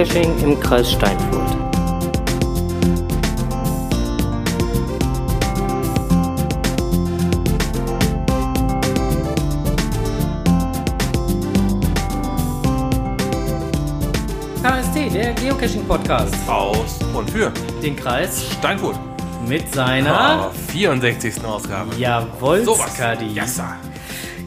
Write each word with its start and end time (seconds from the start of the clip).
Geocaching 0.00 0.38
im 0.42 0.58
Kreis 0.58 0.92
Steinfurt. 0.92 1.58
KST, 14.62 15.10
der 15.14 15.32
Geocaching-Podcast. 15.34 16.34
Aus 16.48 16.98
und 17.14 17.30
für 17.30 17.52
Den 17.82 17.96
Kreis 17.96 18.44
Steinfurt. 18.52 18.96
mit 19.48 19.72
seiner 19.74 20.12
Ah, 20.20 20.50
64. 20.68 21.42
Ausgabe. 21.44 21.94
Jawohl, 21.96 22.62
Sowas. 22.64 22.94
Skadi. 22.94 23.26
Jassa. 23.32 23.76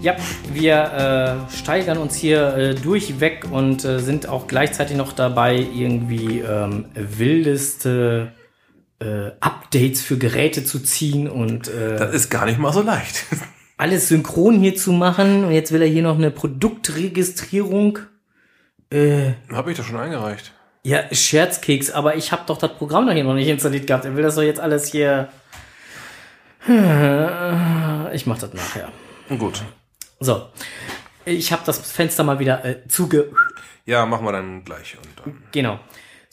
Ja, 0.04 0.18
wir 0.52 1.48
äh, 1.50 1.56
steigern 1.56 1.98
uns 1.98 2.16
hier 2.18 2.58
äh, 2.58 2.76
durchweg 2.76 3.46
und 3.50 3.86
äh, 3.86 4.00
sind 4.00 4.28
auch 4.28 4.48
gleichzeitig 4.48 4.98
noch 4.98 5.14
dabei, 5.14 5.56
irgendwie 5.56 6.40
ähm, 6.40 6.88
wildeste 6.94 8.34
äh, 9.00 9.32
Updates 9.40 10.02
für 10.02 10.18
Geräte 10.18 10.66
zu 10.66 10.80
ziehen 10.80 11.30
und 11.30 11.70
äh, 11.70 11.96
Das 11.96 12.14
ist 12.14 12.30
gar 12.30 12.46
nicht 12.46 12.60
mal 12.60 12.74
so 12.74 12.82
leicht. 12.82 13.24
alles 13.78 14.10
synchron 14.10 14.60
hier 14.60 14.76
zu 14.76 14.92
machen. 14.92 15.46
Und 15.46 15.54
jetzt 15.54 15.72
will 15.72 15.82
er 15.82 15.88
hier 15.88 16.04
noch 16.04 16.18
eine 16.18 16.32
Produktregistrierung. 16.32 18.00
Äh, 18.90 19.36
Habe 19.54 19.72
ich 19.72 19.78
doch 19.78 19.86
schon 19.86 19.96
eingereicht. 19.96 20.52
ja, 20.84 21.00
Scherzkeks, 21.14 21.92
aber 21.92 22.18
ich 22.18 22.34
habe 22.34 22.44
doch 22.46 22.58
das 22.58 22.74
Programm 22.74 23.06
noch 23.06 23.14
hier 23.14 23.24
noch 23.24 23.36
nicht 23.36 23.48
installiert 23.48 23.88
gehabt. 23.88 24.04
Er 24.04 24.18
will 24.18 24.24
das 24.24 24.36
doch 24.36 24.44
jetzt 24.44 24.60
alles 24.60 24.92
hier. 24.92 25.30
Ich 26.68 28.26
mach 28.26 28.38
das 28.38 28.54
nachher. 28.54 28.90
Gut. 29.40 29.64
So, 30.20 30.48
ich 31.26 31.52
habe 31.52 31.64
das 31.66 31.80
Fenster 31.80 32.24
mal 32.24 32.40
wieder 32.40 32.64
äh, 32.66 32.88
zuge... 32.88 33.32
Ja, 33.86 34.06
machen 34.06 34.26
wir 34.26 34.32
dann 34.32 34.64
gleich. 34.64 34.96
Und 34.98 35.26
dann. 35.26 35.44
Genau. 35.52 35.80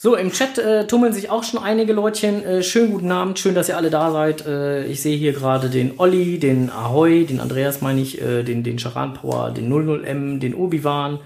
So, 0.03 0.15
im 0.15 0.31
Chat 0.31 0.57
äh, 0.57 0.87
tummeln 0.87 1.13
sich 1.13 1.29
auch 1.29 1.43
schon 1.43 1.61
einige 1.61 1.93
Leutchen. 1.93 2.43
Äh, 2.43 2.63
schönen 2.63 2.91
guten 2.91 3.11
Abend, 3.11 3.37
schön, 3.37 3.53
dass 3.53 3.69
ihr 3.69 3.77
alle 3.77 3.91
da 3.91 4.11
seid. 4.11 4.45
Äh, 4.47 4.85
ich 4.85 5.01
sehe 5.01 5.15
hier 5.15 5.31
gerade 5.31 5.69
den 5.69 5.99
Olli, 5.99 6.39
den 6.39 6.71
Ahoy, 6.71 7.25
den 7.25 7.39
Andreas 7.39 7.81
meine 7.81 8.01
ich, 8.01 8.19
äh, 8.19 8.41
den, 8.41 8.63
den 8.63 8.79
Charan 8.79 9.13
Power, 9.13 9.51
den 9.51 9.71
00M, 9.71 10.39
den 10.39 10.55
Obi-Wan, 10.55 11.19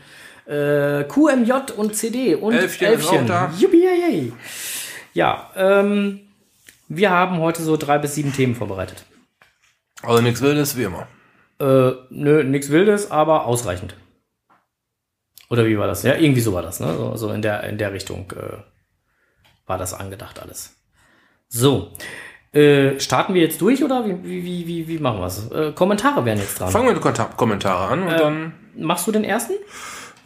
äh, 0.45 1.05
QMJ 1.05 1.71
und 1.77 1.95
CD 1.95 2.35
und 2.35 2.53
Elfchen 2.53 3.27
da. 3.27 3.53
Jubiläi. 3.57 4.33
Ja, 5.13 5.51
ähm, 5.55 6.19
wir 6.89 7.11
haben 7.11 7.39
heute 7.39 7.63
so 7.63 7.77
drei 7.77 7.97
bis 7.97 8.15
sieben 8.15 8.33
Themen 8.33 8.55
vorbereitet. 8.55 9.05
Also 10.03 10.21
nichts 10.21 10.41
Wildes, 10.41 10.75
wie 10.75 10.83
immer. 10.83 11.07
Äh, 11.59 11.91
nö, 12.09 12.43
nichts 12.43 12.69
Wildes, 12.69 13.11
aber 13.11 13.45
ausreichend. 13.45 13.95
Oder 15.49 15.65
wie 15.65 15.77
war 15.77 15.87
das? 15.87 16.03
Ja, 16.03 16.15
irgendwie 16.15 16.41
so 16.41 16.53
war 16.53 16.61
das, 16.61 16.79
ne? 16.79 16.95
So, 16.95 17.15
so 17.15 17.31
in 17.31 17.41
der, 17.41 17.63
in 17.65 17.77
der 17.77 17.93
Richtung 17.93 18.31
äh, 18.31 18.57
war 19.65 19.77
das 19.77 19.93
angedacht 19.93 20.41
alles. 20.41 20.75
So. 21.47 21.91
Äh, 22.51 22.99
starten 22.99 23.33
wir 23.33 23.41
jetzt 23.41 23.61
durch 23.61 23.83
oder 23.83 24.05
wie, 24.05 24.23
wie, 24.23 24.67
wie, 24.67 24.87
wie, 24.87 24.99
machen 24.99 25.19
wir 25.19 25.27
es? 25.27 25.51
Äh, 25.51 25.73
Kommentare 25.73 26.23
wären 26.25 26.37
jetzt 26.37 26.59
dran. 26.59 26.69
Fangen 26.69 26.87
wir 26.87 26.93
mit 26.93 27.37
Kommentare 27.37 27.87
an 27.89 28.03
und 28.03 28.19
dann. 28.19 28.53
Machst 28.77 29.07
du 29.07 29.11
den 29.11 29.23
ersten? 29.23 29.53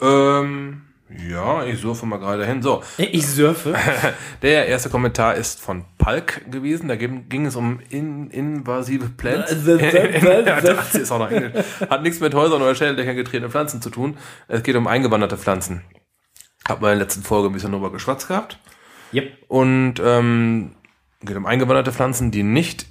Ähm, 0.00 0.82
ja, 1.28 1.64
ich 1.64 1.80
surfe 1.80 2.06
mal 2.06 2.18
gerade 2.18 2.46
hin. 2.46 2.62
So, 2.62 2.82
Ich 2.96 3.26
surfe. 3.26 3.74
der 4.42 4.66
erste 4.66 4.90
Kommentar 4.90 5.34
ist 5.34 5.60
von 5.60 5.84
Palk 5.98 6.50
gewesen. 6.50 6.88
Da 6.88 6.96
ging, 6.96 7.46
es 7.46 7.56
um 7.56 7.80
in, 7.90 8.30
invasive 8.30 9.08
Plants. 9.08 9.54
ja, 9.66 10.60
das 10.60 10.94
ist 10.94 11.10
auch 11.10 11.18
noch 11.18 11.30
Englisch. 11.30 11.64
Hat 11.88 12.02
nichts 12.02 12.20
mit 12.20 12.34
Häusern 12.34 12.62
oder 12.62 12.74
Schädeldächern 12.74 13.16
getretene 13.16 13.50
Pflanzen 13.50 13.82
zu 13.82 13.90
tun. 13.90 14.16
Es 14.48 14.62
geht 14.62 14.76
um 14.76 14.86
eingewanderte 14.86 15.36
Pflanzen. 15.36 15.82
Hat 16.68 16.80
man 16.80 16.92
in 16.92 16.98
der 16.98 17.06
letzten 17.06 17.22
Folge 17.22 17.48
ein 17.48 17.52
bisschen 17.52 17.72
drüber 17.72 17.90
geschwatzt 17.90 18.28
gehabt. 18.28 18.58
yep. 19.12 19.32
Und 19.48 19.94
ähm, 20.04 20.76
geht 21.22 21.36
um 21.36 21.46
eingewanderte 21.46 21.92
Pflanzen, 21.92 22.30
die 22.30 22.42
nicht 22.42 22.86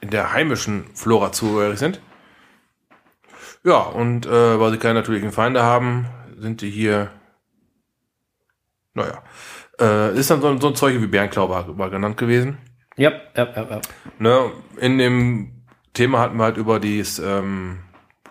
in 0.00 0.10
der 0.10 0.32
heimischen 0.32 0.84
Flora 0.94 1.32
zugehörig 1.32 1.78
sind. 1.78 2.00
Ja, 3.64 3.78
und 3.80 4.26
äh, 4.26 4.58
weil 4.60 4.70
sie 4.70 4.78
keine 4.78 4.94
natürlichen 4.94 5.32
Feinde 5.32 5.62
haben, 5.62 6.06
sind 6.38 6.62
die 6.62 6.70
hier, 6.70 7.10
naja, 8.94 9.22
äh, 9.80 10.16
ist 10.18 10.30
dann 10.30 10.40
so, 10.40 10.56
so 10.58 10.68
ein 10.68 10.74
Zeug 10.74 11.00
wie 11.00 11.06
Bärenklau 11.06 11.48
war, 11.48 11.78
war 11.78 11.90
genannt 11.90 12.16
gewesen. 12.16 12.58
Yep, 12.98 13.20
yep, 13.36 13.56
yep, 13.56 13.70
yep. 13.70 13.82
Ne, 14.18 14.50
in 14.78 14.98
dem 14.98 15.52
Thema 15.94 16.20
hatten 16.20 16.36
wir 16.36 16.44
halt 16.44 16.56
über 16.56 16.80
die 16.80 17.02
ähm, 17.22 17.78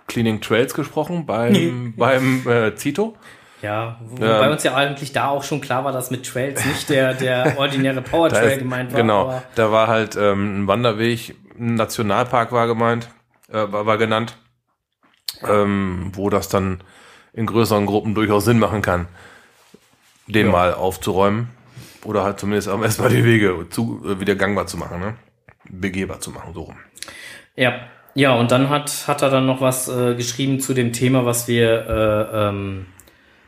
Cleaning 0.07 0.41
Trails 0.41 0.73
gesprochen 0.73 1.25
beim, 1.25 1.93
beim 1.97 2.47
äh, 2.47 2.75
Zito. 2.75 3.15
Ja, 3.61 3.99
wobei 4.01 4.45
Ähm. 4.45 4.51
uns 4.51 4.63
ja 4.63 4.73
eigentlich 4.75 5.11
da 5.11 5.27
auch 5.27 5.43
schon 5.43 5.59
klar 5.59 5.83
war, 5.83 5.91
dass 5.91 6.11
mit 6.11 6.25
Trails 6.25 6.63
nicht 6.65 6.89
der, 6.89 7.13
der 7.13 7.55
ordinäre 7.57 8.01
Power 8.01 8.29
Trail 8.29 8.51
ist- 8.53 8.59
gemeint 8.59 8.93
war. 8.93 9.01
Genau, 9.01 9.41
da 9.55 9.71
war 9.71 9.87
halt 9.87 10.15
ähm, 10.15 10.63
ein 10.63 10.67
Wanderweg, 10.67 11.35
ein 11.59 11.75
Nationalpark 11.75 12.51
war 12.53 12.67
gemeint, 12.67 13.09
äh, 13.49 13.65
war, 13.69 13.85
war 13.85 13.97
genannt, 13.97 14.37
ähm, 15.47 16.11
wo 16.13 16.29
das 16.29 16.49
dann 16.49 16.81
in 17.33 17.45
größeren 17.45 17.85
Gruppen 17.85 18.15
durchaus 18.15 18.45
Sinn 18.45 18.59
machen 18.59 18.81
kann, 18.81 19.07
den 20.29 20.47
Ja. 20.47 20.51
mal 20.51 20.73
aufzuräumen 20.73 21.49
oder 22.05 22.23
halt 22.23 22.39
zumindest 22.39 22.67
erstmal 22.69 23.09
die 23.09 23.25
Wege 23.25 23.65
zu, 23.69 24.01
äh, 24.05 24.19
wieder 24.19 24.35
gangbar 24.35 24.67
zu 24.67 24.77
machen, 24.77 24.99
ne? 24.99 25.15
begehbar 25.69 26.19
zu 26.19 26.31
machen, 26.31 26.53
so 26.53 26.61
rum. 26.63 26.75
Ja, 27.55 27.73
ja, 28.15 28.33
und 28.33 28.51
dann 28.51 28.69
hat, 28.69 29.07
hat 29.07 29.21
er 29.21 29.29
dann 29.29 29.45
noch 29.45 29.61
was 29.61 29.87
äh, 29.87 30.15
geschrieben 30.15 30.59
zu 30.59 30.73
dem 30.73 30.93
Thema, 30.93 31.25
was 31.25 31.47
wir 31.47 32.29
äh, 32.31 32.47
ähm, 32.49 32.85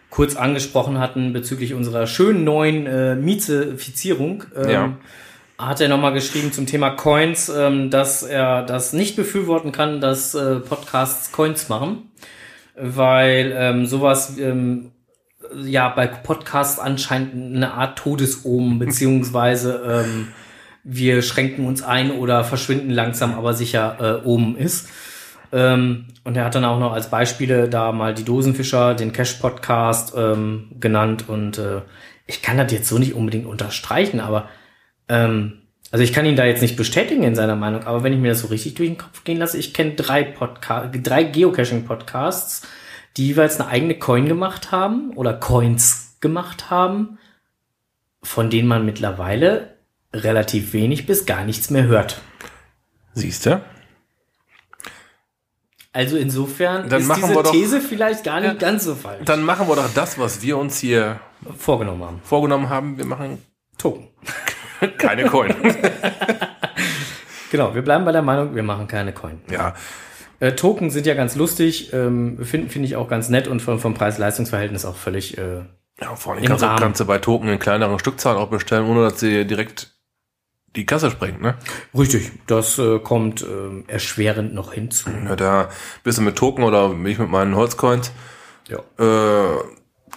kurz 0.10 0.36
angesprochen 0.36 1.00
hatten 1.00 1.34
bezüglich 1.34 1.74
unserer 1.74 2.06
schönen 2.06 2.44
neuen 2.44 2.86
äh, 2.86 3.16
Miezifizierung. 3.16 4.44
Ähm, 4.56 4.70
Ja. 4.70 4.98
Hat 5.58 5.80
er 5.80 5.90
nochmal 5.90 6.14
geschrieben 6.14 6.52
zum 6.52 6.66
Thema 6.66 6.90
Coins, 6.92 7.48
ähm, 7.50 7.92
dass 7.92 8.24
er 8.24 8.64
das 8.64 8.94
nicht 8.94 9.16
befürworten 9.16 9.72
kann, 9.72 10.02
dass 10.02 10.34
äh, 10.34 10.56
Podcasts 10.56 11.32
Coins 11.32 11.70
machen, 11.70 12.10
weil 12.76 13.54
ähm, 13.56 13.86
sowas 13.86 14.38
ähm, 14.40 14.92
ja 15.64 15.90
bei 15.90 16.08
Podcasts 16.08 16.80
anscheinend 16.80 17.56
eine 17.56 17.74
Art 17.74 17.98
Todesomen 17.98 18.80
beziehungsweise 18.80 19.82
ähm, 19.86 20.28
wir 20.84 21.22
schränken 21.22 21.66
uns 21.66 21.84
ein 21.84 22.12
oder 22.12 22.44
verschwinden 22.44 22.90
langsam, 22.90 23.36
aber 23.36 23.54
sicher 23.54 23.98
äh, 24.00 24.26
oben 24.28 24.58
ist. 24.58 24.90
Ähm, 25.52 26.08
und 26.24 26.38
er 26.38 26.46
hat 26.46 26.56
dann 26.56 26.66
auch 26.66 26.80
noch 26.80 26.94
als 26.94 27.10
Beispiele 27.10 27.70
da 27.70 27.92
mal 27.92 28.14
die 28.14 28.24
Dosenfischer, 28.24 28.96
den 28.96 29.12
Cash-Podcast 29.12 30.14
ähm, 30.16 30.72
genannt. 30.80 31.26
Und 31.28 31.58
äh, 31.58 31.82
ich 32.26 32.42
kann 32.42 32.58
das 32.58 32.72
jetzt 32.72 32.88
so 32.88 32.98
nicht 32.98 33.14
unbedingt 33.14 33.46
unterstreichen, 33.46 34.20
aber 34.20 34.50
ähm, 35.10 35.62
also 35.92 36.04
ich 36.04 36.14
kann 36.14 36.26
ihn 36.26 36.38
da 36.38 36.46
jetzt 36.46 36.62
nicht 36.62 36.78
bestätigen 36.78 37.24
in 37.24 37.36
seiner 37.36 37.58
Meinung, 37.58 37.84
aber 37.84 38.04
wenn 38.04 38.14
ich 38.14 38.20
mir 38.20 38.30
das 38.30 38.40
so 38.40 38.48
richtig 38.48 38.76
durch 38.76 38.90
den 38.90 38.98
Kopf 38.98 39.26
gehen 39.26 39.38
lasse, 39.38 39.58
ich 39.58 39.74
kenne 39.74 39.96
drei 39.96 40.24
Podcast, 40.24 40.90
drei 41.04 41.24
Geocaching-Podcasts, 41.24 42.66
die 43.18 43.28
jeweils 43.28 43.60
eine 43.60 43.70
eigene 43.70 43.98
Coin 44.00 44.26
gemacht 44.28 44.72
haben 44.72 45.12
oder 45.16 45.34
Coins 45.34 46.18
gemacht 46.22 46.70
haben, 46.70 47.18
von 48.24 48.50
denen 48.50 48.68
man 48.68 48.86
mittlerweile 48.86 49.78
relativ 50.14 50.74
wenig 50.74 51.06
bis 51.06 51.26
gar 51.26 51.44
nichts 51.46 51.70
mehr 51.70 51.84
hört. 51.84 52.22
Siehst 53.14 53.46
du? 53.46 53.62
Also 55.94 56.16
insofern 56.16 56.88
Dann 56.90 57.02
ist 57.02 57.08
machen 57.08 57.22
diese 57.24 57.36
wir 57.36 57.44
doch- 57.44 57.52
These 57.52 57.82
vielleicht 57.82 58.24
gar 58.24 58.40
nicht 58.40 58.60
ganz 58.60 58.86
so 58.86 58.96
falsch 58.96 59.26
Dann 59.26 59.44
machen 59.44 59.68
wir 59.68 59.76
doch 59.76 59.94
das, 59.94 60.18
was 60.18 60.42
wir 60.42 60.58
uns 60.58 60.80
hier 60.80 61.20
vorgenommen 61.58 62.04
haben. 62.04 62.22
vorgenommen 62.24 62.70
haben. 62.70 62.98
Wir 62.98 63.06
machen 63.06 63.44
Token. 63.78 64.08
keine 64.98 65.26
Coin. 65.26 65.54
Genau, 67.52 67.76
wir 67.76 67.82
bleiben 67.82 68.06
bei 68.06 68.14
der 68.14 68.22
Meinung, 68.22 68.56
wir 68.56 68.64
machen 68.64 68.88
keine 68.88 69.12
Coin. 69.12 69.42
ja, 69.52 69.76
Äh, 70.42 70.54
Token 70.54 70.90
sind 70.90 71.06
ja 71.06 71.14
ganz 71.14 71.36
lustig, 71.36 71.94
ähm, 71.94 72.40
finde 72.44 72.70
find 72.70 72.84
ich 72.84 72.96
auch 72.96 73.08
ganz 73.08 73.30
nett 73.30 73.48
und 73.48 73.62
vom, 73.62 73.80
vom 73.80 73.94
Preis-Leistungs-Verhältnis 73.94 74.86
auch 74.86 74.96
völlig 74.96 75.38
äh, 75.38 75.62
Ja, 76.02 76.16
vor 76.16 76.34
allem 76.34 76.44
kannst 76.44 76.64
kannst 76.64 77.00
du 77.00 77.06
bei 77.06 77.20
Token 77.20 77.48
in 77.48 77.60
kleineren 77.60 78.00
Stückzahlen 78.00 78.40
auch 78.40 78.50
bestellen, 78.50 78.88
ohne 78.88 79.04
dass 79.04 79.20
sie 79.20 79.46
direkt 79.46 79.94
die 80.76 80.86
Kasse 80.88 81.12
sprengt, 81.12 81.42
ne? 81.42 81.56
richtig. 81.96 82.32
Das 82.48 82.80
äh, 82.80 82.98
kommt 83.00 83.44
ähm, 83.44 83.84
erschwerend 83.88 84.54
noch 84.56 84.74
hinzu. 84.74 85.10
Ja, 85.26 85.36
da 85.36 85.70
bist 86.04 86.18
du 86.18 86.24
mit 86.24 86.38
Token 86.38 86.64
oder 86.64 86.92
ich 87.06 87.20
mit 87.20 87.30
meinen 87.30 87.56
Holzcoins 87.56 88.12
Ja. 88.68 88.80
äh, 88.98 89.58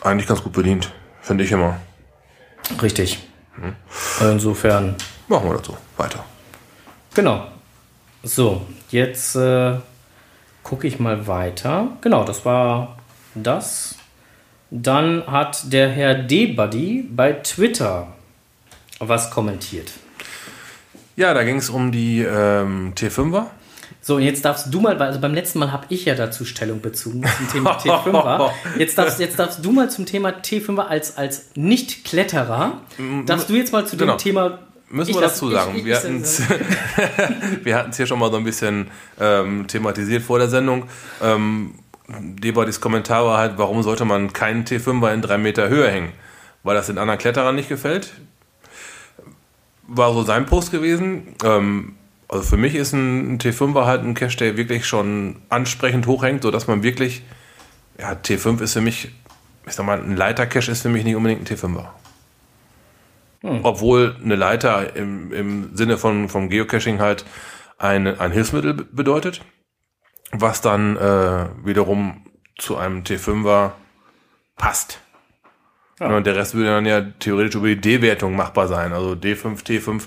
eigentlich 0.02 0.26
ganz 0.26 0.42
gut 0.42 0.52
bedient, 0.54 0.90
finde 1.20 1.44
ich 1.44 1.52
immer. 1.52 1.80
Richtig. 2.80 3.18
Insofern, 4.20 4.96
Machen 5.28 5.50
wir 5.50 5.58
so. 5.62 5.76
Weiter. 5.96 6.24
genau. 7.14 7.48
So, 8.22 8.66
jetzt 8.90 9.36
äh, 9.36 9.76
gucke 10.64 10.86
ich 10.88 10.98
mal 10.98 11.28
weiter. 11.28 11.88
Genau, 12.00 12.24
das 12.24 12.44
war 12.44 12.98
das. 13.36 13.94
Dann 14.70 15.24
hat 15.28 15.72
der 15.72 15.88
Herr 15.88 16.14
D-Buddy 16.14 17.08
bei 17.14 17.32
Twitter 17.34 18.08
was 18.98 19.30
kommentiert. 19.30 19.92
Ja, 21.16 21.32
da 21.32 21.44
ging 21.44 21.56
es 21.58 21.70
um 21.70 21.92
die 21.92 22.22
ähm, 22.22 22.92
T5er. 22.96 23.46
So, 24.00 24.16
und 24.16 24.22
jetzt 24.22 24.44
darfst 24.44 24.72
du 24.74 24.80
mal, 24.80 25.00
also 25.00 25.20
beim 25.20 25.32
letzten 25.32 25.60
Mal 25.60 25.70
habe 25.72 25.86
ich 25.88 26.04
ja 26.04 26.14
dazu 26.14 26.44
Stellung 26.44 26.80
bezogen 26.80 27.22
zum 27.38 27.48
Thema 27.48 27.78
T5er. 27.78 28.50
Jetzt 28.78 28.98
darfst, 28.98 29.18
jetzt 29.20 29.38
darfst 29.38 29.64
du 29.64 29.72
mal 29.72 29.88
zum 29.90 30.04
Thema 30.04 30.30
T5er 30.30 30.86
als, 30.86 31.16
als 31.16 31.46
Nicht-Kletterer, 31.54 32.80
darfst 33.24 33.48
du 33.48 33.54
jetzt 33.54 33.72
mal 33.72 33.86
zu 33.86 33.96
dem 33.96 34.08
Genau. 34.08 34.16
Thema. 34.18 34.58
Müssen 34.90 35.10
Ich 35.10 35.16
wir 35.16 35.22
dazu 35.22 35.50
sagen. 35.50 35.74
ich- 35.76 35.84
wir 35.84 35.92
ich- 35.94 35.98
hatten 36.04 36.20
es 36.22 36.42
wir 37.64 37.90
hier 37.96 38.06
schon 38.06 38.18
mal 38.18 38.30
so 38.30 38.36
ein 38.36 38.44
bisschen 38.44 38.88
ähm, 39.20 39.66
thematisiert 39.66 40.22
vor 40.22 40.38
der 40.38 40.48
Sendung. 40.48 40.84
Ähm, 41.22 41.74
Debadis 42.08 42.80
Kommentar 42.80 43.24
war 43.24 43.38
halt, 43.38 43.54
warum 43.56 43.82
sollte 43.82 44.04
man 44.04 44.32
keinen 44.32 44.64
T5er 44.64 45.12
in 45.14 45.22
drei 45.22 45.38
Meter 45.38 45.68
Höhe 45.68 45.90
hängen? 45.90 46.12
Weil 46.62 46.74
das 46.76 46.86
den 46.86 46.98
anderen 46.98 47.18
Kletterern 47.18 47.54
nicht 47.56 47.68
gefällt. 47.68 48.12
War 49.86 50.12
so 50.12 50.22
sein 50.22 50.46
Post 50.46 50.70
gewesen. 50.70 51.34
Ähm, 51.44 51.94
also 52.28 52.42
für 52.44 52.56
mich 52.56 52.74
ist 52.74 52.92
ein 52.92 53.38
T5er 53.38 53.84
halt 53.86 54.02
ein 54.02 54.14
Cache, 54.14 54.36
der 54.36 54.56
wirklich 54.56 54.86
schon 54.86 55.36
ansprechend 55.48 56.06
hochhängt, 56.06 56.42
sodass 56.42 56.66
man 56.66 56.82
wirklich, 56.82 57.22
ja, 57.98 58.12
T5 58.12 58.60
ist 58.62 58.72
für 58.74 58.80
mich, 58.80 59.10
ich 59.66 59.72
sag 59.72 59.84
mal, 59.86 59.98
ein 60.00 60.16
Leiter-Cache 60.16 60.70
ist 60.70 60.82
für 60.82 60.88
mich 60.88 61.04
nicht 61.04 61.16
unbedingt 61.16 61.50
ein 61.50 61.56
T5er. 61.56 61.86
Obwohl 63.62 64.16
eine 64.24 64.36
Leiter 64.36 64.96
im, 64.96 65.30
im 65.30 65.76
Sinne 65.76 65.98
von, 65.98 66.30
vom 66.30 66.48
Geocaching 66.48 66.98
halt 67.00 67.26
ein, 67.76 68.06
ein 68.06 68.32
Hilfsmittel 68.32 68.72
be- 68.72 68.84
bedeutet, 68.84 69.42
was 70.32 70.62
dann 70.62 70.96
äh, 70.96 71.48
wiederum 71.62 72.24
zu 72.56 72.78
einem 72.78 73.02
T5er 73.02 73.72
passt. 74.56 75.00
Ja. 76.00 76.16
Und 76.16 76.26
der 76.26 76.36
Rest 76.36 76.54
würde 76.54 76.70
dann 76.70 76.86
ja 76.86 77.02
theoretisch 77.02 77.54
über 77.56 77.66
die 77.68 77.80
D-Wertung 77.80 78.34
machbar 78.34 78.66
sein. 78.66 78.94
Also 78.94 79.12
D5, 79.12 79.62
T5 79.62 80.04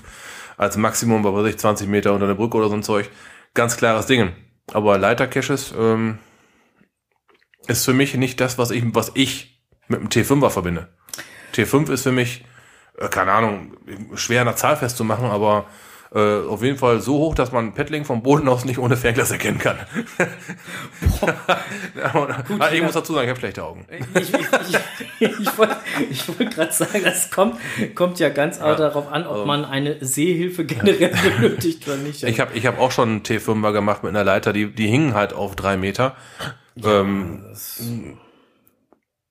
als 0.56 0.76
Maximum, 0.76 1.22
was 1.22 1.32
weiß 1.32 1.46
ich, 1.46 1.58
20 1.58 1.88
Meter 1.88 2.14
unter 2.14 2.26
der 2.26 2.34
Brücke 2.34 2.56
oder 2.56 2.68
so 2.68 2.74
ein 2.74 2.82
Zeug. 2.82 3.08
Ganz 3.54 3.76
klares 3.76 4.06
Ding. 4.06 4.32
Aber 4.72 4.98
Leitercaches 4.98 5.72
ähm, 5.78 6.18
ist 7.68 7.84
für 7.84 7.92
mich 7.94 8.14
nicht 8.16 8.40
das, 8.40 8.58
was 8.58 8.72
ich, 8.72 8.82
was 8.94 9.12
ich 9.14 9.62
mit 9.86 10.00
dem 10.00 10.08
T5er 10.08 10.50
verbinde. 10.50 10.88
T5 11.54 11.90
ist 11.92 12.02
für 12.02 12.12
mich, 12.12 12.44
keine 13.10 13.32
Ahnung, 13.32 13.72
schwer 14.14 14.40
an 14.40 14.46
der 14.46 14.56
Zahl 14.56 14.76
festzumachen, 14.76 15.26
aber 15.26 15.66
äh, 16.14 16.46
auf 16.46 16.62
jeden 16.62 16.78
Fall 16.78 17.00
so 17.00 17.18
hoch, 17.18 17.34
dass 17.34 17.52
man 17.52 17.74
Paddling 17.74 18.04
vom 18.04 18.22
Boden 18.22 18.48
aus 18.48 18.64
nicht 18.64 18.78
ohne 18.78 18.96
Fernglas 18.96 19.30
erkennen 19.30 19.58
kann. 19.58 19.78
Ah, 22.58 22.70
ich 22.72 22.82
muss 22.82 22.92
dazu 22.92 23.12
sagen, 23.12 23.24
ich 23.24 23.30
habe 23.30 23.40
schlechte 23.40 23.64
Augen. 23.64 23.84
Ich, 24.14 24.32
ich, 24.32 24.40
ich, 25.20 25.40
ich 25.40 25.58
wollte 25.58 25.76
wollt 26.38 26.54
gerade 26.54 26.72
sagen, 26.72 27.02
das 27.02 27.30
kommt, 27.30 27.56
kommt 27.94 28.18
ja 28.20 28.28
ganz 28.28 28.60
auch 28.60 28.76
darauf 28.76 29.10
an, 29.10 29.26
ob 29.26 29.46
man 29.46 29.64
eine 29.64 29.96
Sehhilfe 30.04 30.64
generell 30.64 31.12
benötigt 31.38 31.86
oder 31.86 31.96
nicht. 31.96 32.22
Ich 32.22 32.40
habe 32.40 32.56
ich 32.56 32.66
hab 32.66 32.78
auch 32.78 32.92
schon 32.92 33.08
einen 33.08 33.22
T5er 33.22 33.72
gemacht 33.72 34.04
mit 34.04 34.10
einer 34.10 34.24
Leiter, 34.24 34.52
die, 34.52 34.72
die 34.72 34.86
hingen 34.86 35.14
halt 35.14 35.32
auf 35.32 35.56
drei 35.56 35.76
Meter. 35.76 36.14
ähm, 36.82 37.42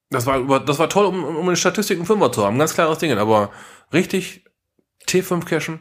das, 0.09 0.25
war, 0.25 0.37
über- 0.39 0.59
das 0.59 0.79
war 0.79 0.89
toll, 0.89 1.05
um, 1.05 1.23
um 1.23 1.47
eine 1.47 1.57
Statistik 1.57 1.99
im 1.99 2.05
Fünfer 2.05 2.31
zu 2.31 2.45
haben. 2.45 2.57
Ganz 2.59 2.73
klares 2.73 2.99
Ding. 2.99 3.11
Aber 3.17 3.51
richtig 3.93 4.45
T5 5.07 5.45
cashen, 5.45 5.79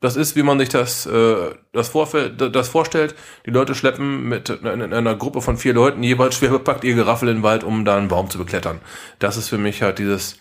das 0.00 0.14
ist, 0.14 0.36
wie 0.36 0.42
man 0.44 0.58
sich 0.60 0.68
das, 0.68 1.06
äh, 1.06 1.54
das, 1.72 1.88
Vorfeld, 1.88 2.40
das 2.54 2.68
vorstellt. 2.68 3.16
Die 3.46 3.50
Leute 3.50 3.74
schleppen 3.74 4.28
mit 4.28 4.48
in, 4.48 4.64
in 4.80 4.92
einer 4.94 5.16
Gruppe 5.16 5.40
von 5.42 5.56
vier 5.56 5.74
Leuten 5.74 6.02
jeweils 6.04 6.36
schwer 6.36 6.50
bepackt 6.50 6.84
ihr 6.84 6.94
Geraffel 6.94 7.28
in 7.28 7.38
den 7.38 7.42
Wald, 7.42 7.64
um 7.64 7.84
da 7.84 7.96
einen 7.96 8.08
Baum 8.08 8.30
zu 8.30 8.38
beklettern. 8.38 8.80
Das 9.18 9.36
ist 9.36 9.48
für 9.48 9.58
mich 9.58 9.82
halt 9.82 9.98
dieses, 9.98 10.38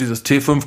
dieses 0.00 0.24
T5, 0.24 0.64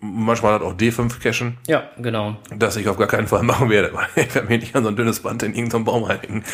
manchmal 0.00 0.52
halt 0.52 0.62
auch 0.62 0.74
D5 0.74 1.20
cashen 1.20 1.56
ja, 1.66 1.90
genau. 1.98 2.36
das 2.54 2.76
ich 2.76 2.88
auf 2.88 2.98
gar 2.98 3.08
keinen 3.08 3.26
Fall 3.28 3.42
machen 3.44 3.70
werde, 3.70 3.94
weil 3.94 4.08
ich 4.16 4.34
werde 4.34 4.48
mich 4.48 4.60
nicht 4.60 4.76
an 4.76 4.82
so 4.82 4.90
ein 4.90 4.96
dünnes 4.96 5.20
Band 5.20 5.42
in 5.42 5.54
irgendeinen 5.54 5.84
Baum 5.84 6.04
reinhängen. 6.04 6.44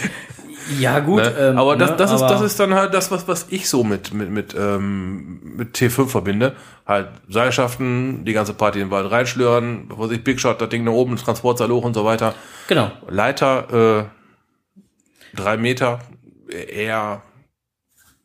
Ja, 0.81 0.99
gut. 1.01 1.23
Ne? 1.23 1.35
ähm, 1.39 1.59
aber 1.59 1.77
das, 1.77 1.91
ne, 1.91 1.97
das, 1.97 2.13
ist, 2.13 2.23
aber- 2.23 2.33
das 2.33 2.43
ist 2.43 2.59
dann 2.61 2.75
halt 2.75 2.93
das, 2.95 3.11
was, 3.11 3.27
was 3.29 3.47
ich 3.51 3.69
so 3.69 3.85
mit, 3.85 4.13
mit, 4.13 4.31
mit, 4.31 4.55
ähm, 4.59 5.41
mit 5.57 5.77
T5 5.77 6.09
verbinde. 6.09 6.55
Halt 6.87 7.09
Seilschaften, 7.29 8.25
die 8.25 8.33
ganze 8.33 8.55
Party 8.55 8.81
in 8.81 8.87
den 8.87 8.91
Wald 8.91 9.11
reinschlören, 9.11 9.85
was 9.89 9.99
weiß 9.99 10.17
ich, 10.17 10.25
Big 10.25 10.41
Shot, 10.41 10.61
das 10.61 10.69
Ding 10.69 10.85
nach 10.85 10.93
oben, 10.93 11.17
Transportseil 11.17 11.71
hoch 11.71 11.85
und 11.85 11.95
so 11.95 12.05
weiter. 12.05 12.35
Genau. 12.69 12.91
Leiter, 13.09 14.09
äh, 14.09 15.37
drei 15.37 15.57
Meter, 15.57 16.01
eher 16.49 17.23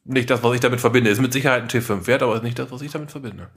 nicht 0.03 0.29
das, 0.29 0.43
was 0.43 0.53
ich 0.55 0.59
damit 0.61 0.79
verbinde. 0.79 1.09
Ist 1.09 1.21
mit 1.21 1.33
Sicherheit 1.33 1.63
ein 1.63 1.69
T5 1.69 2.07
wert, 2.07 2.23
aber 2.23 2.35
ist 2.35 2.43
nicht 2.43 2.57
das, 2.59 2.71
was 2.71 2.81
ich 2.81 2.91
damit 2.91 3.11
verbinde. 3.11 3.49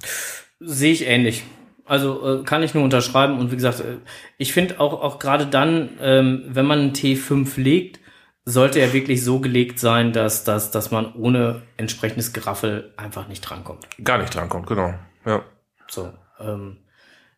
Sehe 0.60 0.92
ich 0.92 1.06
ähnlich. 1.06 1.44
Also 1.86 2.40
äh, 2.40 2.44
kann 2.44 2.62
ich 2.62 2.72
nur 2.74 2.82
unterschreiben 2.82 3.38
und 3.38 3.50
wie 3.50 3.56
gesagt, 3.56 3.80
äh, 3.80 3.96
ich 4.38 4.52
finde 4.54 4.80
auch, 4.80 4.94
auch 5.02 5.18
gerade 5.18 5.46
dann, 5.46 5.90
ähm, 6.00 6.42
wenn 6.48 6.64
man 6.64 6.78
einen 6.78 6.92
T5 6.92 7.60
legt, 7.60 8.00
sollte 8.44 8.80
er 8.80 8.92
wirklich 8.92 9.24
so 9.24 9.40
gelegt 9.40 9.78
sein, 9.78 10.12
dass, 10.12 10.44
dass, 10.44 10.70
dass 10.70 10.90
man 10.90 11.14
ohne 11.14 11.62
entsprechendes 11.76 12.32
Geraffel 12.32 12.92
einfach 12.96 13.26
nicht 13.28 13.40
drankommt. 13.40 13.86
Gar 14.02 14.18
nicht 14.18 14.34
drankommt, 14.34 14.66
genau. 14.66 14.94
Ja. 15.24 15.42
So. 15.88 16.12
Ähm, 16.38 16.78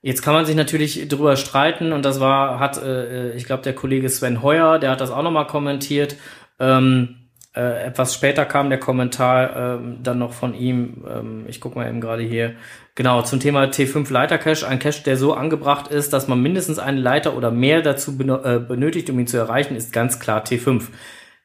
jetzt 0.02 0.22
kann 0.22 0.34
man 0.34 0.46
sich 0.46 0.56
natürlich 0.56 1.08
drüber 1.08 1.36
streiten 1.36 1.92
und 1.92 2.04
das 2.04 2.18
war, 2.18 2.58
hat, 2.58 2.82
äh, 2.82 3.32
ich 3.34 3.44
glaube, 3.44 3.62
der 3.62 3.74
Kollege 3.74 4.08
Sven 4.08 4.42
Heuer, 4.42 4.78
der 4.78 4.90
hat 4.90 5.00
das 5.00 5.10
auch 5.10 5.22
nochmal 5.22 5.46
kommentiert. 5.46 6.16
Ähm, 6.58 7.25
äh, 7.56 7.84
etwas 7.86 8.14
später 8.14 8.44
kam 8.44 8.68
der 8.68 8.78
Kommentar 8.78 9.56
ähm, 9.80 9.98
dann 10.02 10.18
noch 10.18 10.32
von 10.34 10.54
ihm. 10.54 11.04
Ähm, 11.08 11.44
ich 11.48 11.60
gucke 11.60 11.78
mal 11.78 11.88
eben 11.88 12.00
gerade 12.00 12.22
hier. 12.22 12.54
Genau, 12.94 13.22
zum 13.22 13.40
Thema 13.40 13.64
T5 13.64 14.12
Leiter 14.12 14.38
Cache. 14.38 14.66
Ein 14.68 14.78
Cache, 14.78 15.02
der 15.04 15.16
so 15.16 15.32
angebracht 15.34 15.88
ist, 15.88 16.12
dass 16.12 16.28
man 16.28 16.40
mindestens 16.42 16.78
eine 16.78 17.00
Leiter 17.00 17.36
oder 17.36 17.50
mehr 17.50 17.82
dazu 17.82 18.12
beno- 18.12 18.44
äh, 18.44 18.58
benötigt, 18.60 19.08
um 19.10 19.18
ihn 19.18 19.26
zu 19.26 19.36
erreichen, 19.38 19.74
ist 19.74 19.92
ganz 19.92 20.20
klar 20.20 20.44
T5. 20.44 20.84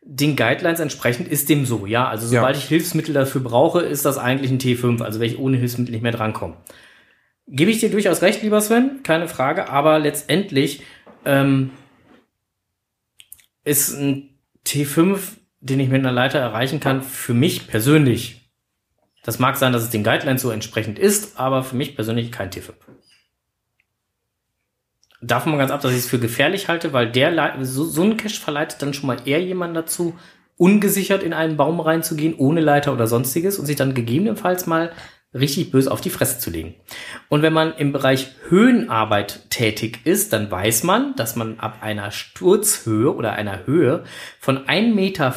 Den 0.04 0.36
Guidelines 0.36 0.80
entsprechend 0.80 1.28
ist 1.28 1.48
dem 1.50 1.66
so, 1.66 1.86
ja. 1.86 2.08
Also 2.08 2.28
sobald 2.28 2.56
Ja. 2.56 2.62
ich 2.62 2.68
Hilfsmittel 2.68 3.14
dafür 3.14 3.42
brauche, 3.42 3.82
ist 3.82 4.04
das 4.06 4.18
eigentlich 4.18 4.52
ein 4.52 4.60
T5. 4.60 5.02
Also 5.04 5.20
wenn 5.20 5.28
ich 5.28 5.40
ohne 5.40 5.58
Hilfsmittel 5.58 5.92
nicht 5.94 6.02
mehr 6.04 6.12
drankomme. 6.12 6.56
Gebe 7.48 7.72
ich 7.72 7.80
dir 7.80 7.90
durchaus 7.92 8.22
recht, 8.22 8.42
lieber 8.44 8.62
Sven, 8.62 9.02
keine 9.04 9.28
Frage, 9.28 9.70
aber 9.70 10.00
letztendlich 10.00 10.84
ähm, 11.26 11.72
ist 13.64 13.94
ein 13.98 14.30
T5, 14.66 15.20
den 15.62 15.80
ich 15.80 15.90
mit 15.90 16.00
einer 16.00 16.12
Leiter 16.12 16.40
erreichen 16.40 16.80
kann, 16.80 17.02
für 17.02 17.34
mich 17.34 17.68
persönlich. 17.68 18.52
Das 19.24 19.40
mag 19.40 19.56
sein, 19.56 19.72
dass 19.72 19.84
es 19.84 19.92
den 19.92 20.04
Guidelines 20.04 20.42
so 20.42 20.50
entsprechend 20.50 20.98
ist, 20.98 21.40
aber 21.40 21.64
für 21.64 21.76
mich 21.76 21.96
persönlich 21.96 22.32
kein 22.32 22.50
T5. 22.50 22.74
Davon 25.22 25.52
mal 25.52 25.60
ganz 25.60 25.70
ab, 25.70 25.82
dass 25.82 25.92
ich 25.92 26.00
es 26.00 26.10
für 26.10 26.18
gefährlich 26.18 26.68
halte, 26.68 26.94
weil 26.94 27.12
der 27.12 27.64
so, 27.64 27.86
so 27.86 28.02
ein 28.02 28.18
Cache 28.18 28.42
verleitet 28.42 28.82
dann 28.82 28.96
schon 28.96 29.06
mal 29.06 29.20
eher 29.26 29.40
jemanden 29.40 29.76
dazu, 29.76 30.18
ungesichert 30.58 31.22
in 31.22 31.34
einen 31.34 31.58
Baum 31.58 31.80
reinzugehen, 31.80 32.36
ohne 32.36 32.60
Leiter 32.60 32.92
oder 32.92 33.06
sonstiges 33.06 33.60
und 33.60 33.68
sich 33.68 33.76
dann 33.76 33.94
gegebenenfalls 33.94 34.66
mal 34.66 34.92
richtig 35.34 35.72
böse 35.72 35.92
auf 35.92 36.02
die 36.02 36.10
Fresse 36.10 36.40
zu 36.40 36.50
legen. 36.50 36.76
Und 37.30 37.42
wenn 37.42 37.54
man 37.54 37.74
im 37.76 37.94
Bereich 37.94 38.32
Höhenarbeit 38.50 39.50
tätig 39.50 40.00
ist, 40.04 40.34
dann 40.34 40.52
weiß 40.52 40.84
man, 40.84 41.16
dass 41.16 41.36
man 41.36 41.60
ab 41.60 41.78
einer 41.82 42.12
Sturzhöhe 42.12 43.14
oder 43.14 43.34
einer 43.34 43.66
Höhe 43.66 44.04
von 44.40 44.66
1,50 44.66 44.94
Meter 44.94 45.34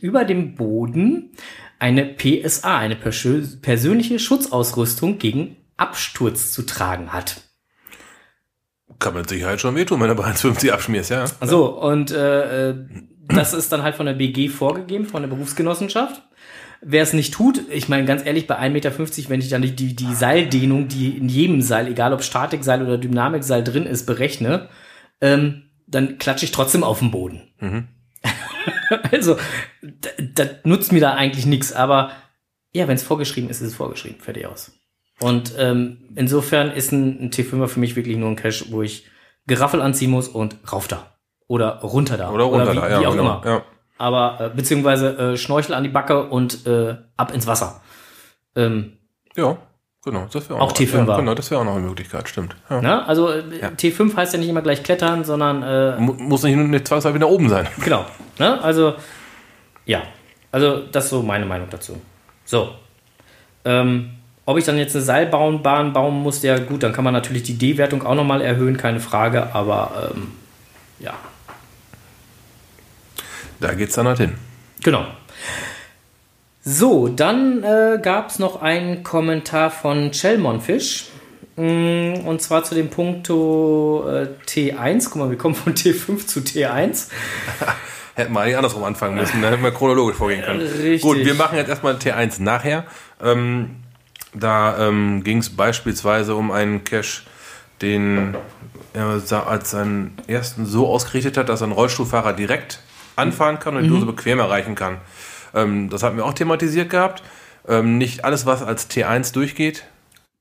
über 0.00 0.24
dem 0.24 0.54
Boden 0.54 1.32
eine 1.78 2.06
PSA, 2.06 2.78
eine 2.78 2.94
persö- 2.94 3.60
persönliche 3.60 4.18
Schutzausrüstung 4.18 5.18
gegen 5.18 5.56
Absturz 5.76 6.52
zu 6.52 6.62
tragen 6.62 7.12
hat. 7.12 7.42
Kann 9.00 9.14
mit 9.14 9.28
Sicherheit 9.28 9.60
schon 9.60 9.74
wehtun, 9.74 10.00
wenn 10.00 10.08
du 10.08 10.14
bei 10.14 10.24
1,50 10.24 10.70
abschmierst, 10.70 11.10
ja. 11.10 11.26
So, 11.42 11.66
und 11.66 12.12
äh, 12.12 12.70
äh, 12.70 12.76
das 13.26 13.54
ist 13.54 13.72
dann 13.72 13.82
halt 13.82 13.96
von 13.96 14.06
der 14.06 14.12
BG 14.12 14.48
vorgegeben, 14.48 15.04
von 15.04 15.22
der 15.22 15.28
Berufsgenossenschaft. 15.28 16.22
Wer 16.86 17.02
es 17.02 17.14
nicht 17.14 17.32
tut, 17.32 17.62
ich 17.70 17.88
meine 17.88 18.04
ganz 18.04 18.24
ehrlich, 18.24 18.46
bei 18.46 18.58
1,50 18.58 18.70
Meter, 18.70 19.30
wenn 19.30 19.40
ich 19.40 19.48
dann 19.48 19.62
die, 19.62 19.74
die, 19.74 19.96
die 19.96 20.14
Seildehnung, 20.14 20.88
die 20.88 21.16
in 21.16 21.28
jedem 21.28 21.62
Seil, 21.62 21.88
egal 21.88 22.12
ob 22.12 22.22
Statikseil 22.22 22.82
oder 22.82 22.98
Dynamikseil 22.98 23.64
drin 23.64 23.86
ist, 23.86 24.04
berechne, 24.04 24.68
ähm, 25.20 25.70
dann 25.86 26.18
klatsche 26.18 26.44
ich 26.44 26.52
trotzdem 26.52 26.84
auf 26.84 26.98
den 26.98 27.10
Boden. 27.10 27.42
Mhm. 27.58 27.88
also, 29.12 29.38
das 29.82 30.48
nutzt 30.64 30.92
mir 30.92 31.00
da 31.00 31.14
eigentlich 31.14 31.46
nichts, 31.46 31.72
aber 31.72 32.10
ja, 32.72 32.88
wenn 32.88 32.96
es 32.96 33.02
vorgeschrieben 33.02 33.48
ist, 33.48 33.60
ist 33.60 33.68
es 33.68 33.74
vorgeschrieben, 33.74 34.20
fertig 34.20 34.46
aus. 34.46 34.72
Und 35.20 35.54
ähm, 35.58 36.10
insofern 36.16 36.70
ist 36.72 36.92
ein, 36.92 37.24
ein 37.24 37.30
T5er 37.30 37.68
für 37.68 37.80
mich 37.80 37.96
wirklich 37.96 38.16
nur 38.16 38.28
ein 38.28 38.36
Cache, 38.36 38.66
wo 38.70 38.82
ich 38.82 39.06
Geraffel 39.46 39.80
anziehen 39.80 40.10
muss 40.10 40.28
und 40.28 40.56
rauf 40.70 40.88
da. 40.88 41.16
Oder 41.46 41.80
runter 41.80 42.16
da. 42.16 42.30
Oder 42.30 42.44
runter 42.44 42.72
wie, 42.72 42.76
da, 42.76 42.90
ja. 42.90 43.00
wie 43.00 43.06
auch 43.06 43.12
genau, 43.12 43.40
immer. 43.40 43.42
Ja. 43.44 43.64
Aber 44.04 44.38
äh, 44.38 44.50
beziehungsweise 44.54 45.16
äh, 45.32 45.36
Schnorchel 45.38 45.72
an 45.74 45.82
die 45.82 45.88
Backe 45.88 46.24
und 46.24 46.66
äh, 46.66 46.94
ab 47.16 47.32
ins 47.32 47.46
Wasser. 47.46 47.80
Ähm, 48.54 48.98
ja, 49.34 49.56
genau. 50.04 50.26
Das 50.30 50.50
wäre 50.50 50.60
Auch 50.60 50.72
T5er. 50.72 51.08
Ja, 51.08 51.16
genau, 51.16 51.34
das 51.34 51.50
wäre 51.50 51.62
auch 51.62 51.64
noch 51.64 51.76
eine 51.76 51.86
Möglichkeit, 51.86 52.28
stimmt. 52.28 52.54
Ja. 52.68 52.82
ne? 52.82 53.06
Also 53.08 53.30
äh, 53.30 53.42
Ja. 53.62 53.68
T5 53.68 54.14
heißt 54.14 54.34
ja 54.34 54.38
nicht 54.38 54.50
immer 54.50 54.60
gleich 54.60 54.82
klettern, 54.82 55.24
sondern 55.24 55.62
äh, 55.62 55.98
Mu- 55.98 56.12
Muss 56.18 56.42
nicht, 56.42 56.54
nicht 56.54 56.86
zwangsläufig 56.86 57.18
nach 57.18 57.28
oben 57.28 57.48
sein. 57.48 57.66
Genau. 57.82 58.04
Ne? 58.38 58.62
Also, 58.62 58.94
ja. 59.86 60.02
Also, 60.52 60.82
das 60.92 61.04
ist 61.04 61.10
so 61.10 61.22
meine 61.22 61.46
Meinung 61.46 61.68
dazu. 61.70 61.98
So. 62.44 62.68
Ähm, 63.64 64.10
ob 64.44 64.58
ich 64.58 64.64
dann 64.66 64.76
jetzt 64.76 64.94
eine 64.94 65.02
Seilbahnbahn 65.02 65.94
bauen 65.94 66.22
muss, 66.22 66.42
ja 66.42 66.58
gut, 66.58 66.82
dann 66.82 66.92
kann 66.92 67.04
man 67.04 67.14
natürlich 67.14 67.42
die 67.44 67.56
D-Wertung 67.56 68.04
auch 68.04 68.14
nochmal 68.14 68.42
erhöhen, 68.42 68.76
keine 68.76 69.00
Frage, 69.00 69.54
aber 69.54 70.10
ähm, 70.14 70.32
ja. 71.00 71.14
Da 73.64 73.72
geht's 73.72 73.94
dann 73.94 74.06
halt 74.06 74.18
hin. 74.18 74.34
Genau. 74.82 75.06
So, 76.62 77.08
dann 77.08 77.64
äh, 77.64 77.98
gab 78.00 78.28
es 78.28 78.38
noch 78.38 78.60
einen 78.60 79.02
Kommentar 79.02 79.70
von 79.70 80.10
Chelmonfish. 80.10 81.06
Mm, 81.56 82.26
und 82.26 82.42
zwar 82.42 82.64
zu 82.64 82.74
dem 82.74 82.90
Punkto 82.90 84.06
äh, 84.06 84.28
T1. 84.46 85.04
Guck 85.04 85.16
mal, 85.16 85.30
wir 85.30 85.38
kommen 85.38 85.54
von 85.54 85.72
T5 85.72 86.26
zu 86.26 86.40
T1. 86.40 87.08
Hätten 88.16 88.34
wir 88.34 88.40
eigentlich 88.40 88.56
andersrum 88.58 88.84
anfangen 88.84 89.16
müssen, 89.16 89.40
dann 89.40 89.50
hätten 89.50 89.64
wir 89.64 89.72
chronologisch 89.72 90.16
vorgehen 90.16 90.44
können. 90.44 90.60
Richtig. 90.60 91.00
Gut, 91.00 91.16
wir 91.16 91.34
machen 91.34 91.56
jetzt 91.56 91.68
erstmal 91.68 91.94
T1 91.94 92.40
nachher. 92.42 92.84
Ähm, 93.20 93.76
da 94.34 94.88
ähm, 94.88 95.24
ging 95.24 95.38
es 95.38 95.48
beispielsweise 95.48 96.36
um 96.36 96.52
einen 96.52 96.84
Cache, 96.84 97.22
den 97.80 98.36
er 98.92 99.20
als 99.48 99.70
seinen 99.70 100.16
ersten 100.28 100.66
so 100.66 100.86
ausgerichtet 100.86 101.38
hat, 101.38 101.48
dass 101.48 101.62
ein 101.62 101.72
Rollstuhlfahrer 101.72 102.34
direkt 102.34 102.80
anfahren 103.16 103.58
kann 103.58 103.76
und 103.76 103.84
die 103.84 103.88
mhm. 103.88 103.94
Dose 103.94 104.06
bequem 104.06 104.38
erreichen 104.38 104.74
kann. 104.74 104.98
Ähm, 105.54 105.90
das 105.90 106.02
hatten 106.02 106.16
wir 106.16 106.24
auch 106.24 106.34
thematisiert 106.34 106.90
gehabt. 106.90 107.22
Ähm, 107.66 107.98
nicht 107.98 108.24
alles, 108.24 108.46
was 108.46 108.62
als 108.62 108.90
T1 108.90 109.32
durchgeht, 109.32 109.84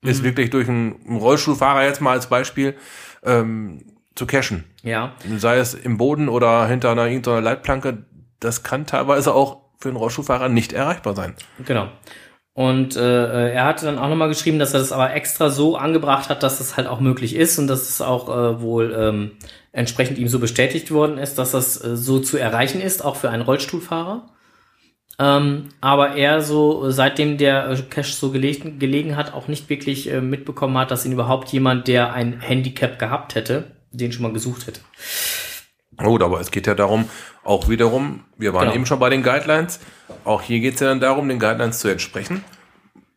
mhm. 0.01 0.09
ist 0.09 0.23
wirklich 0.23 0.49
durch 0.49 0.67
einen, 0.67 0.95
Rollstuhlfahrer 1.09 1.83
jetzt 1.83 2.01
mal 2.01 2.11
als 2.11 2.27
Beispiel 2.27 2.75
ähm, 3.23 3.85
zu 4.15 4.25
cashen. 4.25 4.65
Ja. 4.83 5.13
Sei 5.37 5.57
es 5.57 5.73
im 5.73 5.97
Boden 5.97 6.29
oder 6.29 6.67
hinter 6.67 6.91
einer 6.91 7.07
irgendeiner 7.07 7.41
Leitplanke, 7.41 8.05
das 8.39 8.63
kann 8.63 8.85
teilweise 8.85 9.33
auch 9.33 9.61
für 9.79 9.89
einen 9.89 9.97
Rollstuhlfahrer 9.97 10.49
nicht 10.49 10.73
erreichbar 10.73 11.15
sein. 11.15 11.35
Genau. 11.65 11.89
Und 12.53 12.95
äh, 12.95 13.51
er 13.51 13.65
hatte 13.65 13.87
dann 13.87 13.97
auch 13.97 14.09
nochmal 14.09 14.27
geschrieben, 14.27 14.59
dass 14.59 14.73
er 14.73 14.79
das 14.79 14.91
aber 14.91 15.13
extra 15.13 15.49
so 15.49 15.75
angebracht 15.75 16.29
hat, 16.29 16.43
dass 16.43 16.59
das 16.59 16.77
halt 16.77 16.87
auch 16.87 16.99
möglich 16.99 17.35
ist 17.35 17.57
und 17.57 17.67
dass 17.67 17.89
es 17.89 17.99
auch 17.99 18.29
äh, 18.29 18.61
wohl 18.61 18.95
ähm, 18.95 19.31
entsprechend 19.73 20.17
ihm 20.19 20.29
so 20.29 20.39
bestätigt 20.39 20.91
worden 20.91 21.17
ist, 21.17 21.37
dass 21.37 21.51
das 21.51 21.83
äh, 21.83 21.97
so 21.97 22.19
zu 22.19 22.37
erreichen 22.37 22.79
ist, 22.79 23.03
auch 23.03 23.17
für 23.17 23.29
einen 23.29 23.41
Rollstuhlfahrer. 23.41 24.29
Ähm, 25.19 25.69
aber 25.81 26.15
er 26.15 26.41
so, 26.41 26.89
seitdem 26.89 27.37
der 27.37 27.69
äh, 27.69 27.81
Cash 27.81 28.13
so 28.13 28.31
gelegen, 28.31 28.79
gelegen 28.79 29.17
hat, 29.17 29.33
auch 29.33 29.47
nicht 29.47 29.69
wirklich 29.69 30.09
äh, 30.11 30.21
mitbekommen 30.21 30.77
hat, 30.77 30.91
dass 30.91 31.05
ihn 31.05 31.11
überhaupt 31.11 31.49
jemand, 31.49 31.87
der 31.87 32.13
ein 32.13 32.39
Handicap 32.39 32.97
gehabt 32.97 33.35
hätte, 33.35 33.71
den 33.91 34.11
schon 34.11 34.23
mal 34.23 34.33
gesucht 34.33 34.67
hätte. 34.67 34.81
Gut, 35.97 36.23
aber 36.23 36.39
es 36.39 36.49
geht 36.49 36.65
ja 36.65 36.73
darum, 36.73 37.09
auch 37.43 37.69
wiederum, 37.69 38.25
wir 38.37 38.53
waren 38.53 38.63
genau. 38.63 38.75
eben 38.75 38.85
schon 38.85 38.99
bei 38.99 39.09
den 39.09 39.21
Guidelines, 39.21 39.79
auch 40.23 40.41
hier 40.41 40.59
geht 40.59 40.75
es 40.75 40.79
ja 40.79 40.87
dann 40.87 40.99
darum, 40.99 41.27
den 41.29 41.39
Guidelines 41.39 41.79
zu 41.79 41.89
entsprechen. 41.89 42.43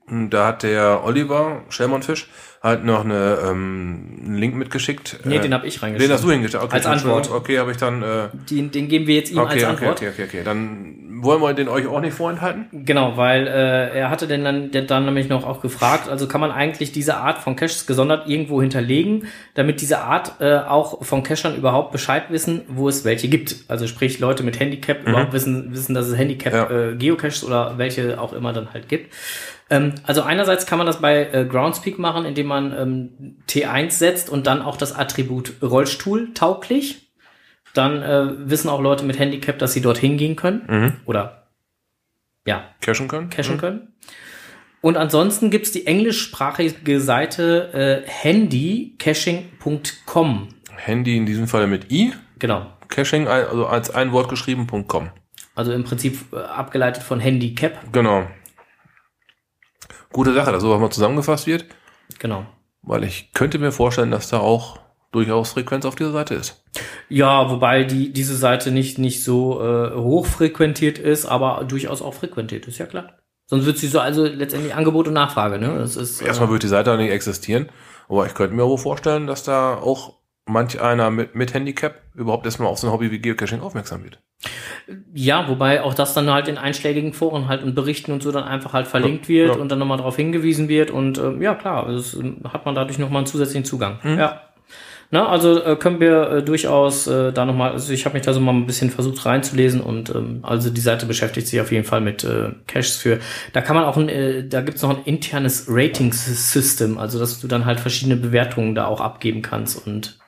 Und 0.06 0.30
da 0.30 0.48
hat 0.48 0.62
der 0.62 1.02
Oliver 1.04 1.62
Schellmannfisch 1.68 2.28
halt 2.62 2.84
noch 2.84 3.04
eine, 3.04 3.38
ähm, 3.44 4.22
einen 4.24 4.36
Link 4.36 4.54
mitgeschickt. 4.54 5.20
Nee, 5.24 5.36
äh, 5.36 5.40
den 5.40 5.54
habe 5.54 5.66
ich 5.66 5.82
reingeschickt. 5.82 6.10
Den 6.10 6.14
hast 6.14 6.24
du 6.24 6.30
hingeschickt. 6.30 6.62
Okay, 6.62 6.74
als 6.74 6.86
Antwort. 6.86 7.30
Okay, 7.30 7.58
habe 7.58 7.70
ich 7.70 7.76
dann. 7.76 8.02
Äh, 8.02 8.28
den, 8.50 8.70
den 8.70 8.88
geben 8.88 9.06
wir 9.06 9.16
jetzt 9.16 9.30
ihm 9.30 9.38
okay, 9.38 9.54
als 9.54 9.64
Antwort. 9.64 9.96
Okay, 9.96 10.08
okay, 10.08 10.22
okay, 10.24 10.38
okay. 10.38 10.44
Dann 10.44 11.06
wollen 11.22 11.40
wir 11.40 11.54
den 11.54 11.68
euch 11.68 11.86
auch 11.86 12.00
nicht 12.00 12.14
vorenthalten? 12.14 12.66
Genau, 12.72 13.16
weil 13.16 13.46
äh, 13.46 13.98
er 13.98 14.10
hatte 14.10 14.26
denn 14.26 14.44
dann, 14.44 14.70
der 14.70 14.82
dann 14.82 15.04
nämlich 15.04 15.28
noch 15.28 15.44
auch 15.44 15.60
gefragt, 15.60 16.08
also 16.08 16.28
kann 16.28 16.40
man 16.40 16.50
eigentlich 16.50 16.92
diese 16.92 17.16
Art 17.16 17.38
von 17.38 17.56
Caches 17.56 17.86
gesondert 17.86 18.28
irgendwo 18.28 18.60
hinterlegen, 18.60 19.26
damit 19.54 19.80
diese 19.80 20.00
Art 20.00 20.40
äh, 20.40 20.58
auch 20.58 21.04
von 21.04 21.22
Cachern 21.22 21.56
überhaupt 21.56 21.92
Bescheid 21.92 22.24
wissen, 22.30 22.62
wo 22.68 22.88
es 22.88 23.04
welche 23.04 23.28
gibt. 23.28 23.56
Also 23.68 23.86
sprich, 23.86 24.18
Leute 24.18 24.42
mit 24.42 24.60
Handicap 24.60 25.02
mhm. 25.02 25.10
überhaupt 25.10 25.32
wissen, 25.32 25.72
wissen, 25.72 25.94
dass 25.94 26.06
es 26.06 26.16
Handicap 26.16 26.52
ja. 26.52 26.70
äh, 26.70 26.94
Geocaches 26.96 27.44
oder 27.44 27.78
welche 27.78 28.20
auch 28.20 28.32
immer 28.32 28.52
dann 28.52 28.72
halt 28.72 28.88
gibt. 28.88 29.12
Ähm, 29.68 29.94
also 30.04 30.22
einerseits 30.22 30.66
kann 30.66 30.78
man 30.78 30.86
das 30.86 31.00
bei 31.00 31.28
äh, 31.32 31.44
Groundspeak 31.44 31.98
machen, 31.98 32.24
indem 32.24 32.46
man 32.46 32.76
ähm, 32.76 33.36
T1 33.48 33.92
setzt 33.92 34.30
und 34.30 34.46
dann 34.46 34.62
auch 34.62 34.76
das 34.76 34.94
Attribut 34.94 35.54
Rollstuhl 35.62 36.34
tauglich 36.34 37.06
dann 37.76 38.02
äh, 38.02 38.50
wissen 38.50 38.68
auch 38.68 38.80
Leute 38.80 39.04
mit 39.04 39.16
Handicap, 39.18 39.58
dass 39.58 39.72
sie 39.72 39.80
dorthin 39.80 40.16
gehen 40.16 40.36
können. 40.36 40.62
Mhm. 40.68 40.92
Oder 41.04 41.48
ja. 42.46 42.70
Cashen 42.80 43.08
können. 43.08 43.28
Cashen 43.30 43.56
mhm. 43.56 43.60
können. 43.60 43.92
Und 44.80 44.96
ansonsten 44.96 45.50
gibt's 45.50 45.72
die 45.72 45.86
englischsprachige 45.86 47.00
Seite 47.00 48.04
äh, 48.06 48.08
handycaching.com. 48.08 50.48
Handy 50.76 51.16
in 51.16 51.26
diesem 51.26 51.48
Fall 51.48 51.66
mit 51.66 51.90
i. 51.90 52.12
Genau. 52.38 52.66
Caching, 52.88 53.26
also 53.26 53.66
als 53.66 53.90
ein 53.90 54.12
Wort 54.12 54.28
geschrieben.com. 54.28 55.10
Also 55.56 55.72
im 55.72 55.82
Prinzip 55.84 56.32
äh, 56.32 56.36
abgeleitet 56.36 57.02
von 57.02 57.18
Handicap. 57.18 57.92
Genau. 57.92 58.28
Gute 60.12 60.34
Sache, 60.34 60.52
dass 60.52 60.62
sowas 60.62 60.80
mal 60.80 60.90
zusammengefasst 60.90 61.46
wird. 61.46 61.66
Genau. 62.18 62.46
Weil 62.82 63.04
ich 63.04 63.32
könnte 63.32 63.58
mir 63.58 63.72
vorstellen, 63.72 64.10
dass 64.10 64.28
da 64.28 64.38
auch 64.38 64.78
durchaus 65.12 65.52
Frequenz 65.52 65.84
auf 65.84 65.94
dieser 65.94 66.12
Seite 66.12 66.34
ist. 66.34 66.62
Ja, 67.08 67.50
wobei 67.50 67.84
die, 67.84 68.12
diese 68.12 68.36
Seite 68.36 68.70
nicht, 68.70 68.98
nicht 68.98 69.24
so 69.24 69.62
äh, 69.62 69.94
hoch 69.94 70.26
frequentiert 70.26 70.98
ist, 70.98 71.26
aber 71.26 71.64
durchaus 71.64 72.02
auch 72.02 72.14
frequentiert 72.14 72.66
ist, 72.66 72.78
ja 72.78 72.86
klar. 72.86 73.14
Sonst 73.46 73.64
wird 73.64 73.78
sie 73.78 73.86
so 73.86 74.00
also 74.00 74.24
letztendlich 74.24 74.74
Angebot 74.74 75.06
und 75.06 75.14
Nachfrage, 75.14 75.58
ne? 75.58 75.78
Das 75.78 75.96
ist, 75.96 76.20
äh, 76.20 76.26
Erstmal 76.26 76.50
wird 76.50 76.64
die 76.64 76.68
Seite 76.68 76.96
nicht 76.96 77.12
existieren, 77.12 77.68
aber 78.08 78.26
ich 78.26 78.34
könnte 78.34 78.54
mir 78.56 78.66
wohl 78.66 78.78
vorstellen, 78.78 79.26
dass 79.26 79.44
da 79.44 79.74
auch 79.74 80.14
manch 80.46 80.80
einer 80.80 81.10
mit, 81.10 81.34
mit 81.34 81.52
Handicap 81.52 82.00
überhaupt 82.14 82.46
erstmal 82.46 82.68
auf 82.68 82.78
so 82.78 82.86
ein 82.86 82.92
Hobby 82.92 83.10
wie 83.10 83.18
Geocaching 83.18 83.60
aufmerksam 83.60 84.04
wird. 84.04 84.20
Ja, 85.12 85.48
wobei 85.48 85.82
auch 85.82 85.94
das 85.94 86.14
dann 86.14 86.30
halt 86.30 86.46
in 86.46 86.56
einschlägigen 86.56 87.12
Foren 87.12 87.48
halt 87.48 87.62
und 87.62 87.74
Berichten 87.74 88.12
und 88.12 88.22
so 88.22 88.30
dann 88.30 88.44
einfach 88.44 88.72
halt 88.72 88.86
verlinkt 88.86 89.28
wird 89.28 89.56
ja. 89.56 89.60
und 89.60 89.70
dann 89.70 89.80
nochmal 89.80 89.98
darauf 89.98 90.16
hingewiesen 90.16 90.68
wird 90.68 90.90
und 90.90 91.18
äh, 91.18 91.32
ja 91.42 91.54
klar, 91.54 91.90
das 91.90 92.16
hat 92.44 92.64
man 92.64 92.74
dadurch 92.74 92.98
nochmal 92.98 93.18
einen 93.18 93.26
zusätzlichen 93.26 93.64
Zugang. 93.64 93.98
Mhm. 94.02 94.18
Ja. 94.18 94.42
Na, 95.10 95.28
also 95.28 95.62
äh, 95.62 95.76
können 95.76 96.00
wir 96.00 96.30
äh, 96.30 96.42
durchaus 96.42 97.06
äh, 97.06 97.32
da 97.32 97.44
nochmal, 97.44 97.72
also 97.72 97.92
ich 97.92 98.04
habe 98.04 98.14
mich 98.14 98.24
da 98.24 98.32
so 98.32 98.40
mal 98.40 98.52
ein 98.52 98.66
bisschen 98.66 98.90
versucht 98.90 99.24
reinzulesen 99.24 99.80
und 99.80 100.10
ähm, 100.10 100.40
also 100.42 100.68
die 100.68 100.80
Seite 100.80 101.06
beschäftigt 101.06 101.46
sich 101.46 101.60
auf 101.60 101.70
jeden 101.70 101.84
Fall 101.84 102.00
mit 102.00 102.24
äh, 102.24 102.50
Caches 102.66 102.96
für. 102.96 103.20
Da 103.52 103.60
kann 103.60 103.76
man 103.76 103.84
auch 103.84 103.96
ein, 103.96 104.08
äh, 104.08 104.46
da 104.48 104.62
gibt's 104.62 104.82
noch 104.82 104.90
ein 104.90 105.04
internes 105.04 105.66
Ratings-System, 105.68 106.98
also 106.98 107.20
dass 107.20 107.40
du 107.40 107.46
dann 107.46 107.66
halt 107.66 107.78
verschiedene 107.78 108.16
Bewertungen 108.16 108.74
da 108.74 108.86
auch 108.86 109.00
abgeben 109.00 109.42
kannst 109.42 109.86
und 109.86 110.18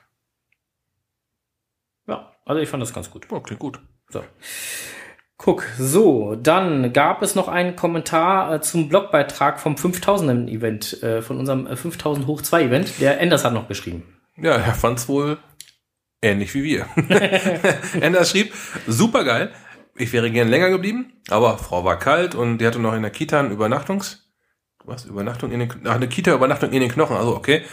also 2.49 2.61
ich 2.61 2.67
fand 2.67 2.81
das 2.81 2.95
ganz 2.95 3.11
gut. 3.11 3.27
Oh, 3.29 3.41
klingt 3.41 3.59
gut. 3.59 3.79
So. 4.09 4.23
Guck, 5.37 5.63
so, 5.77 6.33
dann 6.33 6.91
gab 6.93 7.21
es 7.21 7.35
noch 7.35 7.47
einen 7.47 7.75
Kommentar 7.75 8.55
äh, 8.55 8.59
zum 8.59 8.89
Blogbeitrag 8.89 9.59
vom 9.59 9.77
5000 9.77 10.49
Event, 10.49 11.03
äh, 11.03 11.21
von 11.21 11.37
unserem 11.37 11.67
äh, 11.67 11.75
5000 11.75 12.25
hoch 12.25 12.41
2 12.41 12.63
Event. 12.63 12.99
Der 12.99 13.21
Enders 13.21 13.45
hat 13.45 13.53
noch 13.53 13.67
geschrieben. 13.67 14.17
Ja, 14.35 14.53
er 14.53 14.73
fand's 14.73 15.07
wohl 15.07 15.37
ähnlich 16.23 16.55
wie 16.55 16.63
wir. 16.63 16.87
Enders 18.01 18.31
schrieb, 18.31 18.51
super 18.87 19.23
geil. 19.23 19.51
Ich 19.95 20.11
wäre 20.11 20.31
gern 20.31 20.47
länger 20.47 20.71
geblieben, 20.71 21.21
aber 21.29 21.59
Frau 21.59 21.83
war 21.83 21.99
kalt 21.99 22.33
und 22.33 22.57
die 22.57 22.65
hatte 22.65 22.79
noch 22.79 22.95
in 22.95 23.03
der 23.03 23.11
Kita 23.11 23.39
einen 23.39 23.51
Übernachtungs, 23.51 24.27
was, 24.85 25.05
Übernachtung 25.05 25.51
in 25.51 25.59
den, 25.59 25.71
ach, 25.85 25.95
eine 25.95 26.07
Kita-Übernachtung 26.07 26.71
in 26.71 26.81
den 26.81 26.89
Knochen, 26.89 27.15
also 27.15 27.35
okay. 27.35 27.63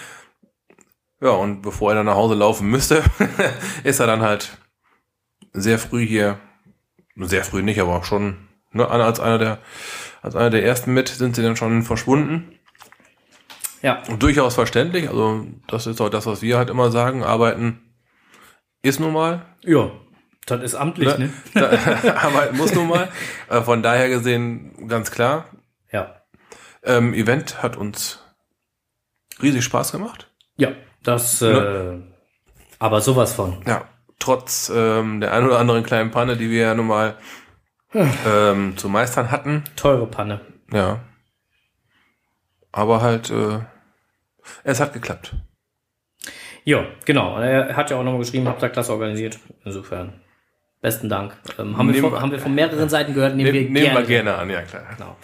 Ja, 1.23 1.31
und 1.31 1.63
bevor 1.63 1.93
er 1.93 1.95
dann 1.97 2.07
nach 2.07 2.15
Hause 2.15 2.35
laufen 2.35 2.69
müsste, 2.69 3.03
ist 3.85 4.01
er 4.01 4.07
dann 4.07 4.21
halt 4.21 4.59
sehr 5.57 5.79
früh 5.79 6.07
hier, 6.07 6.39
sehr 7.17 7.45
früh 7.45 7.63
nicht, 7.63 7.81
aber 7.81 8.05
schon, 8.05 8.49
ne, 8.73 8.89
als 8.89 9.21
einer 9.21 9.39
der, 9.39 9.59
als 10.23 10.37
einer 10.37 10.51
der 10.51 10.65
ersten 10.65 10.93
mit 10.93 11.09
sind 11.09 11.35
sie 11.35 11.43
dann 11.43 11.57
schon 11.57 11.83
verschwunden. 11.83 12.53
Ja. 13.83 14.03
Durchaus 14.19 14.55
verständlich. 14.55 15.09
Also, 15.09 15.47
das 15.69 15.87
ist 15.87 16.01
auch 16.01 16.09
das, 16.09 16.27
was 16.27 16.43
wir 16.43 16.59
halt 16.59 16.71
immer 16.71 16.91
sagen. 16.91 17.23
Arbeiten 17.23 17.81
ist 18.83 19.01
nun 19.01 19.13
mal. 19.13 19.47
Ja. 19.63 19.91
Das 20.47 20.63
ist 20.63 20.75
amtlich, 20.77 21.19
ne? 21.19 21.33
ne? 21.55 22.17
Arbeiten 22.23 22.57
muss 22.57 22.75
nun 22.75 22.89
mal. 22.89 23.09
Äh, 23.49 23.63
von 23.63 23.81
daher 23.81 24.09
gesehen 24.09 24.89
ganz 24.89 25.13
klar. 25.13 25.47
Ja. 25.93 26.23
Ähm, 26.83 27.15
Event 27.15 27.63
hat 27.63 27.77
uns 27.77 28.25
riesig 29.41 29.63
Spaß 29.63 29.93
gemacht. 29.93 30.33
Ja, 30.57 30.73
das, 31.05 31.43
äh, 31.43 31.53
ne? 31.53 32.13
aber 32.81 33.01
sowas 33.01 33.35
von. 33.35 33.63
Ja, 33.67 33.89
trotz 34.19 34.71
ähm, 34.75 35.21
der 35.21 35.33
ein 35.33 35.45
oder 35.45 35.59
anderen 35.59 35.83
kleinen 35.83 36.11
Panne, 36.11 36.37
die 36.37 36.51
wir 36.51 36.63
ja 36.63 36.75
nun 36.75 36.87
mal 36.87 37.17
ähm, 38.27 38.77
zu 38.77 38.89
meistern 38.89 39.31
hatten. 39.31 39.65
Teure 39.77 40.07
Panne. 40.07 40.41
Ja. 40.73 41.01
Aber 42.73 43.01
halt, 43.01 43.31
äh, 43.31 43.61
es 44.65 44.81
hat 44.81 44.93
geklappt. 44.93 45.35
Ja, 46.65 46.85
genau. 47.05 47.39
Er 47.39 47.77
hat 47.77 47.91
ja 47.91 47.97
auch 47.97 48.03
nochmal 48.03 48.21
geschrieben, 48.21 48.49
habt 48.49 48.63
ihr 48.63 48.69
klasse 48.69 48.93
organisiert. 48.93 49.39
Insofern. 49.65 50.21
Besten 50.83 51.09
Dank. 51.09 51.37
Ähm, 51.59 51.77
haben, 51.79 51.93
wir 51.93 52.01
von, 52.01 52.21
haben 52.21 52.33
wir 52.33 52.39
von 52.39 52.55
mehreren 52.55 52.89
Seiten 52.89 53.15
gehört, 53.15 53.35
nehmen, 53.35 53.51
nehmen 53.53 53.75
wir 53.75 53.81
gerne. 53.83 53.89
Nehmen 53.89 53.97
wir 53.97 54.07
gerne 54.07 54.35
an, 54.35 54.51
ja 54.51 54.63
klar. 54.63 54.83
Genau. 54.97 55.17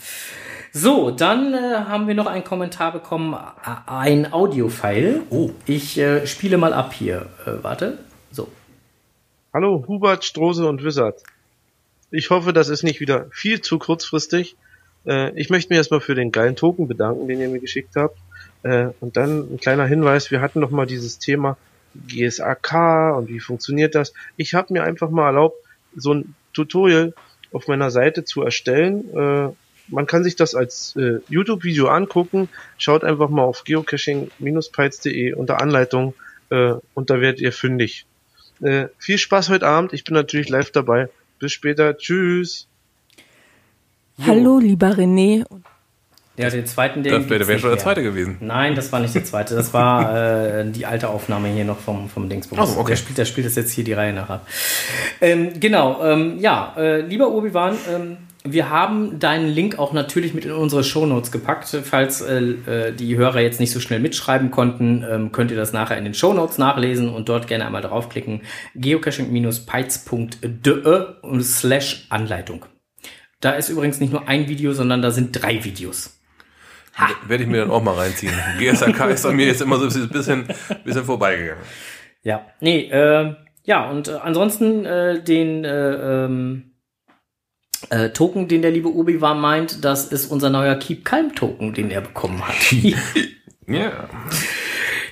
So, 0.73 1.11
dann 1.11 1.53
äh, 1.53 1.57
haben 1.89 2.09
wir 2.09 2.15
noch 2.15 2.27
einen 2.27 2.45
Kommentar 2.45 2.93
bekommen, 2.93 3.37
ein 3.87 4.33
Audio-File. 4.33 5.23
Oh. 5.29 5.51
Ich 5.67 5.99
äh, 5.99 6.27
spiele 6.27 6.57
mal 6.57 6.73
ab 6.73 6.95
hier. 6.95 7.27
Äh, 7.45 7.63
warte. 7.63 7.99
Hallo, 9.55 9.85
Hubert, 9.87 10.25
Strose 10.25 10.67
und 10.67 10.83
Wizard. 10.83 11.23
Ich 12.11 12.31
hoffe, 12.31 12.55
das 12.55 12.71
ist 12.71 12.85
nicht 12.85 13.01
wieder 13.01 13.27
viel 13.33 13.61
zu 13.61 13.79
kurzfristig. 13.79 14.57
Äh, 15.05 15.39
ich 15.39 15.51
möchte 15.51 15.69
mich 15.69 15.77
erstmal 15.77 16.01
für 16.01 16.15
den 16.15 16.33
geilen 16.33 16.57
Token 16.57 16.89
bedanken, 16.89 17.29
den 17.29 17.39
ihr 17.39 17.51
mir 17.51 17.61
geschickt 17.61 17.95
habt. 17.95 18.17
Äh, 18.63 18.89
und 19.01 19.19
dann 19.19 19.53
ein 19.53 19.61
kleiner 19.61 19.85
Hinweis, 19.85 20.31
wir 20.31 20.41
hatten 20.41 20.61
noch 20.61 20.71
mal 20.71 20.87
dieses 20.87 21.19
Thema 21.19 21.59
GSAK 21.95 23.15
und 23.15 23.29
wie 23.29 23.41
funktioniert 23.41 23.95
das. 23.95 24.15
Ich 24.39 24.55
habe 24.55 24.73
mir 24.73 24.85
einfach 24.85 25.11
mal 25.11 25.27
erlaubt, 25.27 25.57
so 25.95 26.15
ein 26.15 26.35
Tutorial 26.55 27.13
auf 27.53 27.69
meiner 27.69 27.91
Seite 27.91 28.25
zu 28.25 28.41
erstellen. 28.41 29.05
Äh, 29.15 29.51
man 29.89 30.07
kann 30.07 30.25
sich 30.25 30.35
das 30.35 30.55
als 30.55 30.97
äh, 30.97 31.19
YouTube-Video 31.29 31.89
angucken. 31.89 32.49
Schaut 32.79 33.05
einfach 33.05 33.29
mal 33.29 33.43
auf 33.43 33.65
geocaching-pites.de 33.65 35.35
unter 35.35 35.61
Anleitung 35.61 36.15
äh, 36.49 36.73
und 36.95 37.11
da 37.11 37.21
werdet 37.21 37.43
ihr 37.43 37.53
fündig. 37.53 38.07
Äh, 38.63 38.89
viel 38.99 39.19
Spaß 39.19 39.49
heute 39.49 39.67
Abend. 39.67 39.93
Ich 39.93 40.05
bin 40.05 40.15
natürlich 40.15 40.49
live 40.49 40.71
dabei. 40.71 41.09
Bis 41.39 41.53
später. 41.53 41.97
Tschüss. 41.97 42.69
Hallo, 44.25 44.59
lieber 44.59 44.91
René. 44.91 45.45
Ja, 46.37 46.49
den 46.49 46.65
zweiten, 46.65 47.03
den 47.03 47.13
Das 47.13 47.29
wäre 47.29 47.47
wär 47.47 47.59
schon 47.59 47.71
der 47.71 47.79
zweite 47.79 48.03
gewesen. 48.03 48.39
Nein, 48.41 48.75
das 48.75 48.91
war 48.91 49.01
nicht 49.01 49.15
der 49.15 49.25
zweite. 49.25 49.55
Das 49.55 49.75
war 49.75 50.61
äh, 50.61 50.71
die 50.71 50.87
alte 50.87 51.09
Aufnahme 51.09 51.49
hier 51.49 51.65
noch 51.65 51.79
vom, 51.79 52.09
vom 52.09 52.29
Dingsbums. 52.29 52.63
Ach 52.63 52.67
so, 52.67 52.81
okay. 52.81 52.93
Der 52.93 52.97
spielt, 52.97 53.19
der 53.19 53.25
spielt 53.27 53.47
das 53.47 53.55
jetzt 53.57 53.73
hier 53.73 53.85
die 53.85 53.93
Reihe 53.93 54.15
nachher. 54.15 54.41
Ähm, 55.21 55.61
genau, 55.61 56.03
ähm, 56.03 56.39
ja, 56.39 56.75
äh, 56.79 57.01
lieber 57.03 57.31
Obi-Wan, 57.31 57.77
ähm, 57.93 58.17
wir 58.45 58.71
haben 58.71 59.21
deinen 59.21 59.49
Link 59.49 59.79
auch 59.79 59.93
natürlich 59.93 60.35
mit 60.35 60.45
in 60.45 60.51
unsere 60.53 60.83
Shownotes 60.83 61.31
gepackt. 61.31 61.69
Falls 61.85 62.21
äh, 62.21 62.41
äh, 62.41 62.93
die 62.93 63.17
Hörer 63.17 63.39
jetzt 63.41 63.61
nicht 63.61 63.71
so 63.71 63.79
schnell 63.79 64.01
mitschreiben 64.01 64.51
konnten, 64.51 65.05
ähm, 65.09 65.31
könnt 65.33 65.53
ihr 65.53 65.57
das 65.57 65.73
nachher 65.73 65.97
in 65.97 66.03
den 66.05 66.15
Shownotes 66.15 66.59
nachlesen 66.59 67.09
und 67.09 67.29
dort 67.29 67.47
gerne 67.47 67.67
einmal 67.67 67.83
draufklicken. 67.83 68.43
geocaching-pites.de 68.75 71.07
und 71.23 71.45
slash 71.45 72.07
Anleitung. 72.09 72.67
Da 73.41 73.53
ist 73.53 73.69
übrigens 73.69 74.01
nicht 74.01 74.13
nur 74.13 74.27
ein 74.29 74.49
Video, 74.49 74.73
sondern 74.73 75.03
da 75.03 75.13
sind 75.13 75.41
drei 75.41 75.63
Videos. 75.65 76.19
Werde 77.27 77.45
ich 77.45 77.49
mir 77.49 77.61
dann 77.61 77.71
auch 77.71 77.83
mal 77.83 77.95
reinziehen. 77.95 78.35
GSAK 78.59 79.11
ist 79.11 79.25
an 79.25 79.37
mir 79.37 79.47
jetzt 79.47 79.63
immer 79.63 79.79
so 79.79 79.87
ein 79.87 80.09
bisschen, 80.09 80.49
bisschen 80.85 81.05
vorbeigegangen. 81.05 81.63
Ja, 82.23 82.45
nee, 82.61 82.91
äh, 82.91 83.35
ja, 83.65 83.89
und 83.91 84.09
äh, 84.09 84.19
ansonsten 84.23 84.85
äh, 84.85 85.23
den 85.23 85.65
äh, 85.65 86.25
ähm, 86.25 86.72
äh, 87.91 88.11
Token, 88.11 88.49
den 88.49 88.63
der 88.63 88.71
liebe 88.71 88.89
Obi-Wan 88.89 89.41
meint, 89.41 89.85
das 89.85 90.07
ist 90.07 90.27
unser 90.27 90.51
neuer 90.51 90.77
Keep 90.77 91.05
Calm 91.05 91.35
Token, 91.35 91.75
den 91.75 91.91
er 91.91 92.01
bekommen 92.01 92.47
hat. 92.47 92.55
Ja, 93.69 94.09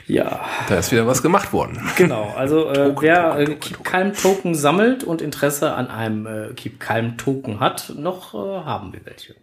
ja, 0.09 0.45
da 0.69 0.79
ist 0.79 0.91
wieder 0.91 1.07
was 1.07 1.23
gemacht 1.23 1.53
worden. 1.53 1.81
genau. 1.97 2.35
Also 2.37 2.69
äh, 2.69 2.75
Token, 2.75 3.03
wer 3.03 3.39
äh, 3.39 3.45
Token, 3.45 3.61
Keep 3.61 3.77
Token. 3.77 3.85
Calm 3.85 4.13
Token 4.13 4.55
sammelt 4.57 5.05
und 5.05 5.23
Interesse 5.23 5.73
an 5.73 5.87
einem 5.87 6.27
äh, 6.27 6.53
Keep 6.55 6.81
Calm 6.81 7.17
Token 7.17 7.61
hat, 7.61 7.93
noch 7.97 8.35
äh, 8.35 8.65
haben 8.65 8.93
wir 8.93 9.07
welche. 9.07 9.37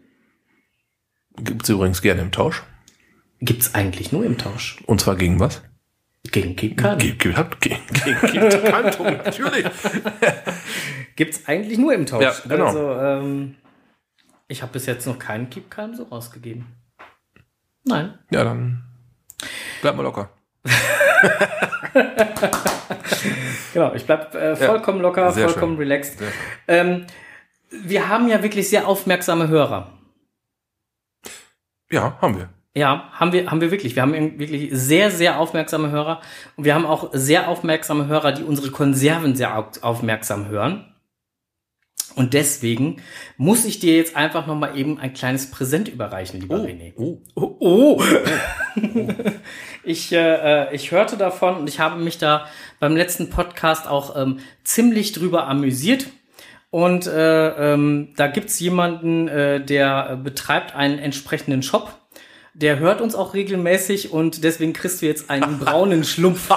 Gibt's 1.37 1.69
übrigens 1.69 2.01
gerne 2.01 2.21
im 2.21 2.33
Tausch. 2.33 2.63
Gibt's 3.39 3.75
eigentlich 3.75 4.11
nur 4.11 4.25
im 4.25 4.37
Tausch. 4.37 4.77
Und 4.85 4.99
zwar 4.99 5.15
gegen 5.15 5.39
was? 5.39 5.61
Gegen 6.31 6.75
Calm. 6.75 6.97
Gegen, 6.99 7.33
Kanton, 8.65 9.17
natürlich. 9.17 9.65
Gibt's 11.15 11.47
eigentlich 11.47 11.77
nur 11.77 11.93
im 11.93 12.05
Tausch. 12.05 12.23
Ja, 12.23 12.33
genau. 12.47 12.65
Also, 12.65 12.91
ähm, 12.93 13.55
ich 14.47 14.61
habe 14.61 14.73
bis 14.73 14.85
jetzt 14.85 15.05
noch 15.05 15.19
keinen 15.19 15.49
Calm 15.69 15.95
so 15.95 16.03
rausgegeben. 16.03 16.65
Nein. 17.83 18.17
Ja, 18.31 18.43
dann 18.43 18.83
bleib 19.81 19.95
mal 19.95 20.03
locker. 20.03 20.29
Genau, 23.73 23.93
ich 23.93 24.05
bleib 24.05 24.33
äh, 24.33 24.55
vollkommen 24.55 25.01
locker, 25.01 25.31
sehr 25.31 25.49
vollkommen 25.49 25.73
schön. 25.73 25.83
relaxed. 25.83 26.17
Ähm, 26.67 27.05
wir 27.69 28.09
haben 28.09 28.27
ja 28.27 28.41
wirklich 28.41 28.69
sehr 28.69 28.87
aufmerksame 28.87 29.49
Hörer. 29.49 29.93
Ja, 31.91 32.17
haben 32.19 32.37
wir. 32.37 32.49
Ja, 32.77 33.09
haben 33.11 33.33
wir, 33.33 33.49
haben 33.49 33.59
wir 33.59 33.71
wirklich. 33.71 33.95
Wir 33.95 34.03
haben 34.03 34.13
wirklich 34.39 34.69
sehr, 34.71 35.09
sehr 35.09 35.39
aufmerksame 35.39 35.89
Hörer. 35.89 36.21
Und 36.55 36.63
wir 36.63 36.75
haben 36.75 36.85
auch 36.85 37.09
sehr 37.11 37.47
aufmerksame 37.49 38.05
Hörer, 38.05 38.33
die 38.33 38.43
unsere 38.43 38.69
Konserven 38.69 39.35
sehr 39.35 39.57
au- 39.57 39.71
aufmerksam 39.81 40.47
hören. 40.47 40.93
Und 42.15 42.33
deswegen 42.33 43.01
muss 43.37 43.65
ich 43.65 43.79
dir 43.79 43.95
jetzt 43.95 44.15
einfach 44.15 44.45
noch 44.47 44.55
mal 44.55 44.77
eben 44.77 44.99
ein 44.99 45.13
kleines 45.13 45.49
Präsent 45.51 45.87
überreichen, 45.87 46.39
lieber 46.39 46.57
René. 46.57 46.93
Oh. 46.97 47.21
Oh, 47.35 47.55
oh. 47.59 48.03
ich, 49.83 50.11
äh, 50.11 50.65
äh, 50.69 50.75
ich 50.75 50.91
hörte 50.91 51.17
davon 51.17 51.57
und 51.57 51.69
ich 51.69 51.79
habe 51.79 51.99
mich 51.99 52.17
da 52.17 52.45
beim 52.79 52.95
letzten 52.95 53.29
Podcast 53.29 53.87
auch 53.87 54.15
ähm, 54.15 54.39
ziemlich 54.63 55.11
drüber 55.13 55.47
amüsiert. 55.47 56.07
Und 56.69 57.07
äh, 57.07 57.73
ähm, 57.73 58.09
da 58.17 58.27
gibt's 58.27 58.59
jemanden, 58.59 59.27
äh, 59.27 59.63
der 59.63 60.17
betreibt 60.17 60.75
einen 60.75 60.99
entsprechenden 60.99 61.63
Shop. 61.63 61.93
Der 62.59 62.79
hört 62.79 63.01
uns 63.01 63.13
auch 63.13 63.35
regelmäßig 63.35 64.09
und 64.09 64.43
deswegen 64.43 64.73
kriegst 64.73 65.03
du 65.03 65.05
jetzt 65.05 65.29
einen 65.29 65.59
braunen 65.63 66.03
Schlumpf. 66.03 66.49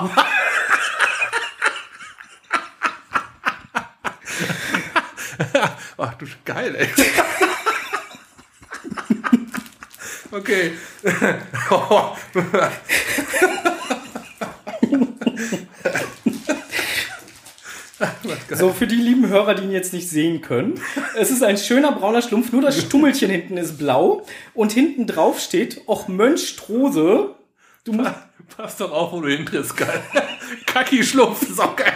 Ach 5.98 6.14
du 6.14 6.24
geil, 6.46 6.74
ey. 6.74 6.88
okay. 10.30 10.72
So, 18.56 18.72
für 18.72 18.86
die 18.86 18.96
lieben 18.96 19.28
Hörer, 19.28 19.54
die 19.54 19.64
ihn 19.64 19.70
jetzt 19.70 19.92
nicht 19.92 20.08
sehen 20.08 20.40
können. 20.40 20.80
Es 21.16 21.30
ist 21.30 21.42
ein 21.42 21.56
schöner 21.56 21.92
brauner 21.92 22.22
Schlumpf, 22.22 22.52
nur 22.52 22.62
das 22.62 22.80
Stummelchen 22.80 23.30
hinten 23.30 23.56
ist 23.56 23.78
blau 23.78 24.26
und 24.54 24.72
hinten 24.72 25.06
drauf 25.06 25.40
steht, 25.40 25.82
och 25.86 26.08
Mönch 26.08 26.48
Strose. 26.48 27.34
Du 27.84 27.92
musst, 27.92 28.10
Pass 28.56 28.76
doch 28.76 28.92
auf, 28.92 29.12
wo 29.12 29.20
du 29.20 29.28
hintrittst, 29.28 29.76
geil. 29.76 30.02
Kaki-Schlumpf, 30.66 31.42
ist 31.42 31.60
auch 31.60 31.76
geil. 31.76 31.92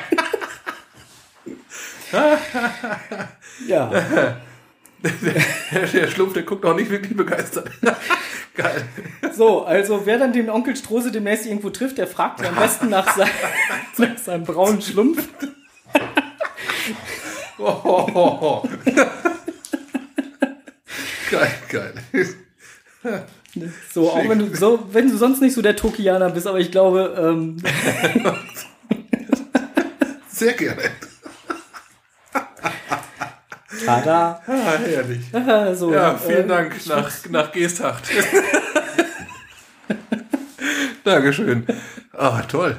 ja. 3.67 3.91
Der 5.03 6.09
Schlumpf, 6.09 6.33
der 6.33 6.45
guckt 6.45 6.65
auch 6.65 6.77
nicht 6.77 6.91
wirklich 6.91 7.17
begeistert. 7.17 7.71
geil. 8.55 8.85
So, 9.35 9.65
also 9.65 10.07
wer 10.07 10.19
dann 10.19 10.33
den 10.33 10.49
Onkel 10.49 10.77
Strose 10.77 11.11
demnächst 11.11 11.47
irgendwo 11.47 11.71
trifft, 11.71 11.99
der 11.99 12.07
fragt 12.07 12.47
am 12.47 12.55
besten 12.55 12.89
nach, 12.89 13.17
sein, 13.17 13.29
nach 13.99 14.19
seinem 14.19 14.45
braunen 14.45 14.81
Schlumpf. 14.81 15.29
Oh, 17.59 17.81
oh, 17.85 18.09
oh, 18.65 18.69
geil, 21.31 21.55
geil. 21.69 21.95
So, 23.93 24.11
auch 24.11 24.29
wenn 24.29 24.39
du, 24.41 24.57
so, 24.57 24.89
wenn 24.91 25.09
du 25.09 25.17
sonst 25.17 25.41
nicht 25.41 25.55
so 25.55 25.63
der 25.63 25.77
Tokianer 25.77 26.31
bist, 26.31 26.47
aber 26.47 26.59
ich 26.59 26.73
glaube, 26.73 27.15
ähm, 27.17 27.57
Sehr 30.29 30.55
gerne. 30.55 30.83
tada. 33.85 34.43
Ah, 34.47 34.79
herrlich. 34.85 35.27
So, 35.79 35.93
Ja, 35.93 36.17
vielen 36.17 36.45
äh, 36.45 36.49
Dank 36.49 36.87
nach, 36.87 37.11
nach 37.31 37.53
Geesthacht. 37.53 38.05
Dankeschön. 41.05 41.67
Ah, 42.13 42.43
toll. 42.43 42.77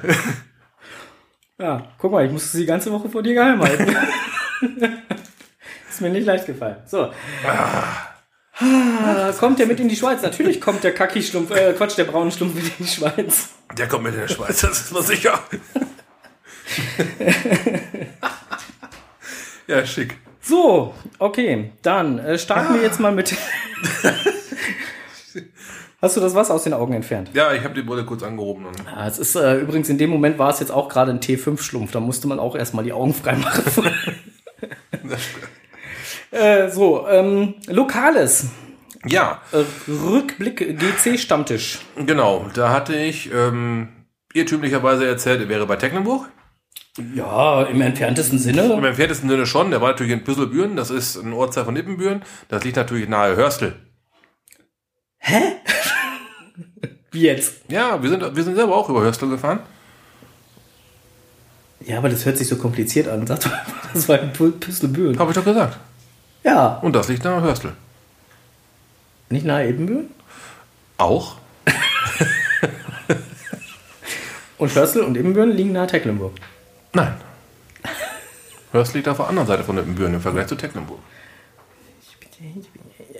Ja, 1.57 1.87
guck 1.97 2.11
mal, 2.11 2.25
ich 2.25 2.31
musste 2.31 2.57
die 2.57 2.65
ganze 2.65 2.91
Woche 2.91 3.07
vor 3.07 3.23
dir 3.23 3.35
geheim 3.35 3.61
halten. 3.61 3.95
Ist 5.89 6.01
mir 6.01 6.09
nicht 6.09 6.25
leicht 6.25 6.45
gefallen. 6.45 6.77
So. 6.85 7.09
Ah, 7.47 9.31
kommt 9.39 9.59
der 9.59 9.67
mit 9.67 9.79
in 9.79 9.87
die 9.87 9.95
Schweiz? 9.95 10.21
Natürlich 10.21 10.61
kommt 10.61 10.83
der 10.83 10.93
Kaki-Schlumpf, 10.93 11.51
äh, 11.51 11.73
Quatsch, 11.73 11.97
der 11.97 12.05
braune 12.05 12.31
Schlumpf 12.31 12.55
mit 12.55 12.65
in 12.65 12.85
die 12.85 12.87
Schweiz. 12.87 13.49
Der 13.77 13.87
kommt 13.87 14.03
mit 14.03 14.13
in 14.13 14.21
der 14.21 14.27
Schweiz, 14.27 14.61
das 14.61 14.81
ist 14.81 14.91
mal 14.91 15.03
sicher. 15.03 15.39
ja, 19.67 19.85
schick. 19.85 20.17
So, 20.41 20.93
okay, 21.19 21.71
dann 21.81 22.19
äh, 22.19 22.37
starten 22.37 22.75
wir 22.75 22.81
jetzt 22.81 22.99
mal 22.99 23.11
mit. 23.11 23.35
Hast 26.01 26.17
du 26.17 26.21
das 26.21 26.35
Wasser 26.35 26.53
aus 26.53 26.63
den 26.63 26.73
Augen 26.73 26.93
entfernt? 26.93 27.31
Ja, 27.33 27.53
ich 27.53 27.63
habe 27.63 27.73
die 27.73 27.81
Brille 27.81 28.05
kurz 28.05 28.21
angehoben. 28.21 28.67
Ja, 28.85 29.07
es 29.07 29.17
ist 29.17 29.35
äh, 29.35 29.59
übrigens 29.59 29.89
in 29.89 29.97
dem 29.97 30.11
Moment 30.11 30.37
war 30.37 30.51
es 30.51 30.59
jetzt 30.59 30.71
auch 30.71 30.87
gerade 30.87 31.11
ein 31.11 31.19
T5-Schlumpf. 31.19 31.91
Da 31.91 31.99
musste 31.99 32.27
man 32.27 32.37
auch 32.37 32.55
erstmal 32.55 32.83
die 32.83 32.93
Augen 32.93 33.13
freimachen. 33.13 33.63
Äh, 36.31 36.69
so, 36.69 37.07
ähm, 37.07 37.55
Lokales. 37.67 38.47
ja, 39.05 39.41
Äh, 39.51 39.63
Rückblick 39.91 40.77
GC-Stammtisch. 40.79 41.79
genau. 42.05 42.47
Da 42.53 42.69
hatte 42.71 42.95
ich 42.95 43.31
ähm, 43.33 43.89
irrtümlicherweise 44.33 45.07
erzählt, 45.07 45.41
er 45.41 45.49
wäre 45.49 45.65
bei 45.67 45.75
Tecklenburg. 45.75 46.29
Ja, 47.13 47.63
im 47.63 47.81
entferntesten 47.81 48.37
Im 48.37 48.43
Sinne. 48.43 48.61
entferntesten 48.87 49.29
Sinne 49.29 49.45
schon. 49.45 49.69
Der 49.69 49.81
war 49.81 49.89
natürlich 49.89 50.13
in 50.13 50.23
Püsselbüren. 50.23 50.75
Das 50.77 50.89
ist 50.91 51.17
ein 51.17 51.33
Ortsteil 51.33 51.65
von 51.65 51.75
Ippenbüren. 51.75 52.23
Das 52.47 52.63
liegt 52.63 52.77
natürlich 52.77 53.09
nahe 53.09 53.35
Hörstel. 53.35 53.75
Wie 57.11 57.21
jetzt? 57.21 57.53
Ja, 57.69 58.01
wir 58.01 58.09
sind, 58.09 58.35
wir 58.35 58.43
sind 58.43 58.55
selber 58.55 58.75
auch 58.75 58.89
über 58.89 59.01
Hörstel 59.01 59.29
gefahren. 59.29 59.59
Ja, 61.85 61.97
aber 61.99 62.09
das 62.09 62.25
hört 62.25 62.37
sich 62.37 62.47
so 62.47 62.55
kompliziert 62.57 63.07
an. 63.07 63.25
Sag 63.27 63.41
doch 63.41 63.51
das 63.93 64.07
war 64.09 64.19
in 64.19 64.31
Pü- 64.33 64.51
Püsselbüren. 64.59 65.17
Habe 65.19 65.31
ich 65.31 65.35
doch 65.37 65.45
gesagt. 65.45 65.77
Ja. 66.45 66.77
Und 66.81 66.95
das 66.95 67.07
liegt 67.09 67.23
nahe 67.23 67.41
Hörstel. 67.41 67.73
Nicht 69.29 69.45
nahe 69.45 69.67
Ebenbüren? 69.67 70.09
Auch. 70.97 71.35
Und 74.57 74.73
Hörstel 74.73 75.01
und 75.03 75.17
Ibbenbüren 75.17 75.51
liegen 75.51 75.73
nahe 75.73 75.85
Tecklenburg. 75.87 76.33
Nein. 76.93 77.13
Hörstel 78.71 78.97
liegt 78.99 79.09
auf 79.09 79.17
der 79.17 79.27
anderen 79.27 79.47
Seite 79.49 79.63
von 79.65 79.77
Ibbenbüren 79.77 80.13
im 80.13 80.21
Vergleich 80.21 80.47
zu 80.47 80.55
Tecklenburg. 80.55 80.99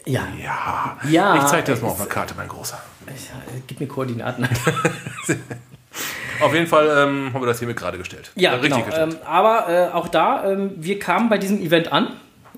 Ja. 0.06 0.28
Ja. 0.42 0.98
Ja, 1.10 1.36
Ich 1.36 1.44
zeig 1.48 1.66
dir 1.66 1.74
das 1.74 1.82
mal 1.82 1.90
auf 1.90 1.98
der 1.98 2.06
Karte, 2.06 2.36
mein 2.38 2.48
Großer. 2.48 2.80
Ich, 3.14 3.30
gib 3.68 3.80
mir 3.82 3.88
Koordinaten. 3.88 4.48
Auf 6.42 6.54
jeden 6.54 6.68
Fall 6.68 6.86
ähm, 6.88 7.34
haben 7.34 7.42
wir 7.42 7.48
das 7.48 7.60
hiermit 7.60 7.78
gerade 7.78 7.98
gestellt. 7.98 8.32
Ja, 8.36 8.52
Äh, 8.52 8.56
richtig 8.56 8.74
genau. 8.74 8.86
gestellt. 8.86 9.14
Ähm, 9.14 9.20
aber 9.26 9.70
äh, 9.70 9.88
auch 9.94 10.10
da, 10.10 10.52
ähm, 10.52 10.72
wir 10.76 11.00
kamen 11.00 11.30
bei 11.30 11.38
diesem 11.38 11.62
Event 11.62 11.92
an. 11.94 12.10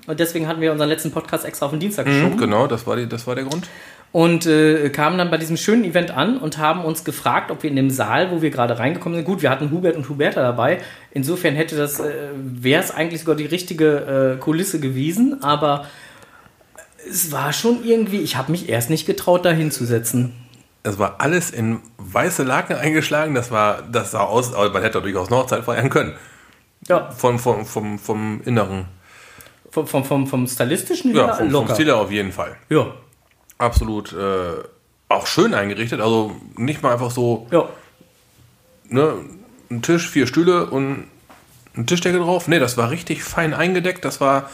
Und 0.08 0.18
deswegen 0.18 0.48
hatten 0.48 0.62
wir 0.62 0.72
unseren 0.72 0.88
letzten 0.88 1.10
Podcast 1.10 1.44
extra 1.44 1.66
auf 1.66 1.72
den 1.72 1.80
Dienstag 1.80 2.06
geschoben. 2.06 2.36
Mhm, 2.36 2.38
genau, 2.38 2.66
das 2.66 2.86
war, 2.86 2.96
die, 2.96 3.06
das 3.06 3.26
war 3.26 3.34
der 3.34 3.44
Grund. 3.44 3.68
Und 4.10 4.46
äh, 4.46 4.88
kamen 4.88 5.18
dann 5.18 5.30
bei 5.30 5.36
diesem 5.36 5.58
schönen 5.58 5.84
Event 5.84 6.10
an 6.10 6.38
und 6.38 6.56
haben 6.56 6.82
uns 6.82 7.04
gefragt, 7.04 7.50
ob 7.50 7.62
wir 7.62 7.68
in 7.68 7.76
dem 7.76 7.90
Saal, 7.90 8.30
wo 8.30 8.40
wir 8.40 8.48
gerade 8.48 8.78
reingekommen 8.78 9.18
sind, 9.18 9.26
gut, 9.26 9.42
wir 9.42 9.50
hatten 9.50 9.70
Hubert 9.70 9.96
und 9.96 10.08
Huberta 10.08 10.40
dabei. 10.40 10.78
Insofern 11.10 11.54
hätte 11.54 11.76
das, 11.76 12.00
äh, 12.00 12.30
wäre 12.34 12.82
es 12.82 12.90
eigentlich 12.90 13.20
sogar 13.20 13.36
die 13.36 13.44
richtige 13.44 14.36
äh, 14.36 14.40
Kulisse 14.40 14.80
gewesen. 14.80 15.42
Aber 15.42 15.84
es 17.06 17.30
war 17.30 17.52
schon 17.52 17.84
irgendwie, 17.84 18.20
ich 18.20 18.36
habe 18.36 18.50
mich 18.50 18.70
erst 18.70 18.88
nicht 18.88 19.04
getraut, 19.04 19.44
da 19.44 19.50
hinzusetzen. 19.50 20.32
Es 20.84 20.98
war 20.98 21.16
alles 21.18 21.50
in 21.50 21.80
weiße 21.98 22.44
Laken 22.44 22.76
eingeschlagen. 22.76 23.34
Das 23.34 23.50
war, 23.50 23.82
das 23.92 24.12
sah 24.12 24.20
aus, 24.20 24.52
man 24.52 24.80
hätte 24.80 25.02
durchaus 25.02 25.28
noch 25.28 25.46
Zeit 25.46 25.64
feiern 25.64 25.90
können. 25.90 26.14
Ja, 26.88 27.10
Vom, 27.10 27.38
vom, 27.38 27.66
vom, 27.66 27.98
vom 27.98 28.40
Inneren. 28.46 28.86
Vom, 29.86 30.04
vom, 30.04 30.04
vom, 30.04 30.26
vom 30.26 30.46
Stilistischen 30.46 31.14
Ja, 31.14 31.26
her 31.26 31.34
vom, 31.34 31.50
vom 31.50 31.68
Stil 31.74 31.86
her 31.86 31.96
auf 31.96 32.10
jeden 32.10 32.32
Fall. 32.32 32.56
Ja, 32.68 32.86
Absolut 33.58 34.12
äh, 34.12 34.62
auch 35.08 35.26
schön 35.26 35.52
eingerichtet. 35.54 36.00
Also 36.00 36.32
nicht 36.56 36.82
mal 36.82 36.92
einfach 36.92 37.10
so 37.10 37.46
ja. 37.50 37.68
ne, 38.88 39.14
ein 39.70 39.82
Tisch, 39.82 40.08
vier 40.08 40.26
Stühle 40.26 40.66
und 40.66 41.04
ein 41.76 41.86
Tischdecke 41.86 42.18
drauf. 42.18 42.46
Nee, 42.48 42.58
das 42.60 42.76
war 42.76 42.90
richtig 42.90 43.24
fein 43.24 43.54
eingedeckt. 43.54 44.04
Das 44.04 44.20
war 44.20 44.48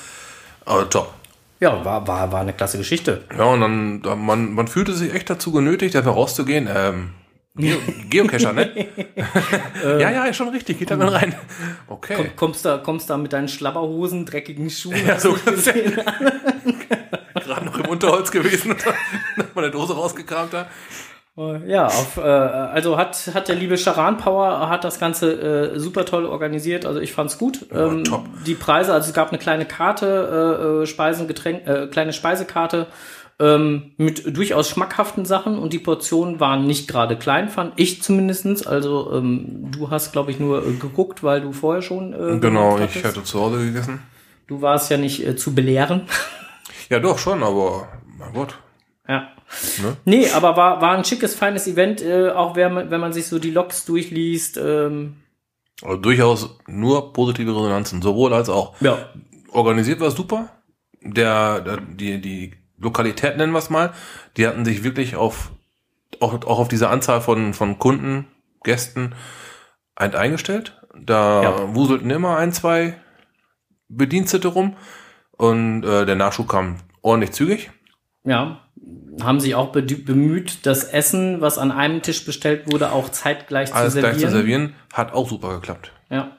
also 0.65 0.85
top. 0.87 1.13
Ja, 1.61 1.85
war, 1.85 2.07
war, 2.07 2.33
war 2.33 2.41
eine 2.41 2.53
klasse 2.53 2.79
Geschichte. 2.79 3.25
Ja, 3.37 3.45
und 3.45 3.61
dann, 3.61 4.03
da- 4.03 4.17
man, 4.17 4.55
man 4.55 4.69
fühlte 4.69 4.93
sich 4.95 5.15
echt 5.15 5.29
dazu 5.31 5.53
genötigt, 5.53 5.95
einfach 5.97 6.15
rauszugehen. 6.17 6.69
Ähm, 6.75 7.11
Geo 7.57 7.77
Geocacher, 8.11 8.53
ne? 8.53 8.69
ja, 9.85 10.11
ja, 10.11 10.25
ist 10.25 10.37
schon 10.37 10.49
richtig. 10.49 10.79
Geht 10.79 10.91
da 10.91 10.97
mal 10.97 11.09
rein. 11.09 11.37
Okay. 11.87 12.15
Komm, 12.17 12.37
kommst 12.37 12.65
da, 12.65 12.79
kommst 12.79 13.09
da 13.11 13.17
mit 13.17 13.33
deinen 13.33 13.47
Schlabberhosen, 13.47 14.27
dreckigen 14.27 14.71
Schuhen. 14.71 15.07
Ja, 15.07 15.21
so? 15.21 15.35
Gerade 17.35 17.67
noch 17.67 17.79
im 17.79 17.87
Unterholz 17.87 18.33
gewesen 18.33 18.73
und 18.73 18.85
man 19.55 19.65
eine 19.65 19.71
Dose 19.71 19.95
rausgekramt 19.95 20.53
da. 20.53 20.67
Ja, 21.67 21.87
auf, 21.87 22.17
äh, 22.17 22.21
also 22.21 22.97
hat, 22.97 23.31
hat 23.35 23.49
der 23.49 23.57
liebe 23.57 23.77
Charan 23.77 24.19
Power 24.19 24.69
hat 24.69 24.85
das 24.85 25.01
Ganze 25.01 25.73
äh, 25.75 25.81
super 25.81 26.05
toll 26.05 26.27
organisiert. 26.27 26.87
Also 26.87 27.01
ich 27.01 27.13
fand's 27.13 27.39
gut. 27.39 27.67
ähm, 27.73 28.05
top. 28.05 28.25
Die 28.47 28.55
Preise, 28.55 28.93
also 28.93 29.09
es 29.09 29.15
gab 29.15 29.31
eine 29.31 29.39
kleine 29.39 29.65
Karte, 29.65 30.07
äh, 30.61 30.83
äh, 30.83 30.87
Speisen, 30.87 31.27
Getränk, 31.27 31.67
äh, 31.67 31.89
kleine 31.89 32.13
Speisekarte 32.13 32.87
ähm, 33.41 33.93
mit 33.97 34.37
durchaus 34.37 34.69
schmackhaften 34.69 35.25
Sachen 35.25 35.59
und 35.59 35.73
die 35.73 35.79
Portionen 35.79 36.39
waren 36.41 36.67
nicht 36.67 36.87
gerade 36.89 37.17
klein, 37.19 37.49
fand 37.49 37.73
ich 37.77 38.03
zumindestens. 38.03 38.67
Also 38.67 39.13
ähm, 39.13 39.71
du 39.71 39.91
hast, 39.91 40.13
glaube 40.13 40.31
ich, 40.31 40.39
nur 40.39 40.67
äh, 40.67 40.73
geguckt, 40.73 41.23
weil 41.23 41.41
du 41.41 41.53
vorher 41.53 41.83
schon. 41.83 42.13
Äh, 42.13 42.39
Genau, 42.39 42.79
ich 42.79 43.05
hatte 43.05 43.25
zu 43.25 43.41
Hause 43.41 43.65
gegessen. 43.65 44.01
Du 44.47 44.61
warst 44.63 44.91
ja 44.91 44.97
nicht 44.99 45.27
äh, 45.27 45.37
zu 45.37 45.55
belehren. 45.55 46.03
Ja, 46.91 47.01
doch, 47.01 47.19
schon, 47.19 47.43
aber 47.43 47.89
mein 48.19 48.35
Gott. 48.35 48.59
Ja. 49.09 49.29
Ne? 49.83 49.97
Nee, 50.05 50.29
aber 50.31 50.55
war, 50.55 50.83
war 50.83 50.95
ein 50.97 51.05
schickes, 51.05 51.35
feines 51.35 51.67
Event, 51.67 52.03
äh, 52.03 52.29
auch 52.29 52.57
wenn 52.57 52.75
man, 52.75 52.91
wenn 52.91 53.01
man 53.01 53.15
sich 53.15 53.27
so 53.27 53.39
die 53.39 53.51
Logs 53.53 53.87
durchliest. 53.87 54.59
Ähm, 54.63 55.17
Also 55.83 55.97
durchaus 55.97 56.59
nur 56.67 57.15
positive 57.15 57.51
Resonanzen, 57.57 58.03
sowohl 58.03 58.35
als 58.35 58.51
auch. 58.51 58.75
ja. 58.83 58.99
Organisiert 59.51 60.01
war 60.01 60.11
super. 60.11 60.51
Der, 61.01 61.61
der 61.63 61.79
die, 61.81 62.21
die 62.21 62.53
Lokalität 62.85 63.37
nennen 63.37 63.53
wir 63.53 63.59
es 63.59 63.71
mal, 63.71 63.93
die 64.37 64.47
hatten 64.47 64.65
sich 64.65 64.85
wirklich 64.85 65.17
auf 65.17 65.51
auch, 66.21 66.33
auch 66.47 66.59
auf 66.61 66.69
diese 66.69 66.89
Anzahl 66.89 67.21
von, 67.21 67.55
von 67.55 67.79
Kunden, 67.81 68.27
Gästen 68.63 69.15
ein, 69.97 70.15
eingestellt. 70.15 70.81
Da 70.97 71.43
Ja. 71.43 71.75
wuselten 71.75 72.09
immer 72.11 72.37
ein, 72.37 72.53
zwei 72.53 72.95
Bedienstete 73.89 74.49
rum 74.49 74.77
und 75.33 75.83
äh, 75.85 76.07
der 76.07 76.15
Nachschub 76.15 76.49
kam 76.49 76.77
ordentlich 77.03 77.33
zügig. 77.33 77.71
Ja. 78.25 78.61
Haben 79.23 79.41
sich 79.41 79.55
auch 79.55 79.71
bemüht, 79.73 80.67
das 80.67 80.85
Essen, 80.85 81.41
was 81.41 81.59
an 81.59 81.71
einem 81.73 82.03
Tisch 82.03 82.25
bestellt 82.25 82.71
wurde, 82.73 82.93
auch 82.93 83.09
zeitgleich 83.09 83.75
Alles 83.75 83.95
zu 83.95 84.01
servieren. 84.01 84.17
gleich 84.19 84.25
zu 84.31 84.37
servieren, 84.37 84.75
hat 84.93 85.13
auch 85.13 85.29
super 85.29 85.55
geklappt. 85.55 85.93
Ja. 86.11 86.31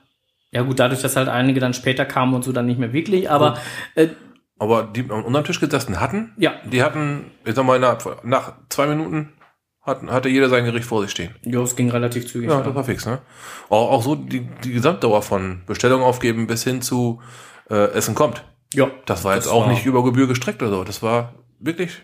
Ja, 0.51 0.61
gut, 0.61 0.79
dadurch, 0.79 1.01
dass 1.01 1.15
halt 1.17 1.27
einige 1.27 1.59
dann 1.59 1.73
später 1.73 2.05
kamen 2.05 2.33
und 2.33 2.43
so 2.43 2.53
dann 2.53 2.65
nicht 2.65 2.79
mehr 2.79 2.93
wirklich, 2.93 3.29
aber 3.29 3.57
äh, 3.95 4.07
Aber 4.57 4.83
die 4.83 5.01
an 5.01 5.23
unserem 5.23 5.45
Tisch 5.45 5.59
gesessen 5.59 5.99
hatten, 5.99 6.33
ja, 6.37 6.53
die 6.65 6.81
hatten, 6.81 7.31
ich 7.43 7.55
sag 7.55 7.65
mal, 7.65 7.77
nach, 7.79 8.23
nach 8.23 8.53
zwei 8.69 8.87
Minuten 8.87 9.33
hatten, 9.81 10.09
hatte 10.09 10.29
jeder 10.29 10.49
sein 10.49 10.63
Gericht 10.65 10.87
vor 10.87 11.01
sich 11.01 11.11
stehen. 11.11 11.35
ja, 11.43 11.61
es 11.61 11.75
ging 11.75 11.91
relativ 11.91 12.27
zügig. 12.27 12.49
Ja, 12.49 12.61
das 12.61 12.73
war 12.73 12.83
fix, 12.83 13.05
ne? 13.05 13.21
Auch, 13.69 13.91
auch 13.91 14.01
so 14.01 14.15
die, 14.15 14.47
die 14.63 14.71
Gesamtdauer 14.71 15.21
von 15.21 15.63
Bestellung 15.65 16.01
aufgeben 16.01 16.47
bis 16.47 16.63
hin 16.63 16.81
zu 16.81 17.21
äh, 17.69 17.91
Essen 17.91 18.15
kommt. 18.15 18.43
ja. 18.73 18.89
Das 19.05 19.23
war 19.23 19.35
jetzt 19.35 19.45
Das 19.45 19.53
auch 19.53 19.63
war- 19.65 19.69
nicht 19.71 19.85
über 19.85 20.03
Gebühr 20.03 20.27
gestreckt 20.27 20.61
oder 20.63 20.71
so. 20.71 20.83
Das 20.85 21.03
war 21.03 21.35
wirklich 21.59 22.01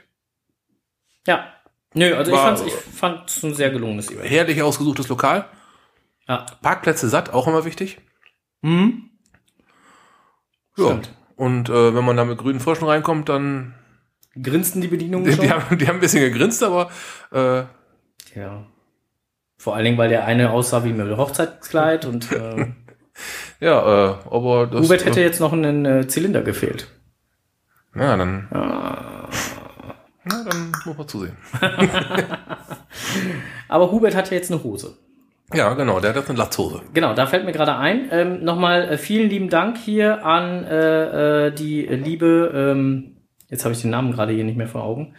Ja. 1.26 1.46
Nö, 1.94 2.14
also 2.16 2.32
ich 2.32 2.38
fand's, 2.38 2.62
ich 2.62 2.74
fand's 2.74 3.44
ein 3.44 3.54
sehr 3.54 3.70
gelungenes 3.70 4.10
Event. 4.12 4.30
herrlich 4.30 4.62
ausgesuchtes 4.62 5.08
Lokal. 5.10 5.46
Ja. 6.28 6.46
Parkplätze 6.62 7.10
satt, 7.10 7.34
auch 7.34 7.48
immer 7.48 7.66
wichtig. 7.66 8.00
Mhm. 8.62 9.10
Ja. 10.78 10.86
Stimmt. 10.86 11.14
Und 11.42 11.70
äh, 11.70 11.96
wenn 11.96 12.06
man 12.06 12.18
da 12.18 12.24
mit 12.24 12.38
grünen 12.38 12.60
Fröschen 12.60 12.88
reinkommt, 12.88 13.28
dann 13.28 13.74
Grinsten 14.40 14.80
die 14.80 14.90
Bedienungen 14.90 15.26
die, 15.26 15.34
schon? 15.34 15.44
die, 15.44 15.50
haben, 15.50 15.76
die 15.76 15.88
haben 15.88 15.96
ein 15.96 16.00
bisschen 16.00 16.22
gegrinst, 16.22 16.62
aber 16.62 16.92
äh, 17.32 17.64
Ja. 18.40 18.68
Vor 19.58 19.76
allen 19.76 19.86
Dingen, 19.86 19.98
weil 19.98 20.10
der 20.10 20.26
eine 20.26 20.52
aussah 20.52 20.84
wie 20.84 20.90
ein 20.90 21.18
Hochzeitskleid 21.18 22.06
und 22.06 22.32
äh, 22.32 22.68
ja, 23.60 24.12
äh, 24.12 24.16
aber 24.30 24.68
das. 24.68 24.84
Hubert 24.84 25.04
hätte 25.04 25.22
jetzt 25.22 25.40
noch 25.40 25.52
einen 25.52 25.84
äh, 25.84 26.08
Zylinder 26.08 26.44
gefehlt. 26.44 26.90
Ja, 27.96 28.16
dann. 28.18 28.48
Ah. 28.52 29.28
Na, 30.24 30.44
dann 30.48 30.72
muss 30.86 30.96
man 30.96 31.08
zusehen. 31.08 31.38
Aber 33.68 33.92
Hubert 33.92 34.14
hat 34.14 34.30
ja 34.30 34.38
jetzt 34.38 34.52
eine 34.52 34.62
Hose. 34.62 34.96
Ja, 35.54 35.74
genau, 35.74 36.00
der 36.00 36.12
hat 36.12 36.18
jetzt 36.18 36.30
eine 36.30 36.40
Latzhose. 36.40 36.82
Genau, 36.94 37.14
da 37.14 37.26
fällt 37.28 37.46
mir 37.46 37.52
gerade 37.52 37.76
ein. 37.76 38.08
Ähm, 38.12 38.44
Nochmal 38.44 38.84
äh, 38.90 38.98
vielen 38.98 39.30
lieben 39.30 39.50
Dank 39.50 39.78
hier 39.78 40.26
an 40.26 40.64
äh, 40.66 41.48
äh, 41.48 41.52
die 41.52 41.82
liebe, 41.84 42.52
ähm, 42.54 43.18
jetzt 43.50 43.66
habe 43.66 43.74
ich 43.74 43.82
den 43.82 43.92
Namen 43.92 44.12
gerade 44.14 44.34
hier 44.34 44.44
nicht 44.44 44.58
mehr 44.58 44.68
vor 44.68 44.84
Augen. 44.84 45.16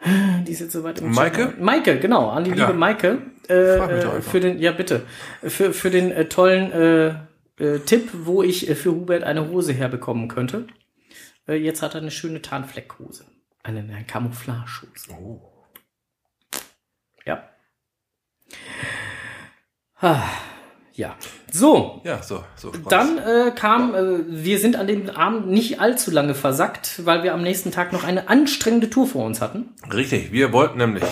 Die 0.46 0.50
ist 0.50 0.58
jetzt 0.60 0.72
so 0.72 0.82
weit 0.82 1.00
im 1.00 1.12
Maike? 1.12 1.42
Chat. 1.50 1.60
Maike, 1.60 1.98
genau, 2.00 2.28
an 2.30 2.42
die 2.42 2.50
Ja. 2.50 2.66
liebe 2.66 2.72
Maike. 2.76 3.18
Äh, 3.48 3.76
äh, 3.76 4.20
für 4.20 4.40
den, 4.40 4.58
ja 4.58 4.72
bitte, 4.72 5.02
für, 5.42 5.72
für 5.72 5.90
den 5.90 6.10
äh, 6.10 6.24
tollen 6.24 6.72
äh, 6.72 7.08
äh, 7.64 7.78
Tipp, 7.80 8.10
wo 8.12 8.42
ich 8.42 8.66
für 8.76 8.90
Hubert 8.92 9.22
eine 9.22 9.48
Hose 9.48 9.72
herbekommen 9.72 10.26
könnte. 10.28 10.66
Jetzt 11.46 11.82
hat 11.82 11.94
er 11.94 12.00
eine 12.00 12.10
schöne 12.10 12.40
Tarnfleckhose. 12.42 13.26
Eine, 13.62 13.80
eine 13.80 14.04
Camouflagehose. 14.04 14.88
Oh. 15.20 15.40
Ja. 17.24 17.42
Ah, 20.02 20.24
ja. 20.94 21.14
So, 21.50 22.00
Ja, 22.04 22.22
so, 22.22 22.42
so. 22.56 22.72
dann 22.88 23.18
äh, 23.18 23.52
kam, 23.54 23.94
äh, 23.94 24.18
wir 24.28 24.58
sind 24.58 24.74
an 24.76 24.86
dem 24.88 25.08
Abend 25.10 25.46
nicht 25.48 25.80
allzu 25.80 26.10
lange 26.10 26.34
versackt, 26.34 27.04
weil 27.06 27.22
wir 27.22 27.34
am 27.34 27.42
nächsten 27.42 27.70
Tag 27.70 27.92
noch 27.92 28.02
eine 28.04 28.28
anstrengende 28.28 28.90
Tour 28.90 29.06
vor 29.06 29.24
uns 29.24 29.40
hatten. 29.40 29.68
Richtig, 29.92 30.32
wir 30.32 30.52
wollten 30.52 30.78
nämlich, 30.78 31.04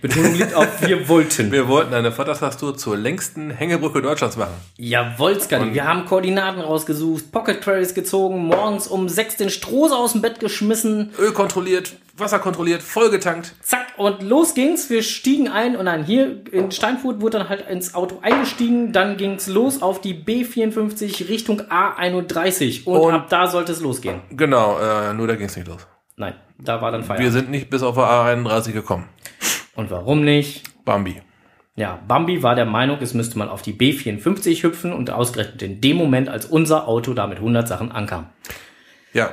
Betonung 0.00 0.34
liegt 0.34 0.54
auf, 0.54 0.66
wir 0.80 1.06
wollten. 1.08 1.52
wir 1.52 1.68
wollten 1.68 1.92
eine 1.92 2.10
Vatertagstour 2.12 2.76
zur 2.78 2.96
längsten 2.96 3.50
Hängebrücke 3.50 4.00
Deutschlands 4.00 4.36
machen. 4.38 4.54
Jawohl, 4.78 5.38
Skadi. 5.38 5.74
Wir 5.74 5.86
haben 5.86 6.06
Koordinaten 6.06 6.60
rausgesucht, 6.60 7.30
Pocket 7.30 7.60
Queries 7.60 7.92
gezogen, 7.94 8.46
morgens 8.46 8.86
um 8.88 9.10
sechs 9.10 9.36
den 9.36 9.50
Stroß 9.50 9.92
aus 9.92 10.12
dem 10.12 10.22
Bett 10.22 10.40
geschmissen, 10.40 11.10
Öl 11.18 11.32
kontrolliert, 11.32 11.92
Wasser 12.16 12.38
kontrolliert, 12.40 12.82
vollgetankt. 12.82 13.54
zack, 13.62 13.86
und 13.96 14.22
los 14.22 14.54
ging's. 14.54 14.90
Wir 14.90 15.02
stiegen 15.02 15.48
ein 15.48 15.76
und 15.76 15.86
dann 15.86 16.04
hier 16.04 16.42
in 16.52 16.70
Steinfurt 16.70 17.20
wurde 17.20 17.38
dann 17.38 17.48
halt 17.48 17.68
ins 17.68 17.94
Auto 17.94 18.18
eingestiegen. 18.22 18.92
Dann 18.92 19.16
ging's 19.16 19.46
los 19.46 19.80
auf 19.80 20.00
die 20.00 20.14
B54 20.14 21.28
Richtung 21.28 21.62
A31 21.62 22.84
und, 22.86 22.98
Und- 23.00 23.14
ab 23.14 23.28
da 23.30 23.46
sollte 23.46 23.72
es 23.72 23.80
losgehen. 23.80 24.20
Genau, 24.30 24.78
äh, 24.78 25.14
nur 25.14 25.26
da 25.26 25.36
ging 25.36 25.46
es 25.46 25.56
nicht 25.56 25.68
los. 25.68 25.86
Nein, 26.16 26.34
da 26.58 26.80
war 26.82 26.92
dann 26.92 27.02
Feierabend. 27.02 27.24
Wir 27.24 27.32
sind 27.32 27.50
nicht 27.50 27.70
bis 27.70 27.82
auf 27.82 27.94
der 27.94 28.04
A31 28.04 28.72
gekommen. 28.72 29.08
Und 29.74 29.90
warum 29.90 30.22
nicht? 30.24 30.62
Bambi. 30.84 31.22
Ja, 31.74 31.98
Bambi 32.06 32.42
war 32.42 32.54
der 32.54 32.66
Meinung, 32.66 32.98
es 33.00 33.14
müsste 33.14 33.38
man 33.38 33.48
auf 33.48 33.62
die 33.62 33.72
B54 33.72 34.62
hüpfen 34.62 34.92
und 34.92 35.10
ausgerechnet 35.10 35.62
in 35.62 35.80
dem 35.80 35.96
Moment, 35.96 36.28
als 36.28 36.44
unser 36.44 36.86
Auto 36.86 37.14
da 37.14 37.26
mit 37.26 37.38
100 37.38 37.66
Sachen 37.66 37.90
ankam. 37.90 38.26
Ja. 39.14 39.30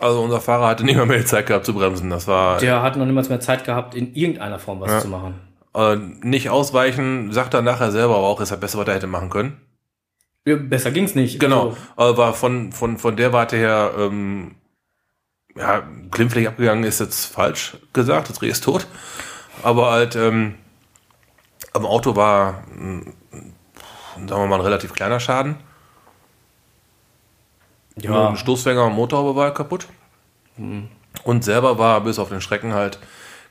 Also 0.00 0.22
unser 0.22 0.40
Fahrer 0.40 0.68
hatte 0.68 0.84
nicht 0.84 0.96
mal 0.96 1.06
mehr 1.06 1.24
Zeit 1.26 1.46
gehabt 1.46 1.66
zu 1.66 1.74
bremsen. 1.74 2.10
Das 2.10 2.26
war, 2.26 2.58
Der 2.58 2.82
hat 2.82 2.96
noch 2.96 3.06
niemals 3.06 3.28
mehr 3.28 3.40
Zeit 3.40 3.64
gehabt, 3.64 3.94
in 3.94 4.14
irgendeiner 4.14 4.58
Form 4.58 4.80
was 4.80 4.90
Ja. 4.90 5.00
zu 5.00 5.08
machen. 5.08 5.34
Äh, 5.74 5.96
nicht 6.22 6.50
ausweichen, 6.50 7.32
sagt 7.32 7.54
er 7.54 7.62
nachher 7.62 7.90
selber 7.90 8.16
auch, 8.16 8.40
ist 8.40 8.50
er 8.50 8.56
besser, 8.56 8.78
was 8.78 8.88
er 8.88 8.94
hätte 8.94 9.06
machen 9.06 9.30
können. 9.30 9.60
Ja, 10.46 10.56
besser 10.56 10.90
ging's 10.92 11.14
nicht. 11.14 11.40
Genau, 11.40 11.74
also. 11.96 12.16
war 12.16 12.32
von, 12.32 12.72
von, 12.72 12.96
von 12.96 13.16
der 13.16 13.32
Warte 13.32 13.56
her, 13.56 13.92
ähm, 13.98 14.54
ja, 15.56 15.82
glimpflich 16.10 16.46
abgegangen 16.48 16.84
ist 16.84 17.00
jetzt 17.00 17.26
falsch 17.26 17.76
gesagt, 17.92 18.30
das 18.30 18.40
Reh 18.40 18.48
ist 18.48 18.64
tot. 18.64 18.86
Aber 19.62 19.90
halt, 19.90 20.14
ähm, 20.16 20.54
am 21.72 21.84
Auto 21.84 22.14
war, 22.16 22.62
sagen 24.16 24.28
wir 24.28 24.46
mal, 24.46 24.54
ein 24.56 24.60
relativ 24.62 24.92
kleiner 24.94 25.20
Schaden. 25.20 25.56
Ja. 28.02 28.30
Ein 28.30 28.36
Stoßfänger 28.36 28.86
und 28.86 28.94
Motorhaube 28.94 29.36
war 29.36 29.52
kaputt. 29.52 29.86
Mhm. 30.56 30.88
Und 31.24 31.44
selber 31.44 31.78
war 31.78 32.00
bis 32.02 32.18
auf 32.18 32.28
den 32.28 32.40
Schrecken 32.40 32.74
halt 32.74 32.98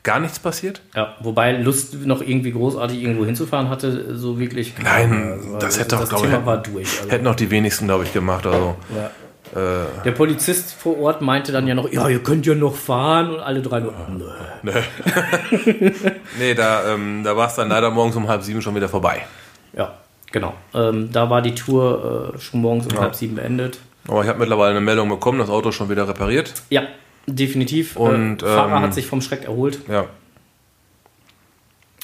gar 0.03 0.19
nichts 0.19 0.39
passiert. 0.39 0.81
Ja, 0.95 1.15
wobei 1.19 1.51
Lust 1.51 1.93
noch 2.05 2.21
irgendwie 2.21 2.51
großartig 2.51 3.01
irgendwo 3.01 3.25
hinzufahren 3.25 3.69
hatte, 3.69 4.15
so 4.15 4.39
wirklich. 4.39 4.73
Nein, 4.81 5.33
also, 5.33 5.57
das 5.57 5.79
hätte 5.79 5.99
auch, 5.99 6.07
glaube 6.07 6.27
ich, 6.27 6.45
war 6.45 6.57
durch. 6.57 6.99
Also. 6.99 7.11
Hätten 7.11 7.27
auch 7.27 7.35
die 7.35 7.51
wenigsten, 7.51 7.87
glaube 7.87 8.05
ich, 8.05 8.13
gemacht. 8.13 8.45
Also. 8.45 8.75
Ja. 8.95 9.11
Äh, 9.53 9.85
Der 10.03 10.11
Polizist 10.11 10.73
vor 10.73 10.99
Ort 10.99 11.21
meinte 11.21 11.51
dann 11.51 11.67
ja 11.67 11.75
noch, 11.75 11.91
ja, 11.91 12.07
ihr 12.09 12.21
könnt 12.21 12.45
ja 12.45 12.55
noch 12.55 12.75
fahren 12.75 13.31
und 13.31 13.39
alle 13.39 13.61
drei 13.61 13.79
nur, 13.79 13.93
nö. 14.09 14.25
Nee, 14.63 15.93
nee 16.39 16.53
da, 16.53 16.93
ähm, 16.93 17.21
da 17.23 17.35
war 17.37 17.47
es 17.47 17.55
dann 17.55 17.69
leider 17.69 17.89
morgens 17.91 18.15
um 18.15 18.27
halb 18.27 18.43
sieben 18.43 18.61
schon 18.61 18.75
wieder 18.75 18.89
vorbei. 18.89 19.25
Ja, 19.73 19.93
genau. 20.31 20.53
Ähm, 20.73 21.11
da 21.11 21.29
war 21.29 21.41
die 21.41 21.55
Tour 21.55 22.33
äh, 22.35 22.39
schon 22.39 22.61
morgens 22.61 22.87
um 22.87 22.95
ja. 22.95 23.01
halb 23.01 23.15
sieben 23.15 23.35
beendet. 23.35 23.79
Aber 24.07 24.21
ich 24.21 24.29
habe 24.29 24.39
mittlerweile 24.39 24.71
eine 24.71 24.81
Meldung 24.81 25.09
bekommen, 25.09 25.39
das 25.39 25.49
Auto 25.49 25.69
ist 25.69 25.75
schon 25.75 25.89
wieder 25.89 26.07
repariert. 26.07 26.53
Ja, 26.69 26.83
definitiv. 27.25 27.95
Äh, 27.95 27.99
und 27.99 28.43
äh, 28.43 28.45
Fahrer 28.45 28.77
ähm, 28.77 28.83
hat 28.83 28.93
sich 28.93 29.05
vom 29.05 29.21
Schreck 29.21 29.45
erholt. 29.45 29.79
Ja. 29.87 30.05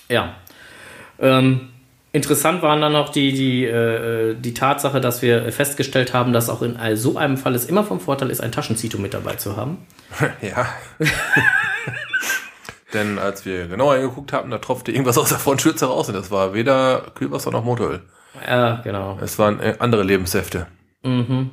Ja. 0.10 0.36
Ähm, 1.20 1.70
interessant 2.12 2.62
waren 2.62 2.82
dann 2.82 2.92
noch 2.92 3.10
die, 3.10 3.32
die, 3.32 3.66
äh, 3.66 4.36
die 4.36 4.54
Tatsache, 4.54 5.00
dass 5.00 5.22
wir 5.22 5.52
festgestellt 5.52 6.14
haben, 6.14 6.34
dass 6.34 6.50
auch 6.50 6.62
in 6.62 6.78
so 6.96 7.18
einem 7.18 7.38
Fall 7.38 7.56
es 7.56 7.66
immer 7.66 7.84
vom 7.84 8.00
Vorteil 8.00 8.30
ist, 8.30 8.42
ein 8.42 8.52
Taschenzito 8.52 8.98
mit 8.98 9.14
dabei 9.14 9.36
zu 9.36 9.56
haben. 9.56 9.78
ja. 10.42 10.68
Denn 12.94 13.18
als 13.18 13.46
wir 13.46 13.68
genauer 13.68 13.96
hingeguckt 13.96 14.34
haben, 14.34 14.52
da 14.52 14.60
tropfte 14.60 14.92
irgendwas 14.92 15.18
aus 15.18 15.30
der 15.30 15.40
Frontschürze 15.40 15.88
raus 15.88 16.10
und 16.10 16.14
das 16.14 16.30
war 16.30 16.54
weder 16.54 17.06
Kühlwasser 17.16 17.50
noch 17.50 17.64
Motoröl. 17.64 18.02
Ja, 18.48 18.82
genau. 18.84 19.18
Es 19.22 19.40
waren 19.40 19.60
äh, 19.60 19.76
andere 19.80 20.04
Lebenssäfte. 20.04 20.68
Mhm. 21.04 21.52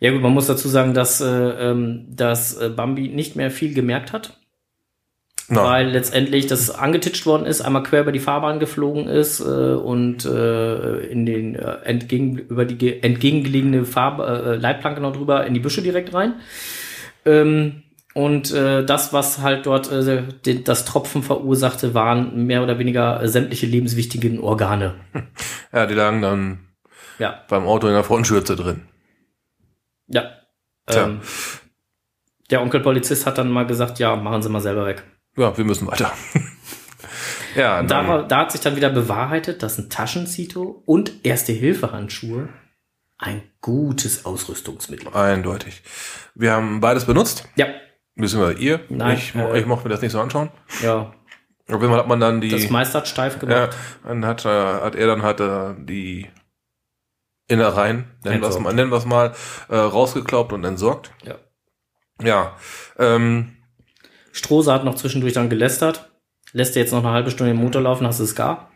Ja 0.00 0.10
gut, 0.12 0.22
man 0.22 0.32
muss 0.32 0.46
dazu 0.46 0.68
sagen, 0.68 0.94
dass, 0.94 1.20
äh, 1.20 1.26
ähm, 1.26 2.06
dass 2.08 2.56
äh, 2.56 2.68
Bambi 2.68 3.08
nicht 3.08 3.36
mehr 3.36 3.50
viel 3.50 3.74
gemerkt 3.74 4.12
hat. 4.12 4.38
No. 5.48 5.62
Weil 5.62 5.90
letztendlich 5.90 6.46
das 6.46 6.70
angetitscht 6.70 7.26
worden 7.26 7.44
ist, 7.44 7.60
einmal 7.60 7.82
quer 7.82 8.00
über 8.00 8.12
die 8.12 8.18
Fahrbahn 8.18 8.60
geflogen 8.60 9.08
ist 9.08 9.40
äh, 9.40 9.44
und 9.44 10.24
äh, 10.24 11.00
in 11.00 11.26
den 11.26 11.54
äh, 11.54 11.76
entgegen, 11.84 12.38
über 12.38 12.64
die 12.64 13.02
entgegengelegene 13.02 13.84
Farb, 13.84 14.20
äh, 14.20 14.56
Leitplanke 14.56 15.02
noch 15.02 15.14
drüber 15.14 15.46
in 15.46 15.52
die 15.52 15.60
Büsche 15.60 15.82
direkt 15.82 16.14
rein. 16.14 16.34
Ähm, 17.26 17.82
und 18.14 18.54
äh, 18.54 18.86
das, 18.86 19.12
was 19.12 19.40
halt 19.40 19.66
dort 19.66 19.92
äh, 19.92 20.22
den, 20.46 20.64
das 20.64 20.86
Tropfen 20.86 21.22
verursachte, 21.22 21.92
waren 21.92 22.46
mehr 22.46 22.62
oder 22.62 22.78
weniger 22.78 23.26
sämtliche 23.28 23.66
lebenswichtigen 23.66 24.40
Organe. 24.40 24.94
Ja, 25.72 25.86
die 25.86 25.94
lagen 25.94 26.22
dann 26.22 26.60
ja. 27.18 27.40
beim 27.48 27.66
Auto 27.66 27.88
in 27.88 27.94
der 27.94 28.04
Frontschürze 28.04 28.54
drin. 28.54 28.82
Ja. 30.08 30.30
Ähm, 30.88 31.20
der 32.50 32.62
Onkel 32.62 32.80
Polizist 32.80 33.26
hat 33.26 33.38
dann 33.38 33.50
mal 33.50 33.66
gesagt, 33.66 33.98
ja, 33.98 34.16
machen 34.16 34.42
Sie 34.42 34.48
mal 34.48 34.60
selber 34.60 34.86
weg. 34.86 35.02
Ja, 35.36 35.56
wir 35.56 35.64
müssen 35.64 35.86
weiter. 35.86 36.12
ja, 37.56 37.80
und 37.80 37.90
da, 37.90 38.22
da 38.22 38.38
hat 38.38 38.52
sich 38.52 38.60
dann 38.60 38.76
wieder 38.76 38.90
bewahrheitet, 38.90 39.62
dass 39.62 39.78
ein 39.78 39.90
Taschenzito 39.90 40.82
und 40.86 41.24
Erste-Hilfe-Handschuhe 41.24 42.48
ein 43.18 43.42
gutes 43.60 44.26
Ausrüstungsmittel. 44.26 45.08
Eindeutig. 45.14 45.82
Wir 46.34 46.52
haben 46.52 46.80
beides 46.80 47.06
benutzt. 47.06 47.48
Ja. 47.56 47.66
Müssen 48.14 48.40
wir 48.40 48.58
ihr? 48.58 48.80
Nein. 48.90 49.16
Ich, 49.16 49.34
äh, 49.34 49.58
ich 49.58 49.66
mochte 49.66 49.88
mir 49.88 49.94
das 49.94 50.02
nicht 50.02 50.12
so 50.12 50.20
anschauen. 50.20 50.50
Ja. 50.82 51.14
Auf 51.66 51.80
jeden 51.80 51.88
Fall 51.88 51.98
hat 51.98 52.08
man 52.08 52.20
dann 52.20 52.40
die. 52.40 52.50
Das 52.50 52.68
Meister 52.68 52.98
hat 52.98 53.08
steif 53.08 53.38
gemacht. 53.38 53.72
Ja, 53.72 54.08
dann 54.08 54.26
hat, 54.26 54.44
äh, 54.44 54.48
hat 54.48 54.94
er 54.94 55.06
dann 55.06 55.22
halt 55.22 55.40
äh, 55.40 55.74
die 55.78 56.28
Innereien, 57.48 58.10
nennen 58.24 58.40
wir 58.40 58.48
es 58.48 58.58
mal, 58.58 58.72
nennen 58.72 58.90
wir 58.90 58.96
es 58.96 59.04
mal, 59.04 59.34
äh, 59.68 59.76
rausgeklaubt 59.76 60.52
und 60.52 60.64
entsorgt. 60.64 61.12
Ja. 61.24 61.36
Ja. 62.22 62.56
Ähm, 62.98 63.56
Strose 64.32 64.72
hat 64.72 64.84
noch 64.84 64.94
zwischendurch 64.94 65.34
dann 65.34 65.50
gelästert. 65.50 66.10
Lässt 66.52 66.76
er 66.76 66.82
jetzt 66.82 66.92
noch 66.92 67.04
eine 67.04 67.12
halbe 67.12 67.30
Stunde 67.30 67.52
im 67.52 67.58
Motor 67.58 67.82
laufen, 67.82 68.06
hast 68.06 68.20
du 68.20 68.24
es 68.24 68.34
gar? 68.34 68.70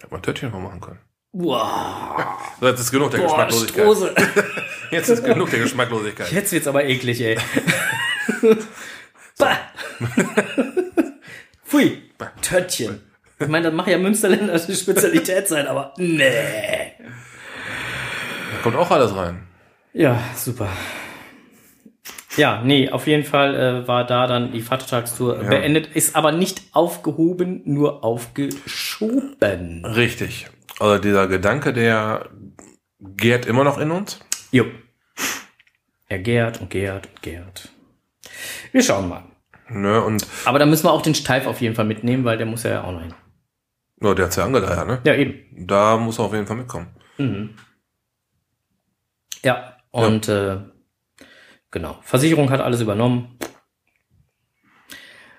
Hätte 0.00 0.10
man 0.10 0.20
ein 0.20 0.22
Törtchen 0.22 0.50
von 0.50 0.62
machen 0.62 0.80
können. 0.80 1.00
Wow. 1.32 2.22
So, 2.60 2.66
jetzt 2.68 2.80
ist 2.80 2.90
genug 2.92 3.10
der 3.10 3.18
Boah, 3.18 3.26
Geschmacklosigkeit. 3.26 3.84
Strose. 3.84 4.14
jetzt 4.90 5.08
ist 5.08 5.24
genug 5.24 5.50
der 5.50 5.60
Geschmacklosigkeit. 5.60 6.30
Jetzt 6.30 6.52
wird's 6.52 6.66
aber 6.66 6.84
eklig, 6.84 7.20
ey. 7.20 7.38
bah. 9.38 9.56
Pfui. 11.64 12.02
Törtchen. 12.40 13.00
Ich 13.44 13.50
meine, 13.50 13.66
das 13.66 13.74
macht 13.74 13.88
ja 13.88 13.98
Münsterländer 13.98 14.52
eine 14.52 14.74
Spezialität 14.74 15.48
sein, 15.48 15.66
aber 15.66 15.92
nee. 15.96 16.24
Da 18.52 18.62
kommt 18.62 18.76
auch 18.76 18.90
alles 18.90 19.14
rein. 19.14 19.46
Ja, 19.92 20.18
super. 20.34 20.68
Ja, 22.36 22.62
nee, 22.64 22.90
auf 22.90 23.06
jeden 23.06 23.24
Fall 23.24 23.54
äh, 23.54 23.88
war 23.88 24.04
da 24.04 24.26
dann 24.26 24.50
die 24.50 24.60
Vatertagstour 24.60 25.42
ja. 25.42 25.48
beendet, 25.48 25.94
ist 25.94 26.16
aber 26.16 26.32
nicht 26.32 26.62
aufgehoben, 26.72 27.62
nur 27.64 28.02
aufgeschoben. 28.02 29.84
Richtig. 29.84 30.48
Also 30.80 30.98
dieser 30.98 31.28
Gedanke, 31.28 31.72
der 31.72 32.28
gärt 32.98 33.46
immer 33.46 33.62
noch 33.62 33.78
in 33.78 33.92
uns. 33.92 34.18
Jo. 34.50 34.64
Er 36.08 36.18
gärt 36.18 36.60
und 36.60 36.70
gärt 36.70 37.06
und 37.06 37.22
gärt. 37.22 37.68
Wir 38.72 38.82
schauen 38.82 39.08
mal. 39.08 39.22
Ne, 39.68 40.02
und 40.02 40.26
aber 40.44 40.58
da 40.58 40.66
müssen 40.66 40.84
wir 40.84 40.92
auch 40.92 41.02
den 41.02 41.14
Steif 41.14 41.46
auf 41.46 41.60
jeden 41.60 41.74
Fall 41.74 41.86
mitnehmen, 41.86 42.24
weil 42.24 42.36
der 42.36 42.46
muss 42.46 42.64
ja 42.64 42.84
auch 42.84 42.92
noch 42.92 43.00
hin. 43.00 43.14
Ja, 44.04 44.12
der 44.14 44.26
hat's 44.26 44.36
ja 44.36 44.44
angeleiert, 44.44 44.86
ne? 44.86 45.00
Ja, 45.04 45.14
eben. 45.14 45.66
Da 45.66 45.96
muss 45.96 46.18
er 46.18 46.26
auf 46.26 46.34
jeden 46.34 46.46
Fall 46.46 46.56
mitkommen. 46.56 46.88
Mhm. 47.16 47.54
Ja, 49.42 49.78
und 49.92 50.26
ja. 50.26 50.54
Äh, 50.54 50.60
genau. 51.70 51.98
Versicherung 52.02 52.50
hat 52.50 52.60
alles 52.60 52.82
übernommen. 52.82 53.38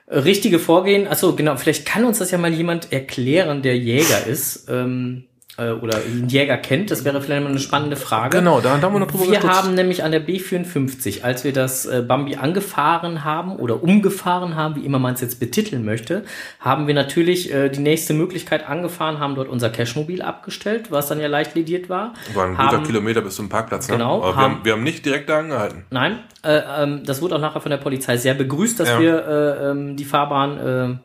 Richtige 0.08 0.60
Vorgehen, 0.60 1.08
achso, 1.08 1.36
genau, 1.36 1.58
vielleicht 1.58 1.86
kann 1.86 2.06
uns 2.06 2.20
das 2.20 2.32
ja 2.32 2.38
mal 2.38 2.54
jemand 2.54 2.92
erklären, 2.92 3.62
der 3.62 3.78
Jäger 3.78 4.26
ist. 4.26 4.68
Ähm, 4.70 5.28
äh, 5.58 5.72
oder 5.72 5.98
einen 5.98 6.28
Jäger 6.28 6.58
kennt, 6.58 6.92
das 6.92 7.06
wäre 7.06 7.22
vielleicht 7.22 7.44
mal 7.44 7.50
eine 7.50 7.60
spannende 7.60 7.96
Frage. 7.96 8.40
Genau, 8.40 8.60
da 8.62 8.82
haben 8.82 8.94
wir 8.94 9.00
noch 9.00 9.08
drüber 9.08 9.26
Wir 9.26 9.32
gestutzt. 9.40 9.54
haben 9.54 9.76
nämlich 9.76 10.04
an 10.04 10.12
der 10.12 10.26
B54, 10.26 11.24
als 11.24 11.44
wir 11.44 11.54
das 11.54 11.86
äh, 11.86 12.04
Bambi 12.06 12.36
angefahren 12.36 13.24
haben 13.24 13.56
oder 13.56 13.82
umgefahren 13.82 14.56
haben, 14.56 14.76
wie 14.76 14.86
immer 14.86 15.00
man 15.00 15.14
es 15.14 15.22
jetzt 15.22 15.40
betiteln 15.40 15.86
möchte, 15.86 16.24
haben 16.60 16.88
wir 16.88 16.94
natürlich 16.94 17.54
äh, 17.54 17.70
die 17.70 17.80
nächste 17.80 18.14
Möglichkeit 18.14 18.68
angefahren, 18.68 19.20
haben 19.20 19.36
dort 19.36 19.48
unser 19.48 19.70
Cashmobil 19.70 20.22
abgestellt, 20.22 20.92
was 20.92 21.08
dann 21.08 21.20
ja 21.20 21.28
leicht 21.28 21.56
lediert 21.56 21.90
war. 21.90 22.14
War 22.34 22.48
ein 22.48 22.58
haben, 22.58 22.78
guter 22.78 22.88
Kilometer 22.88 23.22
bis 23.22 23.36
zum 23.36 23.50
Parkplatz. 23.50 23.88
Ne? 23.88 23.98
Genau. 23.98 24.22
Aber 24.22 24.36
wir, 24.36 24.42
haben, 24.42 24.60
wir 24.64 24.74
haben 24.74 24.84
nicht 24.84 25.06
direkt 25.06 25.30
da 25.30 25.40
angehalten. 25.40 25.86
Nein, 25.90 26.20
äh, 26.44 26.62
ähm, 26.80 27.04
das 27.06 27.22
wurde 27.22 27.36
auch 27.36 27.42
nachher 27.42 27.62
von 27.62 27.72
der 27.72 27.78
Polizei 27.78 28.18
sehr 28.18 28.34
begrüßt, 28.34 28.80
dass 28.80 28.90
ja. 28.90 29.00
wir 29.00 29.28
äh, 29.28 29.72
ähm, 29.72 29.96
die 29.96 30.06
Fahrbahn 30.06 31.00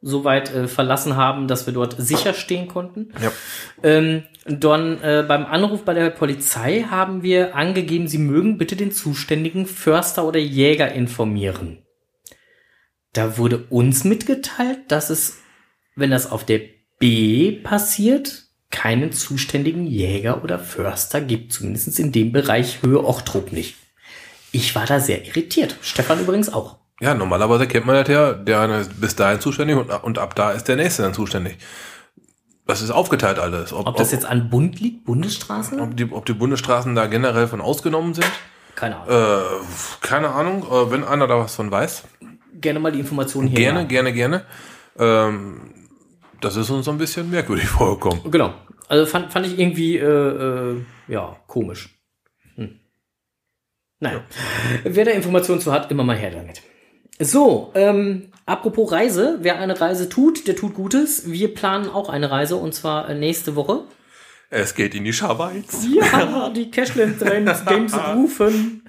so 0.00 0.24
weit 0.24 0.54
äh, 0.54 0.68
verlassen 0.68 1.16
haben, 1.16 1.48
dass 1.48 1.66
wir 1.66 1.74
dort 1.74 1.96
sicher 1.98 2.34
stehen 2.34 2.68
konnten. 2.68 3.12
Ja. 3.20 3.32
Ähm, 3.82 4.22
dann 4.46 5.02
äh, 5.02 5.24
beim 5.26 5.44
Anruf 5.44 5.84
bei 5.84 5.94
der 5.94 6.10
Polizei 6.10 6.86
haben 6.88 7.22
wir 7.22 7.56
angegeben, 7.56 8.08
sie 8.08 8.18
mögen 8.18 8.58
bitte 8.58 8.76
den 8.76 8.92
zuständigen 8.92 9.66
Förster 9.66 10.24
oder 10.24 10.38
Jäger 10.38 10.92
informieren. 10.92 11.82
Da 13.12 13.38
wurde 13.38 13.64
uns 13.70 14.04
mitgeteilt, 14.04 14.78
dass 14.88 15.10
es, 15.10 15.38
wenn 15.96 16.10
das 16.10 16.30
auf 16.30 16.44
der 16.44 16.60
B 16.98 17.52
passiert, 17.52 18.44
keinen 18.70 19.12
zuständigen 19.12 19.86
Jäger 19.86 20.44
oder 20.44 20.58
Förster 20.58 21.20
gibt, 21.20 21.52
zumindest 21.52 21.98
in 21.98 22.12
dem 22.12 22.32
Bereich 22.32 22.82
Höhe 22.82 23.02
Ochtrup 23.02 23.52
nicht. 23.52 23.76
Ich 24.52 24.74
war 24.74 24.86
da 24.86 25.00
sehr 25.00 25.26
irritiert. 25.26 25.76
Stefan 25.80 26.20
übrigens 26.20 26.52
auch. 26.52 26.77
Ja, 27.00 27.14
normalerweise 27.14 27.68
kennt 27.68 27.86
man 27.86 27.94
das 27.94 28.08
ja, 28.08 28.32
der 28.32 28.80
ist 28.80 29.00
bis 29.00 29.14
dahin 29.14 29.40
zuständig 29.40 29.76
und, 29.76 29.90
und 29.90 30.18
ab 30.18 30.34
da 30.34 30.50
ist 30.50 30.66
der 30.66 30.76
nächste 30.76 31.02
dann 31.02 31.14
zuständig. 31.14 31.58
Das 32.66 32.82
ist 32.82 32.90
aufgeteilt 32.90 33.38
alles. 33.38 33.72
Ob, 33.72 33.86
ob 33.86 33.96
das 33.96 34.12
jetzt 34.12 34.26
an 34.26 34.50
Bund 34.50 34.78
liegt, 34.80 35.04
Bundesstraßen? 35.04 35.80
Ob 35.80 35.96
die, 35.96 36.10
ob 36.12 36.26
die 36.26 36.34
Bundesstraßen 36.34 36.94
da 36.94 37.06
generell 37.06 37.46
von 37.46 37.60
ausgenommen 37.60 38.14
sind? 38.14 38.30
Keine 38.74 38.96
Ahnung. 38.96 39.08
Äh, 39.08 40.06
keine 40.06 40.28
Ahnung, 40.28 40.62
äh, 40.64 40.90
wenn 40.90 41.04
einer 41.04 41.26
da 41.26 41.38
was 41.38 41.54
von 41.54 41.70
weiß. 41.70 42.04
Gerne 42.60 42.78
mal 42.80 42.92
die 42.92 43.00
Informationen 43.00 43.48
hier. 43.48 43.58
Gerne, 43.58 43.86
gerne, 43.86 44.12
gerne. 44.12 44.44
Ähm, 44.98 45.88
das 46.40 46.56
ist 46.56 46.68
uns 46.68 46.84
so 46.84 46.90
ein 46.90 46.98
bisschen 46.98 47.30
merkwürdig 47.30 47.66
vorgekommen. 47.68 48.30
Genau. 48.30 48.52
Also 48.88 49.06
fand, 49.06 49.32
fand 49.32 49.46
ich 49.46 49.58
irgendwie, 49.58 49.96
äh, 49.96 50.04
äh, 50.04 50.84
ja, 51.08 51.36
komisch. 51.46 51.98
Hm. 52.56 52.80
Naja. 54.00 54.18
Ja. 54.18 54.24
Wer 54.84 55.04
da 55.06 55.10
Informationen 55.12 55.60
zu 55.60 55.72
hat, 55.72 55.90
immer 55.90 56.04
mal 56.04 56.16
her 56.16 56.32
damit. 56.32 56.62
So, 57.18 57.72
ähm, 57.74 58.28
Apropos 58.48 58.90
Reise, 58.92 59.40
wer 59.42 59.58
eine 59.58 59.78
Reise 59.78 60.08
tut, 60.08 60.48
der 60.48 60.56
tut 60.56 60.72
Gutes. 60.72 61.30
Wir 61.30 61.52
planen 61.52 61.90
auch 61.90 62.08
eine 62.08 62.30
Reise 62.30 62.56
und 62.56 62.72
zwar 62.72 63.10
äh, 63.10 63.14
nächste 63.14 63.56
Woche. 63.56 63.82
Es 64.48 64.74
geht 64.74 64.94
in 64.94 65.04
die 65.04 65.12
Schweiz. 65.12 65.86
Ja, 65.94 66.48
die 66.56 66.70
Cashland 66.70 67.18
Games 67.20 67.92
rufen. 68.16 68.88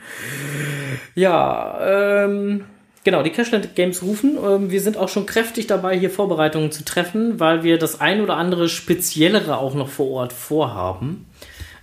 Ja, 1.13 2.23
ähm, 2.23 2.63
genau, 3.03 3.21
die 3.21 3.31
Cashland 3.31 3.75
Games 3.75 4.01
rufen. 4.01 4.37
Ähm, 4.41 4.71
wir 4.71 4.79
sind 4.79 4.95
auch 4.95 5.09
schon 5.09 5.25
kräftig 5.25 5.67
dabei, 5.67 5.99
hier 5.99 6.09
Vorbereitungen 6.09 6.71
zu 6.71 6.85
treffen, 6.85 7.41
weil 7.41 7.63
wir 7.63 7.77
das 7.77 7.99
ein 7.99 8.21
oder 8.21 8.37
andere 8.37 8.69
Speziellere 8.69 9.57
auch 9.57 9.73
noch 9.73 9.89
vor 9.89 10.09
Ort 10.11 10.31
vorhaben. 10.31 11.25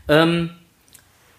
Ähm, 0.08 0.48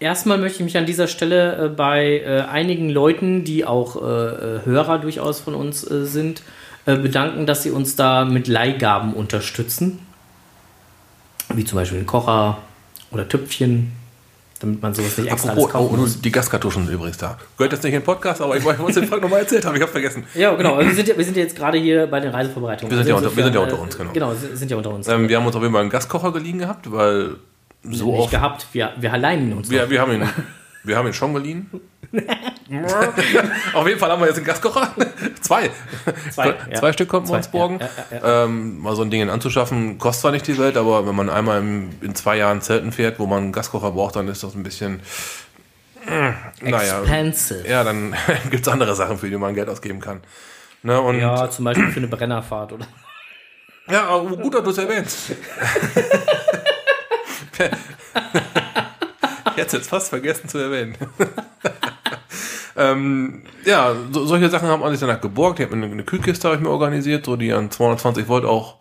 erstmal 0.00 0.38
möchte 0.38 0.58
ich 0.58 0.64
mich 0.64 0.76
an 0.76 0.86
dieser 0.86 1.08
Stelle 1.08 1.66
äh, 1.66 1.68
bei 1.68 2.20
äh, 2.20 2.40
einigen 2.42 2.90
Leuten, 2.90 3.44
die 3.44 3.64
auch 3.64 3.96
äh, 3.96 3.98
äh 4.00 4.60
Hörer 4.64 4.98
durchaus 4.98 5.40
von 5.40 5.54
uns 5.54 5.88
äh, 5.88 6.04
sind, 6.04 6.42
äh, 6.86 6.96
bedanken, 6.96 7.46
dass 7.46 7.62
sie 7.62 7.70
uns 7.70 7.96
da 7.96 8.24
mit 8.24 8.48
Leihgaben 8.48 9.14
unterstützen 9.14 10.00
wie 11.54 11.64
zum 11.64 11.76
Beispiel 11.76 11.98
ein 11.98 12.06
Kocher 12.06 12.58
oder 13.10 13.28
Töpfchen, 13.28 13.92
damit 14.60 14.82
man 14.82 14.94
sowas 14.94 15.16
nicht 15.16 15.30
extra 15.30 15.52
Apropos, 15.52 15.70
kaufen 15.70 15.94
oh, 15.94 16.00
muss. 16.00 16.20
Die 16.20 16.32
Gaskartuschen 16.32 16.88
übrigens 16.88 17.16
da. 17.16 17.38
Gehört 17.56 17.72
jetzt 17.72 17.84
nicht 17.84 17.94
in 17.94 18.00
den 18.00 18.04
Podcast, 18.04 18.40
aber 18.40 18.56
ich 18.56 18.64
wollte 18.64 18.82
uns 18.82 18.94
den 18.94 19.06
Frank 19.06 19.22
nochmal 19.22 19.40
erzählt 19.40 19.64
haben, 19.64 19.76
ich 19.76 19.82
habe 19.82 19.92
vergessen. 19.92 20.24
Ja, 20.34 20.54
genau. 20.54 20.74
Also 20.74 20.88
wir, 20.88 20.96
sind 20.96 21.08
ja, 21.08 21.16
wir 21.16 21.24
sind 21.24 21.36
ja 21.36 21.44
jetzt 21.44 21.56
gerade 21.56 21.78
hier 21.78 22.06
bei 22.06 22.20
den 22.20 22.30
Reisevorbereitungen. 22.30 22.90
Wir 22.90 23.02
sind, 23.02 23.12
also 23.12 23.24
ja, 23.24 23.28
unter, 23.28 23.36
wir 23.36 23.44
sind 23.44 23.54
ja 23.54 23.60
unter 23.60 23.80
uns, 23.80 23.96
genau. 23.96 24.12
Genau, 24.12 24.34
sind 24.34 24.70
ja 24.70 24.76
unter 24.76 24.90
uns. 24.90 25.08
Ähm, 25.08 25.28
wir 25.28 25.36
haben 25.36 25.46
uns 25.46 25.56
auf 25.56 25.62
jeden 25.62 25.72
Fall 25.72 25.82
einen 25.82 25.90
Gaskocher 25.90 26.32
geliehen 26.32 26.58
gehabt, 26.58 26.90
weil 26.90 27.36
so 27.82 28.10
nicht 28.10 28.20
oft 28.20 28.30
gehabt, 28.30 28.66
wir, 28.72 28.92
wir 28.98 29.12
allein 29.12 29.52
uns. 29.52 29.70
Wir, 29.70 29.88
wir 29.88 30.00
haben 30.00 30.12
ihn 30.12 30.28
Wir 30.88 30.96
haben 30.96 31.06
ihn 31.06 31.12
schon 31.12 31.34
geliehen. 31.34 31.70
Auf 33.74 33.86
jeden 33.86 34.00
Fall 34.00 34.10
haben 34.10 34.20
wir 34.20 34.26
jetzt 34.26 34.38
einen 34.38 34.46
Gaskocher. 34.46 34.94
Zwei. 35.40 35.70
Zwei, 36.30 36.54
Zwei 36.72 36.86
ja. 36.86 36.92
Stück 36.94 37.08
konnten 37.08 37.28
wir 37.28 37.36
uns 37.36 37.48
borgen. 37.48 37.78
Ja, 37.80 37.88
ja, 38.10 38.44
ähm, 38.44 38.78
mal 38.78 38.96
so 38.96 39.02
ein 39.02 39.10
Ding 39.10 39.28
anzuschaffen, 39.28 39.98
kostet 39.98 40.22
zwar 40.22 40.32
nicht 40.32 40.46
die 40.46 40.56
Welt, 40.56 40.78
aber 40.78 41.06
wenn 41.06 41.14
man 41.14 41.28
einmal 41.28 41.60
in, 41.60 41.90
in 42.00 42.14
zwei 42.14 42.38
Jahren 42.38 42.62
Zelten 42.62 42.92
fährt, 42.92 43.18
wo 43.18 43.26
man 43.26 43.42
einen 43.42 43.52
Gaskocher 43.52 43.90
braucht, 43.90 44.16
dann 44.16 44.28
ist 44.28 44.42
das 44.42 44.54
ein 44.54 44.62
bisschen. 44.62 45.00
Äh, 46.06 46.32
naja. 46.62 47.00
Expensive. 47.00 47.68
Ja, 47.68 47.84
dann 47.84 48.14
gibt 48.50 48.66
es 48.66 48.72
andere 48.72 48.94
Sachen, 48.94 49.18
für 49.18 49.28
die 49.28 49.36
man 49.36 49.54
Geld 49.54 49.68
ausgeben 49.68 50.00
kann. 50.00 50.22
Ne, 50.82 50.98
und 50.98 51.18
ja, 51.18 51.50
zum 51.50 51.66
Beispiel 51.66 51.90
für 51.90 51.98
eine 51.98 52.08
Brennerfahrt, 52.08 52.72
oder? 52.72 52.86
Ja, 53.90 54.16
gut, 54.18 54.54
dass 54.54 54.62
du 54.62 54.70
es 54.70 54.78
erwähnst. 54.78 55.32
hätte 59.58 59.76
jetzt 59.76 59.90
fast 59.90 60.08
vergessen 60.08 60.48
zu 60.48 60.58
erwähnen. 60.58 60.96
ähm, 62.76 63.42
ja, 63.64 63.94
so, 64.10 64.24
solche 64.24 64.48
Sachen 64.48 64.68
haben 64.68 64.88
sich 64.90 65.00
danach 65.00 65.20
geborgt. 65.20 65.60
Ich 65.60 65.66
habe 65.66 65.76
eine, 65.76 65.86
eine 65.86 66.04
Kühlkiste 66.04 66.48
habe 66.48 66.56
ich 66.56 66.62
mir 66.62 66.70
organisiert, 66.70 67.26
so 67.26 67.36
die 67.36 67.52
an 67.52 67.70
220 67.70 68.28
Volt 68.28 68.44
auch 68.44 68.78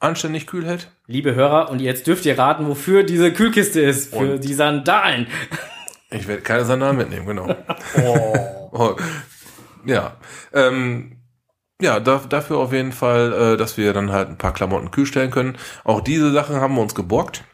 anständig 0.00 0.46
kühl 0.46 0.64
hält. 0.66 0.90
Liebe 1.06 1.34
Hörer, 1.34 1.70
und 1.70 1.80
jetzt 1.80 2.06
dürft 2.06 2.24
ihr 2.26 2.38
raten, 2.38 2.66
wofür 2.68 3.02
diese 3.04 3.32
Kühlkiste 3.32 3.80
ist. 3.80 4.14
Für 4.14 4.34
und 4.34 4.44
die 4.44 4.54
Sandalen. 4.54 5.26
Ich 6.10 6.26
werde 6.26 6.42
keine 6.42 6.64
Sandalen 6.64 6.96
mitnehmen, 6.96 7.26
genau. 7.26 7.48
oh. 8.02 8.70
oh. 8.72 8.96
Ja. 9.84 10.16
Ähm, 10.52 11.16
ja, 11.80 12.00
da, 12.00 12.20
dafür 12.28 12.58
auf 12.58 12.72
jeden 12.72 12.92
Fall, 12.92 13.32
äh, 13.32 13.56
dass 13.56 13.76
wir 13.76 13.92
dann 13.92 14.10
halt 14.10 14.28
ein 14.28 14.38
paar 14.38 14.52
Klamotten 14.52 14.90
kühl 14.90 15.06
stellen 15.06 15.30
können. 15.30 15.56
Auch 15.84 16.00
diese 16.00 16.32
Sachen 16.32 16.56
haben 16.56 16.74
wir 16.74 16.82
uns 16.82 16.94
geborgt. 16.94 17.44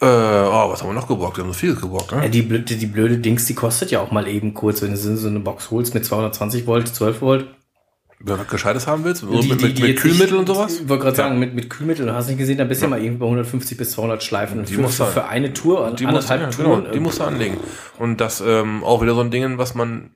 Äh, 0.00 0.04
oh, 0.04 0.70
was 0.70 0.82
haben 0.82 0.90
wir 0.90 0.94
noch 0.94 1.08
geborgt? 1.08 1.38
Wir 1.38 1.44
haben 1.44 1.52
so 1.52 1.58
viel 1.58 1.74
geborgt, 1.74 2.12
ne? 2.12 2.22
Ja, 2.22 2.28
die, 2.28 2.42
blöde, 2.42 2.76
die 2.76 2.86
blöde 2.86 3.16
Dings, 3.16 3.46
die 3.46 3.54
kostet 3.54 3.90
ja 3.90 4.00
auch 4.00 4.10
mal 4.10 4.28
eben 4.28 4.52
kurz, 4.52 4.82
wenn 4.82 4.90
du 4.90 4.96
so 4.96 5.28
eine 5.28 5.40
Box 5.40 5.70
holst 5.70 5.94
mit 5.94 6.04
220 6.04 6.66
Volt, 6.66 6.88
12 6.88 7.20
Volt. 7.22 7.46
Wenn 8.18 8.34
du 8.34 8.40
was 8.40 8.48
Gescheites 8.48 8.86
haben 8.86 9.04
willst, 9.04 9.22
die, 9.22 9.26
mit, 9.26 9.60
die, 9.60 9.74
die 9.74 9.82
mit 9.82 9.98
Kühlmittel 9.98 10.38
nicht, 10.38 10.48
und 10.48 10.54
sowas? 10.54 10.80
Ich 10.80 10.88
wollte 10.88 11.04
gerade 11.04 11.16
sagen, 11.16 11.38
mit, 11.38 11.54
mit 11.54 11.70
Kühlmittel, 11.70 12.04
du 12.06 12.14
hast 12.14 12.28
nicht 12.28 12.38
gesehen, 12.38 12.58
da 12.58 12.64
bist 12.64 12.82
du 12.82 12.86
ja 12.86 12.90
mal 12.90 13.00
irgendwie 13.00 13.18
bei 13.18 13.26
150 13.26 13.78
bis 13.78 13.92
200 13.92 14.22
Schleifen. 14.22 14.64
Die 14.64 14.74
für, 14.74 14.82
musst 14.82 14.96
für, 14.96 15.06
für 15.06 15.24
eine 15.26 15.54
Tour, 15.54 15.90
die 15.98 16.06
musst, 16.06 16.28
ja, 16.28 16.36
Touren. 16.50 16.82
Genau, 16.82 16.92
die 16.92 17.00
musst 17.00 17.20
du 17.20 17.24
anlegen. 17.24 17.58
Und 17.98 18.20
das 18.20 18.42
ähm, 18.46 18.84
auch 18.84 19.00
wieder 19.00 19.14
so 19.14 19.20
ein 19.20 19.30
Ding, 19.30 19.56
was 19.56 19.74
man 19.74 20.10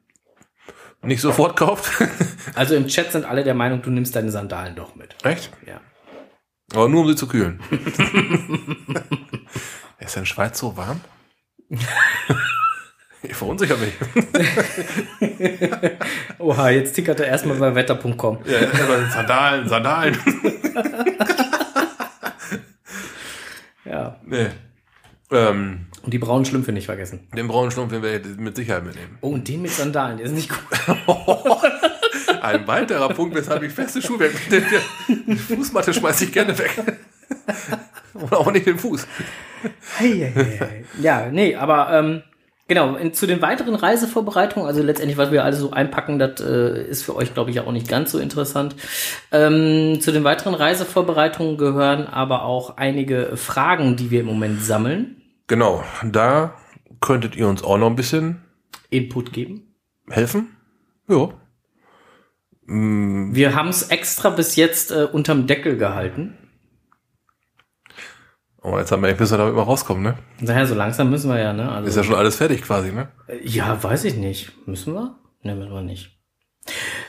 nicht 1.03 1.21
sofort 1.23 1.57
kauft. 1.57 1.90
also 2.55 2.75
im 2.75 2.87
Chat 2.87 3.12
sind 3.12 3.25
alle 3.25 3.45
der 3.45 3.55
Meinung, 3.55 3.81
du 3.81 3.90
nimmst 3.90 4.14
deine 4.14 4.31
Sandalen 4.31 4.77
doch 4.77 4.95
mit. 4.95 5.16
Echt? 5.23 5.51
Ja. 5.66 5.81
Aber 6.74 6.88
nur 6.88 7.02
um 7.02 7.09
sie 7.09 7.16
zu 7.16 7.26
kühlen. 7.26 7.61
Ist 9.98 10.16
in 10.16 10.26
Schweiz 10.26 10.59
so 10.59 10.76
warm? 10.76 11.00
ich 13.22 13.35
verunsicher 13.35 13.76
mich. 13.76 13.92
Oha, 16.38 16.70
jetzt 16.70 16.94
tickert 16.94 17.20
er 17.20 17.26
erstmal 17.26 17.56
bei 17.59 17.74
wetter.com. 17.74 18.38
Ja, 18.44 19.11
Sandalen, 19.11 19.68
Sandalen. 19.68 20.18
ja. 23.85 24.16
Nee. 24.24 24.48
Ähm, 25.30 25.87
und 26.02 26.14
die 26.14 26.18
braunen 26.18 26.44
Schlümpfe 26.44 26.72
nicht 26.72 26.87
vergessen. 26.87 27.28
Den 27.37 27.46
braunen 27.46 27.70
Schlumpf 27.70 27.92
den 27.92 28.02
werde 28.02 28.28
ich 28.30 28.37
mit 28.38 28.56
Sicherheit 28.56 28.85
mitnehmen. 28.85 29.18
Oh, 29.20 29.28
und 29.28 29.46
den 29.46 29.62
mit 29.62 29.70
Sandalen, 29.70 30.16
der 30.16 30.26
ist 30.26 30.33
nicht 30.33 30.48
gut. 30.48 30.59
Ein 32.42 32.66
weiterer 32.66 33.09
Punkt, 33.11 33.35
weshalb 33.35 33.62
ich 33.62 33.72
feste 33.72 34.03
Schuhe 34.03 34.31
Die 35.09 35.37
Fußmatte 35.37 35.92
schmeiße 35.94 36.24
ich 36.24 36.33
gerne 36.33 36.57
weg. 36.59 36.83
Oder 38.14 38.38
auch 38.38 38.50
nicht 38.50 38.66
den 38.66 38.79
Fuß. 38.79 39.07
Hey, 39.96 40.31
hey, 40.35 40.59
hey. 40.59 40.85
Ja, 41.00 41.26
nee, 41.31 41.55
aber 41.55 41.92
ähm, 41.92 42.22
genau, 42.68 42.96
in, 42.96 43.12
zu 43.12 43.26
den 43.26 43.42
weiteren 43.42 43.74
Reisevorbereitungen, 43.74 44.66
also 44.66 44.83
letztendlich, 44.83 45.18
was 45.18 45.31
wir 45.31 45.44
alles 45.44 45.61
so 45.61 45.70
einpacken, 45.70 46.18
das 46.18 46.40
äh, 46.40 46.83
ist 46.83 47.05
für 47.05 47.14
euch, 47.16 47.35
glaube 47.35 47.50
ich, 47.50 47.61
auch 47.61 47.72
nicht 47.72 47.88
ganz 47.88 48.12
so 48.12 48.18
interessant. 48.18 48.74
Ähm, 49.33 50.00
zu 50.00 50.12
den 50.12 50.24
weiteren 50.24 50.55
Reisevorbereitungen 50.55 51.57
gehören 51.57 52.07
aber 52.07 52.44
auch 52.44 52.76
einige 52.76 53.37
Fragen, 53.37 53.96
die 53.96 54.11
wir 54.11 54.20
im 54.20 54.26
Moment 54.26 54.62
sammeln. 54.62 55.22
Genau, 55.46 55.85
da 56.05 56.55
könntet 57.00 57.37
ihr 57.37 57.48
uns 57.48 57.62
auch 57.62 57.76
noch 57.79 57.88
ein 57.88 57.96
bisschen 57.96 58.42
Input 58.88 59.33
geben. 59.33 59.74
Helfen? 60.09 60.57
Ja. 61.09 61.29
Wir 62.72 63.56
haben 63.56 63.68
es 63.68 63.83
extra 63.88 64.30
bis 64.30 64.54
jetzt 64.54 64.92
äh, 64.92 65.09
unterm 65.11 65.48
Deckel 65.48 65.76
gehalten. 65.76 66.37
Oh, 68.62 68.78
jetzt 68.78 68.92
haben 68.92 69.02
wir 69.02 69.12
bis 69.14 69.33
wir 69.33 69.38
da 69.38 69.48
immer 69.48 69.62
rauskommen, 69.62 70.04
ne? 70.04 70.18
Naja, 70.38 70.66
so 70.66 70.76
langsam 70.76 71.11
müssen 71.11 71.30
wir 71.30 71.38
ja, 71.40 71.52
ne? 71.52 71.68
Also, 71.68 71.88
ist 71.88 71.96
ja 71.96 72.04
schon 72.04 72.14
alles 72.14 72.37
fertig 72.37 72.62
quasi, 72.62 72.92
ne? 72.92 73.09
Ja, 73.42 73.83
weiß 73.83 74.04
ich 74.04 74.14
nicht. 74.14 74.52
Müssen 74.68 74.94
wir? 74.94 75.18
Ne, 75.42 75.56
müssen 75.56 75.72
wir 75.72 75.83
nicht. 75.83 76.16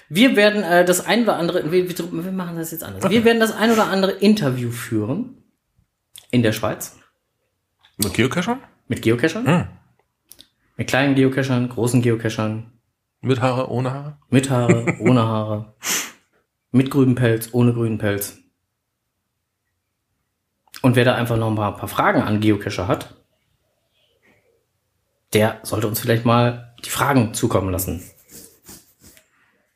Wir 0.09 0.35
werden 0.35 0.63
äh, 0.63 0.83
das 0.83 1.05
ein 1.05 1.23
oder 1.23 1.35
andere, 1.35 1.71
wir, 1.71 1.87
wir 1.87 2.31
machen 2.31 2.55
das 2.55 2.71
jetzt 2.71 2.83
anders. 2.83 3.07
Wir 3.11 3.23
werden 3.23 3.39
das 3.39 3.55
ein 3.55 3.69
oder 3.69 3.85
andere 3.85 4.13
Interview 4.13 4.71
führen 4.71 5.43
in 6.31 6.41
der 6.41 6.53
Schweiz. 6.53 6.97
Mit 7.97 8.15
Geocachern? 8.15 8.59
Mit 8.87 9.03
Geocachern? 9.03 9.45
Hm. 9.45 9.67
Mit 10.77 10.87
kleinen 10.87 11.13
Geocachern, 11.13 11.69
großen 11.69 12.01
Geocachern. 12.01 12.71
Mit 13.23 13.39
Haare, 13.39 13.69
ohne 13.69 13.93
Haare? 13.93 14.17
Mit 14.29 14.49
Haare, 14.49 14.97
ohne 14.99 15.21
Haare. 15.21 15.75
Mit 16.71 16.89
grünem 16.89 17.13
Pelz, 17.13 17.49
ohne 17.51 17.71
grünen 17.71 17.99
Pelz. 17.99 18.39
Und 20.81 20.95
wer 20.95 21.05
da 21.05 21.13
einfach 21.13 21.37
noch 21.37 21.49
ein 21.49 21.55
paar, 21.55 21.77
paar 21.77 21.87
Fragen 21.87 22.23
an 22.23 22.39
Geocacher 22.39 22.87
hat, 22.87 23.15
der 25.33 25.59
sollte 25.61 25.87
uns 25.87 25.99
vielleicht 25.99 26.25
mal 26.25 26.73
die 26.83 26.89
Fragen 26.89 27.35
zukommen 27.35 27.71
lassen. 27.71 28.01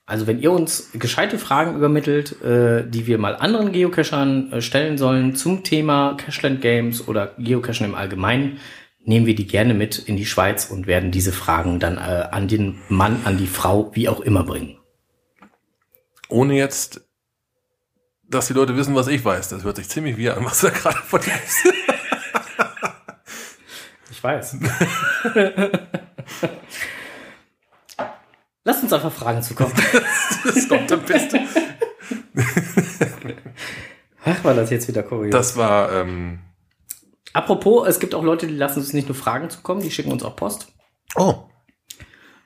Also 0.08 0.26
wenn 0.26 0.39
ihr 0.39 0.52
uns 0.52 0.91
gescheite 0.93 1.38
Fragen 1.38 1.76
übermittelt, 1.76 2.41
äh, 2.41 2.88
die 2.88 3.06
wir 3.06 3.20
mal 3.20 3.36
anderen 3.36 3.72
Geocachern 3.72 4.54
äh, 4.54 4.62
stellen 4.62 4.98
sollen 4.98 5.36
zum 5.36 5.64
Thema 5.64 6.16
Cashland 6.18 6.62
Games 6.62 7.08
oder 7.08 7.34
Geocachen 7.38 7.86
im 7.86 7.96
Allgemeinen, 7.96 8.60
nehmen 9.06 9.26
wir 9.26 9.36
die 9.36 9.47
gerne 9.47 9.74
mit 9.74 9.97
in 9.97 10.18
die 10.18 10.26
Schweiz 10.26 10.66
und 10.66 10.88
werden 10.88 11.12
diese 11.12 11.32
Fragen 11.32 11.80
dann 11.80 11.97
äh, 11.97 12.28
an 12.32 12.47
den 12.47 12.82
Mann, 12.89 13.22
an 13.24 13.38
die 13.38 13.47
Frau, 13.47 13.91
wie 13.93 14.10
auch 14.10 14.20
immer 14.20 14.43
bringen. 14.43 14.78
Ohne 16.28 16.56
jetzt 16.56 17.06
dass 18.28 18.47
die 18.47 18.53
Leute 18.53 18.76
wissen, 18.76 18.95
was 18.95 19.08
ich 19.08 19.24
weiß. 19.24 19.49
Das 19.49 19.64
hört 19.64 19.76
sich 19.76 19.88
ziemlich 19.89 20.18
wie 20.18 20.30
an, 20.30 20.43
was 20.45 20.62
da 20.62 20.70
gerade 20.70 20.97
von 20.97 21.22
dir 21.22 21.34
ist. 21.34 21.68
ich 24.12 24.24
weiß. 24.24 24.58
Lass 28.64 28.82
uns 28.82 28.93
einfach 28.93 29.12
Fragen 29.12 29.43
zukommen. 29.43 29.74
das 30.43 30.68
kommt 30.68 30.91
am 30.91 31.01
besten. 31.03 31.47
Ach, 34.24 34.43
war 34.43 34.56
das 34.56 34.72
jetzt 34.72 34.88
wieder 34.88 35.03
kurios. 35.03 35.32
Das 35.32 35.56
war. 35.56 35.91
Ähm 35.91 36.39
Apropos, 37.36 37.86
es 37.86 38.00
gibt 38.00 38.16
auch 38.16 38.24
Leute, 38.24 38.48
die 38.48 38.56
lassen 38.56 38.80
uns 38.80 38.94
nicht 38.94 39.10
nur 39.10 39.16
Fragen 39.16 39.50
zukommen, 39.50 39.82
die 39.82 39.92
schicken 39.92 40.10
uns 40.10 40.24
auch 40.24 40.38
Post. 40.38 40.68
Oh. 41.18 41.36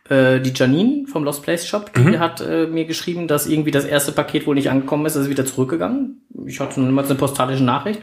Äh, 0.10 0.40
die 0.40 0.52
Janine 0.52 1.06
vom 1.06 1.24
Lost 1.24 1.44
Place 1.44 1.68
Shop, 1.68 1.94
die 1.94 2.02
mhm. 2.02 2.20
hat 2.20 2.42
äh, 2.42 2.66
mir 2.66 2.86
geschrieben, 2.86 3.28
dass 3.28 3.46
irgendwie 3.46 3.70
das 3.70 3.86
erste 3.86 4.12
Paket 4.12 4.48
wohl 4.48 4.56
nicht 4.56 4.72
angekommen 4.72 5.06
ist, 5.06 5.14
ist 5.14 5.30
wieder 5.30 5.46
zurückgegangen. 5.46 6.24
Ich 6.48 6.60
hatte 6.60 6.82
niemals 6.82 7.08
eine 7.08 7.20
postalische 7.20 7.64
Nachricht. 7.64 8.02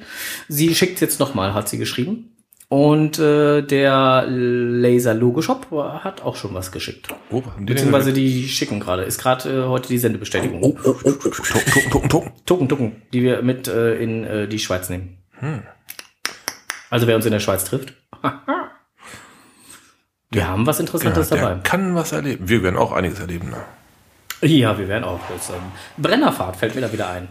Sie 0.49 0.77
schickt 0.77 1.01
jetzt 1.01 1.19
nochmal, 1.19 1.55
hat 1.55 1.69
sie 1.69 1.79
geschrieben. 1.79 2.37
Und 2.69 3.19
äh, 3.19 3.63
der 3.63 4.25
Laser 4.29 5.15
Logo 5.15 5.43
Shop 5.43 5.67
hat 5.73 6.23
auch 6.23 6.37
schon 6.37 6.55
was 6.55 6.71
geschickt. 6.71 7.09
Oh, 7.33 7.43
die 7.59 7.65
Beziehungsweise 7.65 8.13
die 8.13 8.47
schicken 8.47 8.79
gerade. 8.79 9.03
Ist 9.03 9.21
gerade 9.21 9.51
äh, 9.51 9.67
heute 9.67 9.89
die 9.89 9.99
Sendebestätigung. 9.99 10.63
Oh, 10.63 10.79
oh, 10.85 10.95
oh, 11.03 11.11
Tucken, 11.11 11.33
tucken, 11.33 11.83
tucken, 11.91 12.09
tucken. 12.09 12.33
Token, 12.47 12.69
Token, 12.69 13.03
die 13.13 13.23
wir 13.23 13.43
mit 13.43 13.67
äh, 13.67 13.97
in 13.97 14.23
äh, 14.23 14.47
die 14.47 14.61
Schweiz 14.61 14.89
nehmen. 14.89 15.19
Also 16.91 17.07
wer 17.07 17.17
uns 17.17 17.27
in 17.27 17.33
der 17.33 17.41
Schweiz 17.41 17.65
trifft. 17.65 17.93
wir 20.31 20.49
haben 20.49 20.67
was 20.67 20.81
Interessantes 20.81 21.31
Ja, 21.31 21.37
dabei. 21.37 21.61
kann 21.63 21.95
was 21.95 22.13
erleben. 22.13 22.49
Wir 22.49 22.63
werden 22.63 22.77
auch 22.77 22.93
einiges 22.93 23.21
erleben. 23.21 23.51
Ne? 23.51 24.49
Ja, 24.49 24.79
wir 24.79 24.89
werden 24.89 25.05
auch. 25.05 25.21
Das, 25.35 25.51
ähm, 25.51 25.57
Brennerfahrt 25.97 26.57
fällt 26.57 26.75
mir 26.75 26.81
da 26.83 26.93
wieder 26.93 27.09
ein. 27.09 27.29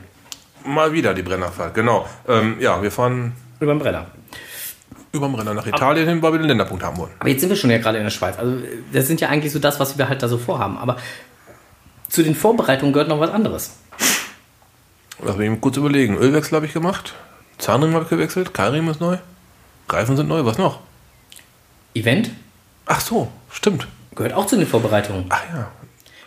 Mal 0.65 0.91
wieder 0.93 1.13
die 1.13 1.21
Brennerfahrt, 1.21 1.73
genau. 1.75 2.07
Ähm, 2.27 2.57
ja, 2.59 2.81
wir 2.81 2.91
fahren 2.91 3.33
Über 3.59 3.73
den 3.73 3.79
Brenner. 3.79 4.07
über 5.11 5.27
den 5.27 5.33
Brenner 5.33 5.53
nach 5.53 5.67
Italien 5.67 6.07
hin, 6.07 6.21
weil 6.21 6.31
wir 6.33 6.39
den 6.39 6.47
Länderpunkt 6.47 6.83
haben 6.83 6.97
wollen. 6.97 7.11
Aber 7.19 7.29
jetzt 7.29 7.41
sind 7.41 7.49
wir 7.49 7.55
schon 7.55 7.69
ja 7.69 7.77
gerade 7.77 7.99
in 7.99 8.03
der 8.03 8.09
Schweiz. 8.11 8.37
Also 8.39 8.57
das 8.91 9.07
sind 9.07 9.21
ja 9.21 9.29
eigentlich 9.29 9.53
so 9.53 9.59
das, 9.59 9.79
was 9.79 9.97
wir 9.97 10.09
halt 10.09 10.23
da 10.23 10.27
so 10.27 10.37
vorhaben. 10.39 10.77
Aber 10.77 10.97
zu 12.09 12.23
den 12.23 12.33
Vorbereitungen 12.35 12.93
gehört 12.93 13.09
noch 13.09 13.19
was 13.19 13.29
anderes. 13.29 13.77
Lass 15.23 15.37
mich 15.37 15.61
kurz 15.61 15.77
überlegen. 15.77 16.17
Ölwechsel 16.17 16.55
habe 16.55 16.65
ich 16.65 16.73
gemacht. 16.73 17.13
Zahnriemen 17.59 17.93
habe 17.95 18.03
ich 18.05 18.09
gewechselt. 18.09 18.53
Keilriemen 18.53 18.89
ist 18.89 18.99
neu. 18.99 19.17
Reifen 19.89 20.15
sind 20.17 20.27
neu. 20.29 20.43
Was 20.45 20.57
noch? 20.57 20.79
Event 21.93 22.31
Ach 22.87 22.99
so, 23.01 23.27
stimmt. 23.51 23.87
gehört 24.15 24.33
auch 24.33 24.45
zu 24.45 24.55
den 24.57 24.67
Vorbereitungen. 24.67 25.25
Ach 25.29 25.41
ja. 25.53 25.71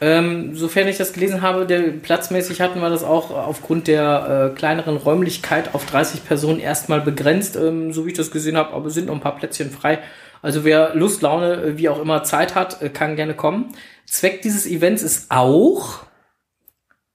Ähm, 0.00 0.54
sofern 0.54 0.86
ich 0.86 0.96
das 0.96 1.12
gelesen 1.12 1.42
habe, 1.42 1.66
der 1.66 1.80
platzmäßig 1.80 2.60
hatten 2.60 2.80
wir 2.80 2.88
das 2.88 3.02
auch 3.02 3.30
aufgrund 3.30 3.88
der 3.88 4.52
äh, 4.52 4.56
kleineren 4.56 4.96
Räumlichkeit 4.96 5.74
auf 5.74 5.86
30 5.86 6.24
Personen 6.24 6.60
erstmal 6.60 7.00
begrenzt, 7.00 7.56
ähm, 7.56 7.92
so 7.92 8.06
wie 8.06 8.10
ich 8.10 8.16
das 8.16 8.30
gesehen 8.30 8.56
habe, 8.56 8.74
aber 8.74 8.86
es 8.86 8.94
sind 8.94 9.06
noch 9.06 9.14
ein 9.14 9.20
paar 9.20 9.36
Plätzchen 9.36 9.72
frei. 9.72 9.98
Also 10.40 10.64
wer 10.64 10.94
Lust, 10.94 11.22
Laune, 11.22 11.54
äh, 11.54 11.78
wie 11.78 11.88
auch 11.88 12.00
immer 12.00 12.22
Zeit 12.22 12.54
hat, 12.54 12.80
äh, 12.80 12.90
kann 12.90 13.16
gerne 13.16 13.34
kommen. 13.34 13.74
Zweck 14.06 14.40
dieses 14.42 14.66
Events 14.66 15.02
ist 15.02 15.32
auch, 15.32 16.00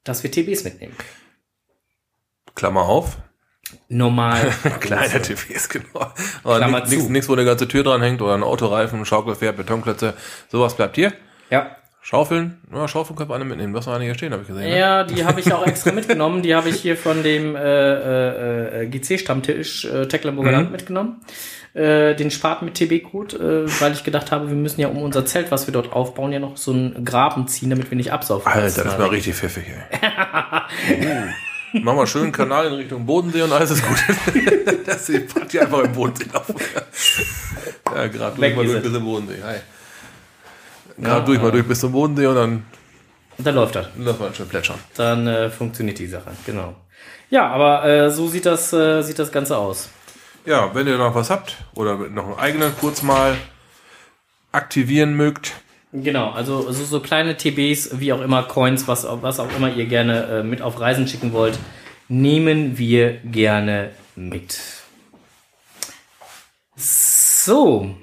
dass 0.04 0.24
wir 0.24 0.32
TBs 0.32 0.66
mitnehmen. 0.66 0.96
Klammer 2.54 2.82
auf. 2.82 3.18
Normal. 3.88 4.52
Kleine 4.82 5.22
TVs, 5.22 5.70
genau. 5.70 6.12
Aber 6.44 6.68
nichts, 6.68 6.90
nichts, 6.90 7.08
nichts, 7.08 7.30
wo 7.30 7.34
eine 7.34 7.46
ganze 7.46 7.68
Tür 7.68 7.84
dran 7.84 8.02
hängt 8.02 8.22
oder 8.22 8.34
ein 8.34 8.44
Autoreifen, 8.44 9.00
ein 9.00 9.06
Schaukelpferd, 9.06 9.56
Betonklötze. 9.56 10.16
Sowas 10.50 10.76
bleibt 10.76 10.96
hier. 10.96 11.14
ja. 11.50 11.78
Schaufeln. 12.06 12.58
Ja, 12.74 12.86
Schaufeln 12.88 13.16
können 13.16 13.30
wir 13.30 13.36
alle 13.36 13.46
mitnehmen. 13.46 13.74
Was 13.74 13.88
wir 13.88 13.98
hier 14.00 14.14
stehen, 14.14 14.34
habe 14.34 14.42
ich 14.42 14.50
gesehen. 14.50 14.70
Ne? 14.70 14.78
Ja, 14.78 15.06
die 15.06 15.24
habe 15.24 15.40
ich 15.40 15.54
auch 15.54 15.66
extra 15.66 15.94
mitgenommen. 15.94 16.42
Die 16.42 16.54
habe 16.54 16.68
ich 16.68 16.82
hier 16.82 16.98
von 16.98 17.24
dem 17.24 17.56
äh, 17.56 17.62
äh, 17.62 18.84
äh, 18.84 18.88
GC-Stammtisch 18.88 19.86
äh, 19.86 20.06
Tecklenburger 20.08 20.52
Mhm. 20.52 20.56
Land 20.58 20.72
mitgenommen. 20.74 21.22
Äh, 21.74 22.14
den 22.16 22.30
Spaten 22.30 22.66
mit 22.66 22.76
TB-Code, 22.76 23.66
äh, 23.68 23.82
weil 23.82 23.94
ich 23.94 24.04
gedacht 24.04 24.32
habe, 24.34 24.50
wir 24.50 24.56
müssen 24.56 24.82
ja 24.82 24.90
um 24.90 25.02
unser 25.02 25.26
Zelt, 25.26 25.50
was 25.50 25.66
wir 25.66 25.72
dort 25.72 25.94
aufbauen, 25.94 26.34
ja 26.34 26.40
noch 26.40 26.58
so 26.58 26.72
einen 26.72 27.06
Graben 27.06 27.48
ziehen, 27.48 27.70
damit 27.70 27.90
wir 27.90 27.96
nicht 27.96 28.12
absaufen. 28.12 28.52
Alter, 28.52 28.84
das 28.84 28.94
ist 28.94 29.00
mal 29.00 29.08
richtig 29.08 29.36
pfiffig, 29.36 29.64
ey. 29.70 30.10
uh. 31.08 31.80
Mach 31.82 31.96
mal 31.96 32.06
schön 32.06 32.24
einen 32.24 32.32
Kanal 32.32 32.68
in 32.68 32.74
Richtung 32.74 33.06
Bodensee 33.06 33.42
und 33.42 33.52
alles 33.52 33.72
ist 33.72 33.84
gut. 33.88 33.98
das 34.86 35.10
packt 35.34 35.54
die 35.54 35.60
einfach 35.60 35.80
im 35.80 35.94
Bodensee 35.94 36.26
auf. 36.34 36.46
ja, 37.96 38.08
gerade 38.08 38.36
durch 38.36 38.56
mal 38.56 38.66
durch 38.66 38.84
zum 38.84 39.04
Bodensee. 39.04 39.42
Hi. 39.42 39.56
Gerade 40.98 41.26
durch 41.26 41.42
mal 41.42 41.52
durch 41.52 41.68
bis 41.68 41.80
zum 41.80 41.92
Bodensee 41.92 42.28
und 42.28 42.36
dann 42.36 42.66
Und 43.38 43.48
dann 43.48 43.56
läuft 43.56 43.76
das. 43.76 43.88
lass 43.98 44.20
mal 44.20 44.34
schön 44.34 44.48
plätschern. 44.48 44.80
Dann 44.96 45.28
äh, 45.28 45.50
funktioniert 45.50 46.00
die 46.00 46.08
Sache, 46.08 46.32
genau. 46.46 46.76
Ja, 47.30 47.48
aber 47.48 47.84
äh, 47.86 48.12
so 48.12 48.28
sieht 48.28 48.46
das, 48.46 48.72
äh, 48.74 49.02
sieht 49.02 49.18
das 49.20 49.32
Ganze 49.32 49.58
aus. 49.58 49.90
Ja, 50.46 50.74
wenn 50.76 50.88
ihr 50.88 50.98
noch 50.98 51.16
was 51.16 51.30
habt 51.30 51.58
oder 51.74 51.96
noch 51.98 52.26
einen 52.28 52.38
eigenen 52.38 52.78
kurz 52.80 53.02
mal 53.02 53.36
aktivieren 54.52 55.16
mögt, 55.16 55.54
Genau, 55.96 56.32
also 56.32 56.72
so, 56.72 56.84
so 56.86 57.00
kleine 57.02 57.38
TBs, 57.38 58.00
wie 58.00 58.14
auch 58.14 58.22
immer, 58.22 58.42
Coins, 58.42 58.88
was, 58.88 59.06
was 59.08 59.40
auch 59.40 59.56
immer 59.56 59.72
ihr 59.72 59.86
gerne 59.86 60.24
äh, 60.40 60.44
mit 60.44 60.64
auf 60.64 60.80
Reisen 60.80 61.08
schicken 61.08 61.34
wollt, 61.34 61.60
nehmen 62.08 62.80
wir 62.80 63.18
gerne 63.24 63.92
mit. 64.16 64.60
So. 66.76 67.96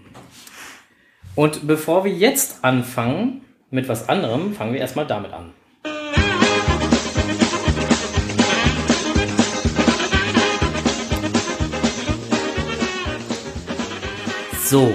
Und 1.41 1.67
bevor 1.67 2.05
wir 2.05 2.13
jetzt 2.13 2.63
anfangen 2.63 3.41
mit 3.71 3.89
was 3.89 4.11
anderem, 4.11 4.53
fangen 4.55 4.75
wir 4.75 4.81
erstmal 4.81 5.07
damit 5.07 5.33
an. 5.33 5.55
So. 14.67 14.93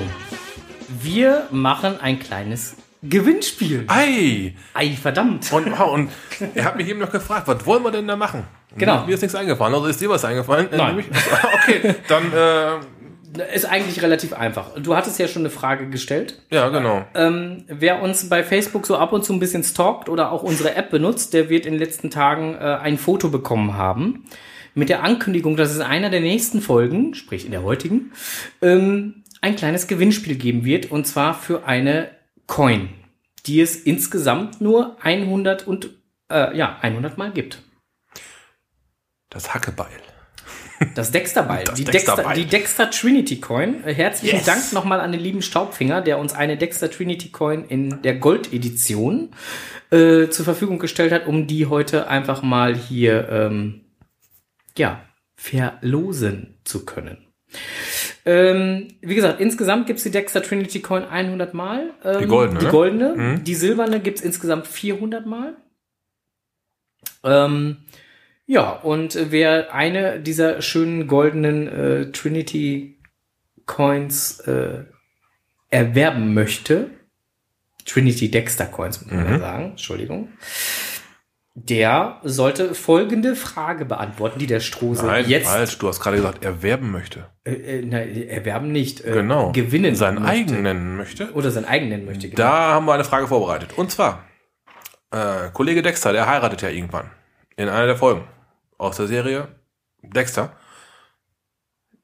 Wir 1.01 1.47
machen 1.49 1.99
ein 1.99 2.19
kleines 2.19 2.75
Gewinnspiel. 3.01 3.85
ei! 3.87 4.53
Ei, 4.75 4.89
verdammt. 4.91 5.51
Und, 5.51 5.71
wow, 5.71 5.93
und 5.93 6.11
er 6.53 6.65
hat 6.65 6.77
mich 6.77 6.87
eben 6.87 6.99
noch 6.99 7.11
gefragt, 7.11 7.47
was 7.47 7.65
wollen 7.65 7.81
wir 7.81 7.89
denn 7.89 8.07
da 8.07 8.15
machen? 8.15 8.43
Genau. 8.77 9.03
Mir 9.07 9.15
ist 9.15 9.21
nichts 9.21 9.35
eingefallen, 9.35 9.73
also 9.73 9.87
ist 9.87 9.99
dir 9.99 10.09
was 10.09 10.23
eingefallen? 10.23 10.71
Äh, 10.71 10.77
Nein. 10.77 11.05
Okay, 11.63 11.95
dann, 12.07 12.31
äh, 12.31 12.85
Ist 13.53 13.65
eigentlich 13.65 14.01
relativ 14.01 14.33
einfach. 14.33 14.75
Du 14.79 14.95
hattest 14.95 15.19
ja 15.19 15.27
schon 15.27 15.43
eine 15.43 15.49
Frage 15.49 15.89
gestellt. 15.89 16.41
ja, 16.49 16.69
genau. 16.69 17.05
Ähm, 17.13 17.65
wer 17.67 18.01
uns 18.01 18.29
bei 18.29 18.43
Facebook 18.43 18.85
so 18.85 18.97
ab 18.97 19.13
und 19.13 19.23
zu 19.23 19.33
ein 19.33 19.39
bisschen 19.39 19.63
stalkt 19.63 20.09
oder 20.09 20.31
auch 20.31 20.43
unsere 20.43 20.75
App 20.75 20.89
benutzt, 20.89 21.33
der 21.33 21.49
wird 21.49 21.65
in 21.65 21.73
den 21.73 21.79
letzten 21.79 22.09
Tagen 22.09 22.55
äh, 22.55 22.77
ein 22.81 22.97
Foto 22.97 23.29
bekommen 23.29 23.75
haben. 23.75 24.25
Mit 24.73 24.89
der 24.89 25.03
Ankündigung, 25.03 25.55
dass 25.55 25.71
es 25.71 25.77
in 25.77 25.83
einer 25.83 26.09
der 26.09 26.19
nächsten 26.19 26.61
Folgen, 26.61 27.13
sprich 27.13 27.45
in 27.45 27.51
der 27.51 27.63
heutigen, 27.63 28.11
ähm, 28.61 29.23
ein 29.41 29.55
kleines 29.55 29.87
Gewinnspiel 29.87 30.35
geben 30.35 30.65
wird. 30.65 30.91
Und 30.91 31.05
zwar 31.05 31.33
für 31.33 31.65
eine 31.65 32.09
Coin, 32.47 32.89
die 33.45 33.61
es 33.61 33.75
insgesamt 33.75 34.59
nur 34.61 34.97
100 35.01 35.67
und, 35.67 35.89
äh, 36.29 36.57
ja, 36.57 36.77
100 36.81 37.17
Mal 37.17 37.31
gibt. 37.31 37.61
Das 39.29 39.53
Hackebeil. 39.53 40.01
Das 40.93 41.11
Dexter-Beil. 41.11 41.63
Das 41.65 41.75
Die, 41.75 41.83
Dexter, 41.85 42.33
die 42.35 42.45
Dexter 42.45 42.89
Trinity 42.91 43.39
Coin. 43.39 43.83
Äh, 43.85 43.93
Herzlichen 43.93 44.37
Yes. 44.37 44.45
Dank 44.45 44.73
nochmal 44.73 44.99
an 44.99 45.11
den 45.11 45.21
lieben 45.21 45.41
Staubfinger, 45.41 46.01
der 46.01 46.17
uns 46.19 46.33
eine 46.33 46.57
Dexter 46.57 46.89
Trinity 46.91 47.29
Coin 47.29 47.65
in 47.65 48.01
der 48.01 48.15
Gold-Edition 48.15 49.29
äh, 49.91 50.27
zur 50.27 50.45
Verfügung 50.45 50.79
gestellt 50.79 51.11
hat, 51.11 51.27
um 51.27 51.47
die 51.47 51.67
heute 51.67 52.07
einfach 52.07 52.41
mal 52.41 52.75
hier 52.75 53.29
ähm, 53.29 53.81
ja, 54.77 55.01
verlosen 55.35 56.57
zu 56.63 56.85
können. 56.85 57.19
Ähm, 58.25 58.87
wie 59.01 59.15
gesagt, 59.15 59.39
insgesamt 59.39 59.85
gibt's 59.87 60.03
die 60.03 60.11
Dexter 60.11 60.41
Trinity 60.41 60.81
Coin 60.81 61.03
100 61.05 61.53
Mal. 61.53 61.93
Ähm, 62.03 62.19
Die 62.21 62.25
goldene, 62.25 62.59
Die 62.59 62.65
ne? 62.65 62.71
goldene. 62.71 63.39
Die 63.41 63.55
silberne 63.55 63.99
gibt's 63.99 64.21
insgesamt 64.21 64.65
400 64.67 65.25
Mal. 65.25 65.55
Ähm, 67.23 67.77
ja, 68.45 68.71
und 68.71 69.15
äh, 69.15 69.31
wer 69.31 69.73
eine 69.73 70.19
dieser 70.19 70.61
schönen 70.61 71.07
goldenen 71.07 71.67
äh, 71.67 72.11
Trinity 72.11 72.99
Coins 73.65 74.39
äh, 74.41 74.83
erwerben 75.69 76.33
möchte, 76.33 76.89
Trinity 77.85 78.29
Dexter 78.31 78.65
Coins, 78.65 79.01
muss 79.03 79.11
man 79.13 79.29
ja 79.29 79.39
sagen, 79.39 79.65
Entschuldigung, 79.71 80.29
der 81.57 82.19
sollte 82.23 82.75
folgende 82.75 83.35
Frage 83.35 83.85
beantworten, 83.85 84.39
die 84.39 84.47
der 84.47 84.59
Strose 84.59 85.05
Nein, 85.05 85.25
jetzt 85.29 85.47
falsch. 85.47 85.77
Du 85.77 85.87
hast 85.87 86.01
gerade 86.01 86.17
gesagt, 86.17 86.43
erwerben 86.43 86.91
möchte. 86.91 87.27
äh, 87.45 87.53
äh, 87.53 87.85
nein, 87.85 88.27
erwerben 88.27 88.71
nicht, 88.71 89.05
äh, 89.05 89.11
Genau. 89.13 89.51
gewinnen 89.53 89.95
Seinen 89.95 90.15
möchte. 90.21 90.29
eigenen 90.29 90.63
nennen 90.63 90.97
möchte. 90.97 91.31
oder 91.33 91.51
sein 91.51 91.63
eigen 91.65 91.87
nennen 91.89 92.05
möchte. 92.05 92.27
Genau. 92.29 92.37
Da 92.41 92.51
haben 92.73 92.85
wir 92.85 92.93
eine 92.93 93.05
Frage 93.05 93.27
vorbereitet. 93.27 93.77
Und 93.77 93.89
zwar, 93.89 94.25
äh, 95.11 95.49
Kollege 95.53 95.81
Dexter, 95.81 96.11
der 96.11 96.27
heiratet 96.27 96.61
ja 96.61 96.69
irgendwann. 96.69 97.09
In 97.55 97.69
einer 97.69 97.85
der 97.85 97.95
Folgen. 97.95 98.23
Aus 98.77 98.97
der 98.97 99.07
Serie 99.07 99.47
Dexter. 100.01 100.51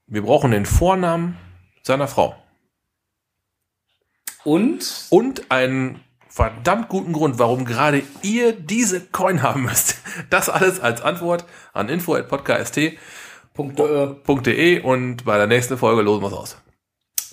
Wir 0.08 0.22
brauchen 0.24 0.52
den 0.52 0.66
Vornamen 0.66 1.38
seiner 1.84 2.08
Frau. 2.08 2.36
Und 4.44 5.06
Und 5.10 5.52
einen 5.52 6.00
verdammt 6.28 6.90
guten 6.90 7.14
Grund, 7.14 7.38
warum 7.40 7.66
gerade 7.66 8.04
ihr 8.24 8.54
diese 8.54 9.02
Coin 9.02 9.42
haben 9.44 9.64
müsst. 9.64 9.98
Das 10.30 10.50
alles 10.50 10.80
als 10.80 11.02
Antwort 11.02 11.46
an 11.74 11.90
info.podcast.de 11.90 14.80
und 14.82 15.26
bei 15.26 15.38
der 15.38 15.48
nächsten 15.48 15.78
Folge 15.78 16.02
losen 16.02 16.24
wir 16.24 16.28
es 16.28 16.34
aus. 16.34 16.58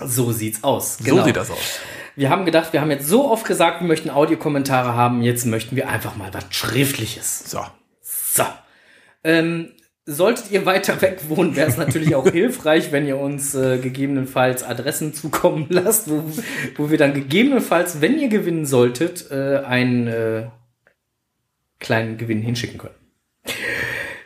so 0.05 0.33
sieht's 0.33 0.63
aus. 0.65 0.99
So 0.99 1.23
sieht 1.25 1.37
das 1.37 1.51
aus. 1.51 1.81
Wir 2.17 2.31
haben 2.31 2.45
gedacht, 2.45 2.73
wir 2.73 2.81
haben 2.81 2.91
jetzt 2.91 3.07
so 3.07 3.31
oft 3.31 3.47
gesagt, 3.47 3.81
wir 3.81 3.87
möchten 3.87 4.11
Audiokommentare 4.11 4.95
haben, 4.95 5.23
jetzt 5.23 5.47
möchten 5.47 5.77
wir 5.77 5.89
einfach 5.89 6.17
mal 6.17 6.35
was 6.35 6.47
Schriftliches. 6.51 7.49
So. 7.51 7.65
So. 8.03 8.45
Ähm, 9.25 9.73
solltet 10.07 10.51
ihr 10.51 10.65
weiter 10.65 11.01
weg 11.03 11.21
wohnen, 11.29 11.55
wäre 11.55 11.69
es 11.69 11.77
natürlich 11.77 12.15
auch 12.15 12.27
hilfreich, 12.33 12.93
wenn 12.93 13.07
ihr 13.07 13.19
uns 13.19 13.55
äh, 13.55 13.79
gegebenenfalls 13.79 14.63
Adressen 14.63 15.13
zukommen 15.13 15.67
lasst, 15.71 16.11
wo, 16.11 16.23
wo 16.77 16.91
wir 16.91 16.97
dann 16.97 17.13
gegebenenfalls, 17.13 18.01
wenn 18.01 18.19
ihr 18.19 18.29
gewinnen 18.29 18.65
solltet, 18.65 19.31
äh, 19.31 19.59
einen 19.59 20.07
äh, 20.07 20.47
kleinen 21.79 22.17
Gewinn 22.17 22.41
hinschicken 22.41 22.79
können. 22.79 22.95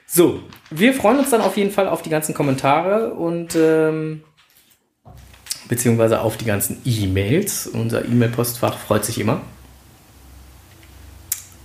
So, 0.07 0.43
wir 0.71 0.95
freuen 0.95 1.19
uns 1.19 1.31
dann 1.31 1.41
auf 1.41 1.57
jeden 1.57 1.71
Fall 1.71 1.89
auf 1.89 2.03
die 2.03 2.11
ganzen 2.11 2.35
Kommentare 2.35 3.15
und 3.15 3.57
ähm, 3.57 4.23
beziehungsweise 5.69 6.21
auf 6.21 6.37
die 6.37 6.45
ganzen 6.45 6.81
E-Mails. 6.85 7.67
Unser 7.67 8.05
E-Mail-Postfach 8.05 8.79
freut 8.79 9.05
sich 9.05 9.19
immer. 9.19 9.41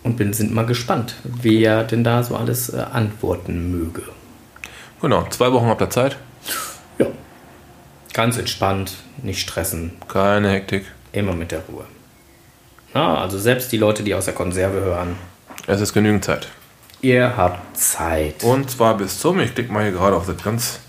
Und 0.08 0.16
bin, 0.16 0.32
sind 0.32 0.53
mal 0.53 0.66
gespannt, 0.66 1.16
wer 1.26 1.84
denn 1.84 2.05
da 2.05 2.24
so 2.24 2.38
alles 2.38 2.70
äh, 2.70 2.78
antworten 2.78 3.72
möge. 3.72 4.03
Genau, 5.01 5.28
zwei 5.32 5.51
Wochen 5.51 5.66
habt 5.66 5.82
ihr 5.82 5.89
Zeit. 5.89 6.16
Ja. 6.97 7.08
Ganz 8.14 8.38
entspannt, 8.38 8.93
nicht 9.22 9.41
stressen. 9.41 9.91
Keine 10.08 10.49
Hektik. 10.51 10.86
Immer 11.12 11.34
mit 11.34 11.51
der 11.51 11.60
Ruhe. 11.68 11.84
Na, 12.93 13.18
also 13.18 13.38
selbst 13.38 13.70
die 13.74 13.78
Leute, 13.78 14.01
die 14.01 14.16
aus 14.16 14.24
der 14.24 14.34
Konserve 14.34 14.80
hören. 14.80 15.18
Es 15.68 15.82
ist 15.82 15.91
genügend 15.91 16.24
Zeit. 16.24 16.47
Ihr 17.01 17.36
habt 17.36 17.76
Zeit. 17.78 18.45
Und 18.45 18.72
zwar 18.72 18.95
bis 18.95 19.20
zum, 19.20 19.41
ich 19.41 19.53
klicke 19.55 19.74
mal 19.74 19.84
hier 19.84 19.91
gerade 19.91 20.16
auf 20.16 20.26
das 20.26 20.41
ganz 20.41 20.80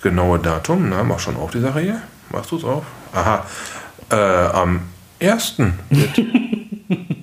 genaue 0.00 0.38
Datum. 0.38 0.88
Na, 0.88 1.04
mach 1.04 1.18
schon 1.18 1.36
auf 1.36 1.50
die 1.50 1.60
Sache 1.60 1.80
hier. 1.80 2.00
Machst 2.30 2.52
du 2.52 2.56
es 2.56 2.64
auf? 2.64 2.84
Aha. 3.12 3.44
Äh, 4.10 4.16
am 4.16 4.80
1. 5.20 5.56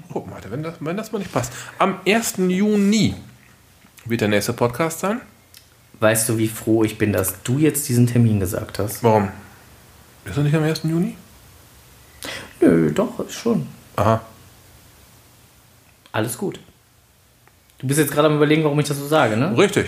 Wenn 0.53 0.61
das, 0.61 0.75
wenn 0.81 0.95
das 0.95 1.11
mal 1.11 1.17
nicht 1.17 1.31
passt. 1.31 1.51
Am 1.79 1.97
1. 2.05 2.35
Juni 2.37 3.15
wird 4.05 4.21
der 4.21 4.27
nächste 4.27 4.53
Podcast 4.53 4.99
sein. 4.99 5.19
Weißt 5.99 6.29
du, 6.29 6.37
wie 6.37 6.47
froh 6.47 6.83
ich 6.83 6.99
bin, 6.99 7.11
dass 7.11 7.41
du 7.41 7.57
jetzt 7.57 7.89
diesen 7.89 8.05
Termin 8.05 8.39
gesagt 8.39 8.77
hast? 8.77 9.03
Warum? 9.03 9.29
Ist 10.25 10.37
er 10.37 10.43
nicht 10.43 10.53
am 10.53 10.61
1. 10.61 10.83
Juni? 10.83 11.17
Nö, 12.61 12.91
doch, 12.91 13.19
ist 13.21 13.33
schon. 13.33 13.67
Aha. 13.95 14.21
Alles 16.11 16.37
gut. 16.37 16.59
Du 17.79 17.87
bist 17.87 17.99
jetzt 17.99 18.11
gerade 18.11 18.27
am 18.27 18.35
überlegen, 18.35 18.63
warum 18.63 18.79
ich 18.79 18.87
das 18.87 18.99
so 18.99 19.07
sage, 19.07 19.35
ne? 19.35 19.57
Richtig. 19.57 19.87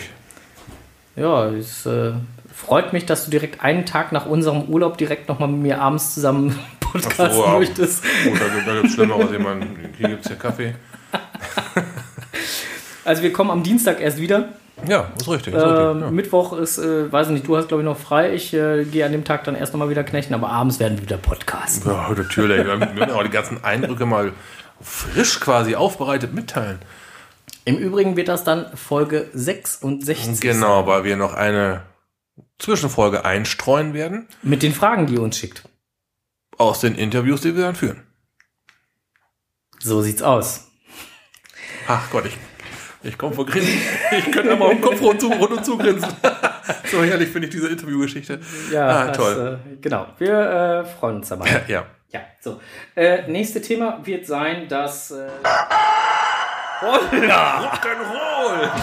Ja, 1.15 1.47
es 1.49 1.85
äh, 1.85 2.13
freut 2.51 2.91
mich, 2.91 3.05
dass 3.05 3.25
du 3.25 3.29
direkt 3.29 3.61
einen 3.61 3.85
Tag 3.85 4.11
nach 4.11 4.25
unserem 4.25 4.63
Urlaub 4.63 4.97
direkt 4.97 5.29
nochmal 5.29 5.49
mit 5.49 5.61
mir 5.61 5.79
abends 5.79 6.15
zusammen 6.15 6.57
podcasten 6.91 7.25
Ach 7.27 7.31
so, 7.33 7.45
ja. 7.45 7.59
möchtest. 7.59 8.03
Gut, 8.03 8.39
da, 8.39 8.45
da 8.65 8.73
gibt 8.75 8.85
es 8.87 8.93
Schlimmeres. 8.93 9.31
Ich 9.31 9.39
meine, 9.39 9.67
hier 9.97 10.09
gibt 10.09 10.25
es 10.25 10.29
ja 10.31 10.35
Kaffee. 10.35 10.75
Also 13.05 13.21
wir 13.21 13.31
kommen 13.31 13.51
am 13.51 13.61
Dienstag 13.61 14.01
erst 14.01 14.17
wieder. 14.17 14.49
Ja, 14.87 15.11
ist 15.17 15.29
richtig. 15.29 15.53
Ist 15.53 15.61
Ähm, 15.61 15.67
richtig 15.69 16.01
ja. 16.01 16.11
Mittwoch 16.11 16.53
ist, 16.53 16.79
äh, 16.79 17.11
weiß 17.11 17.27
ich 17.27 17.33
nicht, 17.33 17.47
du 17.47 17.55
hast 17.55 17.67
glaube 17.67 17.83
ich 17.83 17.85
noch 17.85 17.97
frei. 17.99 18.33
Ich 18.33 18.51
äh, 18.53 18.83
gehe 18.83 19.05
an 19.05 19.11
dem 19.11 19.23
Tag 19.23 19.43
dann 19.43 19.55
erst 19.55 19.73
nochmal 19.73 19.89
wieder 19.89 20.03
knechten, 20.03 20.33
aber 20.33 20.49
abends 20.49 20.79
werden 20.79 20.97
wir 20.97 21.03
wieder 21.03 21.17
podcasten. 21.17 21.89
Ja, 21.91 22.09
natürlich. 22.09 22.65
Wir 22.65 22.75
müssen 22.77 23.11
auch 23.11 23.23
die 23.23 23.29
ganzen 23.29 23.63
Eindrücke 23.63 24.07
mal 24.07 24.33
frisch 24.81 25.39
quasi 25.39 25.75
aufbereitet 25.75 26.33
mitteilen. 26.33 26.79
Im 27.63 27.77
Übrigen 27.77 28.15
wird 28.17 28.27
das 28.27 28.43
dann 28.43 28.65
Folge 28.75 29.27
66 29.33 30.41
Genau, 30.41 30.85
weil 30.87 31.03
wir 31.03 31.15
noch 31.15 31.35
eine 31.35 31.81
Zwischenfolge 32.59 33.23
einstreuen 33.23 33.93
werden 33.93 34.27
mit 34.41 34.61
den 34.63 34.73
Fragen, 34.73 35.05
die 35.07 35.13
ihr 35.13 35.21
uns 35.21 35.37
schickt. 35.37 35.63
Aus 36.57 36.81
den 36.81 36.95
Interviews, 36.95 37.41
die 37.41 37.55
wir 37.55 37.63
dann 37.63 37.75
führen. 37.75 38.03
So 39.79 40.01
sieht's 40.01 40.21
aus. 40.21 40.67
Ach 41.87 42.09
Gott, 42.09 42.25
ich, 42.25 42.37
ich 43.03 43.17
komme 43.17 43.35
vor 43.35 43.45
Grinsen. 43.45 43.79
Ich 44.11 44.31
könnte 44.31 44.55
um 44.55 44.69
den 44.69 44.81
Kopf 44.81 45.01
rund, 45.01 45.21
zu, 45.21 45.27
rund 45.27 45.51
und 45.51 45.65
zugrinsen. 45.65 46.09
so 46.91 47.03
herrlich 47.03 47.29
finde 47.29 47.47
ich 47.47 47.53
diese 47.53 47.67
Interviewgeschichte. 47.67 48.39
Ja, 48.71 48.87
ah, 48.87 49.07
das, 49.07 49.17
toll. 49.17 49.59
Äh, 49.63 49.75
genau. 49.77 50.07
Wir 50.17 50.39
äh, 50.39 50.85
freuen 50.85 51.17
uns 51.17 51.29
dabei. 51.29 51.63
ja. 51.67 51.85
Ja, 52.11 52.21
so. 52.41 52.61
Äh, 52.95 53.29
nächste 53.29 53.61
Thema 53.61 53.99
wird 54.03 54.25
sein, 54.25 54.67
dass. 54.67 55.11
Äh, 55.11 55.27
Holla! 56.81 57.71
Rock'n'Roll! 57.71 58.69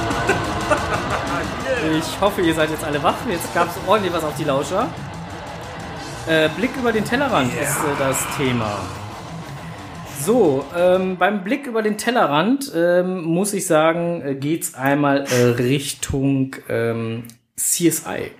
Ich 1.99 2.21
hoffe, 2.21 2.43
ihr 2.43 2.55
seid 2.55 2.71
jetzt 2.71 2.85
alle 2.85 3.03
wach. 3.03 3.17
Jetzt 3.29 3.53
gab 3.55 3.69
es 3.69 3.75
ordentlich 3.89 4.13
was 4.13 4.23
auf 4.23 4.37
die 4.37 4.45
Lauscher. 4.45 4.89
Äh, 6.29 6.49
Blick 6.51 6.71
über 6.79 6.93
den 6.93 7.05
Tellerrand 7.05 7.53
ist 7.53 7.79
äh, 7.79 7.99
das 7.99 8.25
Thema. 8.37 8.81
So, 10.21 10.65
ähm, 10.77 11.17
beim 11.17 11.43
Blick 11.43 11.67
über 11.67 11.83
den 11.83 11.99
Tellerrand 11.99 12.71
ähm, 12.77 13.25
muss 13.25 13.53
ich 13.55 13.67
sagen, 13.67 14.23
äh, 14.23 14.35
geht's 14.37 14.75
einmal 14.75 15.25
äh, 15.25 15.47
Richtung 15.61 16.55
ähm, 16.69 17.25
CSI. 17.57 18.31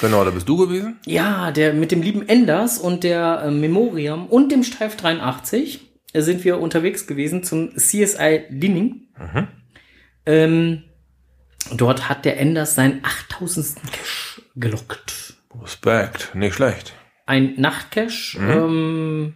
Genau, 0.00 0.24
da 0.24 0.30
bist 0.30 0.48
du 0.48 0.56
gewesen. 0.56 1.00
Ja, 1.04 1.50
der 1.50 1.72
mit 1.72 1.90
dem 1.90 2.00
lieben 2.00 2.28
Enders 2.28 2.78
und 2.78 3.02
der 3.02 3.42
äh, 3.44 3.50
Memoriam 3.50 4.26
und 4.26 4.52
dem 4.52 4.62
Steif 4.62 4.96
83 4.96 5.80
äh, 6.12 6.20
sind 6.20 6.44
wir 6.44 6.60
unterwegs 6.60 7.08
gewesen 7.08 7.42
zum 7.42 7.74
CSI 7.76 8.44
Linning. 8.50 9.08
Ähm, 10.26 10.84
dort 11.72 12.08
hat 12.08 12.24
der 12.24 12.38
Enders 12.38 12.76
seinen 12.76 13.02
8000. 13.02 13.78
Cash 13.90 14.42
gelockt. 14.54 15.34
Respekt, 15.60 16.36
nicht 16.36 16.54
schlecht. 16.54 16.94
Ein 17.30 17.54
Nachtcash. 17.58 18.36
Ähm, 18.40 19.34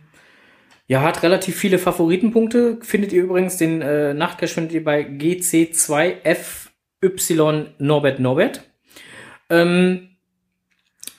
ja, 0.88 1.02
hat 1.02 1.22
relativ 1.22 1.56
viele 1.56 1.78
Favoritenpunkte. 1.78 2.78
Findet 2.82 3.12
ihr 3.12 3.22
übrigens 3.22 3.56
den 3.56 3.82
äh, 3.82 4.14
Nachtcash 4.14 4.52
findet 4.52 4.72
ihr 4.72 4.82
bei 4.82 5.02
GC2FY 5.02 7.66
Norbert 7.78 8.18
Norbert. 8.18 8.68
Ähm, 9.48 10.08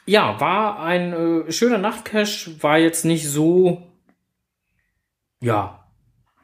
ja, 0.06 0.38
war 0.42 0.82
ein 0.82 1.48
äh, 1.48 1.50
schöner 1.50 1.78
Nachtcash, 1.78 2.50
war 2.60 2.78
jetzt 2.78 3.06
nicht 3.06 3.26
so, 3.26 3.90
ja, 5.40 5.88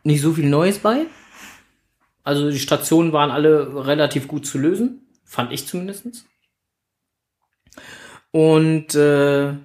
nicht 0.06 0.22
so 0.22 0.32
viel 0.32 0.48
Neues 0.48 0.80
bei. 0.80 1.08
Also 2.24 2.52
die 2.52 2.60
Stationen 2.60 3.12
waren 3.12 3.32
alle 3.32 3.86
relativ 3.86 4.30
gut 4.30 4.46
zu 4.46 4.60
lösen, 4.60 5.10
fand 5.26 5.52
ich 5.52 5.68
zumindestens. 5.68 6.26
Und 8.32 8.96
äh, 8.96 9.56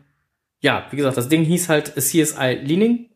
ja, 0.67 0.85
wie 0.91 0.97
gesagt, 0.97 1.17
das 1.17 1.29
Ding 1.29 1.45
hieß 1.45 1.69
halt 1.69 1.95
CSI 1.95 2.59
Leaning. 2.61 3.07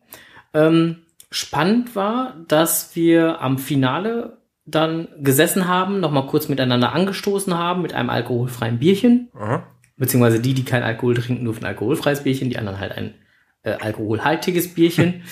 Ähm, 0.53 0.99
spannend 1.31 1.97
war, 1.97 2.37
dass 2.47 2.95
wir 2.95 3.41
am 3.41 3.57
Finale 3.57 4.37
dann 4.65 5.09
gesessen 5.19 5.67
haben, 5.67 5.99
nochmal 5.99 6.27
kurz 6.27 6.47
miteinander 6.47 6.93
angestoßen 6.93 7.57
haben 7.57 7.81
mit 7.81 7.93
einem 7.93 8.09
alkoholfreien 8.09 8.79
Bierchen. 8.79 9.29
Aha. 9.33 9.67
Beziehungsweise 9.97 10.39
die, 10.39 10.53
die 10.53 10.63
kein 10.63 10.81
Alkohol 10.81 11.15
trinken, 11.15 11.43
durften 11.43 11.65
ein 11.65 11.71
alkoholfreies 11.71 12.23
Bierchen, 12.23 12.49
die 12.49 12.57
anderen 12.57 12.79
halt 12.79 12.93
ein 12.93 13.15
äh, 13.63 13.73
alkoholhaltiges 13.73 14.73
Bierchen. 14.73 15.23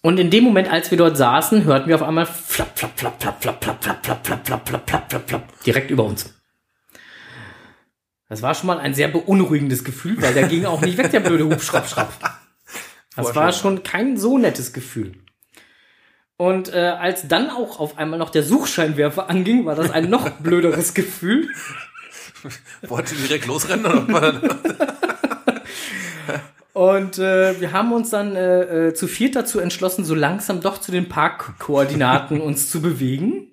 Und 0.00 0.18
in 0.18 0.30
dem 0.30 0.44
Moment, 0.44 0.72
als 0.72 0.90
wir 0.90 0.96
dort 0.96 1.18
saßen, 1.18 1.64
hörten 1.64 1.88
wir 1.88 1.96
auf 1.96 2.02
einmal 2.02 2.24
flapp, 2.24 2.78
flapp, 2.78 2.98
flapp, 2.98 3.20
flapp, 3.20 3.42
flapp, 3.42 3.62
flapp, 3.62 3.82
flapp, 3.82 4.04
flapp, 4.04 4.26
flapp, 4.26 4.46
flapp, 4.46 4.68
flapp, 4.88 5.10
flapp, 5.10 5.28
flapp, 5.28 5.62
direkt 5.64 5.90
über 5.90 6.04
uns. 6.04 6.37
Das 8.28 8.42
war 8.42 8.54
schon 8.54 8.66
mal 8.66 8.78
ein 8.78 8.94
sehr 8.94 9.08
beunruhigendes 9.08 9.84
Gefühl, 9.84 10.20
weil 10.20 10.34
der 10.34 10.48
ging 10.48 10.66
auch 10.66 10.80
nicht 10.82 10.98
weg, 10.98 11.10
der 11.10 11.20
blöde 11.20 11.44
Hubschrapp, 11.46 11.88
schrapp. 11.88 12.12
Das 13.16 13.34
war 13.34 13.52
schon 13.52 13.82
kein 13.82 14.16
so 14.16 14.38
nettes 14.38 14.72
Gefühl. 14.72 15.14
Und 16.36 16.72
äh, 16.72 16.78
als 16.78 17.26
dann 17.26 17.50
auch 17.50 17.80
auf 17.80 17.98
einmal 17.98 18.18
noch 18.18 18.30
der 18.30 18.44
Suchscheinwerfer 18.44 19.28
anging, 19.28 19.66
war 19.66 19.74
das 19.74 19.90
ein 19.90 20.08
noch 20.08 20.30
blöderes 20.30 20.94
Gefühl. 20.94 21.48
Wollt 22.82 23.10
ihr 23.10 23.18
direkt 23.18 23.46
losrennen? 23.46 24.14
Oder? 24.14 24.40
Und 26.74 27.18
äh, 27.18 27.60
wir 27.60 27.72
haben 27.72 27.92
uns 27.92 28.10
dann 28.10 28.36
äh, 28.36 28.88
äh, 28.88 28.94
zu 28.94 29.08
viert 29.08 29.34
dazu 29.34 29.58
entschlossen, 29.58 30.04
so 30.04 30.14
langsam 30.14 30.60
doch 30.60 30.78
zu 30.78 30.92
den 30.92 31.08
Parkkoordinaten 31.08 32.40
uns 32.40 32.70
zu 32.70 32.80
bewegen. 32.80 33.48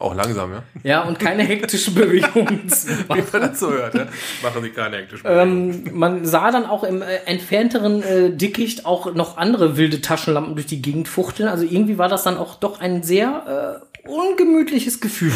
Auch 0.00 0.14
langsam, 0.14 0.52
ja? 0.52 0.62
Ja, 0.84 1.02
und 1.02 1.18
keine 1.18 1.42
hektischen 1.42 1.94
Bewegungen 1.94 2.68
zu 2.68 2.88
Wie 3.08 3.22
man 3.32 3.42
das 3.42 3.58
so 3.58 3.72
hört, 3.72 3.94
ja? 3.94 4.06
Machen 4.44 4.62
sie 4.62 4.70
keine 4.70 4.98
hektisch. 4.98 5.22
Ähm, 5.24 5.90
man 5.92 6.24
sah 6.24 6.52
dann 6.52 6.66
auch 6.66 6.84
im 6.84 7.02
äh, 7.02 7.16
entfernteren 7.26 8.02
äh, 8.04 8.30
Dickicht 8.30 8.86
auch 8.86 9.12
noch 9.14 9.38
andere 9.38 9.76
wilde 9.76 10.00
Taschenlampen 10.00 10.54
durch 10.54 10.66
die 10.66 10.80
Gegend 10.82 11.08
fuchteln. 11.08 11.48
Also 11.48 11.64
irgendwie 11.64 11.98
war 11.98 12.08
das 12.08 12.22
dann 12.22 12.36
auch 12.36 12.54
doch 12.54 12.80
ein 12.80 13.02
sehr 13.02 13.82
äh, 14.04 14.08
ungemütliches 14.08 15.00
Gefühl. 15.00 15.32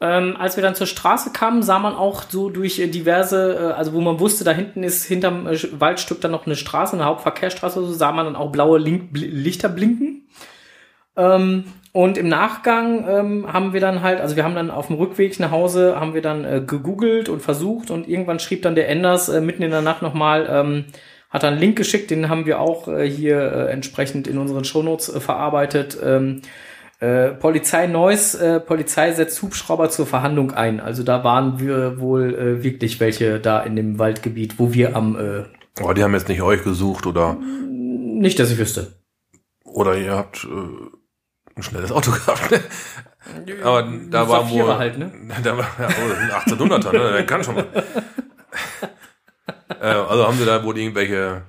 Ähm, 0.00 0.36
als 0.38 0.56
wir 0.56 0.62
dann 0.62 0.74
zur 0.74 0.86
Straße 0.86 1.30
kamen, 1.32 1.62
sah 1.62 1.78
man 1.78 1.94
auch 1.94 2.24
so 2.28 2.50
durch 2.50 2.78
äh, 2.78 2.86
diverse, 2.86 3.54
äh, 3.54 3.72
also 3.72 3.94
wo 3.94 4.00
man 4.02 4.20
wusste, 4.20 4.44
da 4.44 4.52
hinten 4.52 4.82
ist 4.82 5.04
hinterm 5.06 5.46
äh, 5.46 5.58
Waldstück 5.72 6.20
dann 6.20 6.30
noch 6.32 6.44
eine 6.44 6.54
Straße, 6.54 6.92
eine 6.92 7.06
Hauptverkehrsstraße, 7.06 7.80
so 7.80 7.92
sah 7.92 8.12
man 8.12 8.26
dann 8.26 8.36
auch 8.36 8.52
blaue 8.52 8.78
Link 8.78 9.12
Bl 9.12 9.24
Lichter 9.24 9.70
blinken. 9.70 10.28
Ähm, 11.16 11.64
und 11.92 12.18
im 12.18 12.28
Nachgang 12.28 13.06
ähm, 13.08 13.52
haben 13.52 13.72
wir 13.72 13.80
dann 13.80 14.02
halt, 14.02 14.20
also 14.20 14.36
wir 14.36 14.44
haben 14.44 14.54
dann 14.54 14.70
auf 14.70 14.88
dem 14.88 14.96
Rückweg 14.96 15.38
nach 15.40 15.50
Hause, 15.50 15.98
haben 15.98 16.14
wir 16.14 16.22
dann 16.22 16.44
äh, 16.44 16.62
gegoogelt 16.66 17.28
und 17.28 17.42
versucht 17.42 17.90
und 17.90 18.08
irgendwann 18.08 18.38
schrieb 18.38 18.62
dann 18.62 18.74
der 18.74 18.88
Enders 18.88 19.28
äh, 19.28 19.40
mitten 19.40 19.62
in 19.62 19.70
der 19.70 19.82
Nacht 19.82 20.02
nochmal, 20.02 20.48
ähm, 20.50 20.84
hat 21.30 21.42
dann 21.42 21.54
einen 21.54 21.60
Link 21.60 21.76
geschickt, 21.76 22.10
den 22.10 22.28
haben 22.28 22.46
wir 22.46 22.60
auch 22.60 22.88
äh, 22.88 23.08
hier 23.08 23.40
äh, 23.40 23.72
entsprechend 23.72 24.26
in 24.26 24.38
unseren 24.38 24.64
Shownotes 24.64 25.14
äh, 25.14 25.20
verarbeitet. 25.20 25.98
Ähm, 26.02 26.42
Äh, 27.00 27.28
Polizei 27.38 27.86
Neuss, 27.86 28.34
äh, 28.34 28.58
Polizei 28.58 29.12
setzt 29.12 29.40
Hubschrauber 29.40 29.88
zur 29.88 30.04
Verhandlung 30.04 30.50
ein. 30.50 30.80
Also 30.80 31.04
da 31.04 31.22
waren 31.22 31.60
wir 31.60 32.00
wohl 32.00 32.34
äh, 32.34 32.64
wirklich 32.64 32.98
welche 32.98 33.38
da 33.38 33.62
in 33.62 33.76
dem 33.76 34.00
Waldgebiet, 34.00 34.58
wo 34.58 34.72
wir 34.72 34.96
am... 34.96 35.14
Äh, 35.14 35.44
oh, 35.80 35.92
die 35.92 36.02
haben 36.02 36.14
jetzt 36.14 36.28
nicht 36.28 36.42
euch 36.42 36.64
gesucht 36.64 37.06
oder... 37.06 37.36
Nicht, 37.40 38.40
dass 38.40 38.50
ich 38.50 38.58
wüsste. 38.58 38.94
Oder 39.62 39.96
ihr 39.96 40.10
habt 40.10 40.42
äh, 40.42 40.48
ein 41.58 41.62
schnelles 41.62 41.92
Auto 41.92 42.10
gehabt. 42.12 42.50
Ne? 42.50 42.60
Aber 43.62 43.88
da 44.10 44.28
war 44.28 44.48
wohl... 44.48 44.78
halt, 44.78 44.98
ne? 44.98 45.12
Da 45.42 45.56
war, 45.56 45.66
ja, 45.78 45.88
oh, 45.88 46.50
1800er, 46.50 46.92
ne? 46.92 47.12
Der 47.12 47.26
kann 47.26 47.44
schon 47.44 47.56
mal. 47.56 47.66
äh, 49.80 49.84
also 49.84 50.26
haben 50.26 50.38
sie 50.38 50.46
da 50.46 50.64
wohl 50.64 50.78
irgendwelche 50.78 51.42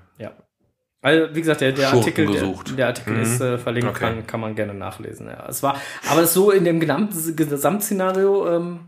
also, 1.01 1.33
wie 1.33 1.39
gesagt, 1.39 1.61
der, 1.61 1.71
der 1.71 1.93
Artikel, 1.93 2.25
der, 2.27 2.53
der, 2.75 2.87
Artikel 2.87 3.13
mhm. 3.13 3.21
ist 3.21 3.39
äh, 3.39 3.57
verlinkt, 3.57 3.89
okay. 3.89 3.99
kann, 3.99 4.27
kann 4.27 4.39
man 4.41 4.55
gerne 4.55 4.73
nachlesen. 4.73 5.27
Ja, 5.27 5.45
es 5.47 5.63
war, 5.63 5.79
aber 6.09 6.25
so 6.25 6.51
in 6.51 6.65
dem 6.65 6.81
Gesamtszenario, 6.81 8.55
ähm, 8.55 8.79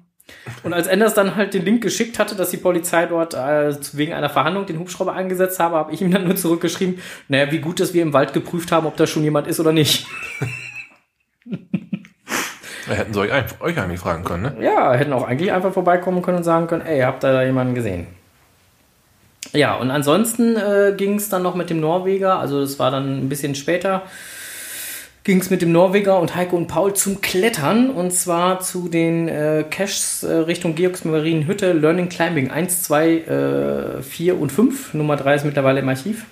und 0.64 0.74
als 0.74 0.88
Enders 0.88 1.14
dann 1.14 1.36
halt 1.36 1.54
den 1.54 1.64
Link 1.64 1.82
geschickt 1.82 2.20
hatte, 2.20 2.36
dass 2.36 2.52
die 2.52 2.58
Polizei 2.58 3.06
dort 3.06 3.34
äh, 3.34 3.76
wegen 3.94 4.14
einer 4.14 4.30
Verhandlung 4.30 4.66
den 4.66 4.80
Hubschrauber 4.80 5.14
eingesetzt 5.14 5.60
habe, 5.60 5.76
habe 5.76 5.94
ich 5.94 6.02
ihm 6.02 6.12
dann 6.12 6.26
nur 6.26 6.36
zurückgeschrieben, 6.36 7.00
naja, 7.28 7.52
wie 7.52 7.60
gut, 7.60 7.80
dass 7.80 7.94
wir 7.94 8.02
im 8.02 8.14
Wald 8.14 8.34
geprüft 8.34 8.72
haben, 8.72 8.88
ob 8.88 8.98
da 8.98 9.08
schon 9.08 9.24
jemand 9.24 9.48
ist 9.48 9.60
oder 9.60 9.72
nicht. 9.72 10.06
Hätten 12.96 13.14
sie 13.14 13.20
euch, 13.20 13.32
euch 13.60 13.80
eigentlich 13.80 14.00
fragen 14.00 14.24
können, 14.24 14.44
ne? 14.44 14.56
Ja, 14.62 14.94
hätten 14.94 15.14
auch 15.14 15.28
eigentlich 15.28 15.52
einfach 15.52 15.74
vorbeikommen 15.74 16.22
können 16.22 16.38
und 16.38 16.44
sagen 16.44 16.68
können, 16.68 16.86
ey, 16.86 17.02
habt 17.02 17.24
ihr 17.24 17.32
da 17.32 17.44
jemanden 17.44 17.76
gesehen? 17.76 18.08
Ja, 19.54 19.76
und 19.76 19.92
ansonsten 19.92 20.56
äh, 20.56 20.94
ging 20.96 21.16
es 21.16 21.30
dann 21.30 21.44
noch 21.44 21.56
mit 21.56 21.70
dem 21.70 21.80
Norweger, 21.80 22.40
also 22.40 22.62
das 22.62 22.80
war 22.80 22.92
dann 22.92 23.26
ein 23.26 23.30
bisschen 23.30 23.56
später, 23.56 24.04
ging 25.24 25.40
es 25.40 25.50
mit 25.50 25.62
dem 25.62 25.72
Norweger 25.72 26.20
und 26.20 26.36
Heiko 26.36 26.56
und 26.56 26.68
Paul 26.68 26.94
zum 26.94 27.22
Klettern 27.22 27.90
und 27.90 28.12
zwar 28.12 28.62
zu 28.62 28.88
den 28.88 29.28
äh, 29.28 29.66
Caches 29.70 30.24
äh, 30.24 30.34
Richtung 30.34 30.76
Georgsmarienhütte 30.76 31.74
Learning 31.74 32.10
Climbing 32.10 32.50
1, 32.50 32.84
2, 32.84 33.10
äh, 34.00 34.02
4 34.02 34.40
und 34.40 34.52
5. 34.52 34.94
Nummer 34.94 35.18
3 35.18 35.36
ist 35.36 35.46
mittlerweile 35.46 35.82
im 35.82 35.90
Archiv. 35.90 36.26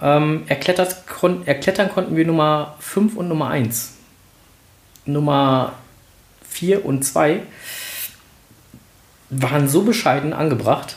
Ähm, 0.00 0.44
erklettert, 0.46 1.06
kon 1.08 1.46
erklettern 1.46 1.90
konnten 1.90 2.16
wir 2.16 2.24
Nummer 2.24 2.76
5 2.78 3.16
und 3.16 3.28
Nummer 3.28 3.48
1. 3.48 3.97
Nummer 5.08 5.72
4 6.48 6.84
und 6.84 7.04
2 7.04 7.42
waren 9.30 9.68
so 9.68 9.82
bescheiden 9.82 10.32
angebracht 10.32 10.96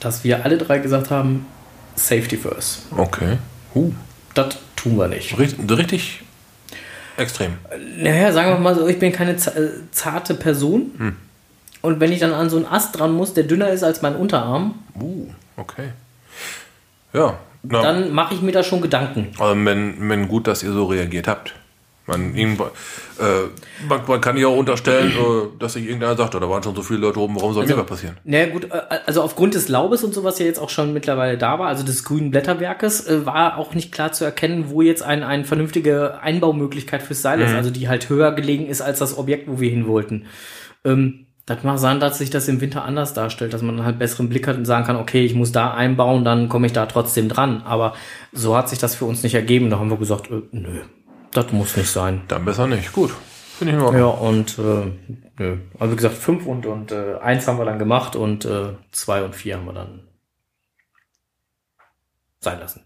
dass 0.00 0.24
wir 0.24 0.44
alle 0.44 0.58
drei 0.58 0.78
gesagt 0.78 1.10
haben, 1.10 1.46
Safety 1.94 2.36
first. 2.36 2.86
Okay. 2.96 3.36
Huh. 3.74 3.92
Das 4.34 4.56
tun 4.74 4.96
wir 4.96 5.08
nicht. 5.08 5.38
Richtig, 5.38 5.70
richtig 5.70 6.22
extrem. 7.16 7.58
Naja, 7.98 8.32
sagen 8.32 8.50
wir 8.50 8.58
mal 8.58 8.74
so, 8.74 8.88
ich 8.88 8.98
bin 8.98 9.12
keine 9.12 9.36
zarte 9.36 10.34
Person. 10.34 10.92
Hm. 10.96 11.16
Und 11.82 12.00
wenn 12.00 12.12
ich 12.12 12.20
dann 12.20 12.32
an 12.32 12.48
so 12.48 12.56
einen 12.56 12.66
Ast 12.66 12.98
dran 12.98 13.12
muss, 13.12 13.34
der 13.34 13.44
dünner 13.44 13.68
ist 13.70 13.82
als 13.82 14.00
mein 14.00 14.16
Unterarm. 14.16 14.74
Uh, 14.98 15.26
okay. 15.56 15.90
Ja. 17.12 17.38
Na, 17.62 17.82
dann 17.82 18.12
mache 18.12 18.34
ich 18.34 18.40
mir 18.40 18.52
da 18.52 18.62
schon 18.62 18.80
Gedanken. 18.80 19.32
Also 19.38 19.64
wenn, 19.64 20.08
wenn 20.08 20.28
gut, 20.28 20.46
dass 20.46 20.62
ihr 20.62 20.72
so 20.72 20.86
reagiert 20.86 21.28
habt. 21.28 21.54
Man, 22.10 22.34
äh, 22.34 22.56
man, 23.88 24.00
man, 24.08 24.20
kann 24.20 24.36
ja 24.36 24.48
auch 24.48 24.56
unterstellen, 24.56 25.12
äh, 25.12 25.58
dass 25.60 25.74
sich 25.74 25.84
irgendeiner 25.84 26.16
sagt, 26.16 26.34
da 26.34 26.40
waren 26.50 26.60
schon 26.60 26.74
so 26.74 26.82
viele 26.82 26.98
Leute 26.98 27.20
oben, 27.20 27.36
warum 27.36 27.52
soll 27.52 27.62
also, 27.62 27.76
mir 27.76 27.80
was 27.80 27.88
passieren? 27.88 28.16
Na 28.24 28.46
gut, 28.46 28.64
äh, 28.64 28.80
also 29.06 29.22
aufgrund 29.22 29.54
des 29.54 29.68
Laubes 29.68 30.02
und 30.02 30.12
sowas 30.12 30.40
ja 30.40 30.46
jetzt 30.46 30.58
auch 30.58 30.70
schon 30.70 30.92
mittlerweile 30.92 31.38
da 31.38 31.60
war, 31.60 31.68
also 31.68 31.84
des 31.84 32.02
grünen 32.02 32.32
Blätterwerkes, 32.32 33.06
äh, 33.06 33.26
war 33.26 33.58
auch 33.58 33.74
nicht 33.74 33.92
klar 33.92 34.10
zu 34.10 34.24
erkennen, 34.24 34.70
wo 34.70 34.82
jetzt 34.82 35.04
ein, 35.04 35.22
eine 35.22 35.44
vernünftige 35.44 36.20
Einbaumöglichkeit 36.20 37.02
fürs 37.02 37.22
Seil 37.22 37.38
mhm. 37.38 37.44
ist, 37.44 37.54
also 37.54 37.70
die 37.70 37.88
halt 37.88 38.08
höher 38.08 38.32
gelegen 38.32 38.66
ist 38.66 38.80
als 38.80 38.98
das 38.98 39.16
Objekt, 39.16 39.46
wo 39.48 39.60
wir 39.60 39.70
hin 39.70 39.86
wollten. 39.86 40.26
Ähm, 40.84 41.26
das 41.46 41.64
mag 41.64 41.78
sein, 41.78 41.98
dass 41.98 42.18
sich 42.18 42.30
das 42.30 42.46
im 42.46 42.60
Winter 42.60 42.84
anders 42.84 43.12
darstellt, 43.12 43.52
dass 43.52 43.62
man 43.62 43.76
dann 43.76 43.86
halt 43.86 43.98
besseren 43.98 44.28
Blick 44.28 44.46
hat 44.46 44.56
und 44.56 44.64
sagen 44.66 44.84
kann, 44.84 44.94
okay, 44.96 45.24
ich 45.24 45.34
muss 45.34 45.50
da 45.50 45.74
einbauen, 45.74 46.24
dann 46.24 46.48
komme 46.48 46.66
ich 46.66 46.72
da 46.72 46.86
trotzdem 46.86 47.28
dran. 47.28 47.62
Aber 47.64 47.94
so 48.32 48.56
hat 48.56 48.68
sich 48.68 48.78
das 48.78 48.94
für 48.94 49.04
uns 49.04 49.24
nicht 49.24 49.34
ergeben. 49.34 49.68
Da 49.68 49.78
haben 49.78 49.90
wir 49.90 49.96
gesagt, 49.96 50.30
äh, 50.30 50.42
nö, 50.52 50.80
das 51.32 51.52
muss 51.52 51.76
nicht 51.76 51.90
sein. 51.90 52.22
Dann 52.28 52.44
besser 52.44 52.66
nicht. 52.66 52.92
Gut. 52.92 53.12
Finde 53.58 53.74
ich 53.74 53.80
in 53.80 53.98
Ja, 53.98 54.06
und 54.06 54.58
äh, 54.58 54.92
nö. 55.38 55.58
Also 55.78 55.92
wie 55.92 55.96
gesagt, 55.96 56.14
fünf 56.14 56.46
und, 56.46 56.66
und 56.66 56.92
äh, 56.92 57.18
eins 57.18 57.46
haben 57.46 57.58
wir 57.58 57.64
dann 57.64 57.78
gemacht 57.78 58.16
und 58.16 58.44
äh, 58.44 58.74
zwei 58.90 59.22
und 59.22 59.34
vier 59.34 59.56
haben 59.56 59.66
wir 59.66 59.74
dann 59.74 60.08
sein 62.40 62.58
lassen. 62.58 62.84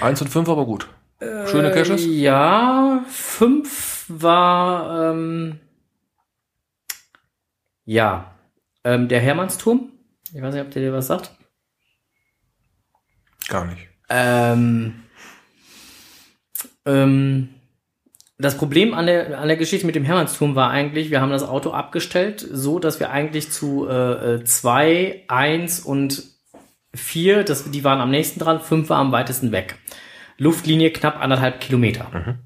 Eins 0.00 0.20
und 0.20 0.28
fünf 0.28 0.48
aber 0.48 0.66
gut. 0.66 0.88
Schöne 1.20 1.72
Caches? 1.72 2.02
Äh, 2.02 2.10
ja, 2.10 3.04
fünf 3.08 4.04
war 4.08 5.10
ähm, 5.10 5.58
ja 7.84 8.36
ähm, 8.84 9.08
der 9.08 9.20
Hermannsturm. 9.20 9.90
Ich 10.32 10.40
weiß 10.40 10.54
nicht, 10.54 10.64
ob 10.64 10.70
der 10.70 10.82
dir 10.82 10.92
was 10.92 11.08
sagt. 11.08 11.32
Gar 13.48 13.64
nicht. 13.66 13.88
Ähm, 14.08 15.04
ähm, 16.88 17.50
das 18.38 18.56
Problem 18.56 18.94
an 18.94 19.06
der, 19.06 19.38
an 19.40 19.48
der 19.48 19.56
Geschichte 19.56 19.84
mit 19.84 19.96
dem 19.96 20.04
Hermannsturm 20.04 20.54
war 20.54 20.70
eigentlich, 20.70 21.10
wir 21.10 21.20
haben 21.20 21.30
das 21.30 21.42
Auto 21.42 21.70
abgestellt, 21.70 22.46
so 22.50 22.78
dass 22.78 23.00
wir 23.00 23.10
eigentlich 23.10 23.50
zu 23.50 23.88
äh, 23.88 24.44
2, 24.44 25.24
1 25.26 25.80
und 25.80 26.22
4, 26.94 27.42
das, 27.42 27.70
die 27.70 27.84
waren 27.84 28.00
am 28.00 28.10
nächsten 28.10 28.40
dran, 28.40 28.60
5 28.60 28.88
war 28.88 28.98
am 28.98 29.12
weitesten 29.12 29.52
weg. 29.52 29.76
Luftlinie 30.38 30.92
knapp 30.92 31.20
anderthalb 31.20 31.60
Kilometer. 31.60 32.08
Mhm. 32.12 32.38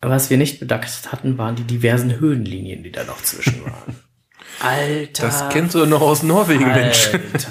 Was 0.00 0.30
wir 0.30 0.36
nicht 0.36 0.60
bedacht 0.60 1.12
hatten, 1.12 1.36
waren 1.36 1.56
die 1.56 1.64
diversen 1.64 2.18
Höhenlinien, 2.18 2.82
die 2.82 2.92
da 2.92 3.04
noch 3.04 3.22
zwischen 3.22 3.64
waren. 3.64 3.96
Alter. 4.60 5.24
Das 5.24 5.48
kennst 5.48 5.74
du 5.74 5.84
noch 5.86 6.00
aus 6.00 6.22
Norwegen, 6.22 6.64
Alter. 6.64 6.80
Mensch. 6.80 7.10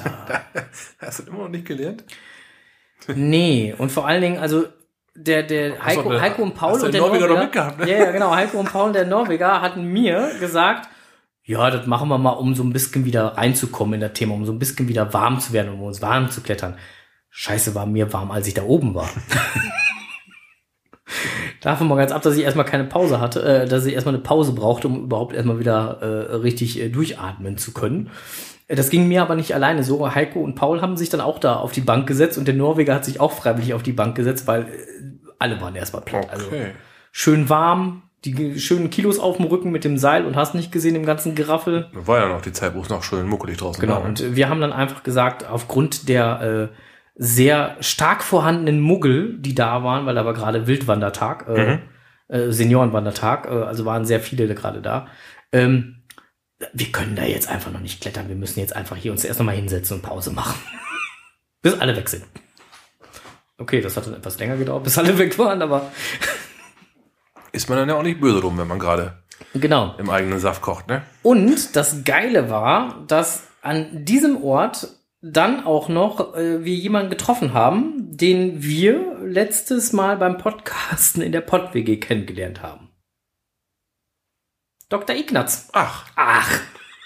Hast 0.99 1.19
du 1.19 1.23
immer 1.23 1.39
noch 1.39 1.49
nicht 1.49 1.65
gelernt? 1.65 2.05
Nee, 3.13 3.73
und 3.77 3.91
vor 3.91 4.07
allen 4.07 4.21
Dingen, 4.21 4.37
also 4.37 4.67
der, 5.15 5.43
der 5.43 5.83
Heiko, 5.83 6.09
eine, 6.09 6.21
Heiko 6.21 6.41
und 6.43 6.55
Paul 6.55 6.81
und 6.81 6.93
der 6.93 7.01
Norweger, 7.01 7.27
Norweger 7.27 7.43
mitgehabt, 7.43 7.79
ne? 7.79 7.89
ja, 7.89 7.97
ja, 7.97 8.11
genau, 8.11 8.33
Heiko 8.33 8.59
und 8.59 8.71
Paul 8.71 8.87
und 8.87 8.93
der 8.93 9.05
Norweger 9.05 9.61
hatten 9.61 9.85
mir 9.85 10.31
gesagt, 10.39 10.87
ja, 11.43 11.69
das 11.69 11.87
machen 11.87 12.07
wir 12.09 12.17
mal, 12.17 12.31
um 12.31 12.55
so 12.55 12.63
ein 12.63 12.71
bisschen 12.71 13.03
wieder 13.03 13.37
reinzukommen 13.37 13.95
in 13.95 14.01
das 14.01 14.13
Thema, 14.13 14.35
um 14.35 14.45
so 14.45 14.51
ein 14.51 14.59
bisschen 14.59 14.87
wieder 14.87 15.13
warm 15.13 15.39
zu 15.39 15.53
werden, 15.53 15.73
um 15.73 15.81
uns 15.81 16.01
warm 16.01 16.29
zu 16.29 16.41
klettern. 16.41 16.77
Scheiße, 17.29 17.75
war 17.75 17.85
mir 17.85 18.13
warm, 18.13 18.31
als 18.31 18.47
ich 18.47 18.53
da 18.53 18.63
oben 18.63 18.93
war. 18.93 19.09
Davon 21.61 21.87
mal 21.87 21.95
ganz 21.95 22.11
ab, 22.11 22.21
dass 22.21 22.35
ich 22.35 22.43
erstmal 22.43 22.65
keine 22.65 22.85
Pause 22.85 23.19
hatte, 23.19 23.41
äh, 23.43 23.67
dass 23.67 23.85
ich 23.85 23.93
erstmal 23.93 24.15
eine 24.15 24.23
Pause 24.23 24.53
brauchte, 24.53 24.87
um 24.87 25.03
überhaupt 25.03 25.33
erstmal 25.33 25.59
wieder 25.59 26.01
äh, 26.01 26.35
richtig 26.35 26.79
äh, 26.79 26.89
durchatmen 26.89 27.57
zu 27.57 27.73
können. 27.73 28.09
Das 28.75 28.89
ging 28.89 29.07
mir 29.07 29.21
aber 29.21 29.35
nicht 29.35 29.53
alleine 29.53 29.83
so. 29.83 30.13
Heiko 30.13 30.41
und 30.41 30.55
Paul 30.55 30.81
haben 30.81 30.97
sich 30.97 31.09
dann 31.09 31.21
auch 31.21 31.39
da 31.39 31.55
auf 31.55 31.71
die 31.71 31.81
Bank 31.81 32.07
gesetzt 32.07 32.37
und 32.37 32.47
der 32.47 32.55
Norweger 32.55 32.95
hat 32.95 33.05
sich 33.05 33.19
auch 33.19 33.33
freiwillig 33.33 33.73
auf 33.73 33.83
die 33.83 33.91
Bank 33.91 34.15
gesetzt, 34.15 34.47
weil 34.47 34.63
äh, 34.63 34.65
alle 35.39 35.59
waren 35.59 35.75
erstmal 35.75 36.03
platt. 36.03 36.29
Also 36.29 36.47
okay. 36.47 36.59
Also 36.59 36.71
schön 37.11 37.49
warm, 37.49 38.03
die 38.23 38.59
schönen 38.59 38.89
Kilos 38.89 39.19
auf 39.19 39.37
dem 39.37 39.45
Rücken 39.45 39.71
mit 39.71 39.83
dem 39.83 39.97
Seil 39.97 40.25
und 40.25 40.35
hast 40.35 40.53
nicht 40.53 40.71
gesehen 40.71 40.95
im 40.95 41.05
ganzen 41.05 41.35
Geraffel. 41.35 41.87
War 41.93 42.19
ja 42.19 42.29
noch 42.29 42.41
die 42.41 42.51
Zeit, 42.51 42.75
wo 42.75 42.81
es 42.81 42.89
noch 42.89 43.03
schön 43.03 43.27
muckelig 43.27 43.57
draußen 43.57 43.81
genau, 43.81 43.95
war. 43.95 44.01
Genau, 44.01 44.09
und 44.09 44.35
wir 44.35 44.49
haben 44.49 44.61
dann 44.61 44.73
einfach 44.73 45.03
gesagt, 45.03 45.49
aufgrund 45.49 46.07
der 46.07 46.69
äh, 46.71 46.75
sehr 47.15 47.77
stark 47.81 48.23
vorhandenen 48.23 48.79
Muggel, 48.79 49.37
die 49.39 49.55
da 49.55 49.83
waren, 49.83 50.05
weil 50.05 50.15
da 50.15 50.25
war 50.25 50.33
gerade 50.33 50.67
Wildwandertag, 50.67 51.45
äh, 51.47 51.65
mhm. 51.65 51.79
äh, 52.27 52.51
Seniorenwandertag, 52.51 53.47
äh, 53.47 53.49
also 53.49 53.85
waren 53.85 54.05
sehr 54.05 54.19
viele 54.19 54.53
gerade 54.53 54.81
da. 54.81 55.07
Ähm, 55.51 56.00
wir 56.73 56.91
können 56.91 57.15
da 57.15 57.23
jetzt 57.23 57.47
einfach 57.47 57.71
noch 57.71 57.79
nicht 57.79 58.01
klettern. 58.01 58.27
Wir 58.29 58.35
müssen 58.35 58.59
jetzt 58.59 58.75
einfach 58.75 58.95
hier 58.95 59.11
uns 59.11 59.23
erst 59.23 59.39
nochmal 59.39 59.55
hinsetzen 59.55 59.97
und 59.97 60.03
Pause 60.03 60.31
machen. 60.31 60.59
bis 61.61 61.73
alle 61.79 61.95
weg 61.95 62.09
sind. 62.09 62.25
Okay, 63.57 63.81
das 63.81 63.95
hat 63.95 64.07
dann 64.07 64.15
etwas 64.15 64.39
länger 64.39 64.57
gedauert, 64.57 64.83
bis 64.83 64.97
alle 64.97 65.17
weg 65.17 65.37
waren, 65.37 65.61
aber. 65.61 65.91
Ist 67.51 67.69
man 67.69 67.77
dann 67.77 67.89
ja 67.89 67.95
auch 67.95 68.03
nicht 68.03 68.21
böse 68.21 68.39
drum, 68.39 68.57
wenn 68.57 68.67
man 68.67 68.79
gerade 68.79 69.21
genau. 69.53 69.93
im 69.97 70.09
eigenen 70.09 70.39
Saft 70.39 70.61
kocht, 70.61 70.87
ne? 70.87 71.03
Und 71.21 71.75
das 71.75 72.03
Geile 72.05 72.49
war, 72.49 73.03
dass 73.07 73.43
an 73.61 74.05
diesem 74.05 74.41
Ort 74.43 74.87
dann 75.21 75.65
auch 75.65 75.89
noch 75.89 76.35
äh, 76.35 76.63
wir 76.63 76.73
jemanden 76.73 77.09
getroffen 77.09 77.53
haben, 77.53 77.93
den 77.97 78.63
wir 78.63 79.17
letztes 79.23 79.93
Mal 79.93 80.17
beim 80.17 80.37
Podcasten 80.37 81.21
in 81.21 81.31
der 81.31 81.41
Pod-WG 81.41 81.97
kennengelernt 81.97 82.63
haben. 82.63 82.90
Dr. 84.91 85.15
Ignaz. 85.15 85.69
Ach. 85.71 86.05
Ach. 86.15 86.59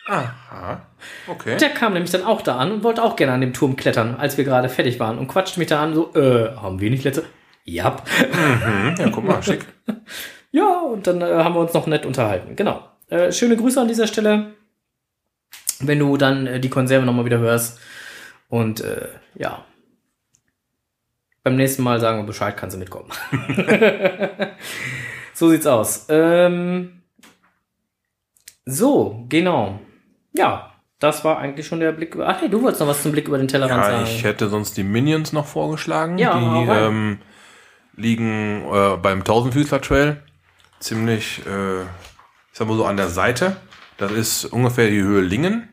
Aha. 0.08 0.82
Okay. 1.28 1.58
Der 1.58 1.70
kam 1.70 1.94
nämlich 1.94 2.12
dann 2.12 2.24
auch 2.24 2.42
da 2.42 2.58
an 2.58 2.72
und 2.72 2.84
wollte 2.84 3.04
auch 3.04 3.16
gerne 3.16 3.34
an 3.34 3.42
dem 3.42 3.54
Turm 3.54 3.76
klettern, 3.76 4.16
als 4.16 4.38
wir 4.38 4.44
gerade 4.44 4.70
fertig 4.70 5.00
waren 5.00 5.20
und 5.20 5.28
quatscht 5.28 5.58
mich 5.58 5.68
da 5.68 5.84
an, 5.84 5.94
so, 5.94 6.14
äh, 6.16 6.56
haben 6.56 6.80
wir 6.80 6.90
nicht 6.90 7.04
letzte? 7.04 7.26
Ja. 7.64 7.98
Mhm. 8.20 8.96
Ja, 8.98 9.10
guck 9.10 9.24
mal, 9.24 9.42
schick. 9.42 9.66
ja, 10.52 10.80
und 10.82 11.06
dann 11.06 11.22
äh, 11.22 11.26
haben 11.26 11.54
wir 11.54 11.62
uns 11.62 11.74
noch 11.74 11.86
nett 11.86 12.08
unterhalten. 12.08 12.56
Genau. 12.56 12.88
Äh, 13.10 13.32
schöne 13.32 13.56
Grüße 13.56 13.80
an 13.80 13.88
dieser 13.88 14.08
Stelle. 14.08 14.54
Wenn 15.80 16.00
du 16.00 16.18
dann 16.18 16.48
äh, 16.48 16.60
die 16.60 16.70
Konserve 16.70 17.06
nochmal 17.06 17.26
wieder 17.26 17.40
hörst. 17.40 17.80
Und 18.50 18.82
äh, 18.82 19.10
ja. 19.36 19.64
Beim 21.44 21.56
nächsten 21.56 21.84
Mal 21.84 22.00
sagen 22.00 22.20
wir 22.20 22.26
Bescheid, 22.26 22.58
kann 22.58 22.72
sie 22.72 22.78
mitkommen. 22.78 23.10
so 25.34 25.50
sieht's 25.50 25.68
aus. 25.68 26.08
Ähm, 26.10 26.95
so, 28.66 29.26
genau. 29.30 29.80
Ja, 30.34 30.72
das 31.00 31.24
war 31.24 31.38
eigentlich 31.40 31.68
schon 31.68 31.80
der 31.80 31.92
Blick 31.92 32.16
über. 32.16 32.28
Ach 32.28 32.42
nee, 32.42 32.48
du 32.48 32.62
wolltest 32.62 32.82
noch 32.82 32.88
was 32.88 33.02
zum 33.04 33.12
Blick 33.12 33.28
über 33.28 33.38
den 33.38 33.48
Tellerrand 33.48 33.84
Ja, 33.84 33.92
sagen. 33.92 34.06
ich 34.06 34.24
hätte 34.24 34.50
sonst 34.50 34.76
die 34.78 34.84
Minions 34.84 35.34
noch 35.34 35.46
vorgeschlagen. 35.46 36.18
Ja, 36.18 36.38
die 36.38 36.70
ähm, 36.72 37.20
liegen 37.96 38.64
äh, 38.72 38.98
beim 38.98 39.24
Tausendfüßler 39.24 39.82
Trail 39.82 40.24
ziemlich, 40.80 41.42
äh, 41.46 41.82
ich 41.82 41.88
sag 42.54 42.68
mal 42.68 42.78
so 42.78 42.86
an 42.86 42.98
der 42.98 43.10
Seite. 43.10 43.58
Das 43.98 44.12
ist 44.12 44.46
ungefähr 44.46 44.90
die 44.90 45.02
Höhe 45.02 45.22
Lingen. 45.22 45.70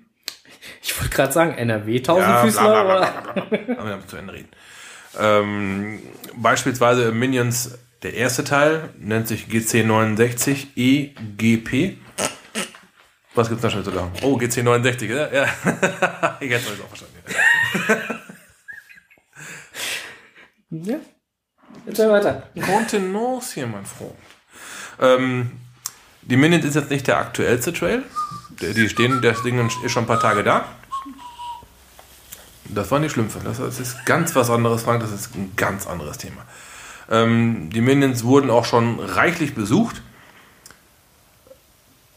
Ich 0.82 0.98
wollte 1.00 1.14
gerade 1.14 1.32
sagen, 1.32 1.54
NRW 1.54 1.96
Ja, 1.96 2.02
Tausendfüßler 2.02 2.62
bla, 2.68 2.82
bla, 2.84 3.10
bla, 3.10 3.32
bla, 3.32 3.44
bla. 3.58 3.74
Aber 3.78 3.86
wir 3.86 3.92
haben 3.94 4.06
zu 4.06 4.16
Ende 4.16 4.32
reden. 4.32 4.48
Ähm, 5.18 6.00
beispielsweise 6.36 7.12
Minions, 7.12 7.78
der 8.02 8.14
erste 8.14 8.44
Teil 8.44 8.90
nennt 8.98 9.28
sich 9.28 9.46
GC69 9.46 10.68
EGP. 10.76 11.98
Was 13.34 13.48
gibt's 13.48 13.62
da 13.62 13.70
schon 13.70 13.84
zu 13.84 13.90
sagen? 13.90 14.12
Oh, 14.22 14.38
GC69, 14.38 15.04
ja? 15.06 15.32
ja. 15.32 15.44
ich 16.40 16.50
hätte 16.50 16.72
es 16.72 16.80
auch 16.80 16.88
verstanden. 16.88 17.16
Ja. 20.70 20.96
Erzähl 21.86 22.10
weiter. 22.10 22.48
Contenance 22.60 23.54
hier, 23.54 23.66
mein 23.66 23.84
Freund. 23.84 24.14
Ähm, 25.00 25.50
die 26.22 26.36
Minions 26.36 26.64
ist 26.64 26.74
jetzt 26.74 26.90
nicht 26.90 27.06
der 27.08 27.18
aktuellste 27.18 27.72
Trail. 27.72 28.04
Die 28.60 28.88
stehen, 28.88 29.20
das 29.22 29.42
Ding 29.42 29.66
ist 29.66 29.90
schon 29.90 30.04
ein 30.04 30.06
paar 30.06 30.20
Tage 30.20 30.44
da. 30.44 30.66
Das 32.66 32.90
waren 32.90 33.02
die 33.02 33.10
Schlümpfe. 33.10 33.40
Das 33.42 33.58
ist 33.58 34.06
ganz 34.06 34.34
was 34.36 34.50
anderes, 34.50 34.82
Frank. 34.82 35.00
Das 35.00 35.10
ist 35.10 35.34
ein 35.34 35.52
ganz 35.56 35.86
anderes 35.86 36.18
Thema. 36.18 36.42
Ähm, 37.10 37.70
die 37.70 37.80
Minions 37.80 38.22
wurden 38.24 38.50
auch 38.50 38.64
schon 38.64 39.00
reichlich 39.00 39.54
besucht. 39.54 40.02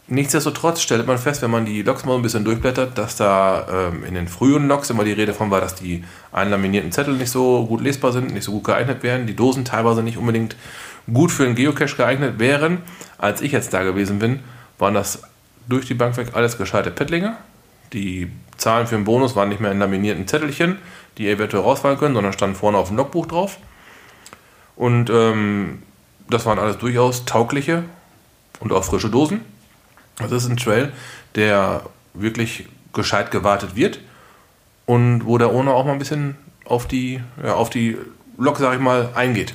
Nichtsdestotrotz 0.08 0.82
stellt 0.82 1.08
man 1.08 1.18
fest, 1.18 1.42
wenn 1.42 1.50
man 1.50 1.66
die 1.66 1.82
Loks 1.82 2.06
mal 2.06 2.16
ein 2.16 2.22
bisschen 2.22 2.46
durchblättert, 2.46 2.96
dass 2.96 3.16
da 3.16 3.90
ähm, 3.90 4.04
in 4.04 4.14
den 4.14 4.28
frühen 4.28 4.68
Loks 4.68 4.92
immer 4.92 5.04
die 5.04 5.14
Rede 5.14 5.34
von 5.34 5.50
war, 5.50 5.62
dass 5.62 5.74
die 5.74 6.04
einlaminierten 6.32 6.92
Zettel 6.92 7.16
nicht 7.16 7.32
so 7.32 7.66
gut 7.66 7.82
lesbar 7.82 8.12
sind, 8.12 8.32
nicht 8.32 8.44
so 8.44 8.52
gut 8.52 8.66
geeignet 8.66 9.02
wären, 9.02 9.26
die 9.26 9.36
Dosen 9.36 9.66
teilweise 9.66 10.04
nicht 10.04 10.18
unbedingt 10.18 10.56
gut 11.12 11.32
für 11.32 11.46
einen 11.46 11.56
Geocache 11.56 11.96
geeignet 11.96 12.38
wären. 12.38 12.84
Als 13.18 13.42
ich 13.42 13.52
jetzt 13.52 13.74
da 13.74 13.82
gewesen 13.82 14.20
bin, 14.20 14.42
waren 14.78 14.94
das 14.94 15.24
durch 15.68 15.88
die 15.88 15.96
Bank 15.96 16.18
weg 16.18 16.30
alles 16.34 16.60
gescheite 16.60 16.92
Pettlinge. 16.92 17.38
Die 17.92 18.30
Zahlen 18.58 18.86
für 18.86 18.96
den 18.96 19.06
Bonus 19.06 19.36
waren 19.36 19.50
nicht 19.50 19.60
mehr 19.60 19.72
in 19.72 19.80
laminierten 19.80 20.28
Zettelchen, 20.28 20.78
die 21.18 21.30
eventuell 21.30 21.64
rausfallen 21.64 21.98
können, 21.98 22.14
sondern 22.14 22.34
standen 22.34 22.56
vorne 22.56 22.78
auf 22.78 22.90
dem 22.90 22.98
Logbuch 22.98 23.26
drauf. 23.26 23.58
Und 24.76 25.10
ähm, 25.10 25.82
das 26.30 26.46
waren 26.46 26.60
alles 26.60 26.78
durchaus 26.78 27.26
taugliche 27.26 27.84
und 28.60 28.72
auch 28.72 28.84
frische 28.84 29.10
Dosen. 29.10 29.42
Das 30.18 30.32
ist 30.32 30.48
ein 30.50 30.58
Trail, 30.58 30.92
der 31.36 31.84
wirklich 32.14 32.68
gescheit 32.94 33.32
gewartet 33.32 33.76
wird 33.76 34.00
und 34.86 35.26
wo 35.26 35.38
der 35.38 35.50
Owner 35.52 35.74
auch 35.74 35.86
mal 35.86 35.92
ein 35.94 36.00
bisschen 36.00 36.38
auf 36.66 36.88
die, 36.88 37.22
ja, 37.44 37.54
auf 37.56 37.70
die 37.70 37.98
Lok, 38.38 38.58
sag 38.58 38.74
ich 38.74 38.80
mal, 38.80 39.10
eingeht. 39.16 39.54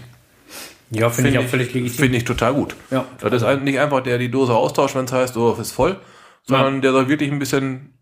Ja, 0.91 1.09
finde 1.09 1.31
ich 1.31 1.39
auch 1.39 1.45
völlig 1.47 1.73
legitim. 1.73 1.99
Finde 1.99 2.19
ich 2.19 2.25
total 2.25 2.53
gut. 2.55 2.75
Ja. 2.91 3.05
Das 3.21 3.33
ist 3.33 3.43
ein- 3.45 3.63
nicht 3.65 3.79
einfach 3.79 4.03
der 4.03 4.19
die 4.19 4.31
Dose 4.31 4.55
austauscht, 4.55 4.95
wenn 4.97 5.05
es 5.05 5.13
heißt, 5.13 5.37
oh, 5.37 5.53
ist 5.61 5.73
voll, 5.73 6.01
sondern 6.43 6.81
der 6.83 6.93
da 6.93 7.09
wirklich 7.09 7.31
ein 7.31 7.39
bisschen, 7.39 7.95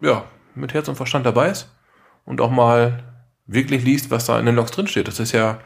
ja, 0.00 0.24
mit 0.54 0.74
Herz 0.74 0.88
und 0.88 0.96
Verstand 0.96 1.24
dabei 1.26 1.50
ist 1.50 1.70
und 2.24 2.40
auch 2.40 2.50
mal 2.50 3.02
wirklich 3.46 3.84
liest, 3.84 4.10
was 4.10 4.26
da 4.26 4.38
in 4.38 4.46
den 4.46 4.54
Loks 4.56 4.70
drinsteht. 4.72 5.08
Das 5.08 5.18
ist 5.20 5.32
ja 5.32 5.58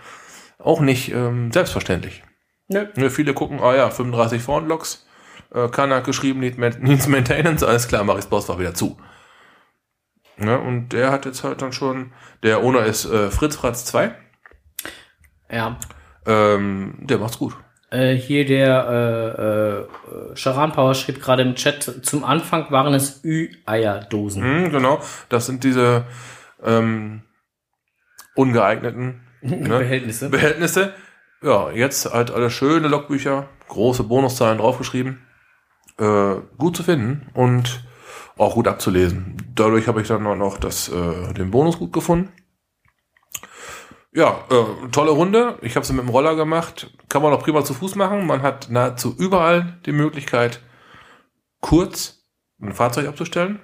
auch 0.59 0.80
nicht 0.80 1.12
ähm, 1.12 1.51
selbstverständlich. 1.53 2.22
Nö. 2.68 2.86
Ja, 2.97 3.11
viele 3.11 3.34
gucken, 3.34 3.59
ah 3.61 3.74
ja, 3.74 3.91
35 3.91 4.41
Front-Loks, 4.43 5.07
äh, 5.53 5.68
Kanak 5.68 6.05
geschrieben, 6.05 6.40
Need- 6.40 6.59
Needs 6.82 7.07
Maintenance, 7.09 7.62
alles 7.64 7.88
klar, 7.88 8.05
mach 8.05 8.16
ich's 8.16 8.26
Postfach 8.26 8.59
wieder 8.59 8.74
zu. 8.74 8.96
Ja, 10.38 10.57
und 10.57 10.90
der 10.90 11.11
hat 11.12 11.26
jetzt 11.26 11.44
halt 11.44 11.61
dann 11.62 11.72
schon, 11.72 12.12
der 12.42 12.61
Owner 12.62 12.84
ist 12.84 13.05
äh, 13.05 13.30
Fritz 13.30 13.57
Fratz 13.57 13.84
2, 13.84 14.14
Ja. 15.51 15.78
ähm, 16.26 16.94
der 17.01 17.18
macht's 17.18 17.38
gut. 17.38 17.55
Äh, 17.90 18.14
hier 18.14 18.46
der 18.46 19.88
äh, 20.09 20.32
äh, 20.32 20.34
Charan 20.36 20.72
Power 20.72 20.94
schrieb 20.94 21.20
gerade 21.20 21.42
im 21.42 21.57
Chat, 21.57 21.82
zum 22.03 22.22
Anfang 22.24 22.70
waren 22.70 22.94
es 22.94 23.20
Ü-Eierdosen. 23.24 24.42
Mhm, 24.64 24.70
genau, 24.70 25.01
das 25.28 25.46
sind 25.46 25.64
diese 25.64 26.05
ähm, 26.62 27.22
ungeeigneten 28.34 29.20
ne, 29.42 29.78
Behältnisse. 29.78 30.30
Behältnisse. 30.30 30.94
Ja, 31.42 31.70
jetzt 31.70 32.12
halt 32.12 32.30
alle 32.30 32.51
schöne 32.51 32.88
Logbücher, 32.88 33.48
große 33.68 34.05
Bonuszahlen 34.05 34.59
draufgeschrieben, 34.59 35.26
äh, 36.01 36.40
gut 36.59 36.76
zu 36.76 36.82
finden 36.82 37.28
und 37.34 37.84
auch 38.36 38.55
gut 38.55 38.66
abzulesen. 38.66 39.36
Dadurch 39.55 39.86
habe 39.86 40.01
ich 40.01 40.09
dann 40.09 40.26
auch 40.26 40.36
noch 40.36 40.59
das, 40.59 40.88
äh, 40.88 41.34
den 41.34 41.51
Bonus 41.51 41.78
gut 41.78 41.92
gefunden. 41.92 42.32
Ja, 44.12 44.44
äh, 44.51 44.88
tolle 44.90 45.12
Runde. 45.12 45.59
Ich 45.62 45.76
habe 45.76 45.86
sie 45.86 45.92
mit 45.92 46.03
dem 46.03 46.09
Roller 46.09 46.34
gemacht. 46.34 46.90
Kann 47.09 47.22
man 47.22 47.32
auch 47.32 47.42
prima 47.42 47.62
zu 47.64 47.74
Fuß 47.74 47.94
machen. 47.94 48.26
Man 48.26 48.42
hat 48.42 48.68
nahezu 48.70 49.14
überall 49.16 49.78
die 49.86 49.92
Möglichkeit, 49.92 50.61
kurz 51.61 52.24
ein 52.61 52.72
Fahrzeug 52.72 53.07
abzustellen. 53.07 53.61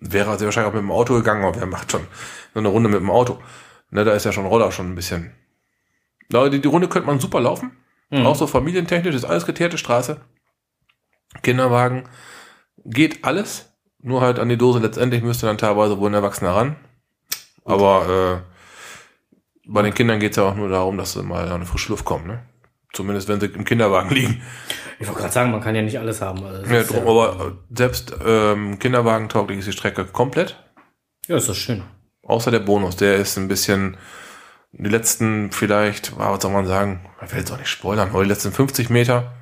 Wäre 0.00 0.36
sehr 0.38 0.46
wahrscheinlich 0.46 0.70
auch 0.70 0.74
mit 0.74 0.82
dem 0.82 0.90
Auto 0.90 1.14
gegangen, 1.14 1.44
aber 1.44 1.58
wer 1.58 1.66
macht 1.66 1.92
schon 1.92 2.06
so 2.52 2.60
eine 2.60 2.68
Runde 2.68 2.88
mit 2.88 3.00
dem 3.00 3.10
Auto? 3.10 3.38
Ne, 3.90 4.04
da 4.04 4.12
ist 4.12 4.24
ja 4.24 4.32
schon 4.32 4.46
Roller 4.46 4.72
schon 4.72 4.92
ein 4.92 4.94
bisschen. 4.94 5.32
Die, 6.30 6.60
die 6.60 6.68
Runde 6.68 6.88
könnte 6.88 7.06
man 7.06 7.18
super 7.18 7.40
laufen. 7.40 7.76
Mhm. 8.10 8.26
Auch 8.26 8.36
so 8.36 8.46
familientechnisch 8.46 9.14
ist 9.14 9.24
alles 9.24 9.46
geteerte 9.46 9.78
Straße. 9.78 10.20
Kinderwagen. 11.42 12.08
Geht 12.84 13.24
alles. 13.24 13.72
Nur 14.02 14.20
halt 14.22 14.38
an 14.38 14.48
die 14.48 14.56
Dose 14.56 14.78
letztendlich 14.78 15.22
müsste 15.22 15.46
dann 15.46 15.58
teilweise 15.58 15.98
wohl 15.98 16.10
ein 16.10 16.14
Erwachsener 16.14 16.52
ran. 16.56 16.76
Aber 17.64 18.42
äh, 18.44 18.50
bei 19.66 19.82
den 19.82 19.94
Kindern 19.94 20.20
geht 20.20 20.32
es 20.32 20.36
ja 20.36 20.44
auch 20.44 20.54
nur 20.54 20.68
darum, 20.68 20.96
dass 20.96 21.12
sie 21.12 21.22
mal 21.22 21.50
an 21.50 21.60
die 21.60 21.66
frische 21.66 21.90
Luft 21.90 22.04
kommen. 22.04 22.26
Ne? 22.26 22.42
Zumindest 22.92 23.28
wenn 23.28 23.40
sie 23.40 23.46
im 23.46 23.64
Kinderwagen 23.64 24.10
liegen. 24.14 24.42
Ich 24.98 25.06
wollte 25.06 25.20
gerade 25.20 25.32
sagen, 25.32 25.50
man 25.50 25.60
kann 25.60 25.74
ja 25.74 25.82
nicht 25.82 25.98
alles 25.98 26.20
haben. 26.20 26.42
Also 26.44 26.72
Ja, 26.72 26.82
drum, 26.82 27.06
aber 27.06 27.46
äh, 27.46 27.76
selbst 27.76 28.14
ähm, 28.24 28.78
Kinderwagen 28.78 29.28
tauglich 29.28 29.58
ist 29.58 29.68
die 29.68 29.72
Strecke 29.72 30.04
komplett. 30.06 30.56
ja, 31.26 31.36
ist 31.36 31.48
das 31.48 31.56
schön. 31.56 31.82
Außer 32.22 32.50
der 32.50 32.60
Bonus, 32.60 32.96
der 32.96 33.16
ist 33.16 33.36
ein 33.38 33.48
bisschen, 33.48 33.96
die 34.72 34.90
letzten 34.90 35.50
vielleicht, 35.52 36.12
ah, 36.18 36.32
was 36.32 36.42
soll 36.42 36.52
man 36.52 36.66
sagen, 36.66 37.08
ich 37.24 37.32
will 37.32 37.40
jetzt 37.40 37.50
auch 37.50 37.58
nicht 37.58 37.68
spoilern, 37.68 38.10
aber 38.10 38.22
die 38.22 38.28
letzten 38.28 38.52
50 38.52 38.88
Meter 38.90 39.32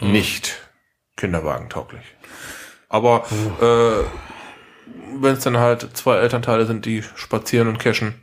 nicht 0.00 0.58
kinderwagentauglich. 1.16 2.04
Aber 2.88 3.24
äh, 3.60 4.04
wenn 5.20 5.34
es 5.34 5.44
dann 5.44 5.58
halt 5.58 5.96
zwei 5.96 6.16
Elternteile 6.18 6.66
sind, 6.66 6.86
die 6.86 7.02
spazieren 7.02 7.68
und 7.68 7.78
cashen, 7.78 8.14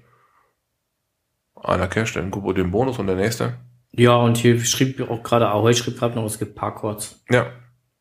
einer 1.56 1.88
casht 1.88 2.16
den, 2.16 2.32
den 2.32 2.72
Bonus 2.72 3.00
und 3.00 3.08
der 3.08 3.16
nächste. 3.16 3.58
Ja, 3.92 4.16
und 4.16 4.38
hier 4.38 4.60
schrieb 4.64 5.00
auch 5.10 5.24
gerade, 5.24 5.48
Ahoy 5.50 5.74
schrieb 5.74 5.98
gerade 5.98 6.16
noch, 6.16 6.26
es 6.26 6.38
gibt 6.40 6.56
Parkcourts. 6.56 7.24
Ja, 7.30 7.48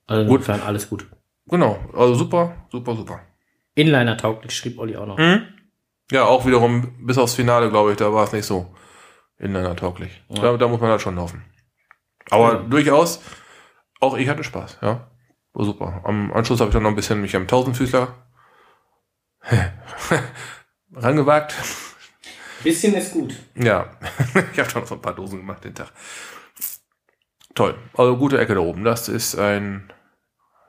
Also 0.07 0.25
Gut. 0.29 0.41
insofern 0.41 0.63
alles 0.63 0.89
gut. 0.91 1.07
genau. 1.47 1.79
Also 1.95 2.15
super, 2.15 2.55
super, 2.71 2.95
super. 2.97 3.21
Inliner 3.75 4.17
tauglich, 4.17 4.55
schrieb 4.57 4.79
Olli 4.79 4.97
auch 4.97 5.07
noch. 5.07 5.19
Mhm. 5.19 5.43
Ja, 6.11 6.25
auch 6.25 6.47
wiederum 6.47 6.95
bis 7.07 7.19
aufs 7.19 7.35
Finale, 7.35 7.71
glaube 7.71 7.91
ich, 7.93 7.97
da 7.97 8.13
war 8.13 8.25
es 8.25 8.33
nicht 8.33 8.45
so 8.47 8.75
inliner-tauglich. 9.39 10.23
Ja. 10.29 10.43
Da, 10.43 10.57
da 10.57 10.69
muss 10.69 10.81
man 10.81 10.91
halt 10.91 11.01
schon 11.01 11.17
laufen. 11.17 11.45
Aber 12.31 12.53
Ja. 12.55 12.59
durchaus, 12.61 13.21
auch 14.01 14.17
ich 14.17 14.29
hatte 14.29 14.45
Spaß, 14.45 14.79
ja. 14.83 15.11
War 15.53 15.65
super. 15.65 16.03
Am 16.05 16.33
Anschluss 16.33 16.61
habe 16.61 16.69
ich 16.69 16.75
dann 16.75 16.83
noch 16.83 16.91
ein 16.91 16.97
bisschen 16.97 17.21
mich 17.21 17.35
am 17.35 17.49
Tausendfüßler 17.49 18.15
rangewagt. 20.93 21.55
Bisschen 22.63 22.95
ist 22.95 23.13
gut. 23.13 23.35
Ja, 23.55 23.91
ich 24.53 24.59
habe 24.59 24.69
schon 24.69 24.83
noch 24.83 24.89
so 24.89 24.97
ein 24.97 25.03
paar 25.03 25.15
Dosen 25.15 25.39
gemacht 25.39 25.65
den 25.65 25.75
Tag. 25.75 25.93
Toll. 27.55 27.79
Also 27.95 28.17
gute 28.17 28.39
Ecke 28.39 28.55
da 28.55 28.61
oben. 28.61 28.85
Das 28.85 29.09
ist 29.09 29.39
ein 29.39 29.93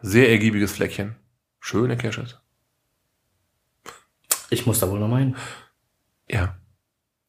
sehr 0.02 0.30
ergiebiges 0.30 0.72
Fleckchen. 0.72 1.16
Schöne 1.60 1.98
Caches. 1.98 2.38
Ich 4.50 4.66
muss 4.66 4.80
da 4.80 4.90
wohl 4.90 5.00
noch 5.00 5.10
mal 5.10 5.20
hin. 5.20 5.36
Ja. 6.30 6.56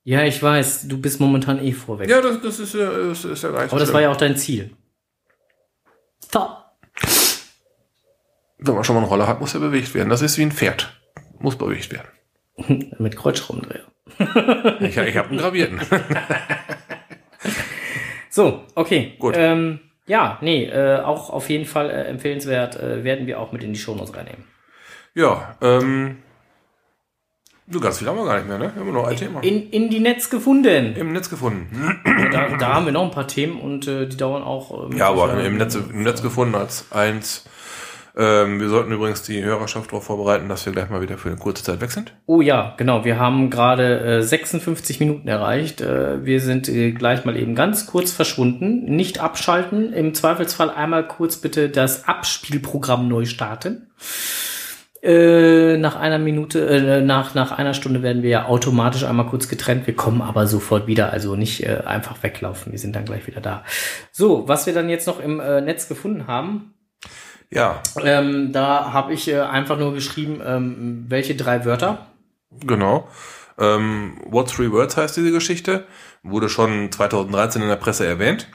Ja, 0.04 0.22
ich 0.22 0.42
weiß, 0.42 0.86
du 0.88 0.98
bist 1.00 1.20
momentan 1.20 1.58
eh 1.58 1.72
vorweg. 1.72 2.08
Ja, 2.08 2.20
das, 2.20 2.40
das 2.40 2.60
ist 2.60 2.74
ja, 2.74 2.90
das 2.90 3.24
ist 3.24 3.42
ja 3.42 3.50
gar 3.50 3.62
nicht 3.62 3.72
Aber 3.72 3.80
das 3.80 3.92
war 3.92 4.00
ja 4.00 4.10
auch 4.10 4.16
dein 4.16 4.36
Ziel. 4.36 4.76
So. 6.30 6.48
Wenn 8.58 8.74
man 8.74 8.84
schon 8.84 8.96
mal 8.96 9.02
einen 9.02 9.10
Roller 9.10 9.26
hat, 9.26 9.40
muss 9.40 9.54
er 9.54 9.60
bewegt 9.60 9.94
werden. 9.94 10.08
Das 10.08 10.22
ist 10.22 10.36
wie 10.38 10.42
ein 10.42 10.52
Pferd. 10.52 10.92
Muss 11.38 11.56
bewegt 11.56 11.92
werden. 11.92 12.08
Mit 12.98 13.16
Kreuzschraubendreher. 13.16 13.84
Ich, 14.80 14.96
ich 14.96 15.16
habe 15.16 15.28
einen 15.28 15.38
gravierten. 15.38 15.80
So, 18.30 18.64
okay. 18.74 19.14
Gut. 19.18 19.34
Ähm, 19.36 19.80
ja, 20.06 20.38
nee, 20.42 20.66
äh, 20.66 21.00
auch 21.00 21.30
auf 21.30 21.48
jeden 21.50 21.64
Fall 21.64 21.90
äh, 21.90 22.04
empfehlenswert, 22.04 22.76
äh, 22.76 23.02
werden 23.02 23.26
wir 23.26 23.40
auch 23.40 23.50
mit 23.52 23.64
in 23.64 23.72
die 23.72 23.78
Shownotes 23.78 24.14
reinnehmen. 24.14 24.44
ja, 25.14 25.56
ähm, 25.60 26.18
Du, 27.70 27.80
ganz 27.80 27.98
viel 27.98 28.08
haben 28.08 28.16
wir 28.16 28.24
gar 28.24 28.36
nicht 28.38 28.48
mehr, 28.48 28.58
ne? 28.58 28.72
Immer 28.80 28.92
noch 28.92 29.06
ein 29.06 29.16
Thema. 29.16 29.40
In, 29.42 29.68
in 29.70 29.90
die 29.90 30.00
Netz 30.00 30.30
gefunden. 30.30 30.94
Im 30.96 31.12
Netz 31.12 31.28
gefunden. 31.28 31.68
Da, 32.32 32.56
da 32.56 32.74
haben 32.74 32.86
wir 32.86 32.92
noch 32.92 33.04
ein 33.04 33.10
paar 33.10 33.28
Themen 33.28 33.60
und 33.60 33.86
äh, 33.86 34.06
die 34.06 34.16
dauern 34.16 34.42
auch. 34.42 34.90
äh, 34.90 34.96
Ja, 34.96 35.08
aber 35.08 35.38
im 35.44 35.58
Netz, 35.58 35.74
im 35.74 36.02
Netz 36.02 36.22
gefunden 36.22 36.54
als 36.54 36.86
eins. 36.90 37.44
Ähm, 38.16 38.58
wir 38.58 38.68
sollten 38.70 38.90
übrigens 38.90 39.22
die 39.22 39.44
Hörerschaft 39.44 39.92
darauf 39.92 40.04
vorbereiten, 40.04 40.48
dass 40.48 40.64
wir 40.66 40.72
gleich 40.72 40.88
mal 40.88 41.02
wieder 41.02 41.18
für 41.18 41.28
eine 41.28 41.36
kurze 41.38 41.62
Zeit 41.62 41.80
weg 41.82 41.90
sind. 41.92 42.14
Oh 42.26 42.40
ja, 42.40 42.74
genau. 42.78 43.04
Wir 43.04 43.18
haben 43.18 43.50
gerade 43.50 44.00
äh, 44.18 44.22
56 44.22 44.98
Minuten 44.98 45.28
erreicht. 45.28 45.82
Äh, 45.82 46.24
wir 46.24 46.40
sind 46.40 46.68
äh, 46.70 46.92
gleich 46.92 47.26
mal 47.26 47.36
eben 47.36 47.54
ganz 47.54 47.86
kurz 47.86 48.10
verschwunden. 48.12 48.86
Nicht 48.96 49.20
abschalten. 49.20 49.92
Im 49.92 50.14
Zweifelsfall 50.14 50.70
einmal 50.70 51.06
kurz 51.06 51.36
bitte 51.36 51.68
das 51.68 52.08
Abspielprogramm 52.08 53.08
neu 53.08 53.26
starten. 53.26 53.88
Äh, 55.00 55.76
nach 55.76 55.94
einer 55.94 56.18
Minute, 56.18 56.66
äh, 56.66 57.00
nach, 57.02 57.34
nach 57.34 57.52
einer 57.52 57.72
Stunde 57.72 58.02
werden 58.02 58.22
wir 58.22 58.30
ja 58.30 58.46
automatisch 58.46 59.04
einmal 59.04 59.26
kurz 59.26 59.48
getrennt. 59.48 59.86
Wir 59.86 59.94
kommen 59.94 60.20
aber 60.20 60.46
sofort 60.48 60.88
wieder, 60.88 61.12
also 61.12 61.36
nicht 61.36 61.62
äh, 61.64 61.82
einfach 61.86 62.20
weglaufen. 62.22 62.72
Wir 62.72 62.80
sind 62.80 62.96
dann 62.96 63.04
gleich 63.04 63.26
wieder 63.28 63.40
da. 63.40 63.62
So, 64.10 64.48
was 64.48 64.66
wir 64.66 64.74
dann 64.74 64.88
jetzt 64.88 65.06
noch 65.06 65.20
im 65.20 65.38
äh, 65.38 65.60
Netz 65.60 65.88
gefunden 65.88 66.26
haben, 66.26 66.74
Ja, 67.50 67.80
ähm, 68.02 68.52
da 68.52 68.92
habe 68.92 69.12
ich 69.12 69.28
äh, 69.28 69.38
einfach 69.40 69.78
nur 69.78 69.94
geschrieben, 69.94 70.40
ähm, 70.44 71.06
welche 71.08 71.34
drei 71.36 71.64
Wörter. 71.64 72.06
genau. 72.60 73.08
Ähm, 73.56 74.20
What 74.26 74.50
Three 74.50 74.70
Words 74.70 74.96
heißt 74.96 75.16
diese 75.16 75.32
Geschichte. 75.32 75.84
Wurde 76.22 76.48
schon 76.48 76.90
2013 76.92 77.62
in 77.62 77.68
der 77.68 77.76
Presse 77.76 78.04
erwähnt. 78.06 78.48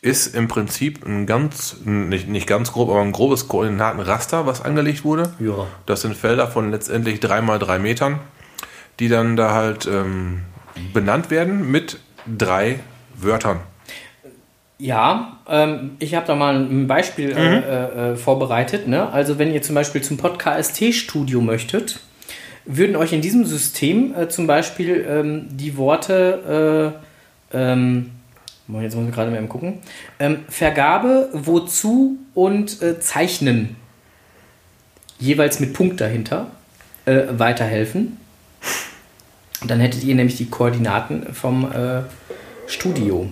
Ist 0.00 0.34
im 0.34 0.46
Prinzip 0.46 1.04
ein 1.04 1.26
ganz, 1.26 1.78
nicht, 1.84 2.28
nicht 2.28 2.46
ganz 2.46 2.72
grob, 2.72 2.88
aber 2.88 3.00
ein 3.00 3.12
grobes 3.12 3.48
Koordinatenraster, 3.48 4.46
was 4.46 4.62
angelegt 4.64 5.04
wurde. 5.04 5.32
Ja. 5.40 5.66
Das 5.86 6.02
sind 6.02 6.16
Felder 6.16 6.46
von 6.46 6.70
letztendlich 6.70 7.18
drei 7.18 7.40
mal 7.40 7.58
drei 7.58 7.80
Metern, 7.80 8.20
die 9.00 9.08
dann 9.08 9.36
da 9.36 9.52
halt 9.54 9.86
ähm, 9.86 10.42
benannt 10.92 11.30
werden 11.30 11.70
mit 11.70 11.98
drei 12.26 12.78
Wörtern. 13.16 13.58
Ja, 14.80 15.38
ähm, 15.48 15.96
ich 15.98 16.14
habe 16.14 16.26
da 16.26 16.36
mal 16.36 16.54
ein 16.54 16.86
Beispiel 16.86 17.32
äh, 17.36 17.58
äh, 17.58 18.12
äh, 18.12 18.16
vorbereitet. 18.16 18.86
Ne? 18.86 19.10
Also 19.10 19.38
wenn 19.38 19.52
ihr 19.52 19.62
zum 19.62 19.74
Beispiel 19.74 20.02
zum 20.02 20.16
Podcast-Studio 20.16 21.40
möchtet, 21.40 22.00
würden 22.64 22.94
euch 22.94 23.12
in 23.12 23.20
diesem 23.20 23.44
System 23.44 24.14
äh, 24.14 24.28
zum 24.28 24.46
Beispiel 24.46 25.04
ähm, 25.08 25.48
die 25.50 25.76
Worte, 25.76 26.94
äh, 27.52 27.56
ähm, 27.56 28.10
jetzt 28.68 28.94
muss 28.94 29.08
ich 29.08 29.14
gerade 29.14 29.30
mal 29.30 29.38
eben 29.38 29.48
gucken, 29.48 29.78
ähm, 30.18 30.40
Vergabe, 30.48 31.30
wozu 31.32 32.18
und 32.34 32.82
äh, 32.82 33.00
Zeichnen, 33.00 33.76
jeweils 35.18 35.58
mit 35.58 35.72
Punkt 35.72 36.00
dahinter, 36.00 36.48
äh, 37.06 37.22
weiterhelfen. 37.30 38.18
Dann 39.66 39.80
hättet 39.80 40.04
ihr 40.04 40.14
nämlich 40.14 40.36
die 40.36 40.50
Koordinaten 40.50 41.32
vom 41.32 41.70
äh, 41.72 42.02
Studio. 42.66 43.28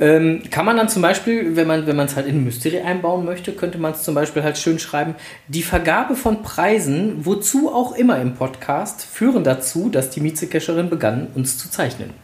Ähm, 0.00 0.42
kann 0.50 0.66
man 0.66 0.76
dann 0.76 0.88
zum 0.88 1.02
Beispiel, 1.02 1.54
wenn 1.54 1.68
man 1.68 1.98
es 2.00 2.16
halt 2.16 2.26
in 2.26 2.42
Mystery 2.44 2.80
einbauen 2.80 3.24
möchte, 3.24 3.52
könnte 3.52 3.78
man 3.78 3.92
es 3.92 4.02
zum 4.02 4.14
Beispiel 4.14 4.42
halt 4.42 4.58
schön 4.58 4.80
schreiben, 4.80 5.14
die 5.46 5.62
Vergabe 5.62 6.16
von 6.16 6.42
Preisen, 6.42 7.24
wozu 7.24 7.72
auch 7.72 7.94
immer 7.94 8.20
im 8.20 8.34
Podcast, 8.34 9.04
führen 9.04 9.44
dazu, 9.44 9.88
dass 9.88 10.10
die 10.10 10.20
Mietzecacherin 10.20 10.90
begann, 10.90 11.28
uns 11.34 11.58
zu 11.58 11.70
zeichnen. 11.70 12.23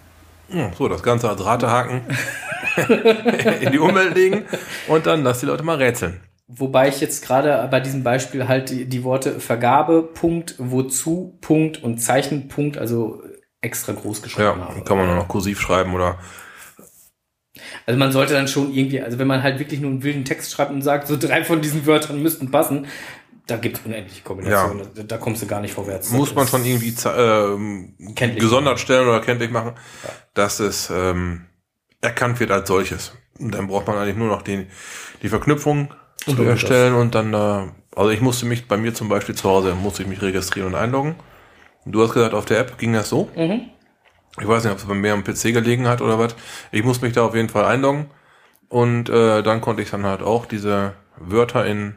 So, 0.76 0.88
das 0.88 1.02
Ganze 1.02 1.28
als 1.28 1.44
Ratehaken 1.44 2.02
in 3.60 3.72
die 3.72 3.78
Umwelt 3.78 4.14
legen 4.14 4.44
und 4.88 5.06
dann 5.06 5.22
lass 5.22 5.40
die 5.40 5.46
Leute 5.46 5.62
mal 5.62 5.76
rätseln. 5.76 6.20
Wobei 6.48 6.88
ich 6.88 7.00
jetzt 7.00 7.24
gerade 7.24 7.68
bei 7.70 7.78
diesem 7.78 8.02
Beispiel 8.02 8.48
halt 8.48 8.70
die, 8.70 8.84
die 8.86 9.04
Worte 9.04 9.38
Vergabe, 9.38 10.02
Punkt, 10.02 10.56
wozu, 10.58 11.38
Punkt 11.40 11.82
und 11.82 11.98
Zeichen, 11.98 12.48
Punkt, 12.48 12.76
also 12.76 13.22
extra 13.60 13.92
groß 13.92 14.18
Ja, 14.18 14.24
geschrieben 14.24 14.60
habe. 14.60 14.82
kann 14.82 14.96
man 14.96 15.08
auch 15.10 15.14
noch 15.16 15.28
kursiv 15.28 15.60
schreiben 15.60 15.94
oder 15.94 16.18
Also 17.86 17.98
man 17.98 18.10
sollte 18.10 18.32
dann 18.34 18.48
schon 18.48 18.72
irgendwie, 18.74 19.00
also 19.00 19.18
wenn 19.18 19.28
man 19.28 19.42
halt 19.44 19.60
wirklich 19.60 19.80
nur 19.80 19.90
einen 19.90 20.02
wilden 20.02 20.24
Text 20.24 20.50
schreibt 20.50 20.72
und 20.72 20.82
sagt, 20.82 21.06
so 21.06 21.16
drei 21.16 21.44
von 21.44 21.60
diesen 21.60 21.86
Wörtern 21.86 22.20
müssten 22.22 22.50
passen, 22.50 22.86
da 23.50 23.56
gibt 23.56 23.78
es 23.78 23.84
unendliche 23.84 24.22
Kombinationen. 24.22 24.86
Da, 24.94 25.02
da 25.02 25.16
kommst 25.18 25.42
du 25.42 25.46
gar 25.46 25.60
nicht 25.60 25.74
vorwärts. 25.74 26.10
muss 26.10 26.34
man 26.34 26.44
Das- 26.44 26.50
schon 26.50 26.64
irgendwie 26.64 26.94
Kenntlich 28.14 28.40
gesondert 28.42 28.78
stellen 28.80 29.08
oder 29.08 29.20
kenntlich 29.20 29.50
machen, 29.50 29.72
dass 30.34 30.60
es 30.60 30.90
ähm, 30.90 31.46
erkannt 32.00 32.40
wird 32.40 32.50
als 32.50 32.68
solches. 32.68 33.12
Und 33.38 33.54
dann 33.54 33.68
braucht 33.68 33.86
man 33.86 33.96
eigentlich 33.96 34.16
nur 34.16 34.28
noch 34.28 34.42
die, 34.42 34.66
die 35.22 35.28
Verknüpfung 35.28 35.92
Und 36.26 36.36
zu 36.36 36.42
erstellen 36.42 36.94
und 36.94 37.14
dann, 37.14 37.32
äh, 37.34 37.68
also 37.96 38.10
ich 38.10 38.20
musste 38.20 38.46
mich 38.46 38.68
bei 38.68 38.76
mir 38.76 38.94
zum 38.94 39.08
Beispiel 39.08 39.34
zu 39.34 39.48
Hause, 39.48 39.74
musste 39.74 40.02
ich 40.02 40.08
mich 40.08 40.20
registrieren 40.22 40.68
und 40.68 40.74
einloggen. 40.74 41.14
Du 41.86 42.02
hast 42.02 42.12
gesagt, 42.12 42.34
auf 42.34 42.44
der 42.44 42.58
App 42.60 42.76
ging 42.78 42.92
das 42.92 43.08
so. 43.08 43.30
Mhm. 43.34 43.62
Ich 44.40 44.46
weiß 44.46 44.62
nicht, 44.64 44.72
ob 44.72 44.78
es 44.78 44.84
bei 44.84 44.94
mir 44.94 45.12
am 45.14 45.24
PC 45.24 45.52
gelegen 45.52 45.88
hat 45.88 46.00
oder 46.02 46.18
was. 46.18 46.36
Ich 46.70 46.84
muss 46.84 47.00
mich 47.00 47.12
da 47.14 47.24
auf 47.24 47.34
jeden 47.34 47.48
Fall 47.48 47.64
einloggen. 47.64 48.10
Und 48.68 49.08
äh, 49.08 49.42
dann 49.42 49.60
konnte 49.60 49.82
ich 49.82 49.90
dann 49.90 50.04
halt 50.06 50.22
auch 50.22 50.46
diese 50.46 50.92
Wörter 51.18 51.66
in, 51.66 51.96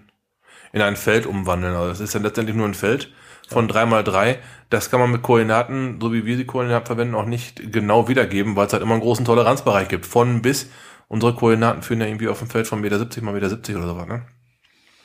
in 0.73 0.81
ein 0.81 0.97
Feld 0.97 1.25
umwandeln. 1.25 1.75
Also 1.75 1.91
es 1.91 1.99
ist 2.01 2.13
dann 2.15 2.23
letztendlich 2.23 2.57
nur 2.57 2.67
ein 2.67 2.73
Feld 2.73 3.13
von 3.47 3.67
drei 3.69 3.85
mal 3.85 4.03
drei. 4.03 4.39
Das 4.69 4.89
kann 4.89 4.99
man 4.99 5.11
mit 5.11 5.21
Koordinaten, 5.21 5.99
so 6.01 6.11
wie 6.11 6.25
wir 6.25 6.35
die 6.35 6.45
Koordinaten 6.45 6.85
verwenden, 6.87 7.15
auch 7.15 7.25
nicht 7.25 7.71
genau 7.71 8.09
wiedergeben, 8.09 8.55
weil 8.55 8.67
es 8.67 8.73
halt 8.73 8.83
immer 8.83 8.93
einen 8.93 9.01
großen 9.01 9.23
Toleranzbereich 9.25 9.87
gibt. 9.87 10.05
Von 10.05 10.41
bis. 10.41 10.69
Unsere 11.07 11.35
Koordinaten 11.35 11.83
führen 11.83 12.01
ja 12.01 12.07
irgendwie 12.07 12.27
auf 12.27 12.39
dem 12.39 12.49
Feld 12.49 12.67
von 12.67 12.81
Meter 12.81 12.97
70 12.97 13.21
mal 13.23 13.33
Meter 13.33 13.49
70 13.49 13.75
oder 13.75 13.87
so 13.87 13.97
was, 13.97 14.07
ne? 14.07 14.25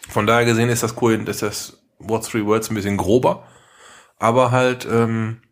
Von 0.08 0.26
daher 0.26 0.46
gesehen 0.46 0.70
ist 0.70 0.82
das, 0.82 0.96
Koordin- 0.96 1.26
ist 1.26 1.42
das 1.42 1.82
What 1.98 2.24
Three 2.26 2.44
Words 2.46 2.70
ein 2.70 2.74
bisschen 2.74 2.96
grober. 2.96 3.46
Aber 4.18 4.50
halt, 4.50 4.86
ähm, 4.90 5.42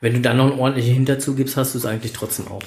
Wenn 0.00 0.14
du 0.14 0.20
dann 0.20 0.38
noch 0.38 0.50
einen 0.50 0.58
ordentlichen 0.58 0.94
Hinterzu 0.94 1.34
gibst, 1.34 1.56
hast 1.58 1.74
du 1.74 1.78
es 1.78 1.84
eigentlich 1.86 2.12
trotzdem 2.14 2.48
auch. 2.48 2.62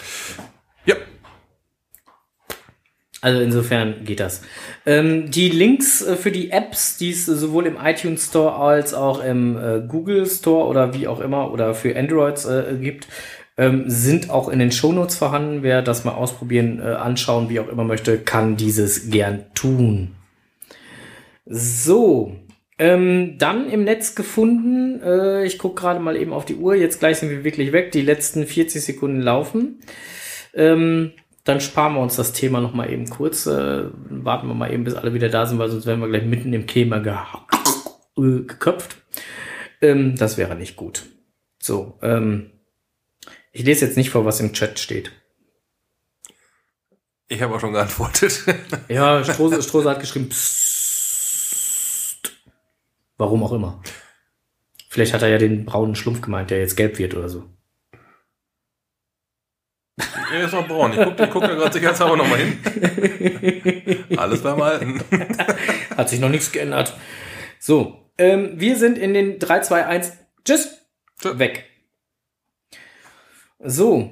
Also 3.22 3.42
insofern 3.42 4.04
geht 4.06 4.20
das. 4.20 4.42
Ähm, 4.86 5.32
die 5.32 5.50
Links 5.50 6.04
äh, 6.04 6.16
für 6.16 6.32
die 6.32 6.52
Apps, 6.52 6.98
die 6.98 7.12
es 7.12 7.26
sowohl 7.26 7.66
im 7.66 7.78
iTunes 7.84 8.28
Store 8.28 8.56
als 8.56 8.94
auch 8.94 9.24
im 9.24 9.58
äh, 9.58 9.82
Google 9.88 10.28
Store 10.28 10.68
oder 10.68 10.94
wie 10.94 11.08
auch 11.08 11.20
immer 11.20 11.52
oder 11.52 11.74
für 11.74 11.98
Androids 11.98 12.46
äh, 12.46 12.76
gibt, 12.80 13.08
ähm, 13.58 13.86
sind 13.88 14.30
auch 14.30 14.50
in 14.50 14.60
den 14.60 14.72
Shownotes 14.72 15.18
vorhanden. 15.18 15.64
Wer 15.64 15.82
das 15.82 16.06
mal 16.06 16.14
ausprobieren, 16.14 16.80
äh, 16.80 16.90
anschauen, 16.90 17.50
wie 17.50 17.60
auch 17.60 17.70
immer 17.70 17.84
möchte, 17.84 18.20
kann 18.20 18.56
dieses 18.56 19.10
gern 19.10 19.46
tun. 19.56 20.16
So, 21.46 22.36
ähm, 22.78 23.38
dann 23.40 23.68
im 23.70 23.84
Netz 23.84 24.14
gefunden. 24.14 25.02
Äh, 25.02 25.46
ich 25.46 25.58
gucke 25.58 25.82
gerade 25.82 26.00
mal 26.00 26.16
eben 26.16 26.34
auf 26.34 26.46
die 26.46 26.56
Uhr. 26.56 26.76
Jetzt 26.76 27.00
gleich 27.00 27.18
sind 27.18 27.32
wir 27.32 27.44
wirklich 27.44 27.72
weg. 27.72 27.92
Die 27.94 28.04
letzten 28.04 28.46
40 28.46 28.84
Sekunden 28.84 29.22
laufen. 29.22 29.80
Ähm, 30.54 31.14
dann 31.48 31.62
sparen 31.62 31.94
wir 31.94 32.02
uns 32.02 32.16
das 32.18 32.34
Thema 32.34 32.60
noch 32.60 32.74
mal 32.74 32.92
eben 32.92 33.10
kurz. 33.10 33.46
Äh, 33.46 33.86
warten 34.10 34.48
wir 34.48 34.54
mal 34.54 34.74
eben, 34.74 34.84
bis 34.84 34.96
alle 34.96 35.14
wieder 35.14 35.30
da 35.30 35.46
sind, 35.46 35.60
weil 35.60 35.70
sonst 35.70 35.86
werden 35.86 36.02
wir 36.02 36.10
gleich 36.10 36.26
mitten 36.26 36.52
im 36.54 36.68
Thema 36.68 37.00
ge 37.00 37.14
äh, 38.18 38.42
geköpft. 38.42 38.98
Ähm, 39.82 40.16
das 40.16 40.38
wäre 40.38 40.56
nicht 40.56 40.76
gut. 40.76 41.06
So, 41.62 41.98
ähm, 42.02 42.52
ich 43.52 43.64
lese 43.64 43.86
jetzt 43.86 43.98
nicht 43.98 44.10
vor, 44.10 44.26
was 44.26 44.40
im 44.40 44.54
Chat 44.54 44.80
steht. 44.80 45.12
ich 47.28 47.42
habe 47.42 47.56
auch 47.56 47.60
schon 47.60 47.74
geantwortet. 47.74 48.44
Ja, 48.90 49.24
Strose, 49.24 49.62
Strose 49.62 49.90
hat 49.90 50.00
geschrieben, 50.00 50.30
Psst. 50.30 50.78
Warum 53.18 53.44
auch 53.44 53.52
immer. 53.54 53.82
Vielleicht 54.90 55.14
hat 55.14 55.22
er 55.22 55.30
ja 55.30 55.38
den 55.38 55.66
braunen 55.66 55.96
Schlumpf 55.96 56.22
gemeint, 56.22 56.50
der 56.50 56.60
jetzt 56.60 56.76
gelb 56.78 57.00
wird 57.00 57.16
oder 57.16 57.30
so. 57.30 57.46
Er 60.34 60.46
ist 60.46 60.54
noch 60.54 60.68
braun. 60.68 60.92
Ich 60.92 60.98
gucke 60.98 61.28
guck 61.28 61.42
da 61.42 61.54
gerade 61.56 61.74
sicherheitshalber 61.74 62.18
noch 62.18 62.28
mal 62.28 62.38
hin. 62.38 64.08
Alles 64.18 64.42
beim 64.42 64.62
Alten. 64.62 65.02
Hat 65.98 66.10
sich 66.10 66.20
noch 66.20 66.30
nichts 66.30 66.52
geändert. 66.52 66.94
So, 67.60 68.10
ähm, 68.18 68.52
wir 68.56 68.76
sind 68.78 68.98
in 68.98 69.14
den 69.14 69.40
3, 69.40 69.62
2, 69.62 69.86
1. 69.86 70.14
Tschüss. 70.46 70.78
Tschö. 71.22 71.40
Weg. 71.40 71.66
So. 73.60 74.12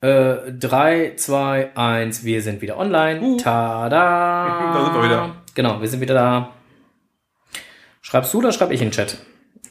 Äh, 0.00 0.52
3, 0.52 1.14
2, 1.16 1.76
1. 1.76 2.24
Wir 2.24 2.42
sind 2.42 2.60
wieder 2.60 2.78
online. 2.78 3.36
Tada. 3.36 4.72
Da 4.72 4.84
sind 4.84 4.94
wir 4.94 5.04
wieder. 5.04 5.36
Genau, 5.54 5.80
wir 5.80 5.88
sind 5.88 6.00
wieder 6.00 6.14
da. 6.14 6.52
Schreibst 8.00 8.32
du 8.32 8.38
oder 8.38 8.52
schreib 8.52 8.70
ich 8.70 8.80
in 8.80 8.88
den 8.88 8.92
Chat? 8.92 9.18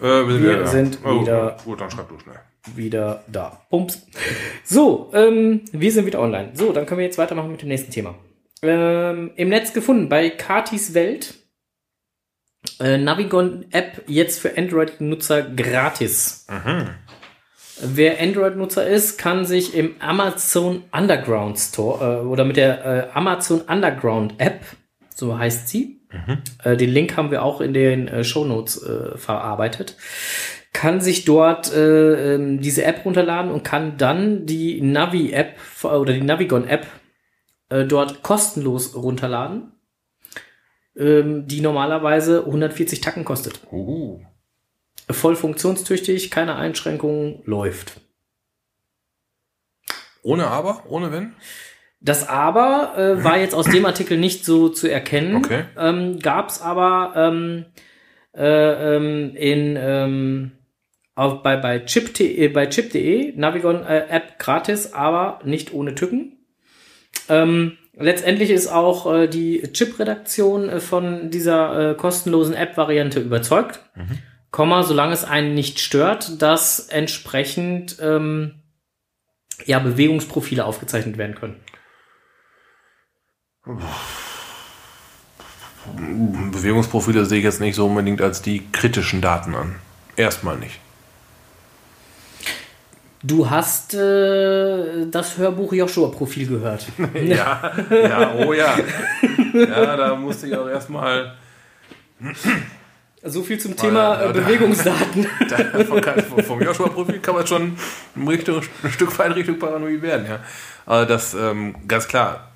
Äh, 0.01 0.27
wir 0.27 0.67
sind, 0.67 1.03
Wir 1.03 1.21
wieder, 1.21 1.57
Oh, 1.59 1.63
Gut, 1.65 1.81
dann 1.81 1.91
schreib 1.91 2.09
du 2.09 2.17
schnell. 2.19 2.39
wieder 2.75 3.23
da. 3.27 3.61
Pumps. 3.69 4.05
So, 4.63 5.11
ähm, 5.13 5.61
wir 5.71 5.91
sind 5.91 6.05
wieder 6.05 6.19
online. 6.19 6.51
So, 6.53 6.71
dann 6.73 6.85
können 6.85 6.99
wir 6.99 7.05
jetzt 7.05 7.17
weitermachen 7.17 7.51
mit 7.51 7.61
dem 7.61 7.69
nächsten 7.69 7.91
Thema. 7.91 8.15
Ähm, 8.63 9.31
Im 9.35 9.49
Netz 9.49 9.73
gefunden 9.73 10.09
bei 10.09 10.29
Katis 10.29 10.93
Welt. 10.93 11.35
Äh, 12.79 12.97
Navigon-App 12.97 14.03
jetzt 14.07 14.39
für 14.39 14.55
Android-Nutzer 14.57 15.41
gratis. 15.43 16.45
Wer 17.83 18.19
Android-Nutzer 18.21 18.85
ist, 18.85 19.17
kann 19.17 19.45
sich 19.45 19.73
im 19.73 19.95
Amazon 19.99 20.83
Underground 20.91 21.57
Store 21.57 22.19
äh, 22.21 22.25
oder 22.25 22.45
mit 22.45 22.57
der 22.57 22.85
äh, 22.85 23.07
Amazon 23.17 23.61
Underground 23.61 24.35
App, 24.39 24.61
so 25.15 25.35
heißt 25.39 25.67
sie, 25.69 26.00
äh, 26.63 26.77
den 26.77 26.89
Link 26.89 27.17
haben 27.17 27.31
wir 27.31 27.43
auch 27.43 27.61
in 27.61 27.73
den 27.73 28.07
äh, 28.07 28.23
Shownotes 28.23 28.83
äh, 28.83 29.17
verarbeitet. 29.17 29.95
kann 30.73 31.01
sich 31.01 31.25
dort 31.25 31.73
äh, 31.73 32.35
ähm, 32.35 32.61
diese 32.61 32.83
App 32.85 33.03
runterladen 33.05 33.51
und 33.51 33.63
kann 33.63 33.97
dann 33.97 34.45
die 34.45 34.81
Navi-App 34.81 35.57
oder 35.83 36.13
die 36.13 36.21
Navigon-App 36.21 36.87
äh, 37.69 37.85
dort 37.85 38.23
kostenlos 38.23 38.95
runterladen, 38.95 39.73
ähm, 40.95 41.47
die 41.47 41.61
normalerweise 41.61 42.45
140 42.45 43.01
Tacken 43.01 43.25
kostet. 43.25 43.61
Uh. 43.71 44.21
Voll 45.09 45.35
funktionstüchtig, 45.35 46.31
keine 46.31 46.55
Einschränkungen, 46.55 47.41
läuft. 47.45 47.99
Ohne 50.23 50.47
Aber? 50.47 50.83
Ohne 50.87 51.11
Wenn? 51.11 51.33
Das 52.01 52.27
Aber 52.27 52.97
äh, 52.97 53.23
war 53.23 53.37
jetzt 53.37 53.53
aus 53.53 53.67
dem 53.67 53.85
Artikel 53.85 54.17
nicht 54.17 54.43
so 54.43 54.69
zu 54.69 54.87
erkennen. 54.87 55.35
Okay. 55.37 55.65
Ähm, 55.77 56.19
Gab 56.19 56.49
es 56.49 56.59
aber 56.59 57.13
ähm, 57.15 57.65
äh, 58.35 58.95
ähm, 58.95 59.35
in 59.35 59.77
ähm, 59.79 60.51
auf, 61.13 61.43
bei, 61.43 61.57
bei 61.57 61.79
chip.de, 61.79 62.47
bei 62.47 62.65
chip.de, 62.65 63.33
Navigon 63.35 63.85
äh, 63.85 64.07
App 64.09 64.39
gratis, 64.39 64.93
aber 64.93 65.39
nicht 65.43 65.73
ohne 65.73 65.93
Tücken. 65.93 66.37
Ähm, 67.29 67.77
letztendlich 67.95 68.49
ist 68.49 68.67
auch 68.67 69.11
äh, 69.13 69.27
die 69.27 69.61
Chip-Redaktion 69.71 70.69
äh, 70.69 70.79
von 70.79 71.29
dieser 71.29 71.91
äh, 71.91 71.95
kostenlosen 71.95 72.55
App-Variante 72.55 73.19
überzeugt. 73.19 73.81
Mhm. 73.95 74.17
Komma, 74.49 74.83
solange 74.83 75.13
es 75.13 75.23
einen 75.23 75.53
nicht 75.53 75.79
stört, 75.79 76.41
dass 76.41 76.87
entsprechend 76.89 77.97
ähm, 78.01 78.55
ja, 79.65 79.79
Bewegungsprofile 79.79 80.65
aufgezeichnet 80.65 81.17
werden 81.17 81.35
können. 81.35 81.57
Bewegungsprofile 86.51 87.25
sehe 87.25 87.39
ich 87.39 87.43
jetzt 87.43 87.59
nicht 87.59 87.75
so 87.75 87.85
unbedingt 87.85 88.21
als 88.21 88.41
die 88.41 88.71
kritischen 88.71 89.21
Daten 89.21 89.53
an. 89.55 89.75
Erstmal 90.15 90.57
nicht. 90.57 90.79
Du 93.23 93.47
hast 93.49 93.93
äh, 93.93 95.05
das 95.05 95.37
Hörbuch 95.37 95.73
Joshua-Profil 95.73 96.47
gehört. 96.47 96.87
ja, 97.13 97.71
ja, 97.91 98.33
oh 98.33 98.51
ja. 98.53 98.75
Ja, 99.53 99.95
da 99.95 100.15
musste 100.15 100.47
ich 100.47 100.57
auch 100.57 100.67
erstmal. 100.67 101.35
So 103.23 103.43
viel 103.43 103.59
zum 103.59 103.75
Thema 103.75 104.15
da, 104.17 104.29
äh, 104.29 104.33
Bewegungsdaten. 104.33 105.27
Da, 105.47 106.43
vom, 106.43 106.61
Joshua-Profil 106.61 107.19
kann 107.19 107.35
man 107.35 107.45
schon 107.45 107.77
ein, 108.15 108.27
Richtung, 108.27 108.61
ein 108.81 108.91
Stück 108.91 109.17
weit 109.19 109.35
Richtung 109.35 109.59
Paranoid 109.59 110.01
werden, 110.01 110.25
ja. 110.27 110.39
Aber 110.87 111.05
das, 111.05 111.35
ähm, 111.35 111.75
ganz 111.87 112.07
klar. 112.07 112.50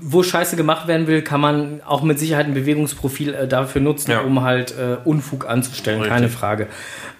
Wo 0.00 0.22
Scheiße 0.22 0.54
gemacht 0.54 0.86
werden 0.86 1.08
will, 1.08 1.22
kann 1.22 1.40
man 1.40 1.80
auch 1.84 2.02
mit 2.02 2.18
Sicherheit 2.18 2.46
ein 2.46 2.54
Bewegungsprofil 2.54 3.34
äh, 3.34 3.48
dafür 3.48 3.80
nutzen, 3.80 4.12
ja. 4.12 4.20
um 4.20 4.42
halt 4.42 4.72
äh, 4.78 4.98
Unfug 5.04 5.48
anzustellen, 5.48 6.00
Richtig. 6.00 6.14
keine 6.14 6.28
Frage. 6.28 6.68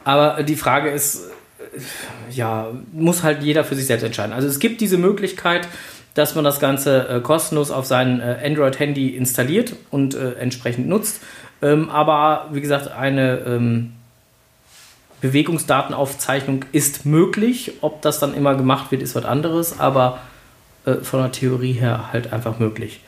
Aber 0.05 0.43
die 0.45 0.55
Frage 0.55 0.91
ist, 0.91 1.24
ja, 2.30 2.68
muss 2.93 3.22
halt 3.22 3.43
jeder 3.43 3.64
für 3.64 3.74
sich 3.74 3.86
selbst 3.86 4.05
entscheiden. 4.05 4.32
Also 4.32 4.47
es 4.49 4.59
gibt 4.59 4.80
diese 4.80 4.99
Möglichkeit, 4.99 5.68
dass 6.14 6.34
man 6.34 6.45
das 6.45 6.61
Ganze 6.61 7.09
äh, 7.09 7.20
kostenlos 7.20 7.70
auf 7.70 7.86
sein 7.86 8.20
äh, 8.20 8.39
Android-Handy 8.45 9.09
installiert 9.11 9.74
und 9.91 10.14
äh, 10.14 10.32
entsprechend 10.34 10.89
nutzt. 10.89 11.20
Ähm, 11.62 11.91
aber 11.91 12.49
wie 12.53 12.61
gesagt, 12.61 12.91
eine 12.91 13.39
ähm, 13.47 13.93
Bewegungsdatenaufzeichnung 15.20 16.64
ist 16.72 17.07
möglich. 17.07 17.72
Ob 17.80 18.03
das 18.03 18.18
dann 18.18 18.34
immer 18.34 18.55
gemacht 18.55 18.91
wird, 18.91 19.03
ist 19.03 19.14
was 19.14 19.24
anderes, 19.24 19.78
aber 19.78 20.18
äh, 20.89 21.05
von 21.05 21.20
der 21.20 21.32
Theorie 21.32 21.72
her 21.72 22.12
halt 22.12 22.32
einfach 22.32 22.59
möglich. 22.59 23.01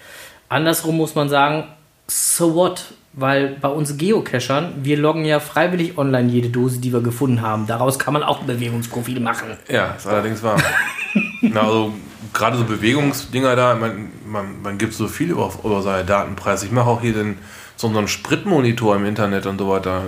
Andersrum 0.48 0.96
muss 0.96 1.14
man 1.14 1.28
sagen, 1.28 1.64
so 2.06 2.54
what? 2.54 2.84
Weil 3.12 3.56
bei 3.60 3.68
uns 3.68 3.96
Geocachern, 3.96 4.72
wir 4.82 4.96
loggen 4.96 5.24
ja 5.24 5.40
freiwillig 5.40 5.98
online 5.98 6.28
jede 6.28 6.48
Dose, 6.48 6.78
die 6.78 6.92
wir 6.92 7.00
gefunden 7.00 7.40
haben. 7.40 7.66
Daraus 7.66 7.98
kann 7.98 8.12
man 8.14 8.22
auch 8.22 8.40
ein 8.40 8.46
Bewegungsprofil 8.46 9.20
machen. 9.20 9.48
Ja, 9.68 9.94
ist 9.96 10.06
allerdings 10.06 10.42
wahr. 10.42 10.62
Na, 11.40 11.62
also 11.62 11.92
gerade 12.32 12.56
so 12.56 12.64
Bewegungsdinger 12.64 13.56
da, 13.56 13.74
man, 13.74 14.10
man, 14.26 14.62
man 14.62 14.78
gibt 14.78 14.94
so 14.94 15.08
viel 15.08 15.30
über, 15.30 15.50
über 15.64 15.82
seine 15.82 16.04
Datenpreise. 16.04 16.66
Ich 16.66 16.72
mache 16.72 16.88
auch 16.88 17.00
hier 17.00 17.14
den, 17.14 17.38
so 17.76 17.88
einen 17.88 18.06
Spritmonitor 18.06 18.94
im 18.96 19.04
Internet 19.06 19.46
und 19.46 19.58
so 19.58 19.68
weiter. 19.68 20.02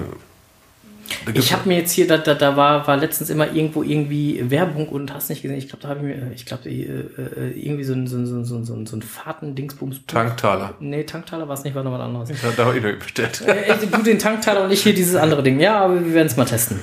Ich 1.35 1.53
habe 1.53 1.69
mir 1.69 1.79
jetzt 1.79 1.93
hier, 1.93 2.07
da, 2.07 2.19
da, 2.19 2.35
da 2.35 2.57
war, 2.57 2.87
war 2.87 2.97
letztens 2.97 3.31
immer 3.31 3.53
irgendwo 3.53 3.83
irgendwie 3.83 4.43
Werbung 4.51 4.89
und 4.89 5.13
hast 5.13 5.31
nicht 5.31 5.43
gesehen. 5.43 5.59
Ich 5.59 5.69
glaube, 5.69 5.83
da 5.83 5.89
habe 5.89 6.01
ich 6.01 6.07
mir, 6.07 6.33
ich 6.35 6.47
glaube, 6.47 6.69
äh, 6.69 6.83
äh, 6.83 7.51
irgendwie 7.55 7.85
so 7.85 7.95
ein, 7.95 8.07
so 8.07 8.17
ein, 8.17 8.27
so 8.27 8.37
ein, 8.37 8.45
so 8.45 8.75
ein, 8.75 8.87
so 8.87 8.97
ein 8.97 9.03
Fahrten-Dingsbums. 9.03 10.07
Tanktaler. 10.07 10.75
Nee, 10.81 11.05
Tanktaler 11.05 11.49
war 11.49 11.55
es 11.55 11.65
nicht, 11.65 11.75
war 11.75 11.83
noch 11.83 11.93
was 11.93 12.01
anderes. 12.01 12.31
Ja, 12.31 12.37
da 12.57 12.65
habe 12.67 12.77
ich 12.77 12.85
noch 12.85 12.93
bestellt. 12.99 13.43
Äh, 13.47 13.75
du 13.91 14.03
den 14.03 14.19
Tanktaler 14.19 14.65
und 14.65 14.73
ich 14.73 14.83
hier 14.83 14.95
dieses 14.95 15.17
andere 15.17 15.43
Ding. 15.43 15.61
Ja, 15.61 15.81
aber 15.81 16.05
wir 16.05 16.15
werden 16.15 16.27
es 16.27 16.37
mal 16.37 16.45
testen. 16.45 16.81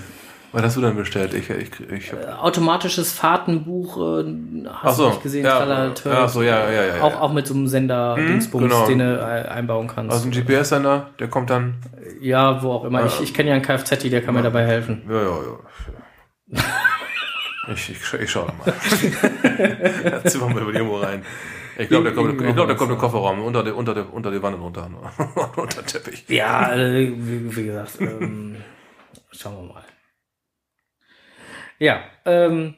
Was 0.51 0.63
hast 0.63 0.77
du 0.77 0.81
denn 0.81 0.95
bestellt? 0.95 1.33
Ich, 1.35 1.49
ich, 1.49 1.69
ich 1.91 2.11
äh, 2.11 2.31
Automatisches 2.39 3.13
Fahrtenbuch, 3.13 3.97
äh, 3.97 4.35
hast 4.73 4.97
so, 4.97 5.03
du 5.03 5.09
nicht 5.09 5.23
gesehen? 5.23 5.45
Ja, 5.45 5.91
ja, 6.05 6.27
so, 6.27 6.41
ja, 6.41 6.69
ja, 6.71 6.85
ja, 6.85 7.03
Auch, 7.03 7.21
auch 7.21 7.33
mit 7.33 7.45
so 7.45 7.53
einem 7.53 7.67
Sender-Dingsbums, 7.67 8.63
hm, 8.63 8.69
genau. 8.69 8.87
den 8.87 8.99
du 8.99 9.25
einbauen 9.25 9.87
kannst. 9.87 10.11
Also 10.11 10.27
ein 10.27 10.31
GPS-Sender, 10.31 11.11
der 11.19 11.27
kommt 11.27 11.51
dann. 11.51 11.75
Ja, 12.19 12.61
wo 12.61 12.71
auch 12.71 12.83
immer. 12.83 13.05
Ich, 13.05 13.21
ich 13.21 13.33
kenne 13.33 13.49
ja 13.49 13.55
einen 13.55 13.63
Kfz, 13.63 14.09
der 14.09 14.21
kann 14.21 14.33
mir 14.33 14.43
dabei 14.43 14.65
helfen. 14.65 15.03
Ja, 15.09 15.21
ja, 15.21 15.39
ja. 16.47 16.63
ich, 17.73 17.89
ich, 17.91 18.13
ich 18.13 18.31
schau 18.31 18.45
mal. 18.45 18.53
da 18.65 20.23
ziehen 20.23 20.41
wir 20.41 20.61
über 20.61 20.71
die 20.71 20.77
irgendwo 20.77 20.97
rein. 20.97 21.23
Ich 21.77 21.87
glaube, 21.87 22.05
der 22.05 22.13
kommt, 22.13 22.41
ich 22.41 22.53
glaub, 22.53 22.67
der 22.67 22.75
kommt 22.75 22.91
im 22.91 22.97
Kofferraum 22.97 23.41
unter 23.41 23.63
der, 23.63 23.75
unter 23.75 23.93
der, 23.93 24.13
unter 24.13 24.31
die 24.31 24.43
Wanne 24.43 24.57
runter. 24.57 24.89
unter 25.55 25.85
Teppich. 25.85 26.25
Ja, 26.27 26.71
wie, 26.75 27.55
wie 27.55 27.63
gesagt, 27.63 28.01
ähm, 28.01 28.57
schauen 29.31 29.67
wir 29.67 29.73
mal. 29.73 29.83
Ja, 31.77 32.03
ähm, 32.25 32.75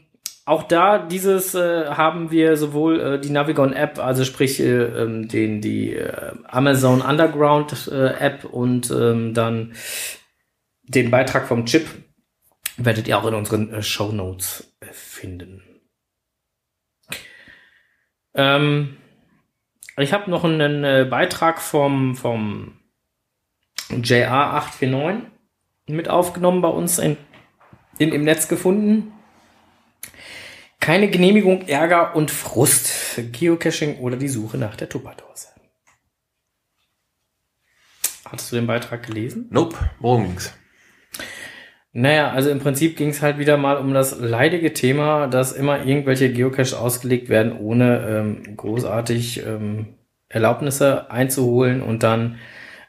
auch 0.52 0.64
da 0.64 0.99
dieses 0.99 1.56
äh, 1.56 1.86
haben 1.86 2.30
wir 2.30 2.58
sowohl 2.58 2.99
äh, 2.99 3.20
die 3.22 3.30
Navigon 3.30 3.72
App, 3.72 3.99
also 3.99 4.26
sprich 4.26 4.60
äh, 4.60 4.84
ähm, 4.84 5.30
den 5.30 5.62
die 5.62 5.95
äh, 5.95 6.34
Amazon 6.43 7.02
Underground 7.02 7.89
äh, 7.89 8.08
App 8.08 8.43
und 8.43 8.91
ähm, 8.91 9.34
dann 9.34 9.74
den 10.84 11.10
Beitrag 11.10 11.47
vom 11.47 11.66
Chip 11.66 11.88
werdet 12.76 13.08
ihr 13.08 13.18
auch 13.18 13.26
in 13.28 13.34
unseren 13.34 13.74
äh, 13.74 13.82
Show 13.82 14.12
Notes 14.12 14.76
finden. 14.91 15.64
Ähm, 18.34 18.97
ich 19.95 20.12
habe 20.12 20.30
noch 20.30 20.43
einen 20.43 21.10
Beitrag 21.10 21.62
vom 21.62 22.16
vom 22.16 22.78
JA849 23.89 25.22
mit 25.88 26.10
aufgenommen 26.10 26.62
bei 26.62 26.68
uns 26.68 26.99
in 26.99 27.16
in, 27.99 28.12
im 28.12 28.24
Netz 28.26 28.49
gefunden. 28.49 29.14
Keine 30.82 31.10
Genehmigung, 31.10 31.68
Ärger 31.68 32.16
und 32.16 32.32
Frust. 32.32 33.22
Geocaching 33.32 34.00
oder 34.00 34.18
die 34.18 34.28
Suche 34.28 34.58
nach 34.58 34.76
der 34.76 34.90
Tupperdose. 34.90 35.50
Hattest 38.26 38.52
du 38.52 38.56
den 38.56 38.66
Beitrag 38.66 39.06
gelesen? 39.06 39.48
Nope. 39.52 39.78
Worum 40.00 40.24
ging's? 40.24 40.54
Naja, 41.94 42.32
also 42.32 42.50
im 42.50 42.60
Prinzip 42.60 42.98
ging 42.98 43.10
es 43.10 43.22
halt 43.22 43.38
wieder 43.38 43.58
mal 43.58 43.78
um 43.78 43.94
das 43.94 44.18
leidige 44.20 44.74
Thema, 44.74 45.28
dass 45.28 45.52
immer 45.52 45.86
irgendwelche 45.86 46.32
Geocaches 46.34 46.74
ausgelegt 46.74 47.30
werden, 47.30 47.60
ohne 47.60 48.08
ähm, 48.08 48.58
großartig 48.58 49.46
ähm, 49.46 49.98
Erlaubnisse 50.30 51.12
einzuholen 51.12 51.84
und 51.84 52.02
dann 52.02 52.40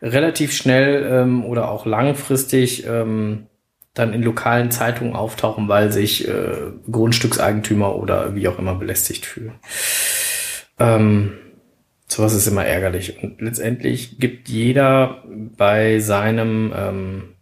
relativ 0.00 0.52
schnell 0.52 1.04
ähm, 1.10 1.44
oder 1.44 1.68
auch 1.68 1.84
langfristig 1.84 2.86
ähm, 2.86 3.48
dann 3.94 4.14
in 4.14 4.22
lokalen 4.22 4.70
Zeitungen 4.70 5.14
auftauchen, 5.14 5.68
weil 5.68 5.92
sich 5.92 6.26
äh, 6.26 6.72
Grundstückseigentümer 6.90 7.94
oder 7.94 8.34
wie 8.34 8.48
auch 8.48 8.58
immer 8.58 8.74
belästigt 8.74 9.26
fühlen. 9.26 9.54
Ähm, 10.78 11.38
sowas 12.06 12.34
ist 12.34 12.46
immer 12.46 12.64
ärgerlich. 12.64 13.22
Und 13.22 13.40
letztendlich 13.40 14.18
gibt 14.18 14.48
jeder 14.48 15.22
bei 15.26 15.98
seinem 15.98 16.72
ähm, 16.74 17.34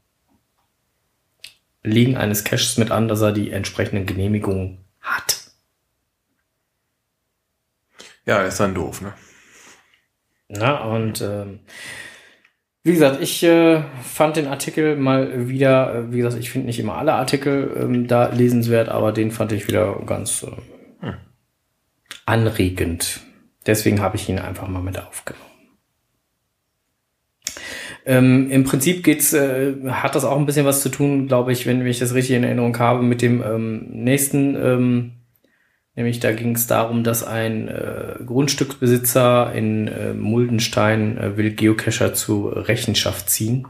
Liegen 1.82 2.16
eines 2.16 2.44
Caches 2.44 2.78
mit 2.78 2.90
an, 2.90 3.09
dass 3.09 3.20
er 3.20 3.32
die 3.32 3.53
entsprechenden 3.53 4.07
Genehmigungen 4.07 4.78
hat. 5.01 5.51
Ja, 8.26 8.42
ist 8.42 8.61
dann 8.61 8.74
doof, 8.74 9.01
ne? 9.01 9.14
Na, 10.48 10.82
und 10.84 11.20
ähm, 11.20 11.61
wie 12.82 12.92
gesagt, 12.92 13.20
ich 13.20 13.42
äh, 13.42 13.82
fand 14.02 14.36
den 14.36 14.46
Artikel 14.46 14.96
mal 14.96 15.48
wieder, 15.48 15.94
äh, 15.94 16.12
wie 16.12 16.18
gesagt, 16.18 16.38
ich 16.38 16.50
finde 16.50 16.66
nicht 16.66 16.80
immer 16.80 16.96
alle 16.96 17.12
Artikel 17.12 17.76
ähm, 17.78 18.06
da 18.06 18.28
lesenswert, 18.28 18.88
aber 18.88 19.12
den 19.12 19.30
fand 19.30 19.52
ich 19.52 19.68
wieder 19.68 20.00
ganz 20.06 20.44
äh, 20.44 21.06
hm. 21.06 21.14
anregend. 22.24 23.20
Deswegen 23.66 24.00
habe 24.00 24.16
ich 24.16 24.28
ihn 24.28 24.38
einfach 24.38 24.66
mal 24.66 24.82
mit 24.82 24.98
aufgenommen. 24.98 25.44
Ähm, 28.06 28.50
Im 28.50 28.64
Prinzip 28.64 29.04
geht's, 29.04 29.34
äh, 29.34 29.74
hat 29.88 30.14
das 30.14 30.24
auch 30.24 30.38
ein 30.38 30.46
bisschen 30.46 30.64
was 30.64 30.80
zu 30.80 30.88
tun, 30.88 31.28
glaube 31.28 31.52
ich, 31.52 31.66
wenn, 31.66 31.80
wenn 31.80 31.86
ich 31.86 31.98
das 31.98 32.14
richtig 32.14 32.36
in 32.36 32.44
Erinnerung 32.44 32.78
habe, 32.78 33.02
mit 33.02 33.20
dem 33.20 33.42
ähm, 33.42 33.88
nächsten 33.90 34.56
ähm, 34.56 35.12
Nämlich 35.97 36.20
da 36.20 36.32
ging 36.32 36.55
es 36.55 36.66
darum, 36.66 37.03
dass 37.05 37.24
ein 37.24 37.68
äh, 37.68 38.14
Grundstücksbesitzer 38.24 39.53
in 39.53 39.88
äh, 39.88 40.14
Muldenstein 40.14 41.18
äh, 41.18 41.36
will 41.36 41.51
Geocacher 41.51 42.14
zur 42.14 42.68
Rechenschaft 42.68 43.28
ziehen, 43.28 43.66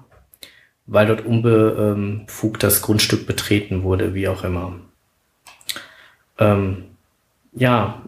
weil 0.86 1.06
dort 1.06 1.24
unbefugt 1.24 2.62
das 2.62 2.82
Grundstück 2.82 3.26
betreten 3.26 3.82
wurde, 3.82 4.14
wie 4.14 4.28
auch 4.28 4.44
immer. 4.44 4.78
Ähm, 6.38 6.84
ja, 7.52 8.02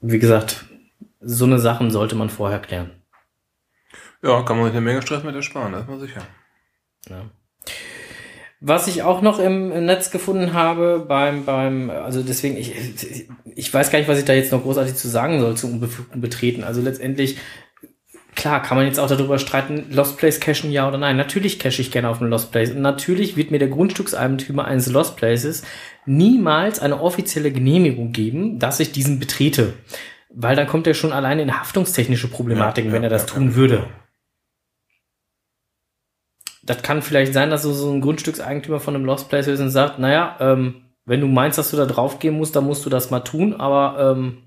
wie 0.00 0.18
gesagt, 0.18 0.64
so 1.20 1.44
eine 1.44 1.58
Sachen 1.58 1.90
sollte 1.90 2.14
man 2.14 2.30
vorher 2.30 2.60
klären. 2.60 2.90
Ja, 4.22 4.42
kann 4.42 4.56
man 4.56 4.66
sich 4.66 4.76
eine 4.76 4.84
Menge 4.84 5.02
Stress 5.02 5.22
mit 5.22 5.34
ersparen, 5.34 5.72
das 5.72 5.82
ist 5.82 5.88
mal 5.88 6.00
sicher. 6.00 6.22
Ja. 7.08 7.22
Was 8.60 8.88
ich 8.88 9.02
auch 9.02 9.22
noch 9.22 9.38
im 9.38 9.68
Netz 9.84 10.10
gefunden 10.10 10.52
habe 10.52 11.04
beim, 11.06 11.44
beim, 11.44 11.90
also 11.90 12.22
deswegen, 12.22 12.56
ich, 12.56 12.74
ich 13.54 13.72
weiß 13.72 13.90
gar 13.92 14.00
nicht, 14.00 14.08
was 14.08 14.18
ich 14.18 14.24
da 14.24 14.32
jetzt 14.32 14.50
noch 14.50 14.62
großartig 14.62 14.96
zu 14.96 15.06
sagen 15.06 15.38
soll 15.38 15.56
zum 15.56 15.74
unbefugten 15.74 16.20
Betreten. 16.20 16.64
Also 16.64 16.80
letztendlich, 16.80 17.36
klar, 18.34 18.60
kann 18.60 18.76
man 18.76 18.86
jetzt 18.86 18.98
auch 18.98 19.06
darüber 19.06 19.38
streiten, 19.38 19.86
Lost 19.92 20.16
Place 20.18 20.40
cashen 20.40 20.72
ja 20.72 20.88
oder 20.88 20.98
nein. 20.98 21.16
Natürlich 21.16 21.60
cache 21.60 21.80
ich 21.80 21.92
gerne 21.92 22.08
auf 22.08 22.20
einem 22.20 22.30
Lost 22.30 22.50
Place. 22.50 22.72
Und 22.72 22.80
natürlich 22.80 23.36
wird 23.36 23.52
mir 23.52 23.60
der 23.60 23.68
Grundstückseigentümer 23.68 24.64
eines 24.64 24.90
Lost 24.90 25.16
Places 25.16 25.62
niemals 26.04 26.80
eine 26.80 27.00
offizielle 27.00 27.52
Genehmigung 27.52 28.10
geben, 28.10 28.58
dass 28.58 28.80
ich 28.80 28.90
diesen 28.90 29.20
betrete. 29.20 29.74
Weil 30.30 30.56
dann 30.56 30.66
kommt 30.66 30.88
er 30.88 30.94
schon 30.94 31.12
alleine 31.12 31.42
in 31.42 31.60
haftungstechnische 31.60 32.26
Problematiken, 32.28 32.90
ja, 32.90 32.96
wenn 32.96 33.04
er 33.04 33.10
das 33.10 33.22
ja, 33.22 33.34
tun 33.34 33.54
würde 33.54 33.84
das 36.68 36.82
kann 36.82 37.02
vielleicht 37.02 37.32
sein, 37.32 37.50
dass 37.50 37.62
so, 37.62 37.72
so 37.72 37.90
ein 37.90 38.00
Grundstückseigentümer 38.00 38.78
von 38.78 38.94
einem 38.94 39.04
Lost 39.04 39.28
Place 39.28 39.46
ist 39.46 39.60
und 39.60 39.70
sagt, 39.70 39.98
naja, 39.98 40.36
ähm, 40.40 40.82
wenn 41.06 41.20
du 41.20 41.26
meinst, 41.26 41.56
dass 41.56 41.70
du 41.70 41.76
da 41.76 41.86
drauf 41.86 42.18
gehen 42.18 42.36
musst, 42.36 42.54
dann 42.54 42.64
musst 42.64 42.84
du 42.84 42.90
das 42.90 43.10
mal 43.10 43.20
tun, 43.20 43.54
aber 43.54 44.14
ähm, 44.16 44.38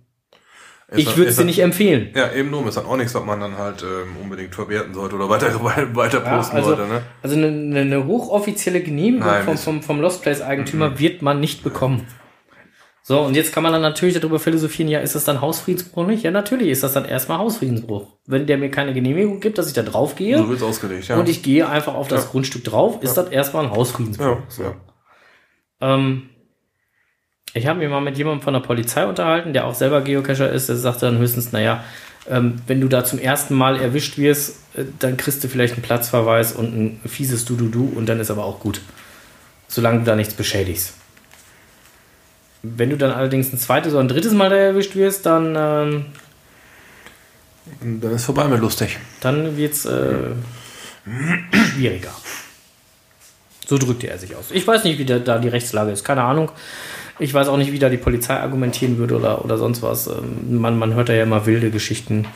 ich 0.94 1.16
würde 1.16 1.30
es 1.30 1.38
dir 1.38 1.46
nicht 1.46 1.60
empfehlen. 1.60 2.10
Ja, 2.14 2.32
eben 2.34 2.52
nur, 2.52 2.68
ist 2.68 2.76
dann 2.76 2.86
auch 2.86 2.98
nichts, 2.98 3.16
was 3.16 3.24
man 3.24 3.40
dann 3.40 3.58
halt 3.58 3.82
ähm, 3.82 4.18
unbedingt 4.22 4.54
verwerten 4.54 4.94
sollte 4.94 5.16
oder 5.16 5.30
weiter, 5.30 5.48
weiter 5.96 6.20
posten 6.20 6.58
ja, 6.58 6.62
also, 6.62 6.76
sollte. 6.76 6.92
Ne? 6.92 7.02
Also 7.24 7.36
eine, 7.38 7.80
eine 7.80 8.06
hochoffizielle 8.06 8.82
Genehmigung 8.82 9.26
Nein, 9.26 9.46
vom, 9.46 9.58
vom, 9.58 9.82
vom 9.82 10.02
Lost 10.02 10.22
Place 10.22 10.42
Eigentümer 10.42 10.92
mhm. 10.92 11.00
wird 11.00 11.22
man 11.22 11.40
nicht 11.40 11.64
bekommen. 11.64 12.06
So, 13.04 13.22
und 13.22 13.36
jetzt 13.36 13.52
kann 13.52 13.64
man 13.64 13.72
dann 13.72 13.82
natürlich 13.82 14.20
darüber 14.20 14.39
philosophieren, 14.39 14.88
ja, 14.88 14.99
ist 14.99 15.16
das 15.16 15.26
dann 15.26 15.41
Hausfriedensbruch 15.41 16.06
nicht? 16.06 16.24
Ja, 16.24 16.30
natürlich 16.30 16.70
ist 16.70 16.84
das 16.84 16.93
dann 16.93 17.06
erstmal 17.06 17.39
Hausfriedensbruch. 17.39 18.08
Wenn 18.28 18.45
der 18.45 18.58
mir 18.60 18.70
keine 18.70 18.93
Genehmigung 18.93 19.39
gibt, 19.39 19.58
dass 19.58 19.68
ich 19.68 19.74
da 19.74 19.82
drauf 19.82 20.16
gehe. 20.16 20.38
So 20.38 20.49
wird's 20.49 20.62
ausgelegt, 20.62 21.08
ja. 21.08 21.18
Und 21.18 21.28
ich 21.28 21.41
gehe 21.41 21.68
einfach 21.68 21.95
auf 21.95 22.08
das 22.08 22.26
ja. 22.26 22.30
Grundstück 22.30 22.64
drauf, 22.64 23.02
ist 23.02 23.18
ja. 23.18 23.24
das 23.24 23.32
erstmal 23.32 23.66
ein 23.66 23.72
Hausfriedensbruch. 23.72 24.26
Ja, 24.26 24.43
so. 24.49 24.76
Ähm, 25.82 26.30
ich 27.54 27.66
habe 27.66 27.80
mich 27.80 27.89
mal 27.89 28.02
mit 28.02 28.18
jemandem 28.18 28.43
von 28.43 28.54
der 28.54 28.62
Polizei 28.62 29.06
unterhalten, 29.06 29.52
der 29.52 29.66
auch 29.66 29.74
selber 29.74 30.02
Geocacher 30.02 30.52
ist, 30.52 30.70
der 30.70 30.76
sagte 30.76 31.08
dann 31.08 31.18
höchstens, 31.18 31.52
naja, 31.52 31.84
ähm, 32.30 32.62
wenn 32.68 32.80
du 32.80 32.88
da 32.88 33.04
zum 33.04 33.18
ersten 33.18 33.56
Mal 33.56 33.82
erwischt 33.82 34.20
wirst, 34.20 34.58
äh, 34.76 34.84
dann 34.99 35.18
kriegst 35.18 35.43
du 35.43 35.47
vielleicht 35.47 35.74
einen 35.74 35.82
Platzverweis 35.82 36.54
und 36.54 36.78
ein 36.78 37.02
fieses 37.08 37.45
Du-Du-Du 37.45 37.93
und 37.95 38.08
dann 38.08 38.20
ist 38.20 38.30
aber 38.30 38.45
auch 38.45 38.60
gut. 38.60 38.82
Solange 39.68 39.99
du 39.99 40.06
da 40.06 40.16
nichts 40.16 40.36
beschädigst. 40.36 40.93
Wenn 42.64 42.89
du 42.89 42.97
dann 42.97 43.12
allerdings 43.12 43.51
ein 43.51 43.57
zweites 43.57 43.93
oder 43.93 44.03
ein 44.03 44.07
drittes 44.07 44.34
Mal 44.34 44.49
da 44.49 44.55
erwischt 44.55 44.95
wirst, 44.95 45.26
dann. 45.26 45.55
Ähm, 45.57 46.05
dann 47.82 48.12
ist 48.12 48.26
vorbei 48.26 48.47
mit 48.47 48.59
lustig. 48.59 48.99
Dann 49.22 49.57
wird 49.57 49.74
es 49.74 49.86
äh, 49.86 50.32
schwieriger. 51.53 52.12
So 53.66 53.78
drückte 53.78 54.09
er 54.09 54.18
sich 54.18 54.36
aus. 54.36 54.51
Ich 54.51 54.68
weiß 54.68 54.84
nicht, 54.84 54.99
wie 54.99 55.05
da, 55.05 55.20
da 55.20 55.39
die 55.39 55.47
Rechtslage 55.47 55.91
ist. 55.91 56.03
Keine 56.03 56.24
Ahnung. 56.24 56.51
Ich 57.20 57.34
weiß 57.34 57.47
auch 57.47 57.57
nicht, 57.57 57.72
wie 57.72 57.80
da 57.80 57.89
die 57.89 57.97
Polizei 57.97 58.36
argumentieren 58.36 58.97
würde 58.97 59.16
oder, 59.16 59.45
oder 59.45 59.57
sonst 59.57 59.82
was. 59.82 60.07
Ähm, 60.07 60.59
man, 60.59 60.78
man 60.78 60.93
hört 60.93 61.09
da 61.09 61.14
ja 61.14 61.24
immer 61.24 61.45
wilde 61.45 61.72
Geschichten. 61.72 62.28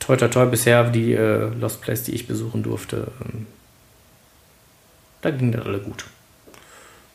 Toi, 0.00 0.16
toi, 0.16 0.28
toi, 0.28 0.46
bisher 0.46 0.84
die 0.90 1.14
äh, 1.14 1.48
Lost 1.58 1.80
Place, 1.80 2.02
die 2.02 2.14
ich 2.14 2.26
besuchen 2.26 2.62
durfte, 2.62 3.08
ähm, 3.22 3.46
da 5.22 5.30
ging 5.30 5.52
das 5.52 5.64
alle 5.64 5.78
gut. 5.78 6.04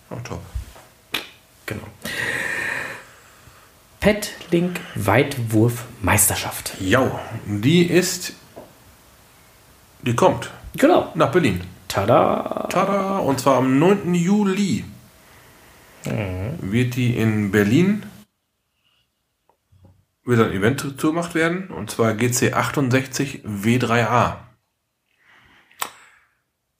Oh, 0.09 0.15
top. 0.23 0.41
Genau. 1.69 1.83
Petlink 3.99 4.79
Weitwurf 4.95 5.85
Meisterschaft. 6.01 6.73
Ja, 6.79 7.19
die 7.45 7.83
ist. 7.83 8.33
Die 10.01 10.15
kommt. 10.15 10.49
Genau. 10.75 11.11
Nach 11.13 11.31
Berlin. 11.31 11.61
Tada. 11.87 12.67
Tada. 12.71 13.19
Und 13.19 13.39
zwar 13.39 13.57
am 13.57 13.77
9. 13.77 14.15
Juli 14.15 14.83
mhm. 16.05 16.57
wird 16.59 16.95
die 16.95 17.15
in 17.15 17.51
Berlin 17.51 18.01
wird 20.25 20.41
ein 20.41 20.51
Event 20.51 20.99
zugemacht 20.99 21.35
werden. 21.35 21.67
Und 21.67 21.91
zwar 21.91 22.15
GC 22.15 22.53
68 22.53 23.43
W3A. 23.45 24.37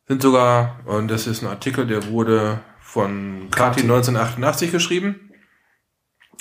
Sind 0.08 0.24
sogar, 0.24 0.80
und 0.86 1.10
das 1.10 1.28
ist 1.28 1.44
ein 1.44 1.48
Artikel, 1.48 1.86
der 1.86 2.08
wurde 2.08 2.62
von 2.92 3.50
Kati 3.52 3.82
1988 3.82 4.72
geschrieben. 4.72 5.32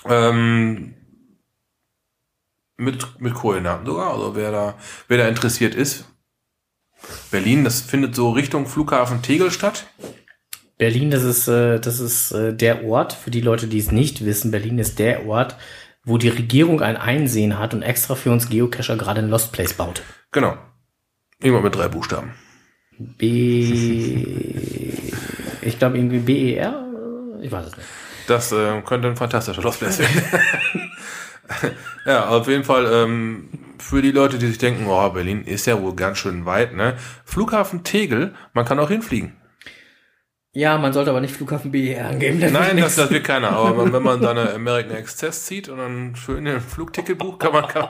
Ähm, 0.06 0.94
mit, 2.78 3.20
mit 3.20 3.34
Koordinaten 3.34 3.84
sogar. 3.84 4.14
Also 4.14 4.34
wer 4.34 4.50
da, 4.50 4.74
wer 5.08 5.18
da 5.18 5.28
interessiert 5.28 5.74
ist. 5.74 6.06
Berlin, 7.30 7.64
das 7.64 7.82
findet 7.82 8.14
so 8.14 8.30
Richtung 8.30 8.66
Flughafen 8.66 9.20
Tegel 9.20 9.50
statt. 9.50 9.86
Berlin, 10.78 11.10
das 11.10 11.22
ist, 11.24 11.48
äh, 11.48 11.80
das 11.80 12.00
ist 12.00 12.32
äh, 12.32 12.54
der 12.54 12.84
Ort, 12.84 13.12
für 13.12 13.30
die 13.30 13.40
Leute, 13.40 13.66
die 13.66 13.78
es 13.78 13.92
nicht 13.92 14.24
wissen, 14.24 14.50
Berlin 14.50 14.78
ist 14.78 14.98
der 14.98 15.26
Ort, 15.26 15.56
wo 16.04 16.18
die 16.18 16.28
Regierung 16.28 16.80
ein 16.80 16.96
Einsehen 16.96 17.58
hat 17.58 17.74
und 17.74 17.82
extra 17.82 18.14
für 18.14 18.30
uns 18.30 18.48
Geocacher 18.48 18.96
gerade 18.96 19.20
ein 19.20 19.28
Lost 19.28 19.52
Place 19.52 19.74
baut. 19.74 20.02
Genau. 20.32 20.56
Immer 21.40 21.60
mit 21.60 21.74
drei 21.74 21.88
Buchstaben. 21.88 22.34
B. 22.98 24.24
ich 25.62 25.78
glaube 25.78 25.98
irgendwie 25.98 26.18
BER? 26.18 26.84
Ich 27.42 27.52
weiß 27.52 27.66
es 27.66 27.76
nicht. 27.76 27.88
Das 28.26 28.52
äh, 28.52 28.82
könnte 28.82 29.08
ein 29.08 29.16
fantastischer 29.16 29.62
Lost 29.62 29.80
Place 29.80 30.00
werden. 30.00 30.22
ja, 32.06 32.28
auf 32.28 32.46
jeden 32.46 32.64
Fall 32.64 32.86
ähm, 32.92 33.48
für 33.78 34.02
die 34.02 34.10
Leute, 34.10 34.38
die 34.38 34.46
sich 34.46 34.58
denken, 34.58 34.86
oh, 34.86 35.08
Berlin 35.10 35.44
ist 35.44 35.66
ja 35.66 35.80
wohl 35.80 35.94
ganz 35.94 36.18
schön 36.18 36.44
weit, 36.44 36.74
ne? 36.74 36.94
Flughafen 37.24 37.84
Tegel, 37.84 38.34
man 38.52 38.64
kann 38.64 38.78
auch 38.78 38.88
hinfliegen. 38.88 39.34
Ja, 40.52 40.76
man 40.76 40.92
sollte 40.92 41.10
aber 41.10 41.20
nicht 41.20 41.34
Flughafen 41.34 41.70
BER 41.70 42.08
angeben. 42.08 42.38
Nein, 42.52 42.78
das, 42.78 42.96
das 42.96 43.10
wird 43.10 43.24
keiner. 43.24 43.50
Aber 43.50 43.92
wenn 43.92 44.02
man 44.02 44.20
seine 44.20 44.50
American 44.54 44.96
Express 44.96 45.44
zieht 45.44 45.68
und 45.68 45.78
dann 45.78 46.16
schön 46.16 46.46
den 46.46 46.60
Flugticket 46.60 47.18
bucht, 47.18 47.40
kann 47.40 47.52
man, 47.52 47.68
kann, 47.68 47.88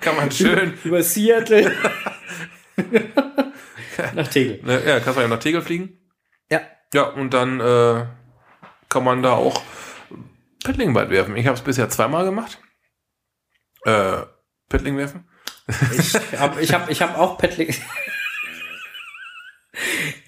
kann 0.00 0.16
man 0.16 0.30
schön... 0.30 0.74
Über 0.84 1.02
Seattle. 1.02 1.72
nach 4.14 4.28
Tegel. 4.28 4.60
Ja, 4.66 5.00
kannst 5.00 5.18
du 5.18 5.22
ja 5.22 5.28
nach 5.28 5.38
Tegel 5.38 5.62
fliegen. 5.62 5.99
Ja. 6.92 7.04
Und 7.04 7.34
dann 7.34 7.60
äh, 7.60 8.06
kann 8.88 9.04
man 9.04 9.22
da 9.22 9.32
auch 9.32 9.62
Paddling 10.64 10.94
weit 10.94 11.10
werfen. 11.10 11.36
Ich 11.36 11.46
habe 11.46 11.56
es 11.56 11.62
bisher 11.62 11.88
zweimal 11.88 12.24
gemacht. 12.24 12.58
Äh, 13.84 14.22
Paddling 14.68 14.96
werfen. 14.96 15.28
Ich 15.96 16.14
habe 16.38 16.60
ich 16.60 16.74
hab, 16.74 16.90
ich 16.90 17.00
hab 17.02 17.16
auch 17.18 17.38
Paddling. 17.38 17.74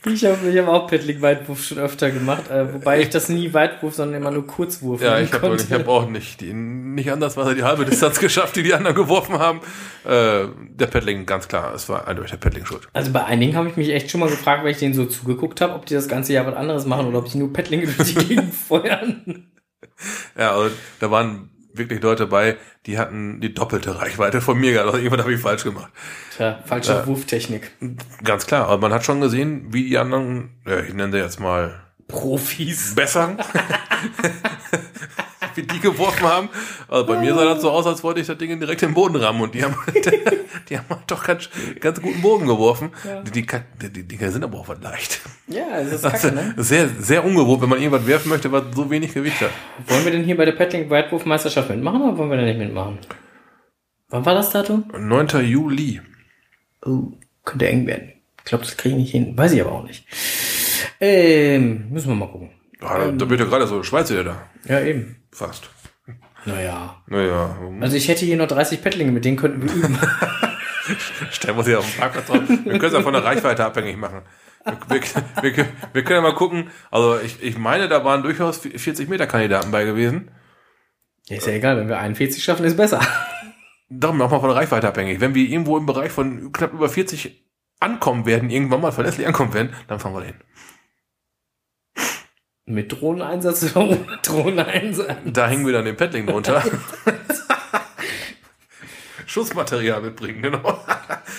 Ich 0.05 0.25
habe 0.25 0.49
ich 0.49 0.59
hab 0.59 0.69
auch 0.69 0.87
Paddling-Weitwurf 0.89 1.65
schon 1.65 1.79
öfter 1.79 2.11
gemacht, 2.11 2.49
äh, 2.49 2.73
wobei 2.75 3.01
ich 3.01 3.11
das 3.11 3.29
nie 3.29 3.53
Weitwurf, 3.53 3.95
sondern 3.95 4.21
immer 4.21 4.31
nur 4.31 4.47
Kurzwurf 4.47 5.03
Ja, 5.03 5.19
ich 5.19 5.33
habe 5.33 5.57
hab 5.57 5.89
auch 5.89 6.09
nicht, 6.09 6.41
die, 6.41 6.53
nicht 6.53 7.11
anders 7.11 7.37
was 7.37 7.53
die 7.55 7.65
halbe 7.65 7.85
Distanz 7.85 8.21
geschafft, 8.21 8.55
die 8.55 8.63
die 8.63 8.73
anderen 8.73 8.95
geworfen 8.95 9.39
haben. 9.39 9.61
Äh, 10.05 10.47
der 10.71 10.87
Paddling, 10.87 11.27
ganz 11.27 11.49
klar, 11.49 11.75
es 11.75 11.89
war 11.89 12.07
eindeutig 12.07 12.33
der 12.33 12.39
Paddling 12.39 12.67
schuld. 12.67 12.89
Also 12.93 13.13
bei 13.13 13.25
einigen 13.25 13.57
habe 13.57 13.69
ich 13.69 13.77
mich 13.77 13.91
echt 13.91 14.11
schon 14.11 14.21
mal 14.21 14.31
gefragt, 14.31 14.63
weil 14.63 14.73
ich 14.73 14.79
denen 14.79 14.95
so 14.95 15.07
zugeguckt 15.07 15.61
habe, 15.61 15.75
ob 15.75 15.87
die 15.87 15.95
das 15.95 16.07
ganze 16.07 16.33
Jahr 16.33 16.47
was 16.47 16.55
anderes 16.55 16.87
machen 16.87 17.07
oder 17.07 17.19
ob 17.19 17.29
die 17.29 17.39
nur 17.39 17.53
Paddling 17.53 17.83
durch 17.83 17.97
die 18.15 18.27
Gegend 18.27 18.55
feuern. 18.55 19.49
Ja, 20.39 20.53
also 20.53 20.75
da 21.01 21.11
waren 21.11 21.52
wirklich 21.75 22.03
Leute 22.03 22.27
bei, 22.27 22.57
die 22.87 22.99
hatten 22.99 23.41
die 23.41 23.55
doppelte 23.55 23.99
Reichweite 23.99 24.41
von 24.41 24.59
mir 24.59 24.73
gehabt. 24.73 24.89
Also 24.89 24.99
irgendwann 24.99 25.21
habe 25.21 25.35
ich 25.35 25.41
falsch 25.41 25.65
gemacht. 25.65 25.91
Tja, 26.37 26.61
falsche 26.65 27.03
äh, 27.03 27.07
Wurftechnik. 27.07 27.71
Ganz 28.25 28.47
klar, 28.47 28.69
aber 28.69 28.89
man 28.89 28.93
hat 28.93 29.05
schon 29.05 29.21
gesehen, 29.21 29.73
wie 29.73 29.89
die 29.89 29.99
anderen, 29.99 30.51
ja, 30.67 30.81
ich 30.81 30.95
nenne 30.95 31.13
sie 31.13 31.19
jetzt 31.19 31.41
mal 31.41 31.81
Profis. 32.09 32.95
Besser. 32.95 33.37
wie 35.57 35.63
die 35.63 35.81
geworfen 35.81 36.25
haben. 36.27 36.49
Also 36.89 37.07
bei 37.07 37.21
mir 37.21 37.35
sah 37.35 37.45
das 37.45 37.63
so 37.63 37.71
aus, 37.71 37.87
als 37.87 38.03
wollte 38.03 38.21
ich 38.21 38.27
das 38.27 38.39
Ding 38.39 38.59
direkt 38.59 38.83
im 38.83 38.95
Boden 38.95 39.17
rammen 39.17 39.41
und 39.41 39.55
die 39.55 39.65
haben, 39.65 39.75
die 40.69 40.79
haben 40.79 40.87
doch 41.07 41.25
ganz, 41.25 41.49
ganz 41.81 42.01
guten 42.01 42.21
Bogen 42.23 42.47
geworfen. 42.47 42.91
Ja. 43.05 43.23
Die, 43.23 43.31
die, 43.31 43.93
die 43.93 44.03
Dinger 44.09 44.31
sind 44.31 44.45
aber 44.45 44.59
auch 44.59 44.69
was 44.69 44.81
leicht. 44.81 45.21
Ja, 45.49 45.83
das 45.83 45.93
ist 45.93 46.03
kacke, 46.03 46.33
ne? 46.33 46.55
Sehr, 46.57 46.89
sehr 46.89 47.25
ungewohnt, 47.25 47.63
wenn 47.63 47.69
man 47.69 47.79
irgendwas 47.79 48.07
werfen 48.07 48.29
möchte, 48.29 48.51
was 48.53 48.65
so 48.75 48.91
wenig 48.91 49.15
Gewicht 49.15 49.41
hat. 49.41 49.51
Wollen 49.87 50.05
wir 50.05 50.13
denn 50.13 50.25
hier 50.25 50.37
bei 50.37 50.45
der 50.45 50.53
Paddling 50.53 50.89
Weitwurfmeisterschaft 50.91 51.71
mitmachen 51.71 52.03
oder 52.03 52.19
wollen 52.19 52.31
wir 52.31 52.37
da 52.37 52.45
nicht 52.45 52.59
mitmachen? 52.59 52.99
Wann 54.09 54.27
war 54.27 54.35
das 54.35 54.51
Datum? 54.51 54.85
9. 54.97 55.29
Juli. 55.45 56.01
Oh, 56.85 57.13
könnte 57.45 57.69
eng 57.69 57.87
werden. 57.87 58.13
Ich 58.39 58.45
glaube, 58.45 58.65
das 58.65 58.77
kriege 58.77 58.97
ich 58.97 59.01
nicht 59.01 59.11
hin. 59.13 59.39
Weiß 59.39 59.53
ich 59.53 59.61
aber 59.61 59.73
auch 59.73 59.85
nicht. 59.85 60.07
Ähm, 61.01 61.89
müssen 61.91 62.09
wir 62.09 62.15
mal 62.15 62.29
gucken. 62.29 62.51
Ja, 62.83 63.05
ähm, 63.05 63.19
da 63.19 63.31
wird 63.31 63.41
ja 63.41 63.47
gerade 63.47 63.67
so 63.67 63.83
Schweizer 63.83 64.25
da. 64.25 64.49
Ja, 64.67 64.81
eben. 64.81 65.17
Fast. 65.31 65.71
Naja. 66.45 67.03
Naja. 67.07 67.57
Also 67.81 67.97
ich 67.97 68.09
hätte 68.09 68.25
hier 68.25 68.37
noch 68.37 68.49
30 68.49 68.83
Pettlinge, 68.83 69.13
mit 69.13 69.25
denen 69.25 69.37
könnten 69.37 69.63
wir 69.63 69.73
üben. 69.73 69.99
Stellen 71.31 71.57
wir 71.57 71.63
sie 71.63 71.77
auf 71.77 71.89
den 71.89 72.01
Parkplatz 72.01 72.27
drauf. 72.27 72.41
Wir 72.49 72.79
können 72.79 72.85
es 72.85 72.95
auch 72.95 73.03
von 73.03 73.13
der 73.13 73.25
Reichweite 73.25 73.65
abhängig 73.65 73.97
machen. 73.97 74.23
wir, 74.89 75.01
wir, 75.43 75.57
wir, 75.57 75.67
wir 75.93 76.05
können 76.05 76.25
ja 76.25 76.31
mal 76.31 76.35
gucken. 76.35 76.71
Also 76.91 77.19
ich, 77.21 77.43
ich 77.43 77.57
meine, 77.57 77.89
da 77.89 78.05
waren 78.05 78.23
durchaus 78.23 78.59
40 78.59 79.09
Meter 79.09 79.27
Kandidaten 79.27 79.71
bei 79.71 79.85
gewesen. 79.85 80.31
Ja, 81.29 81.37
ist 81.37 81.47
ja 81.47 81.53
egal, 81.53 81.77
wenn 81.77 81.89
wir 81.89 81.99
41 81.99 82.43
schaffen, 82.43 82.65
ist 82.65 82.77
besser. 82.77 83.01
Darum 83.89 84.21
auch 84.23 84.31
mal 84.31 84.41
von 84.41 84.49
der 84.49 84.57
Reichweite 84.57 84.89
abhängig. 84.89 85.21
Wenn 85.21 85.35
wir 85.35 85.49
irgendwo 85.49 85.79
im 85.79 85.87
Bereich 85.87 86.11
von 86.11 86.51
knapp 86.51 86.73
über 86.73 86.89
40 86.89 87.47
ankommen 87.79 88.27
werden, 88.27 88.51
irgendwann 88.51 88.81
mal 88.81 88.93
verlässlich 88.93 89.27
ankommen 89.27 89.55
werden, 89.55 89.75
dann 89.87 90.01
fahren 90.01 90.15
wir 90.15 90.23
hin. 90.23 90.35
Mit 92.67 92.93
Drohneneinsatz 92.93 93.65
oder 93.77 93.85
ohne 93.89 93.99
Drohneneinsatz? 94.23 95.09
Da 95.25 95.49
hängen 95.49 95.67
wir 95.67 95.73
dann 95.73 95.85
den 95.85 95.97
Paddling 95.97 96.27
drunter. 96.27 96.63
Schussmaterial 99.27 100.03
mitbringen, 100.03 100.43
genau. 100.43 100.79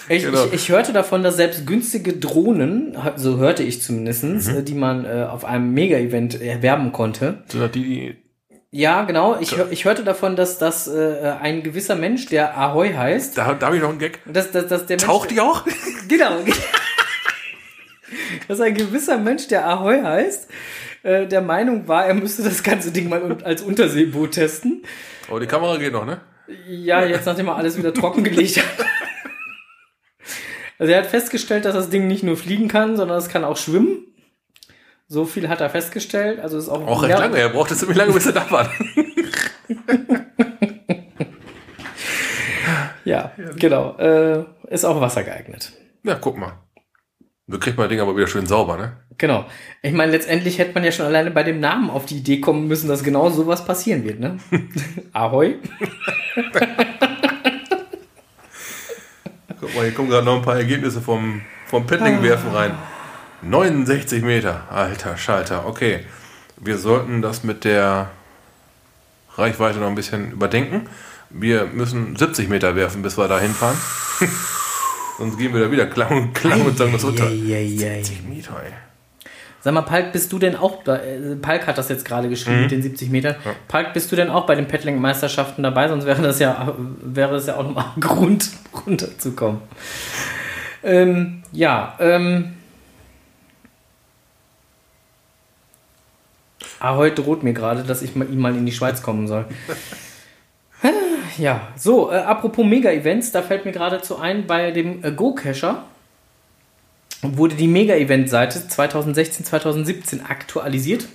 Ich, 0.09 0.23
Genau. 0.23 0.45
ich, 0.47 0.53
ich 0.53 0.69
hörte 0.69 0.93
davon, 0.93 1.21
dass 1.23 1.35
selbst 1.35 1.67
günstige 1.67 2.13
Drohnen, 2.13 2.97
so 3.15 3.37
hörte 3.37 3.61
ich 3.63 3.81
zumindestens, 3.81 4.47
Mhm. 4.47 4.65
die 4.65 4.73
man 4.73 5.05
äh, 5.05 5.27
auf 5.29 5.45
einem 5.45 5.73
Mega-Event 5.73 6.41
erwerben 6.41 6.91
konnte. 6.91 7.43
Das 7.49 7.71
die, 7.71 7.83
die 7.83 8.15
Ja, 8.71 9.03
genau. 9.03 9.37
Ich, 9.39 9.55
ich 9.69 9.85
hörte 9.85 10.03
davon, 10.03 10.35
dass, 10.35 10.57
dass 10.57 10.87
äh, 10.87 11.33
ein 11.39 11.61
gewisser 11.61 11.95
Mensch, 11.95 12.25
der 12.27 12.57
Ahoy 12.57 12.93
heißt, 12.93 13.37
da, 13.37 13.53
da 13.53 13.67
habe 13.67 13.75
ich 13.75 13.81
noch 13.83 13.89
einen 13.89 13.99
Gag. 13.99 14.19
dass, 14.25 14.51
dass, 14.51 14.67
dass 14.67 14.85
der 14.87 14.95
Mensch, 14.97 15.05
Taucht 15.05 15.29
die 15.31 15.39
auch? 15.39 15.63
Genau. 16.07 16.39
dass 18.47 18.59
ein 18.59 18.73
gewisser 18.73 19.17
Mensch, 19.19 19.47
der 19.47 19.67
Ahoy 19.67 20.01
heißt, 20.01 20.49
äh, 21.03 21.27
der 21.27 21.41
Meinung 21.41 21.88
war, 21.88 22.05
er 22.05 22.13
müsste 22.13 22.43
das 22.43 22.63
ganze 22.63 22.91
Ding 22.91 23.09
mal 23.09 23.38
als 23.43 23.61
Unterseeboot 23.61 24.31
testen. 24.31 24.84
Oh, 25.30 25.39
die 25.39 25.47
Kamera 25.47 25.77
geht 25.77 25.93
noch, 25.93 26.05
ne? 26.05 26.21
Ja, 26.67 27.05
jetzt 27.05 27.25
nachdem 27.25 27.47
er 27.47 27.55
alles 27.55 27.77
wieder 27.77 27.93
trockengelegt 27.93 28.57
hat. 28.57 28.85
Also 30.80 30.91
er 30.91 30.99
hat 30.99 31.07
festgestellt, 31.07 31.65
dass 31.65 31.75
das 31.75 31.89
Ding 31.89 32.07
nicht 32.07 32.23
nur 32.23 32.35
fliegen 32.35 32.67
kann, 32.67 32.97
sondern 32.97 33.17
es 33.17 33.30
kann 33.30 33.45
auch 33.45 33.55
schwimmen. 33.57 34.07
So 35.07 35.25
viel 35.25 35.47
hat 35.47 35.61
er 35.61 35.69
festgestellt. 35.69 36.39
Also 36.39 36.57
ist 36.57 36.67
auch, 36.67 36.85
Auch 36.88 37.03
recht 37.03 37.17
lange. 37.17 37.38
Er 37.38 37.49
brauchte 37.49 37.75
ziemlich 37.75 37.97
lange, 37.97 38.11
bis 38.13 38.25
er 38.25 38.34
da 38.34 38.49
war. 38.49 38.69
Ja, 43.05 43.34
genau. 43.57 43.97
Äh, 43.97 44.45
ist 44.69 44.85
auch 44.85 45.01
Wasser 45.01 45.23
geeignet. 45.23 45.73
Ja, 46.03 46.15
guck 46.15 46.38
mal. 46.38 46.53
So 47.47 47.59
kriegt 47.59 47.77
man 47.77 47.85
das 47.85 47.89
Ding 47.89 47.99
aber 47.99 48.15
wieder 48.15 48.27
schön 48.27 48.45
sauber, 48.45 48.77
ne? 48.77 49.02
Genau. 49.18 49.45
Ich 49.81 49.94
meine, 49.94 50.11
letztendlich 50.11 50.57
hätte 50.57 50.73
man 50.73 50.84
ja 50.84 50.91
schon 50.91 51.06
alleine 51.06 51.31
bei 51.31 51.44
dem 51.44 51.60
Namen 51.60 51.90
auf 51.90 52.06
die 52.06 52.18
Idee 52.18 52.40
kommen 52.40 52.68
müssen, 52.68 52.88
dass 52.88 53.03
genau 53.03 53.30
sowas 53.30 53.65
passieren 53.65 54.03
wird, 54.03 54.19
ne? 54.19 54.38
Ahoi. 55.14 55.56
Guck 59.60 59.76
mal, 59.76 59.84
hier 59.84 59.94
kommen 59.94 60.10
gerade 60.10 60.26
noch 60.26 60.38
ein 60.38 60.41
paar 60.41 60.57
Ergebnisse 60.57 61.02
vom, 61.02 61.41
vom 61.65 61.85
Paddling-Werfen 61.85 62.52
rein. 62.52 62.72
69 63.41 64.23
Meter. 64.23 64.64
Alter 64.69 65.18
Schalter. 65.18 65.65
Okay. 65.68 65.99
Wir 66.57 66.77
sollten 66.77 67.22
das 67.22 67.44
mit 67.44 67.65
der 67.65 68.11
Reichweite 69.35 69.80
noch 69.80 69.88
ein 69.88 69.95
bisschen 69.95 70.31
überdenken. 70.31 70.88
Wir 71.30 71.65
müssen 71.65 72.15
70 72.15 72.48
Meter 72.48 72.76
werfen, 72.76 73.02
bis 73.02 73.18
wir 73.18 73.27
da 73.27 73.40
hinfahren. 73.40 73.77
Sonst 75.18 75.38
gehen 75.38 75.53
wir 75.53 75.61
da 75.61 75.72
wieder 75.72 75.88
klang 75.88 76.15
und 76.15 76.34
klang 76.34 76.61
und 76.61 76.77
sagen 76.77 76.94
das 76.94 77.03
unter. 77.03 77.26
Eieiei. 77.26 78.03
70 78.03 78.23
Meter, 78.23 78.61
ey. 78.64 78.72
Sag 79.64 79.73
mal, 79.73 79.84
Palk, 79.84 80.11
bist 80.11 80.30
du 80.34 80.40
denn 80.40 80.57
auch? 80.57 80.85
Äh, 80.88 81.38
Palk 81.41 81.68
hat 81.68 81.77
das 81.77 81.88
jetzt 81.88 82.03
gerade 82.03 82.27
geschrieben 82.27 82.64
mit 82.64 82.72
den 82.72 82.81
70 82.81 83.10
Metern. 83.10 83.35
Palk, 83.69 83.94
bist 83.94 84.11
du 84.11 84.18
denn 84.18 84.30
auch 84.30 84.45
bei 84.45 84.56
den 84.56 84.68
Paddling-Meisterschaften 84.68 85.64
dabei? 85.64 85.88
Sonst 85.88 86.06
wäre 86.06 86.22
das 86.22 86.40
ja, 86.40 86.76
wäre 87.02 87.31
das 87.31 87.48
ja 87.48 87.56
auch 87.56 87.64
nochmal 87.64 87.85
ein 87.95 88.02
Grund, 88.02 88.49
runterzukommen. 88.85 89.61
Ähm, 90.84 91.44
ja, 91.53 91.95
ähm. 92.02 92.56
Ahoy 96.81 97.15
droht 97.15 97.44
mir 97.44 97.53
gerade, 97.53 97.84
dass 97.84 98.02
ich 98.02 98.18
mal, 98.18 98.30
ihm 98.30 98.40
mal 98.40 98.53
in 98.57 98.65
die 98.65 98.73
Schweiz 98.73 99.02
kommen 99.02 99.27
soll. 99.27 99.45
Ja, 101.40 101.69
so, 101.76 102.11
äh, 102.11 102.18
apropos 102.18 102.64
Mega-Events, 102.64 103.31
da 103.31 103.41
fällt 103.41 103.65
mir 103.65 103.72
geradezu 103.72 104.19
ein, 104.19 104.45
bei 104.45 104.69
dem 104.69 105.03
äh, 105.03 105.11
Go-Cacher 105.11 105.84
wurde 107.23 107.55
die 107.55 107.67
Mega-Event-Seite 107.67 108.67
2016, 108.67 109.45
2017 109.45 110.25
aktualisiert. 110.25 111.07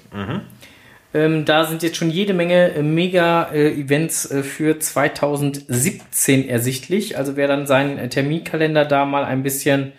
Ähm, 1.14 1.44
da 1.44 1.64
sind 1.64 1.82
jetzt 1.82 1.96
schon 1.96 2.10
jede 2.10 2.34
Menge 2.34 2.74
äh, 2.74 2.82
Mega-Events 2.82 4.30
äh, 4.30 4.42
für 4.42 4.78
2017 4.78 6.48
ersichtlich. 6.48 7.16
Also 7.16 7.36
wer 7.36 7.48
dann 7.48 7.66
seinen 7.66 7.98
äh, 7.98 8.08
Terminkalender 8.08 8.84
da 8.84 9.06
mal 9.06 9.24
ein 9.24 9.42
bisschen 9.42 9.92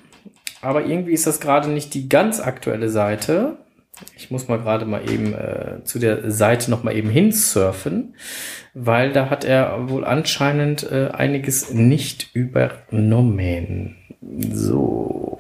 Aber 0.62 0.86
irgendwie 0.86 1.14
ist 1.14 1.28
das 1.28 1.40
gerade 1.40 1.70
nicht 1.70 1.94
die 1.94 2.10
ganz 2.10 2.40
aktuelle 2.40 2.90
Seite. 2.90 3.58
Ich 4.16 4.32
muss 4.32 4.48
mal 4.48 4.60
gerade 4.60 4.86
mal 4.86 5.08
eben 5.10 5.34
äh, 5.34 5.84
zu 5.84 6.00
der 6.00 6.32
Seite 6.32 6.72
noch 6.72 6.84
mal 6.84 6.96
eben 6.96 7.10
hinsurfen, 7.10 8.16
weil 8.74 9.12
da 9.12 9.30
hat 9.30 9.44
er 9.44 9.90
wohl 9.90 10.06
anscheinend 10.06 10.90
äh, 10.92 11.10
einiges 11.12 11.72
nicht 11.72 12.36
übernommen. 12.36 13.98
So, 14.54 15.38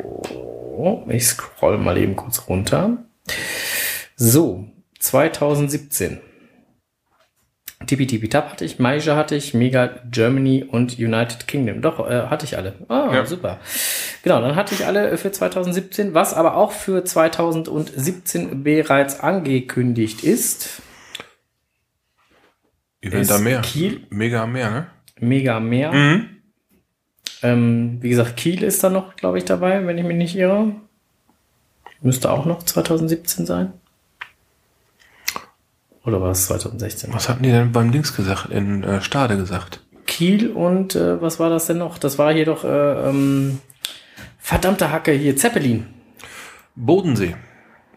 ich 1.07 1.25
scroll 1.27 1.77
mal 1.77 1.97
eben 1.97 2.15
kurz 2.15 2.47
runter. 2.47 2.97
So, 4.15 4.65
2017. 4.99 6.19
Tipi 7.87 8.05
Tipi 8.05 8.29
Tap 8.29 8.51
hatte 8.51 8.63
ich, 8.63 8.77
Maisha 8.77 9.15
hatte 9.15 9.35
ich, 9.35 9.53
Mega 9.55 9.89
Germany 10.11 10.63
und 10.63 10.99
United 10.99 11.47
Kingdom. 11.47 11.81
Doch, 11.81 11.99
äh, 12.07 12.27
hatte 12.27 12.45
ich 12.45 12.55
alle. 12.55 12.75
Ah, 12.89 13.09
Ja. 13.13 13.25
super. 13.25 13.59
Genau, 14.23 14.39
dann 14.39 14.55
hatte 14.55 14.75
ich 14.75 14.85
alle 14.85 15.17
für 15.17 15.31
2017, 15.31 16.13
was 16.13 16.33
aber 16.35 16.55
auch 16.57 16.71
für 16.73 17.03
2017 17.03 18.63
bereits 18.63 19.19
angekündigt 19.19 20.23
ist. 20.23 20.83
Event 23.01 23.23
Ist 23.23 23.31
am 23.31 23.43
Meer. 23.43 23.61
Kiel. 23.61 24.05
Mega 24.09 24.43
am 24.43 24.51
Meer, 24.53 24.69
ne? 24.69 24.87
Mega 25.19 25.59
mehr. 25.59 25.91
Mhm. 25.91 26.29
Ähm, 27.43 27.97
wie 28.01 28.09
gesagt, 28.09 28.37
Kiel 28.37 28.63
ist 28.63 28.83
da 28.83 28.89
noch, 28.89 29.15
glaube 29.15 29.39
ich, 29.39 29.45
dabei, 29.45 29.85
wenn 29.85 29.97
ich 29.97 30.05
mich 30.05 30.17
nicht 30.17 30.35
irre. 30.35 30.75
Müsste 32.01 32.31
auch 32.31 32.45
noch 32.45 32.63
2017 32.63 33.45
sein. 33.45 33.73
Oder 36.03 36.21
war 36.21 36.31
es 36.31 36.47
2016? 36.47 37.13
Was 37.13 37.29
hatten 37.29 37.43
die 37.43 37.51
denn 37.51 37.71
beim 37.71 37.91
Dings 37.91 38.15
gesagt, 38.15 38.49
in 38.49 38.83
äh, 38.83 39.01
Stade 39.01 39.37
gesagt? 39.37 39.81
Kiel 40.07 40.49
und 40.49 40.95
äh, 40.95 41.21
was 41.21 41.39
war 41.39 41.49
das 41.49 41.67
denn 41.67 41.77
noch? 41.77 41.97
Das 41.97 42.17
war 42.17 42.33
hier 42.33 42.45
doch 42.45 42.63
äh, 42.63 43.09
ähm, 43.09 43.59
verdammte 44.39 44.91
Hacke 44.91 45.11
hier, 45.11 45.35
Zeppelin. 45.35 45.87
Bodensee. 46.75 47.35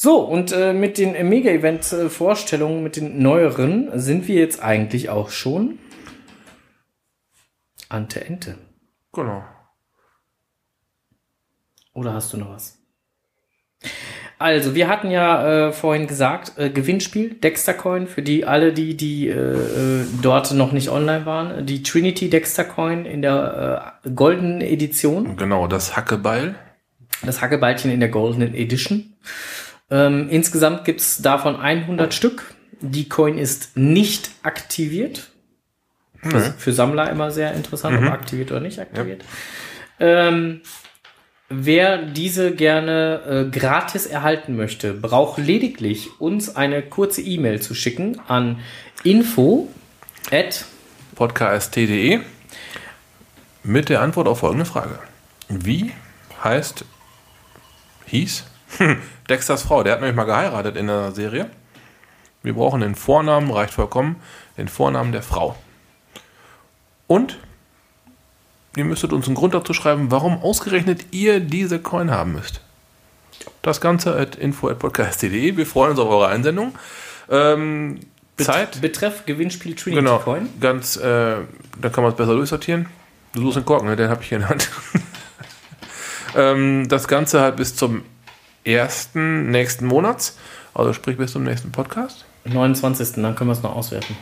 So, 0.00 0.20
und 0.20 0.52
äh, 0.52 0.74
mit 0.74 0.96
den 0.96 1.16
äh, 1.16 1.24
Mega-Event-Vorstellungen, 1.24 2.84
mit 2.84 2.94
den 2.94 3.20
neueren, 3.20 3.90
sind 3.98 4.28
wir 4.28 4.36
jetzt 4.36 4.62
eigentlich 4.62 5.08
auch 5.08 5.30
schon 5.30 5.80
Ante 7.88 8.24
Ente. 8.24 8.54
Genau. 9.12 9.42
Oder 11.94 12.12
hast 12.12 12.32
du 12.32 12.36
noch 12.36 12.50
was? 12.50 12.78
Also, 14.38 14.76
wir 14.76 14.86
hatten 14.86 15.10
ja 15.10 15.66
äh, 15.66 15.72
vorhin 15.72 16.06
gesagt, 16.06 16.52
äh, 16.58 16.70
Gewinnspiel, 16.70 17.34
Dexter 17.34 17.74
Coin, 17.74 18.06
für 18.06 18.22
die 18.22 18.44
alle, 18.44 18.72
die, 18.72 18.96
die 18.96 19.26
äh, 19.26 19.32
äh, 19.32 20.04
dort 20.22 20.52
noch 20.52 20.70
nicht 20.70 20.90
online 20.90 21.26
waren. 21.26 21.66
Die 21.66 21.82
Trinity 21.82 22.30
Dexter 22.30 22.62
Coin 22.62 23.04
in 23.04 23.20
der 23.20 23.98
äh, 24.04 24.10
goldenen 24.10 24.60
Edition. 24.60 25.36
Genau, 25.36 25.66
das 25.66 25.96
Hackebeil. 25.96 26.54
Das 27.26 27.40
Hackebeilchen 27.40 27.90
in 27.90 27.98
der 27.98 28.10
goldenen 28.10 28.54
Edition. 28.54 29.12
Ähm, 29.90 30.28
insgesamt 30.30 30.84
gibt's 30.84 31.22
davon 31.22 31.56
100 31.56 32.12
Stück. 32.12 32.54
Die 32.80 33.08
Coin 33.08 33.38
ist 33.38 33.76
nicht 33.76 34.30
aktiviert. 34.42 35.30
Für, 36.20 36.40
für 36.40 36.72
Sammler 36.72 37.10
immer 37.10 37.30
sehr 37.30 37.54
interessant, 37.54 37.96
ob 37.96 38.12
aktiviert 38.12 38.50
oder 38.50 38.60
nicht 38.60 38.80
aktiviert. 38.80 39.24
Ähm, 40.00 40.62
wer 41.48 41.98
diese 41.98 42.52
gerne 42.52 43.46
äh, 43.52 43.56
gratis 43.56 44.06
erhalten 44.06 44.56
möchte, 44.56 44.94
braucht 44.94 45.38
lediglich 45.38 46.20
uns 46.20 46.56
eine 46.56 46.82
kurze 46.82 47.22
E-Mail 47.22 47.62
zu 47.62 47.74
schicken 47.74 48.20
an 48.26 48.58
info 49.04 49.68
at 50.32 50.64
podcast.de 51.14 52.20
mit 53.62 53.88
der 53.88 54.00
Antwort 54.00 54.26
auf 54.26 54.40
folgende 54.40 54.64
Frage. 54.64 54.98
Wie 55.48 55.92
heißt, 56.42 56.84
hieß 58.06 58.44
Dexters 59.28 59.62
Frau? 59.62 59.82
Der 59.82 59.94
hat 59.94 60.00
nämlich 60.00 60.16
mal 60.16 60.24
geheiratet 60.24 60.76
in 60.76 60.86
der 60.86 61.12
Serie. 61.12 61.50
Wir 62.42 62.54
brauchen 62.54 62.80
den 62.80 62.94
Vornamen, 62.94 63.50
reicht 63.50 63.74
vollkommen, 63.74 64.16
den 64.56 64.68
Vornamen 64.68 65.12
der 65.12 65.22
Frau. 65.22 65.56
Und 67.06 67.38
ihr 68.76 68.84
müsstet 68.84 69.12
uns 69.12 69.26
einen 69.26 69.34
Grund 69.34 69.54
dazu 69.54 69.74
schreiben, 69.74 70.10
warum 70.10 70.42
ausgerechnet 70.42 71.06
ihr 71.10 71.40
diese 71.40 71.80
Coin 71.80 72.10
haben 72.10 72.32
müsst. 72.32 72.60
Das 73.62 73.80
Ganze 73.80 74.16
at 74.16 74.36
info 74.36 74.68
at 74.68 74.78
podcast.de. 74.78 75.56
Wir 75.56 75.66
freuen 75.66 75.92
uns 75.92 76.00
auf 76.00 76.08
eure 76.08 76.28
Einsendung. 76.28 76.74
Ähm, 77.30 78.00
Zeit. 78.36 78.80
Betreff 78.80 79.26
Gewinnspiel 79.26 79.74
Trinity 79.74 80.00
Genau, 80.00 80.18
Coin. 80.18 80.48
ganz, 80.60 80.96
äh, 80.96 81.36
da 81.80 81.88
kann 81.90 82.04
man 82.04 82.12
es 82.12 82.16
besser 82.16 82.34
durchsortieren. 82.34 82.86
Du 83.34 83.42
suchst 83.42 83.56
den 83.56 83.64
Korken, 83.64 83.88
ne? 83.88 83.96
den 83.96 84.08
habe 84.10 84.22
ich 84.22 84.28
hier 84.28 84.36
in 84.36 84.42
der 84.42 84.50
Hand. 84.50 84.70
ähm, 86.36 86.88
das 86.88 87.08
Ganze 87.08 87.40
halt 87.40 87.56
bis 87.56 87.74
zum 87.74 88.02
ersten 88.64 89.50
nächsten 89.50 89.86
Monats, 89.86 90.36
also 90.74 90.92
sprich 90.92 91.16
bis 91.16 91.32
zum 91.32 91.44
nächsten 91.44 91.72
Podcast. 91.72 92.24
29. 92.44 93.12
Dann 93.22 93.34
können 93.34 93.50
wir 93.50 93.52
es 93.54 93.62
noch 93.62 93.74
auswerten. 93.76 94.16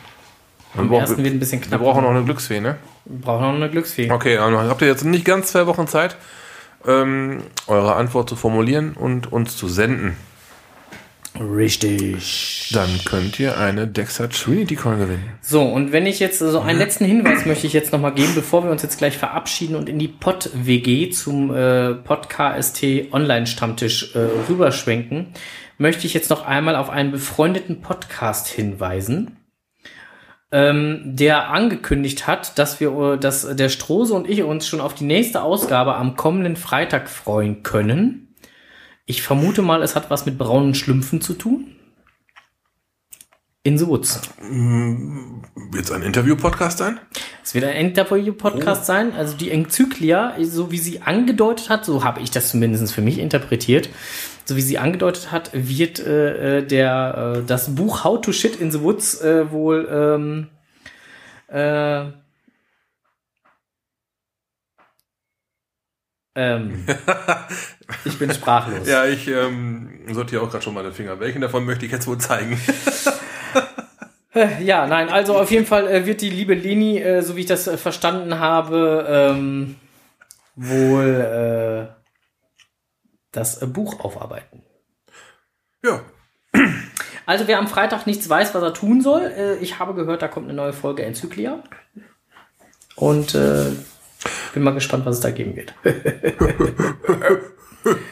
Wir 0.75 0.83
Am 0.83 0.89
brauchen- 0.89 1.01
ersten 1.01 1.25
wird 1.25 1.35
ein 1.35 1.39
bisschen 1.39 1.61
Wir 1.63 1.69
knapp. 1.69 1.81
brauchen 1.81 2.03
noch 2.03 2.11
eine 2.11 2.25
Glücksfee, 2.25 2.61
ne? 2.61 2.77
Wir 3.05 3.21
brauchen 3.21 3.43
noch 3.43 3.55
eine 3.55 3.71
Glücksfee. 3.71 4.11
Okay, 4.11 4.37
also 4.39 4.59
habt 4.61 4.83
ihr 4.83 4.89
jetzt 4.89 5.05
nicht 5.05 5.25
ganz 5.25 5.53
zwei 5.53 5.67
Wochen 5.67 5.87
Zeit, 5.87 6.17
ähm, 6.87 7.43
eure 7.67 7.95
Antwort 7.95 8.29
zu 8.29 8.37
formulieren 8.37 8.93
und 8.95 9.33
uns 9.33 9.57
zu 9.57 9.69
senden. 9.69 10.17
Richtig. 11.41 12.71
Dann 12.73 12.89
könnt 13.05 13.39
ihr 13.39 13.59
eine 13.59 13.87
Dexter 13.87 14.29
Trinity 14.29 14.77
Coin 14.77 14.99
gewinnen. 14.99 15.33
So, 15.41 15.63
und 15.63 15.93
wenn 15.93 16.07
ich 16.07 16.19
jetzt 16.19 16.39
so 16.39 16.61
einen 16.61 16.79
letzten 16.79 17.05
Hinweis 17.05 17.47
möchte 17.47 17.67
ich 17.67 17.73
jetzt 17.73 17.93
nochmal 17.93 18.15
geben, 18.15 18.33
bevor 18.35 18.65
wir 18.65 18.71
uns 18.71 18.83
jetzt 18.83 18.99
gleich 18.99 19.19
verabschieden 19.19 19.77
und 19.77 19.89
in 19.89 19.99
die 19.99 20.09
Pod-WG 20.09 21.11
zum 21.11 21.55
äh, 21.55 21.95
Pod-KST 21.95 23.13
Online-Stammtisch 23.13 24.15
äh, 24.15 24.29
rüberschwenken, 24.49 25.29
möchte 25.79 26.07
ich 26.07 26.15
jetzt 26.15 26.31
noch 26.31 26.47
einmal 26.47 26.77
auf 26.77 26.91
einen 26.91 27.13
befreundeten 27.13 27.81
Podcast 27.81 28.49
hinweisen, 28.49 29.37
ähm, 30.53 31.03
der 31.05 31.51
angekündigt 31.51 32.27
hat, 32.27 32.59
dass 32.59 32.81
wir, 32.81 33.15
äh, 33.15 33.19
dass 33.19 33.57
der 33.57 33.69
Strose 33.69 34.15
und 34.15 34.29
ich 34.29 34.43
uns 34.43 34.67
schon 34.67 34.81
auf 34.81 34.95
die 34.95 35.05
nächste 35.05 35.43
Ausgabe 35.43 35.97
am 35.97 36.17
kommenden 36.17 36.57
Freitag 36.57 37.09
freuen 37.09 37.63
können. 37.63 38.26
Ich 39.09 39.23
vermute 39.23 39.63
mal, 39.63 39.83
es 39.83 39.95
hat 39.95 40.11
was 40.11 40.27
mit 40.27 40.37
braunen 40.37 40.75
Schlümpfen 40.75 41.21
zu 41.21 41.35
tun. 41.35 41.69
In 43.63 43.79
the 43.79 43.87
Woods. 43.87 44.21
Wird 44.41 45.85
es 45.85 45.93
ein 45.93 46.03
Interview-Podcast 46.03 46.79
sein? 46.79 47.01
Es 47.43 47.55
wird 47.55 47.65
ein 47.65 47.77
Interview-Podcast 47.77 48.85
sein. 48.85 49.13
Also 49.13 49.37
die 49.37 49.51
Enzyklia, 49.51 50.35
so 50.43 50.73
wie 50.73 50.79
sie 50.79 51.03
angedeutet 51.03 51.69
hat, 51.69 51.85
so 51.85 52.03
habe 52.03 52.21
ich 52.21 52.33
das 52.33 52.51
zumindest 52.51 52.93
für 52.93 53.01
mich 53.01 53.19
interpretiert, 53.19 53.89
so 54.45 54.57
wie 54.57 54.61
sie 54.61 54.79
angedeutet 54.79 55.31
hat, 55.31 55.51
wird 55.53 56.01
äh, 56.01 56.59
äh, 56.59 56.67
der 56.67 57.37
äh, 57.39 57.43
das 57.47 57.75
Buch 57.77 58.03
How 58.03 58.21
to 58.21 58.33
Shit 58.33 58.57
in 58.57 58.73
the 58.73 58.83
Woods 58.83 59.21
äh, 59.21 59.51
wohl 59.53 59.89
ähm, 59.89 60.49
ähm, 66.37 66.87
ich 68.05 68.19
bin 68.19 68.33
sprachlos. 68.33 68.87
Ja, 68.87 69.05
ich 69.07 69.27
ähm, 69.27 69.91
sortiere 70.13 70.43
auch 70.43 70.51
gerade 70.51 70.63
schon 70.63 70.75
meine 70.75 70.93
Finger. 70.93 71.19
Welchen 71.19 71.41
davon 71.41 71.65
möchte 71.65 71.87
ich 71.87 71.93
jetzt 71.93 72.07
wohl 72.07 72.19
zeigen? 72.19 72.61
Ja, 74.61 74.87
nein, 74.87 75.09
also 75.09 75.39
auf 75.39 75.51
jeden 75.51 75.65
Fall 75.65 75.89
äh, 75.89 76.05
wird 76.05 76.21
die 76.21 76.29
liebe 76.29 76.53
Leni, 76.53 76.99
äh, 76.99 77.23
so 77.23 77.37
wie 77.37 77.41
ich 77.41 77.47
das 77.47 77.67
äh, 77.69 77.79
verstanden 77.79 78.39
habe, 78.39 79.07
ähm, 79.09 79.77
wohl 80.57 81.89
äh, 81.89 81.95
das 83.33 83.63
äh, 83.63 83.67
Buch 83.67 83.99
aufarbeiten. 84.01 84.63
Ja, 85.83 86.03
Also 87.27 87.49
wer 87.49 87.59
am 87.59 87.67
Freitag 87.67 88.07
nichts 88.07 88.29
weiß, 88.29 88.55
was 88.55 88.63
er 88.63 88.73
tun 88.73 89.03
soll, 89.03 89.23
äh, 89.23 89.57
ich 89.57 89.81
habe 89.81 89.95
gehört, 89.95 90.23
da 90.23 90.29
kommt 90.29 90.47
eine 90.47 90.55
neue 90.55 90.73
Folge 90.73 91.05
Enzyklia. 91.05 91.63
Und 92.95 93.35
äh, 93.35 93.73
bin 94.57 94.65
mal 94.65 94.73
gespannt, 94.73 95.05
was 95.07 95.17
es 95.17 95.21
da 95.21 95.31
geben 95.31 95.55
wird. 95.55 95.75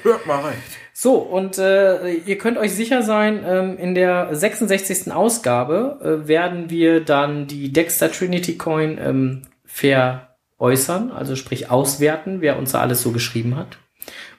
hört 0.03 0.27
mal 0.27 0.41
rein. 0.41 0.57
So, 0.93 1.17
und 1.17 1.59
äh, 1.59 2.13
ihr 2.13 2.39
könnt 2.39 2.59
euch 2.59 2.73
sicher 2.73 3.03
sein, 3.03 3.43
ähm, 3.45 3.77
in 3.79 3.95
der 3.97 4.29
66. 4.35 5.11
Ausgabe 5.13 5.99
äh, 6.25 6.29
werden 6.29 6.71
wir 6.71 7.05
dann 7.05 7.49
die 7.49 7.73
Dexter 7.73 8.13
Trinity 8.13 8.57
Coin 8.57 8.99
ähm, 9.01 9.49
veräußern, 9.65 11.11
also 11.11 11.35
sprich 11.35 11.71
auswerten, 11.71 12.41
wer 12.43 12.59
uns 12.59 12.73
da 12.73 12.81
alles 12.81 13.03
so 13.03 13.11
geschrieben 13.11 13.57
hat. 13.57 13.79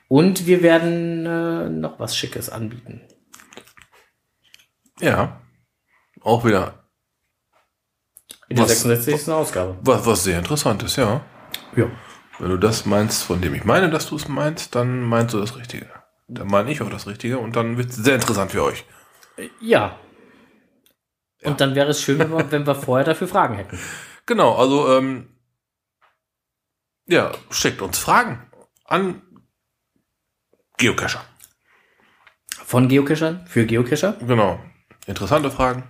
Und 0.07 0.45
wir 0.48 0.61
werden 0.64 1.26
äh, 1.26 1.69
noch 1.69 1.99
was 1.99 2.15
Schickes 2.15 2.49
anbieten. 2.49 3.02
Ja, 5.02 5.41
auch 6.22 6.45
wieder 6.45 6.86
In 8.48 8.56
der 8.56 8.64
Was- 8.65 8.82
66. 8.84 9.27
Ausgabe. 9.34 9.76
was, 9.82 10.06
was 10.06 10.23
sehr 10.23 10.38
interessant 10.38 10.84
ist, 10.84 10.95
ja. 10.95 11.26
Ja. 11.76 11.88
Wenn 12.39 12.49
du 12.49 12.57
das 12.57 12.85
meinst, 12.85 13.23
von 13.23 13.41
dem 13.41 13.53
ich 13.53 13.64
meine, 13.64 13.89
dass 13.89 14.07
du 14.10 14.15
es 14.18 14.27
meinst, 14.27 14.76
dann 14.76 15.02
meinst 15.03 15.34
du 15.34 15.39
das 15.39 15.56
Richtige. 15.57 15.89
Dann 16.27 16.47
meine 16.47 16.72
ich 16.72 16.81
auch 16.81 16.89
das 16.89 17.07
Richtige 17.07 17.38
und 17.38 17.56
dann 17.56 17.77
wird 17.77 17.89
es 17.91 17.95
sehr 17.97 18.15
interessant 18.15 18.52
für 18.52 18.64
euch. 18.64 18.85
Ja. 19.61 19.99
Ja. 21.41 21.52
Und 21.52 21.61
dann 21.61 21.76
wäre 21.76 21.89
es 21.89 22.02
schön, 22.02 22.18
wenn 22.19 22.31
wir, 22.31 22.52
wenn 22.52 22.65
wir 22.65 22.76
vorher 22.76 23.06
dafür 23.06 23.27
Fragen 23.27 23.56
hätten. 23.56 23.80
Genau, 24.26 24.56
also 24.56 24.97
ähm, 24.97 25.30
ja, 27.06 27.31
schickt 27.52 27.81
uns 27.81 27.99
Fragen 27.99 28.49
an 28.85 29.22
Geocacher. 30.77 31.23
Von 32.65 32.88
Geocachern, 32.89 33.45
für 33.47 33.65
Geocacher, 33.65 34.14
Genau. 34.26 34.60
Interessante 35.06 35.52
Fragen. 35.52 35.84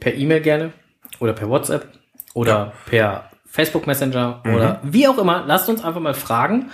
per 0.00 0.12
E-Mail 0.14 0.40
gerne 0.40 0.72
oder 1.20 1.32
per 1.32 1.48
WhatsApp 1.48 1.96
oder 2.34 2.72
per 2.86 3.30
Facebook 3.56 3.86
Messenger 3.86 4.42
oder 4.44 4.80
wie 4.84 5.08
auch 5.08 5.16
immer. 5.16 5.44
Lasst 5.46 5.70
uns 5.70 5.82
einfach 5.82 6.00
mal 6.00 6.12
Fragen 6.12 6.70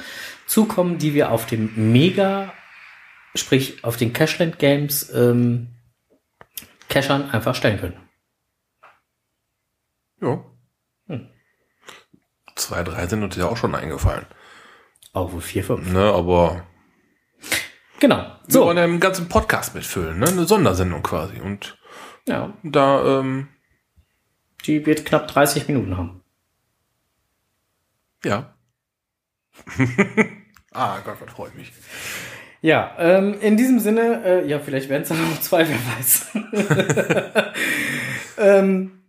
zukommen, 0.47 0.99
die 0.99 1.15
wir 1.15 1.31
auf 1.31 1.47
dem 1.47 1.93
Mega, 1.93 2.53
sprich 3.37 3.85
auf 3.85 3.97
den 3.97 4.13
Cashland 4.13 4.59
Games 4.59 5.09
ähm, 5.15 5.69
Cachern 6.89 7.31
einfach 7.31 7.55
stellen 7.55 7.79
können. 7.79 7.97
Ja. 10.21 10.45
Hm. 11.07 11.29
Zwei, 12.57 12.83
drei 12.83 13.07
sind 13.07 13.23
uns 13.23 13.37
ja 13.37 13.47
auch 13.47 13.57
schon 13.57 13.77
eingefallen. 13.77 14.27
Auch 15.13 15.33
wohl 15.33 15.41
vier, 15.41 15.63
fünf. 15.63 15.91
Ne, 15.93 16.13
aber. 16.13 16.67
Genau. 18.01 18.27
So. 18.49 18.61
Wir 18.61 18.67
wollen 18.67 18.77
ja 18.79 18.85
einen 18.85 18.99
ganzen 18.99 19.29
Podcast 19.29 19.77
mitfüllen, 19.77 20.19
ne? 20.19 20.27
Eine 20.27 20.47
Sondersendung 20.47 21.05
quasi. 21.05 21.41
Und 21.41 21.79
ja. 22.27 22.53
da, 22.65 23.21
ähm, 23.21 23.49
Die 24.67 24.85
wird 24.85 25.07
knapp 25.07 25.29
30 25.29 25.69
Minuten 25.69 25.97
haben. 25.97 26.22
Ja. 28.25 28.55
ah 30.73 30.99
Gott, 31.05 31.17
was 31.21 31.33
freut 31.33 31.55
mich. 31.57 31.73
Ja, 32.61 32.95
ähm, 32.99 33.41
in 33.41 33.57
diesem 33.57 33.81
Sinne, 33.81 34.23
äh, 34.25 34.49
ja, 34.49 34.61
vielleicht 34.61 34.89
werden 34.89 35.03
es 35.03 35.09
dann 35.09 35.31
noch 35.31 35.41
zwei, 35.41 35.67
wer 35.69 35.79
weiß. 35.99 37.53
ähm, 38.39 39.03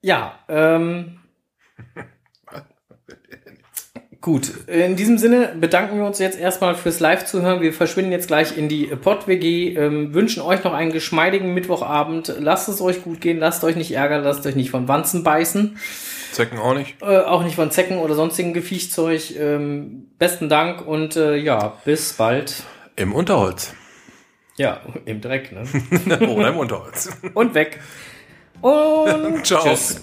ja, 0.00 0.38
ähm, 0.48 1.18
Gut, 4.26 4.50
in 4.66 4.96
diesem 4.96 5.18
Sinne 5.18 5.54
bedanken 5.60 5.98
wir 5.98 6.04
uns 6.04 6.18
jetzt 6.18 6.36
erstmal 6.36 6.74
fürs 6.74 6.98
Live-Zuhören. 6.98 7.60
Wir 7.60 7.72
verschwinden 7.72 8.10
jetzt 8.10 8.26
gleich 8.26 8.58
in 8.58 8.68
die 8.68 8.86
Pod-WG, 8.86 9.76
ähm, 9.76 10.14
wünschen 10.14 10.42
euch 10.42 10.64
noch 10.64 10.72
einen 10.72 10.90
geschmeidigen 10.90 11.54
Mittwochabend. 11.54 12.34
Lasst 12.40 12.68
es 12.68 12.80
euch 12.80 13.04
gut 13.04 13.20
gehen, 13.20 13.38
lasst 13.38 13.62
euch 13.62 13.76
nicht 13.76 13.92
ärgern, 13.92 14.24
lasst 14.24 14.44
euch 14.44 14.56
nicht 14.56 14.70
von 14.70 14.88
Wanzen 14.88 15.22
beißen. 15.22 15.78
Zecken 16.36 16.58
auch 16.58 16.74
nicht. 16.74 17.00
Äh, 17.00 17.20
auch 17.20 17.42
nicht 17.42 17.54
von 17.54 17.70
Zecken 17.70 17.96
oder 17.96 18.14
sonstigen 18.14 18.52
Gefiechzeug. 18.52 19.34
Ähm, 19.38 20.08
besten 20.18 20.50
Dank 20.50 20.86
und 20.86 21.16
äh, 21.16 21.36
ja, 21.36 21.72
bis 21.86 22.12
bald. 22.12 22.62
Im 22.94 23.14
Unterholz. 23.14 23.72
Ja, 24.56 24.82
im 25.06 25.22
Dreck, 25.22 25.52
ne? 25.52 25.64
oder 26.28 26.48
im 26.48 26.58
Unterholz. 26.58 27.08
und 27.32 27.54
weg. 27.54 27.80
Und 28.60 29.46
Ciao. 29.46 29.64
tschüss. 29.64 30.02